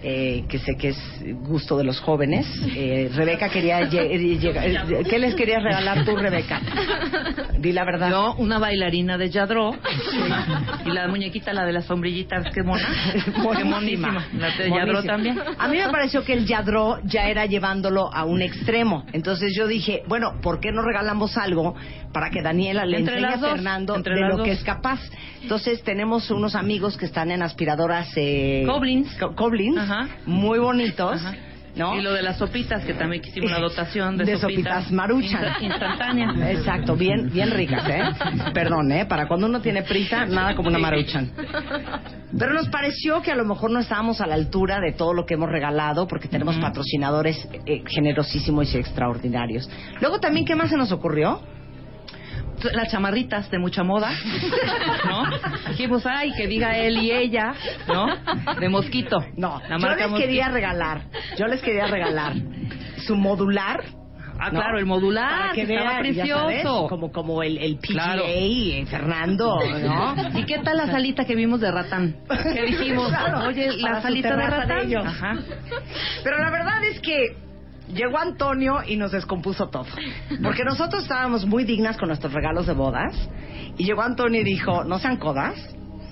Eh, 0.01 0.43
que 0.47 0.59
sé 0.59 0.75
que 0.77 0.89
es 0.89 0.97
gusto 1.41 1.77
de 1.77 1.83
los 1.83 1.99
jóvenes. 1.99 2.45
Eh, 2.75 3.09
Rebeca 3.13 3.49
quería 3.49 3.81
eh, 3.91 4.37
llega- 4.39 4.65
eh, 4.65 5.03
¿Qué 5.09 5.19
les 5.19 5.35
querías 5.35 5.61
regalar 5.63 6.05
tú, 6.05 6.15
Rebeca? 6.15 6.61
Di 7.59 7.71
la 7.73 7.83
verdad. 7.83 8.09
Yo, 8.09 8.35
una 8.37 8.59
bailarina 8.59 9.17
de 9.17 9.29
Yadro. 9.29 9.75
y 10.85 10.89
la 10.91 11.07
muñequita, 11.07 11.53
la 11.53 11.65
de 11.65 11.73
las 11.73 11.85
sombrillitas, 11.85 12.45
qué 12.53 12.63
mona. 12.63 12.87
Qué 13.57 13.63
monísima. 13.65 14.25
La 14.37 14.49
de 14.55 14.69
Yadro 14.69 15.03
también. 15.03 15.37
A 15.57 15.67
mí 15.67 15.77
me 15.77 15.89
pareció 15.89 16.23
que 16.23 16.33
el 16.33 16.45
Yadro 16.45 16.99
ya 17.03 17.27
era 17.27 17.45
llevándolo 17.45 18.13
a 18.13 18.23
un 18.25 18.41
extremo. 18.41 19.05
Entonces 19.11 19.53
yo 19.57 19.67
dije, 19.67 20.03
bueno, 20.07 20.39
¿por 20.41 20.59
qué 20.59 20.71
no 20.71 20.81
regalamos 20.81 21.35
algo 21.37 21.75
para 22.13 22.29
que 22.29 22.41
Daniela 22.41 22.85
le 22.85 22.99
Entre 22.99 23.15
enseñe 23.15 23.29
las 23.29 23.37
a 23.37 23.41
dos, 23.47 23.51
Fernando 23.51 23.95
entre 23.95 24.15
de 24.15 24.21
lo 24.21 24.37
dos. 24.37 24.45
que 24.45 24.51
es 24.53 24.63
capaz? 24.63 24.99
Entonces 25.41 25.83
tenemos 25.83 26.31
unos 26.31 26.55
amigos 26.55 26.97
que 26.97 27.05
están 27.05 27.31
en 27.31 27.41
aspiradoras... 27.41 28.09
Eh, 28.15 28.63
Koblins. 28.65 29.13
Co- 29.19 29.35
Muy 30.25 30.59
bonitos. 30.59 31.21
¿no? 31.75 31.95
Y 31.95 32.01
lo 32.01 32.11
de 32.13 32.23
las 32.23 32.37
sopitas, 32.37 32.83
que 32.83 32.93
también 32.95 33.21
hicimos 33.23 33.51
una 33.51 33.59
dotación 33.59 34.17
de, 34.17 34.25
de 34.25 34.37
sopitas 34.37 34.91
maruchan. 34.91 35.43
insta- 35.61 35.63
instantánea. 35.63 36.51
Exacto, 36.51 36.95
bien, 36.95 37.29
bien 37.31 37.51
ricas, 37.51 37.87
¿eh? 37.87 38.01
Perdón, 38.53 38.91
¿eh? 38.91 39.05
Para 39.05 39.27
cuando 39.27 39.45
uno 39.45 39.61
tiene 39.61 39.83
prisa, 39.83 40.25
nada 40.25 40.55
como 40.55 40.67
una 40.69 40.79
maruchan. 40.79 41.31
Pero 42.37 42.53
nos 42.53 42.67
pareció 42.69 43.21
que 43.21 43.31
a 43.31 43.35
lo 43.35 43.45
mejor 43.45 43.71
no 43.71 43.79
estábamos 43.79 44.19
a 44.19 44.27
la 44.27 44.35
altura 44.35 44.79
de 44.81 44.93
todo 44.93 45.13
lo 45.13 45.25
que 45.25 45.35
hemos 45.35 45.49
regalado 45.49 46.07
porque 46.07 46.27
tenemos 46.27 46.57
patrocinadores 46.57 47.47
eh, 47.65 47.83
generosísimos 47.87 48.73
y 48.73 48.77
extraordinarios. 48.79 49.69
Luego 50.01 50.19
también, 50.19 50.45
¿qué 50.45 50.55
más 50.55 50.69
se 50.71 50.75
nos 50.77 50.91
ocurrió? 50.91 51.41
Las 52.73 52.91
chamarritas 52.91 53.49
de 53.51 53.59
mucha 53.59 53.83
moda, 53.83 54.11
¿no? 55.05 55.23
Dijimos, 55.69 56.05
ay, 56.05 56.31
que 56.33 56.47
diga 56.47 56.77
él 56.77 56.97
y 56.97 57.11
ella, 57.11 57.53
¿no? 57.87 58.07
De 58.59 58.69
mosquito. 58.69 59.17
No, 59.37 59.59
La 59.69 59.77
yo 59.77 59.79
marca 59.79 60.01
les 60.03 60.09
Mosquito. 60.11 60.27
quería 60.27 60.49
regalar, 60.49 61.01
yo 61.37 61.47
les 61.47 61.61
quería 61.61 61.87
regalar 61.87 62.33
su 63.05 63.15
modular. 63.15 63.83
Ah, 64.41 64.51
claro, 64.51 64.79
el 64.79 64.85
modular, 64.85 65.51
que 65.53 65.65
que 65.65 65.73
estaba 65.73 65.99
vean, 65.99 66.13
ya 66.13 66.25
sabes, 66.25 66.47
precioso. 66.61 66.87
como, 66.87 67.11
como 67.11 67.43
el, 67.43 67.57
el 67.57 67.77
Claro. 67.79 68.23
eh, 68.25 68.85
Fernando, 68.89 69.59
¿no? 69.83 70.15
¿Y 70.39 70.45
qué 70.45 70.59
tal 70.59 70.77
la 70.77 70.87
salita 70.87 71.25
que 71.25 71.35
vimos 71.35 71.59
de 71.59 71.69
ratán? 71.69 72.15
¿Qué 72.53 72.61
dijimos? 72.63 73.09
Claro, 73.09 73.47
Oye, 73.49 73.69
la 73.77 74.01
salita 74.01 74.35
de 74.37 74.47
ratán. 74.47 74.87
de. 74.89 74.95
Ajá. 74.97 75.33
Pero 76.23 76.37
la 76.37 76.51
verdad 76.51 76.81
es 76.85 77.01
que 77.01 77.35
llegó 77.93 78.17
Antonio 78.17 78.79
y 78.87 78.95
nos 78.95 79.11
descompuso 79.11 79.69
todo. 79.69 79.85
Porque 80.43 80.63
nosotros 80.63 81.03
estábamos 81.03 81.45
muy 81.45 81.63
dignas 81.63 81.97
con 81.97 82.07
nuestros 82.07 82.33
regalos 82.33 82.67
de 82.67 82.73
bodas. 82.73 83.29
Y 83.77 83.85
llegó 83.85 84.01
Antonio 84.01 84.41
y 84.41 84.43
dijo, 84.43 84.83
no 84.83 84.99
sean 84.99 85.17
codas, 85.17 85.55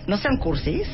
no 0.08 0.18
sean 0.18 0.38
cursis, 0.38 0.88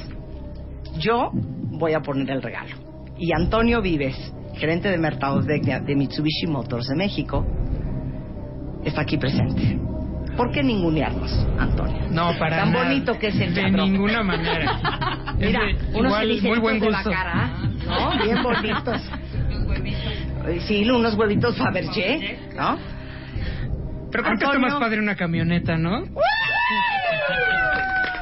yo 0.97 1.29
voy 1.33 1.93
a 1.93 2.01
poner 2.01 2.29
el 2.31 2.41
regalo. 2.41 2.75
Y 3.17 3.31
Antonio 3.33 3.81
Vives, 3.81 4.15
gerente 4.55 4.89
de 4.89 4.97
mercadotecnia 4.97 5.79
de 5.79 5.95
Mitsubishi 5.95 6.47
Motors 6.47 6.87
de 6.87 6.95
México, 6.95 7.45
está 8.83 9.01
aquí 9.01 9.17
presente. 9.17 9.79
¿Por 10.35 10.51
qué 10.51 10.63
ningunearnos, 10.63 11.31
Antonio? 11.59 12.07
No, 12.09 12.31
para 12.39 12.57
Tan 12.57 12.71
nada. 12.71 12.85
bonito 12.85 13.19
que 13.19 13.27
es 13.27 13.35
el 13.39 13.53
De 13.53 13.61
teatro. 13.61 13.85
ninguna 13.85 14.23
manera. 14.23 14.79
Mira, 15.37 15.61
unos 15.93 16.23
igual, 16.23 16.41
muy 16.41 16.59
buen 16.59 16.79
de 16.79 16.87
gusto. 16.87 17.09
Bacara, 17.09 17.51
¿no? 17.85 18.23
Bien 18.23 18.41
bonitos. 18.41 19.01
Sí, 20.67 20.89
unos 20.89 21.15
huevitos 21.15 21.57
Fabergé, 21.57 22.37
¿no? 22.55 22.77
Pero 24.11 24.23
creo 24.23 24.23
que 24.23 24.33
está 24.33 24.47
Antonio. 24.47 24.59
más 24.59 24.79
padre 24.79 24.99
una 24.99 25.15
camioneta, 25.15 25.77
¿no? 25.77 26.03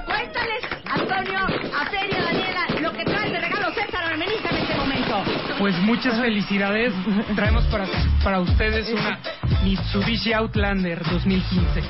Cuéntales, 0.05 0.63
Antonio, 0.85 1.39
a 1.39 1.85
Feria, 1.85 2.21
Daniela, 2.21 2.67
lo 2.81 2.93
que 2.93 3.03
trae 3.03 3.31
de 3.31 3.39
regalo 3.39 3.71
César 3.73 4.03
Armenista 4.05 4.49
en 4.49 4.57
este 4.57 4.75
momento. 4.75 5.23
Pues 5.59 5.75
muchas 5.79 6.19
felicidades. 6.19 6.93
Traemos 7.35 7.65
para, 7.65 7.85
para 8.23 8.39
ustedes 8.39 8.89
una 8.89 9.19
Mitsubishi 9.63 10.31
Outlander 10.33 11.01
2015. 11.03 11.81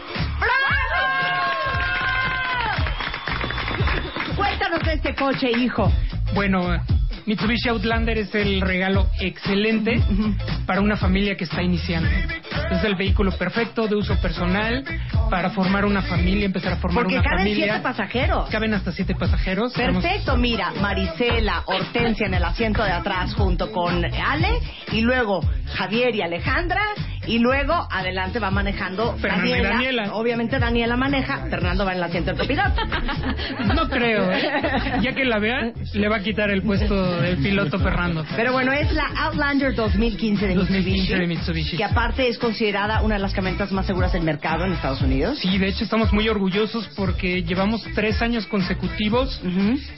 Cuéntanos 4.36 4.80
de 4.82 4.94
este 4.94 5.14
coche, 5.14 5.52
hijo. 5.52 5.92
Bueno, 6.34 6.78
Mitsubishi 7.26 7.70
Outlander 7.70 8.18
es 8.18 8.34
el 8.36 8.62
regalo 8.62 9.08
excelente 9.20 10.02
para 10.66 10.82
una 10.82 10.98
familia 10.98 11.36
que 11.36 11.44
está 11.44 11.62
iniciando. 11.62 12.10
Es 12.72 12.84
el 12.84 12.96
vehículo 12.96 13.32
perfecto 13.38 13.88
de 13.88 13.96
uso 13.96 14.16
personal 14.22 14.84
para 15.30 15.50
formar 15.52 15.86
una 15.86 16.02
familia, 16.02 16.46
empezar 16.46 16.74
a 16.74 16.78
formar 16.78 17.04
Porque 17.04 17.16
una 17.20 17.24
caben 17.24 17.40
familia. 17.40 17.66
siete 17.66 17.80
pasajeros. 17.82 18.50
Caben 18.50 18.74
hasta 18.74 18.92
siete 18.92 19.16
pasajeros. 19.16 19.74
Perfecto, 19.74 20.36
mira, 20.38 20.72
Marisela, 20.82 21.64
Hortensia 21.66 22.28
en 22.28 22.34
el 22.34 22.44
asiento 22.44 22.84
de 22.84 22.92
atrás 22.92 23.34
junto 23.36 23.72
con 23.72 24.04
Ale, 24.06 24.50
y 24.92 25.02
luego 25.02 25.42
Javier 25.76 26.16
y 26.16 26.22
Alejandra, 26.22 26.82
y 27.28 27.40
luego 27.40 27.88
adelante 27.92 28.40
va 28.40 28.52
manejando 28.52 29.16
Daniela. 29.22 29.70
Daniela. 29.70 30.14
Obviamente 30.14 30.58
Daniela 30.60 30.98
maneja, 30.98 31.46
Fernando 31.50 31.86
va 31.86 31.92
en 31.92 31.98
el 32.00 32.04
asiento 32.04 32.32
del 32.32 32.40
copiloto. 32.40 32.72
No 33.76 33.88
creo, 33.90 34.32
¿eh? 34.32 34.52
Ya 35.02 35.14
que 35.14 35.24
la 35.26 35.40
vean, 35.40 35.74
le 35.94 36.08
va 36.10 36.18
a 36.18 36.20
quitar 36.22 36.50
el 36.52 36.62
puesto 36.64 37.22
del 37.22 37.38
piloto 37.38 37.80
Fernando. 37.80 38.26
Pero 38.36 38.52
bueno, 38.54 38.72
es 38.72 38.92
la 38.94 39.06
Outlander 39.26 39.74
2015 39.76 40.48
de 40.48 40.56
2015 40.56 40.90
Mitsubishi, 40.92 41.20
de 41.20 41.28
Mitsubishi. 41.28 41.78
que 41.78 41.84
aparte 41.84 42.28
es 42.28 42.38
considerada 42.38 43.02
una 43.02 43.16
de 43.16 43.22
las 43.22 43.34
camionetas 43.34 43.72
más 43.72 43.86
seguras 43.86 44.14
del 44.14 44.24
mercado 44.24 44.66
en 44.66 44.74
Estados 44.74 45.02
Unidos. 45.02 45.40
Sí, 45.40 45.58
de 45.58 45.68
hecho 45.68 45.84
estamos 45.84 46.12
muy 46.14 46.28
orgullosos 46.30 46.88
porque 46.96 47.44
llevamos 47.44 47.84
tres 47.96 48.22
años 48.22 48.46
consecutivos 48.48 49.42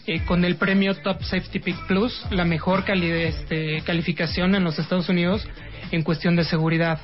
eh, 0.07 0.21
con 0.25 0.45
el 0.45 0.55
premio 0.55 0.95
Top 0.95 1.21
Safety 1.23 1.59
Pick 1.59 1.87
Plus, 1.87 2.25
la 2.31 2.45
mejor 2.45 2.83
cali- 2.85 3.11
este, 3.11 3.81
calificación 3.85 4.55
en 4.55 4.63
los 4.63 4.77
Estados 4.79 5.09
Unidos 5.09 5.47
en 5.93 6.01
cuestión 6.01 6.35
de 6.35 6.43
seguridad, 6.43 6.99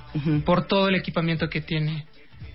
por 0.45 0.66
todo 0.66 0.90
el 0.90 0.95
equipamiento 0.95 1.48
que 1.49 1.61
tiene 1.61 2.06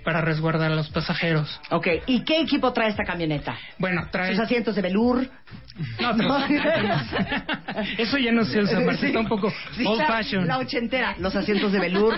para 0.05 0.21
resguardar 0.21 0.73
a 0.73 0.75
los 0.75 0.91
pasajeros. 0.91 1.61
Ok, 1.71 1.87
¿y 2.07 2.25
qué 2.25 2.41
equipo 2.41 2.73
trae 2.73 2.91
esta 2.91 3.05
camioneta? 3.05 3.57
Bueno, 3.79 4.09
trae... 4.11 4.33
Sus 4.33 4.41
asientos 4.41 4.75
de 4.75 4.83
velour. 4.83 5.27
No, 6.01 6.13
no. 6.13 6.39
Eso 7.99 8.17
ya 8.19 8.31
no 8.31 8.45
se 8.45 8.61
usa, 8.61 8.79
Marta, 8.81 9.07
está 9.07 9.19
un 9.19 9.27
poco 9.29 9.53
Sí, 9.77 9.85
old 9.85 10.07
fashion. 10.07 10.47
La 10.47 10.59
ochentera, 10.59 11.17
los 11.19 11.35
asientos 11.35 11.73
de 11.73 11.81
velour. 11.81 12.17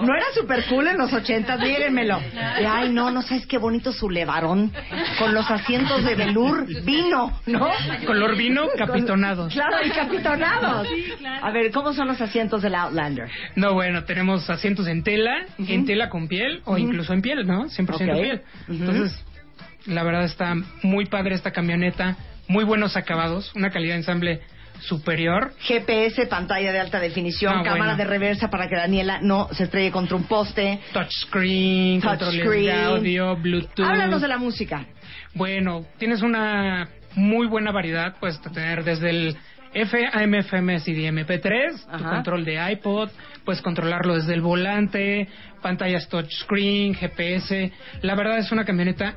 No 0.00 0.14
era 0.14 0.24
super 0.34 0.64
cool 0.70 0.86
en 0.88 0.96
los 0.96 1.12
ochentas, 1.12 1.60
díganmelo. 1.60 2.18
Y, 2.60 2.64
ay, 2.64 2.90
no, 2.90 3.10
no 3.10 3.20
sabes 3.22 3.46
qué 3.46 3.58
bonito 3.58 3.92
su 3.92 4.08
levarón 4.08 4.72
con 5.18 5.34
los 5.34 5.50
asientos 5.50 6.02
de 6.04 6.14
velour 6.14 6.66
vino, 6.84 7.38
¿no? 7.46 7.68
Color 8.06 8.36
vino, 8.36 8.68
capitonados. 8.76 9.52
Claro, 9.52 9.76
y 9.84 9.90
capitonados. 9.90 10.88
Sí, 10.88 11.12
A 11.42 11.50
ver, 11.50 11.70
¿cómo 11.72 11.92
son 11.92 12.08
los 12.08 12.20
asientos 12.20 12.62
del 12.62 12.74
Outlander? 12.74 13.28
No, 13.56 13.74
bueno, 13.74 14.04
tenemos 14.04 14.48
asientos 14.48 14.86
en 14.86 15.02
tela, 15.02 15.44
en 15.58 15.84
tela 15.84 16.08
con 16.08 16.26
piel 16.28 16.62
o 16.64 16.72
Ujú. 16.72 16.78
incluso 16.78 17.12
en 17.12 17.20
piel, 17.20 17.46
¿no? 17.46 17.64
100% 17.68 17.90
Ok. 18.16 18.22
piel. 18.22 18.42
Entonces, 18.68 19.22
la 19.86 20.02
verdad 20.02 20.24
está 20.24 20.54
muy 20.82 21.04
padre 21.06 21.34
esta 21.34 21.50
camioneta, 21.50 22.16
muy 22.48 22.64
buenos 22.64 22.96
acabados, 22.96 23.52
una 23.54 23.70
calidad 23.70 23.94
de 23.94 23.98
ensamble 24.00 24.40
superior. 24.80 25.52
GPS, 25.60 26.26
pantalla 26.26 26.72
de 26.72 26.80
alta 26.80 27.00
definición, 27.00 27.52
Ah, 27.58 27.62
cámara 27.62 27.94
bueno. 27.94 27.96
de 27.96 28.04
reversa 28.04 28.50
para 28.50 28.68
que 28.68 28.76
Daniela 28.76 29.20
no 29.22 29.48
se 29.52 29.64
estrelle 29.64 29.90
contra 29.90 30.16
un 30.16 30.24
poste. 30.24 30.80
Touchscreen, 30.92 32.00
controles 32.00 32.40
Touchscreen. 32.42 32.64
de 32.66 32.72
audio, 32.82 33.36
Bluetooth. 33.36 33.86
Háblanos 33.86 34.20
de 34.20 34.28
la 34.28 34.38
música. 34.38 34.84
Bueno, 35.34 35.84
tienes 35.98 36.22
una 36.22 36.88
muy 37.14 37.46
buena 37.46 37.70
variedad, 37.72 38.16
puedes 38.18 38.40
tener 38.40 38.84
desde 38.84 39.10
el 39.10 39.36
FM, 39.72 40.38
FM, 40.38 40.78
CD, 40.80 41.08
MP3, 41.08 41.84
tu 41.86 41.90
Ajá. 41.90 42.10
control 42.10 42.44
de 42.44 42.72
iPod, 42.72 43.10
puedes 43.44 43.60
controlarlo 43.62 44.14
desde 44.14 44.34
el 44.34 44.40
volante, 44.40 45.28
pantallas 45.62 46.08
touchscreen, 46.08 46.94
GPS. 46.94 47.72
La 48.02 48.14
verdad 48.14 48.38
es 48.38 48.52
una 48.52 48.64
camioneta 48.64 49.16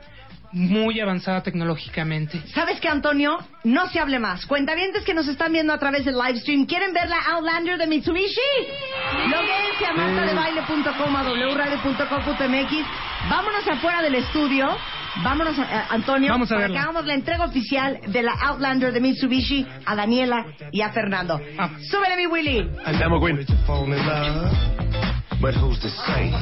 muy 0.58 1.00
avanzada 1.00 1.42
tecnológicamente. 1.44 2.42
¿Sabes 2.54 2.80
qué, 2.80 2.90
Antonio? 2.90 3.38
No 3.64 3.88
se 3.90 4.00
hable 4.00 4.20
más. 4.20 4.46
Cuentavientes 4.46 5.04
que 5.04 5.14
nos 5.14 5.28
están 5.28 5.54
viendo 5.54 5.72
a 5.74 5.78
través 5.78 6.04
del 6.06 6.16
live 6.16 6.40
stream, 6.40 6.66
¿quieren 6.66 6.94
ver 6.94 7.08
la 7.10 7.20
Outlander 7.36 7.78
de 7.78 7.88
Mitsubishi? 7.88 8.40
Loguense 9.30 9.86
a 9.86 9.94
martadebaile.com, 9.94 11.16
a 11.16 11.24
wradio.com.mx. 11.24 12.86
Vámonos 13.30 13.68
afuera 13.68 14.02
del 14.02 14.16
estudio. 14.16 14.76
Vámonos, 15.24 15.58
eh, 15.58 15.64
Antonio, 15.90 16.32
Vamos 16.32 16.52
a 16.52 16.56
para 16.56 16.62
verla. 16.68 16.76
que 16.76 16.84
hagamos 16.84 17.06
la 17.08 17.14
entrega 17.16 17.46
oficial 17.46 18.00
de 18.08 18.22
la 18.22 18.34
Outlander 18.34 18.92
de 18.94 19.00
Mitsubishi 19.02 19.66
a 19.86 19.96
Daniela 19.96 20.46
y 20.72 20.82
a 20.82 20.92
Fernando. 20.92 21.42
¡Súbele, 21.90 22.16
mi 22.18 22.28
Willy! 22.28 22.60
And 22.86 23.02
I'm 23.02 23.14
But 25.40 25.54
who's 25.54 25.78
to 25.86 25.90
say? 26.10 26.34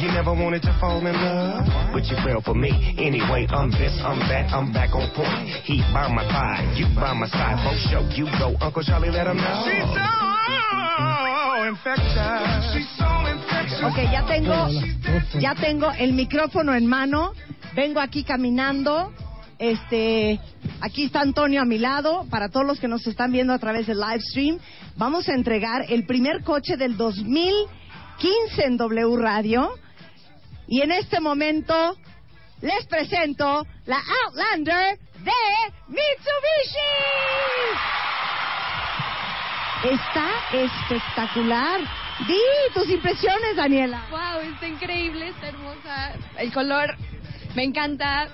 You 0.00 0.08
never 0.16 0.32
wanted 0.32 0.62
to 0.62 0.72
fall 0.80 1.04
in 1.04 1.12
love, 1.12 1.68
but 1.92 2.04
you 2.08 2.16
fell 2.24 2.40
for 2.40 2.54
me. 2.54 2.72
Anyway, 2.96 3.46
I'm 3.50 3.70
this, 3.70 3.92
I'm 4.00 4.18
that, 4.32 4.48
I'm 4.48 4.72
back 4.72 4.94
on 4.96 5.12
point. 5.12 5.44
He 5.68 5.84
by 5.92 6.08
my 6.08 6.24
side, 6.24 6.72
you 6.72 6.86
by 6.96 7.12
my 7.12 7.28
side. 7.28 7.60
Both 7.60 7.76
show 7.92 8.00
you 8.16 8.24
go, 8.40 8.56
Uncle 8.64 8.82
Charlie, 8.82 9.10
let 9.10 9.26
him 9.26 9.36
know. 9.36 9.60
She's 9.68 9.84
so 9.92 11.68
infectious. 11.68 12.72
She's 12.72 12.90
so 12.96 13.10
infectious. 13.28 13.84
Ok, 13.84 14.08
ya 14.08 14.24
tengo, 14.24 14.68
ya 15.38 15.54
tengo 15.54 15.90
el 15.92 16.14
micrófono 16.14 16.74
en 16.74 16.86
mano. 16.86 17.32
Vengo 17.74 18.00
aquí 18.00 18.24
caminando. 18.24 19.12
Este, 19.58 20.40
aquí 20.80 21.04
está 21.04 21.20
Antonio 21.20 21.60
a 21.60 21.66
mi 21.66 21.76
lado. 21.76 22.24
Para 22.30 22.48
todos 22.48 22.66
los 22.66 22.80
que 22.80 22.88
nos 22.88 23.06
están 23.06 23.32
viendo 23.32 23.52
a 23.52 23.58
través 23.58 23.86
del 23.86 24.00
live 24.00 24.20
stream, 24.20 24.58
vamos 24.96 25.28
a 25.28 25.34
entregar 25.34 25.84
el 25.90 26.06
primer 26.06 26.42
coche 26.42 26.78
del 26.78 26.96
2015 28.20 28.64
en 28.64 28.76
W 28.76 29.16
Radio. 29.16 29.70
Y 30.68 30.82
en 30.82 30.92
este 30.92 31.20
momento 31.20 31.96
les 32.60 32.86
presento 32.86 33.66
la 33.86 34.00
Outlander 34.26 34.98
de 34.98 35.32
Mitsubishi. 35.88 36.90
Está 39.84 40.28
espectacular. 40.52 41.80
Di 42.28 42.38
tus 42.74 42.90
impresiones, 42.90 43.56
Daniela. 43.56 44.06
Wow, 44.10 44.42
está 44.52 44.68
increíble, 44.68 45.28
está 45.28 45.48
hermosa. 45.48 46.12
El 46.36 46.52
color 46.52 46.94
me 47.54 47.64
encanta. 47.64 48.28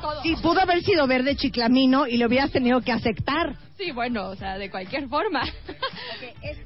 Todo. 0.00 0.22
Sí, 0.22 0.34
pudo 0.42 0.60
haber 0.60 0.82
sido 0.82 1.06
verde 1.06 1.36
chiclamino 1.36 2.06
y 2.06 2.16
lo 2.16 2.26
hubieras 2.26 2.50
tenido 2.50 2.80
que 2.80 2.92
aceptar. 2.92 3.56
Sí, 3.76 3.92
bueno, 3.92 4.28
o 4.28 4.36
sea, 4.36 4.58
de 4.58 4.70
cualquier 4.70 5.08
forma. 5.08 5.42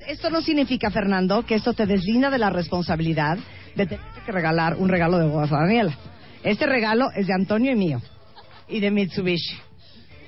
Esto 0.07 0.31
no 0.31 0.41
significa, 0.41 0.91
Fernando, 0.91 1.45
que 1.45 1.55
esto 1.55 1.73
te 1.73 1.87
deslinda 1.87 2.31
de 2.31 2.39
la 2.39 2.51
responsabilidad 2.51 3.39
de 3.75 3.87
tener 3.87 4.05
que 4.25 4.33
regalar 4.33 4.77
un 4.77 4.89
regalo 4.89 5.19
de 5.19 5.27
bodas 5.27 5.53
a 5.53 5.59
Daniela. 5.59 5.97
Este 6.43 6.67
regalo 6.67 7.11
es 7.15 7.27
de 7.27 7.33
Antonio 7.33 7.73
y 7.73 7.77
mío. 7.77 8.01
Y 8.69 8.81
de 8.81 8.91
Mitsubishi. 8.91 9.57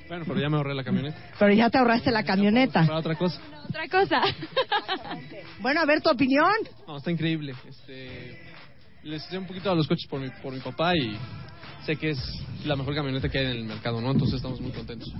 Bueno, 0.07 0.23
pero 0.25 0.39
ya 0.39 0.49
me 0.49 0.57
ahorré 0.57 0.73
la 0.73 0.83
camioneta. 0.83 1.17
Pero 1.37 1.53
ya 1.53 1.69
te 1.69 1.77
ahorraste 1.77 2.11
la 2.11 2.23
camioneta. 2.23 2.85
Para 2.85 2.99
otra 2.99 3.15
cosa. 3.15 3.41
Otra 3.67 3.87
cosa. 3.87 4.21
Bueno, 5.59 5.81
a 5.81 5.85
ver 5.85 6.01
tu 6.01 6.09
opinión. 6.11 6.53
No, 6.87 6.97
está 6.97 7.09
increíble. 7.09 7.55
Este, 7.67 8.39
les 9.03 9.23
sé 9.23 9.39
un 9.39 9.47
poquito 9.47 9.71
a 9.71 9.75
los 9.75 9.87
coches 9.87 10.07
por 10.07 10.19
mi, 10.19 10.29
por 10.41 10.53
mi 10.53 10.59
papá 10.59 10.95
y 10.95 11.17
sé 11.87 11.95
que 11.95 12.09
es 12.09 12.19
la 12.65 12.75
mejor 12.75 12.93
camioneta 12.93 13.29
que 13.29 13.39
hay 13.39 13.45
en 13.45 13.51
el 13.51 13.63
mercado, 13.63 14.01
¿no? 14.01 14.11
Entonces 14.11 14.35
estamos 14.35 14.59
muy 14.59 14.71
contentos. 14.71 15.11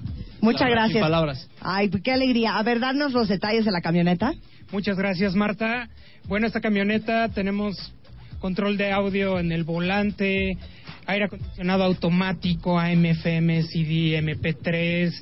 Muchas 0.41 0.63
La 0.63 0.69
gracias. 0.69 0.91
Sin 0.91 1.01
palabras. 1.01 1.49
Ay, 1.61 1.89
qué 1.89 2.11
alegría. 2.11 2.57
A 2.57 2.63
ver, 2.63 2.81
danos 2.81 3.13
los 3.13 3.29
detalles 3.29 3.63
de 3.63 3.71
la 3.71 3.79
camioneta. 3.79 4.33
Muchas 4.71 4.97
gracias, 4.97 5.33
Marta. 5.33 5.87
Bueno, 6.25 6.45
esta 6.45 6.59
camioneta 6.59 7.29
tenemos 7.29 7.93
control 8.39 8.75
de 8.75 8.91
audio 8.91 9.39
en 9.39 9.53
el 9.53 9.63
volante, 9.63 10.57
aire 11.05 11.25
acondicionado 11.25 11.85
automático, 11.85 12.77
AM, 12.77 13.05
FM, 13.05 13.63
CD, 13.63 14.21
MP3, 14.21 15.13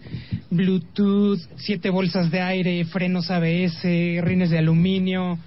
Bluetooth, 0.50 1.40
siete 1.58 1.92
bolsas 1.92 2.32
de 2.32 2.42
aire, 2.42 2.84
frenos 2.86 3.30
ABS, 3.30 3.84
rines 3.84 4.50
de 4.50 4.58
aluminio. 4.58 5.38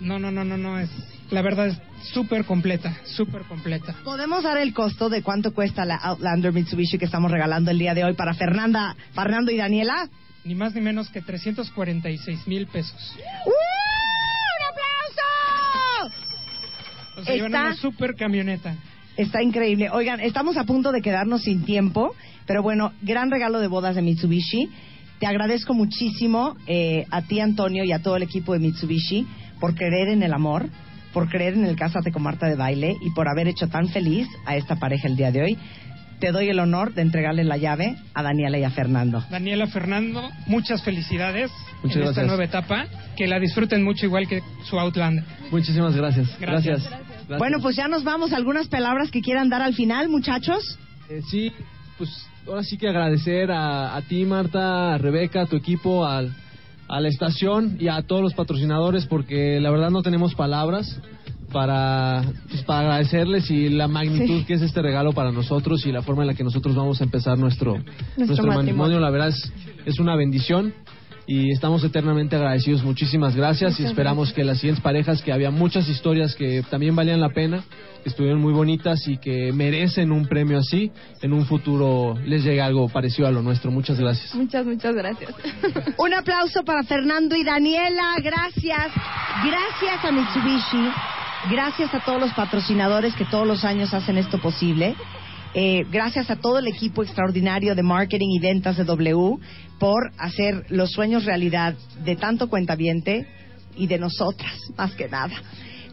No, 0.00 0.18
no, 0.18 0.30
no, 0.30 0.44
no, 0.44 0.58
no, 0.58 0.78
es 0.78 0.90
la 1.30 1.42
verdad 1.42 1.68
es 1.68 1.80
súper 2.12 2.44
completa, 2.44 2.96
súper 3.04 3.42
completa. 3.42 3.94
¿Podemos 4.04 4.42
dar 4.42 4.58
el 4.58 4.72
costo 4.74 5.08
de 5.08 5.22
cuánto 5.22 5.52
cuesta 5.54 5.84
la 5.84 5.96
Outlander 5.96 6.52
Mitsubishi 6.52 6.98
que 6.98 7.04
estamos 7.06 7.30
regalando 7.30 7.70
el 7.70 7.78
día 7.78 7.94
de 7.94 8.04
hoy 8.04 8.14
para 8.14 8.34
Fernanda, 8.34 8.94
Fernando 9.14 9.50
y 9.50 9.56
Daniela? 9.56 10.08
Ni 10.44 10.54
más 10.54 10.74
ni 10.74 10.80
menos 10.82 11.08
que 11.08 11.22
346 11.22 12.46
mil 12.46 12.66
pesos. 12.66 13.14
¡Uh! 13.46 13.50
¡Un 13.50 14.64
aplauso! 16.04 17.20
O 17.20 17.24
sea, 17.24 17.34
Está- 17.34 17.46
una 17.46 17.74
super 17.76 18.14
camioneta. 18.14 18.74
Está 19.16 19.42
increíble. 19.42 19.90
Oigan, 19.90 20.20
estamos 20.20 20.56
a 20.56 20.64
punto 20.64 20.90
de 20.92 21.00
quedarnos 21.00 21.42
sin 21.42 21.64
tiempo, 21.64 22.14
pero 22.46 22.62
bueno, 22.62 22.92
gran 23.02 23.30
regalo 23.30 23.60
de 23.60 23.68
bodas 23.68 23.94
de 23.94 24.02
Mitsubishi. 24.02 24.68
Te 25.20 25.26
agradezco 25.26 25.72
muchísimo 25.72 26.56
eh, 26.66 27.06
a 27.10 27.22
ti, 27.22 27.38
Antonio, 27.40 27.84
y 27.84 27.92
a 27.92 28.00
todo 28.02 28.16
el 28.16 28.24
equipo 28.24 28.52
de 28.52 28.58
Mitsubishi 28.58 29.26
por 29.60 29.74
creer 29.76 30.08
en 30.08 30.22
el 30.24 30.34
amor, 30.34 30.68
por 31.14 31.30
creer 31.30 31.54
en 31.54 31.64
el 31.64 31.76
Cásate 31.76 32.12
con 32.12 32.22
Marta 32.22 32.46
de 32.46 32.56
Baile 32.56 32.96
y 33.00 33.10
por 33.12 33.28
haber 33.28 33.48
hecho 33.48 33.68
tan 33.68 33.88
feliz 33.88 34.28
a 34.44 34.56
esta 34.56 34.76
pareja 34.76 35.08
el 35.08 35.16
día 35.16 35.30
de 35.32 35.42
hoy. 35.42 35.58
Te 36.20 36.30
doy 36.32 36.48
el 36.48 36.58
honor 36.60 36.92
de 36.94 37.02
entregarle 37.02 37.44
la 37.44 37.56
llave 37.56 37.96
a 38.14 38.22
Daniela 38.22 38.58
y 38.58 38.64
a 38.64 38.70
Fernando. 38.70 39.24
Daniela 39.30 39.66
Fernando, 39.66 40.28
muchas 40.46 40.82
felicidades 40.82 41.50
Muchas 41.82 41.96
en 41.96 42.02
esta 42.02 42.22
gracias. 42.22 42.26
nueva 42.26 42.44
etapa. 42.44 42.86
Que 43.16 43.26
la 43.26 43.38
disfruten 43.38 43.82
mucho 43.82 44.06
igual 44.06 44.26
que 44.28 44.42
su 44.64 44.78
Outlander. 44.78 45.24
Muchísimas 45.50 45.94
gracias. 45.96 46.28
Gracias. 46.40 46.82
Gracias. 46.84 47.38
Bueno, 47.38 47.58
pues 47.60 47.76
ya 47.76 47.88
nos 47.88 48.04
vamos. 48.04 48.32
¿Algunas 48.32 48.68
palabras 48.68 49.10
que 49.10 49.20
quieran 49.22 49.48
dar 49.48 49.62
al 49.62 49.74
final, 49.74 50.08
muchachos? 50.08 50.78
Eh, 51.08 51.20
sí, 51.30 51.52
pues 51.98 52.10
ahora 52.46 52.62
sí 52.62 52.76
que 52.78 52.88
agradecer 52.88 53.50
a, 53.50 53.94
a 53.96 54.02
ti, 54.02 54.24
Marta, 54.24 54.94
a 54.94 54.98
Rebeca, 54.98 55.42
a 55.42 55.46
tu 55.46 55.56
equipo, 55.56 56.06
al- 56.06 56.32
a 56.88 57.00
la 57.00 57.08
estación 57.08 57.76
y 57.80 57.88
a 57.88 58.02
todos 58.02 58.22
los 58.22 58.34
patrocinadores, 58.34 59.06
porque 59.06 59.60
la 59.60 59.70
verdad 59.70 59.90
no 59.90 60.02
tenemos 60.02 60.34
palabras 60.34 61.00
para, 61.52 62.24
pues, 62.48 62.62
para 62.64 62.80
agradecerles 62.80 63.50
y 63.50 63.68
la 63.68 63.86
magnitud 63.86 64.40
Sí. 64.40 64.44
que 64.44 64.54
es 64.54 64.62
este 64.62 64.82
regalo 64.82 65.12
para 65.12 65.30
nosotros 65.30 65.86
y 65.86 65.92
la 65.92 66.02
forma 66.02 66.22
en 66.22 66.28
la 66.28 66.34
que 66.34 66.42
nosotros 66.44 66.74
vamos 66.74 67.00
a 67.00 67.04
empezar 67.04 67.38
nuestro, 67.38 67.74
nuestro, 68.16 68.26
matrimonio. 68.46 68.54
matrimonio. 68.54 69.00
La 69.00 69.10
verdad 69.10 69.28
es, 69.28 69.52
es 69.86 69.98
una 70.00 70.16
bendición. 70.16 70.74
Y 71.26 71.52
estamos 71.52 71.82
eternamente 71.84 72.36
agradecidos. 72.36 72.84
Muchísimas 72.84 73.34
gracias 73.34 73.80
y 73.80 73.84
esperamos 73.84 74.32
que 74.32 74.44
las 74.44 74.58
siguientes 74.58 74.82
parejas, 74.82 75.22
que 75.22 75.32
había 75.32 75.50
muchas 75.50 75.88
historias 75.88 76.34
que 76.34 76.62
también 76.68 76.94
valían 76.94 77.20
la 77.20 77.30
pena, 77.30 77.64
que 78.02 78.10
estuvieron 78.10 78.40
muy 78.40 78.52
bonitas 78.52 79.08
y 79.08 79.16
que 79.16 79.50
merecen 79.52 80.12
un 80.12 80.26
premio 80.26 80.58
así, 80.58 80.92
en 81.22 81.32
un 81.32 81.46
futuro 81.46 82.18
les 82.26 82.44
llegue 82.44 82.60
algo 82.60 82.88
parecido 82.88 83.26
a 83.26 83.30
lo 83.30 83.42
nuestro. 83.42 83.70
Muchas 83.70 83.98
gracias. 83.98 84.34
Muchas, 84.34 84.66
muchas 84.66 84.94
gracias. 84.94 85.34
Un 85.98 86.12
aplauso 86.12 86.62
para 86.64 86.82
Fernando 86.82 87.34
y 87.34 87.42
Daniela. 87.42 88.16
Gracias. 88.22 88.92
Gracias 89.42 90.04
a 90.04 90.12
Mitsubishi. 90.12 90.90
Gracias 91.50 91.94
a 91.94 92.00
todos 92.00 92.20
los 92.20 92.32
patrocinadores 92.32 93.14
que 93.14 93.24
todos 93.24 93.46
los 93.46 93.64
años 93.64 93.92
hacen 93.94 94.18
esto 94.18 94.38
posible. 94.38 94.94
Eh, 95.56 95.84
gracias 95.88 96.30
a 96.30 96.36
todo 96.36 96.58
el 96.58 96.66
equipo 96.66 97.04
extraordinario 97.04 97.76
de 97.76 97.82
marketing 97.84 98.28
y 98.32 98.40
ventas 98.40 98.76
de 98.76 98.84
W 98.84 99.38
por 99.78 100.10
hacer 100.18 100.66
los 100.68 100.90
sueños 100.90 101.24
realidad 101.24 101.76
de 102.04 102.16
tanto 102.16 102.48
cuentaviente 102.48 103.26
y 103.76 103.86
de 103.86 103.98
nosotras, 103.98 104.52
más 104.76 104.94
que 104.94 105.08
nada. 105.08 105.34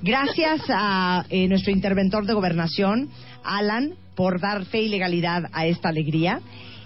Gracias 0.02 0.62
a 0.70 1.26
eh, 1.30 1.48
nuestro 1.48 1.72
interventor 1.72 2.26
de 2.26 2.34
gobernación, 2.34 3.10
Alan, 3.44 3.94
por 4.16 4.42
dar 4.42 4.66
fe 4.66 4.82
y 4.82 4.90
legalidad 4.90 5.44
a 5.54 5.68
esta 5.68 5.90
alegría. 5.90 6.42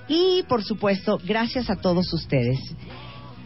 Y, 0.10 0.44
por 0.50 0.62
supuesto, 0.62 1.18
gracias 1.24 1.70
a 1.70 1.78
todos 1.78 2.12
ustedes 2.14 2.60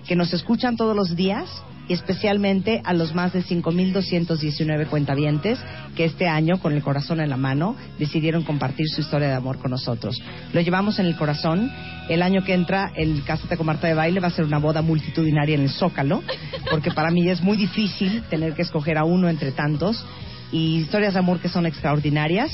que 0.07 0.15
nos 0.15 0.34
escuchan 0.34 0.76
todos 0.76 0.95
los 0.95 1.15
días 1.15 1.47
y 1.90 1.94
especialmente 1.94 2.82
a 2.86 2.94
los 2.94 3.14
más 3.16 3.34
de 3.34 3.44
5.219 3.44 4.88
cuentavientes 4.88 5.60
que 5.95 6.06
este 6.06 6.28
año, 6.28 6.60
con 6.60 6.72
el 6.74 6.84
corazón 6.84 7.20
en 7.20 7.30
la 7.30 7.36
mano, 7.36 7.76
decidieron 7.98 8.44
compartir 8.44 8.88
su 8.88 9.02
historia 9.02 9.28
de 9.28 9.34
amor 9.34 9.57
con 9.57 9.72
nosotros. 9.72 10.22
Lo 10.53 10.61
llevamos 10.61 10.99
en 10.99 11.07
el 11.07 11.18
corazón. 11.18 11.72
El 12.07 12.22
año 12.22 12.44
que 12.45 12.53
entra, 12.53 12.91
el 12.95 13.24
Cásate 13.24 13.57
con 13.57 13.66
Marta 13.66 13.88
de 13.88 13.95
Baile 13.95 14.20
va 14.20 14.28
a 14.28 14.32
ser 14.32 14.45
una 14.45 14.60
boda 14.60 14.84
multitudinaria 14.84 15.56
en 15.56 15.61
el 15.61 15.70
Zócalo, 15.70 16.24
porque 16.70 16.91
para 16.91 17.10
mí 17.10 17.28
es 17.28 17.41
muy 17.41 17.57
difícil 17.57 18.22
tener 18.30 18.53
que 18.53 18.61
escoger 18.61 18.98
a 18.98 19.03
uno 19.03 19.28
entre 19.28 19.52
tantos 19.52 20.06
y 20.52 20.78
historias 20.78 21.14
de 21.14 21.20
amor 21.20 21.40
que 21.40 21.49
son 21.49 21.66
extraordinarias. 21.66 22.52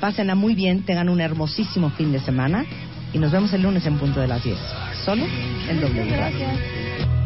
Pásenla 0.00 0.34
muy 0.34 0.54
bien, 0.54 0.82
tengan 0.82 1.08
un 1.08 1.22
hermosísimo 1.22 1.90
fin 1.90 2.12
de 2.12 2.20
semana 2.20 2.66
y 3.14 3.18
nos 3.18 3.32
vemos 3.32 3.50
el 3.54 3.62
lunes 3.62 3.86
en 3.86 3.96
punto 3.96 4.20
de 4.20 4.28
las 4.28 4.44
10. 4.44 4.58
Solo 5.04 5.24
en 5.68 5.80
W 5.80 6.16
Radio. 6.16 7.25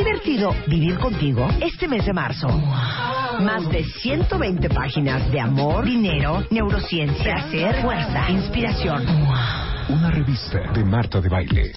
¿Es 0.00 0.06
divertido 0.06 0.56
vivir 0.66 0.98
contigo 0.98 1.46
este 1.60 1.86
mes 1.86 2.06
de 2.06 2.14
marzo. 2.14 2.48
Más 2.48 3.68
de 3.68 3.84
120 3.84 4.70
páginas 4.70 5.30
de 5.30 5.38
amor, 5.38 5.84
dinero, 5.84 6.42
neurociencia, 6.48 7.34
placer, 7.34 7.82
fuerza, 7.82 8.30
inspiración. 8.30 9.04
Una 9.90 10.10
revista 10.10 10.58
de 10.72 10.84
Marta 10.84 11.20
de 11.20 11.28
Baile. 11.28 11.68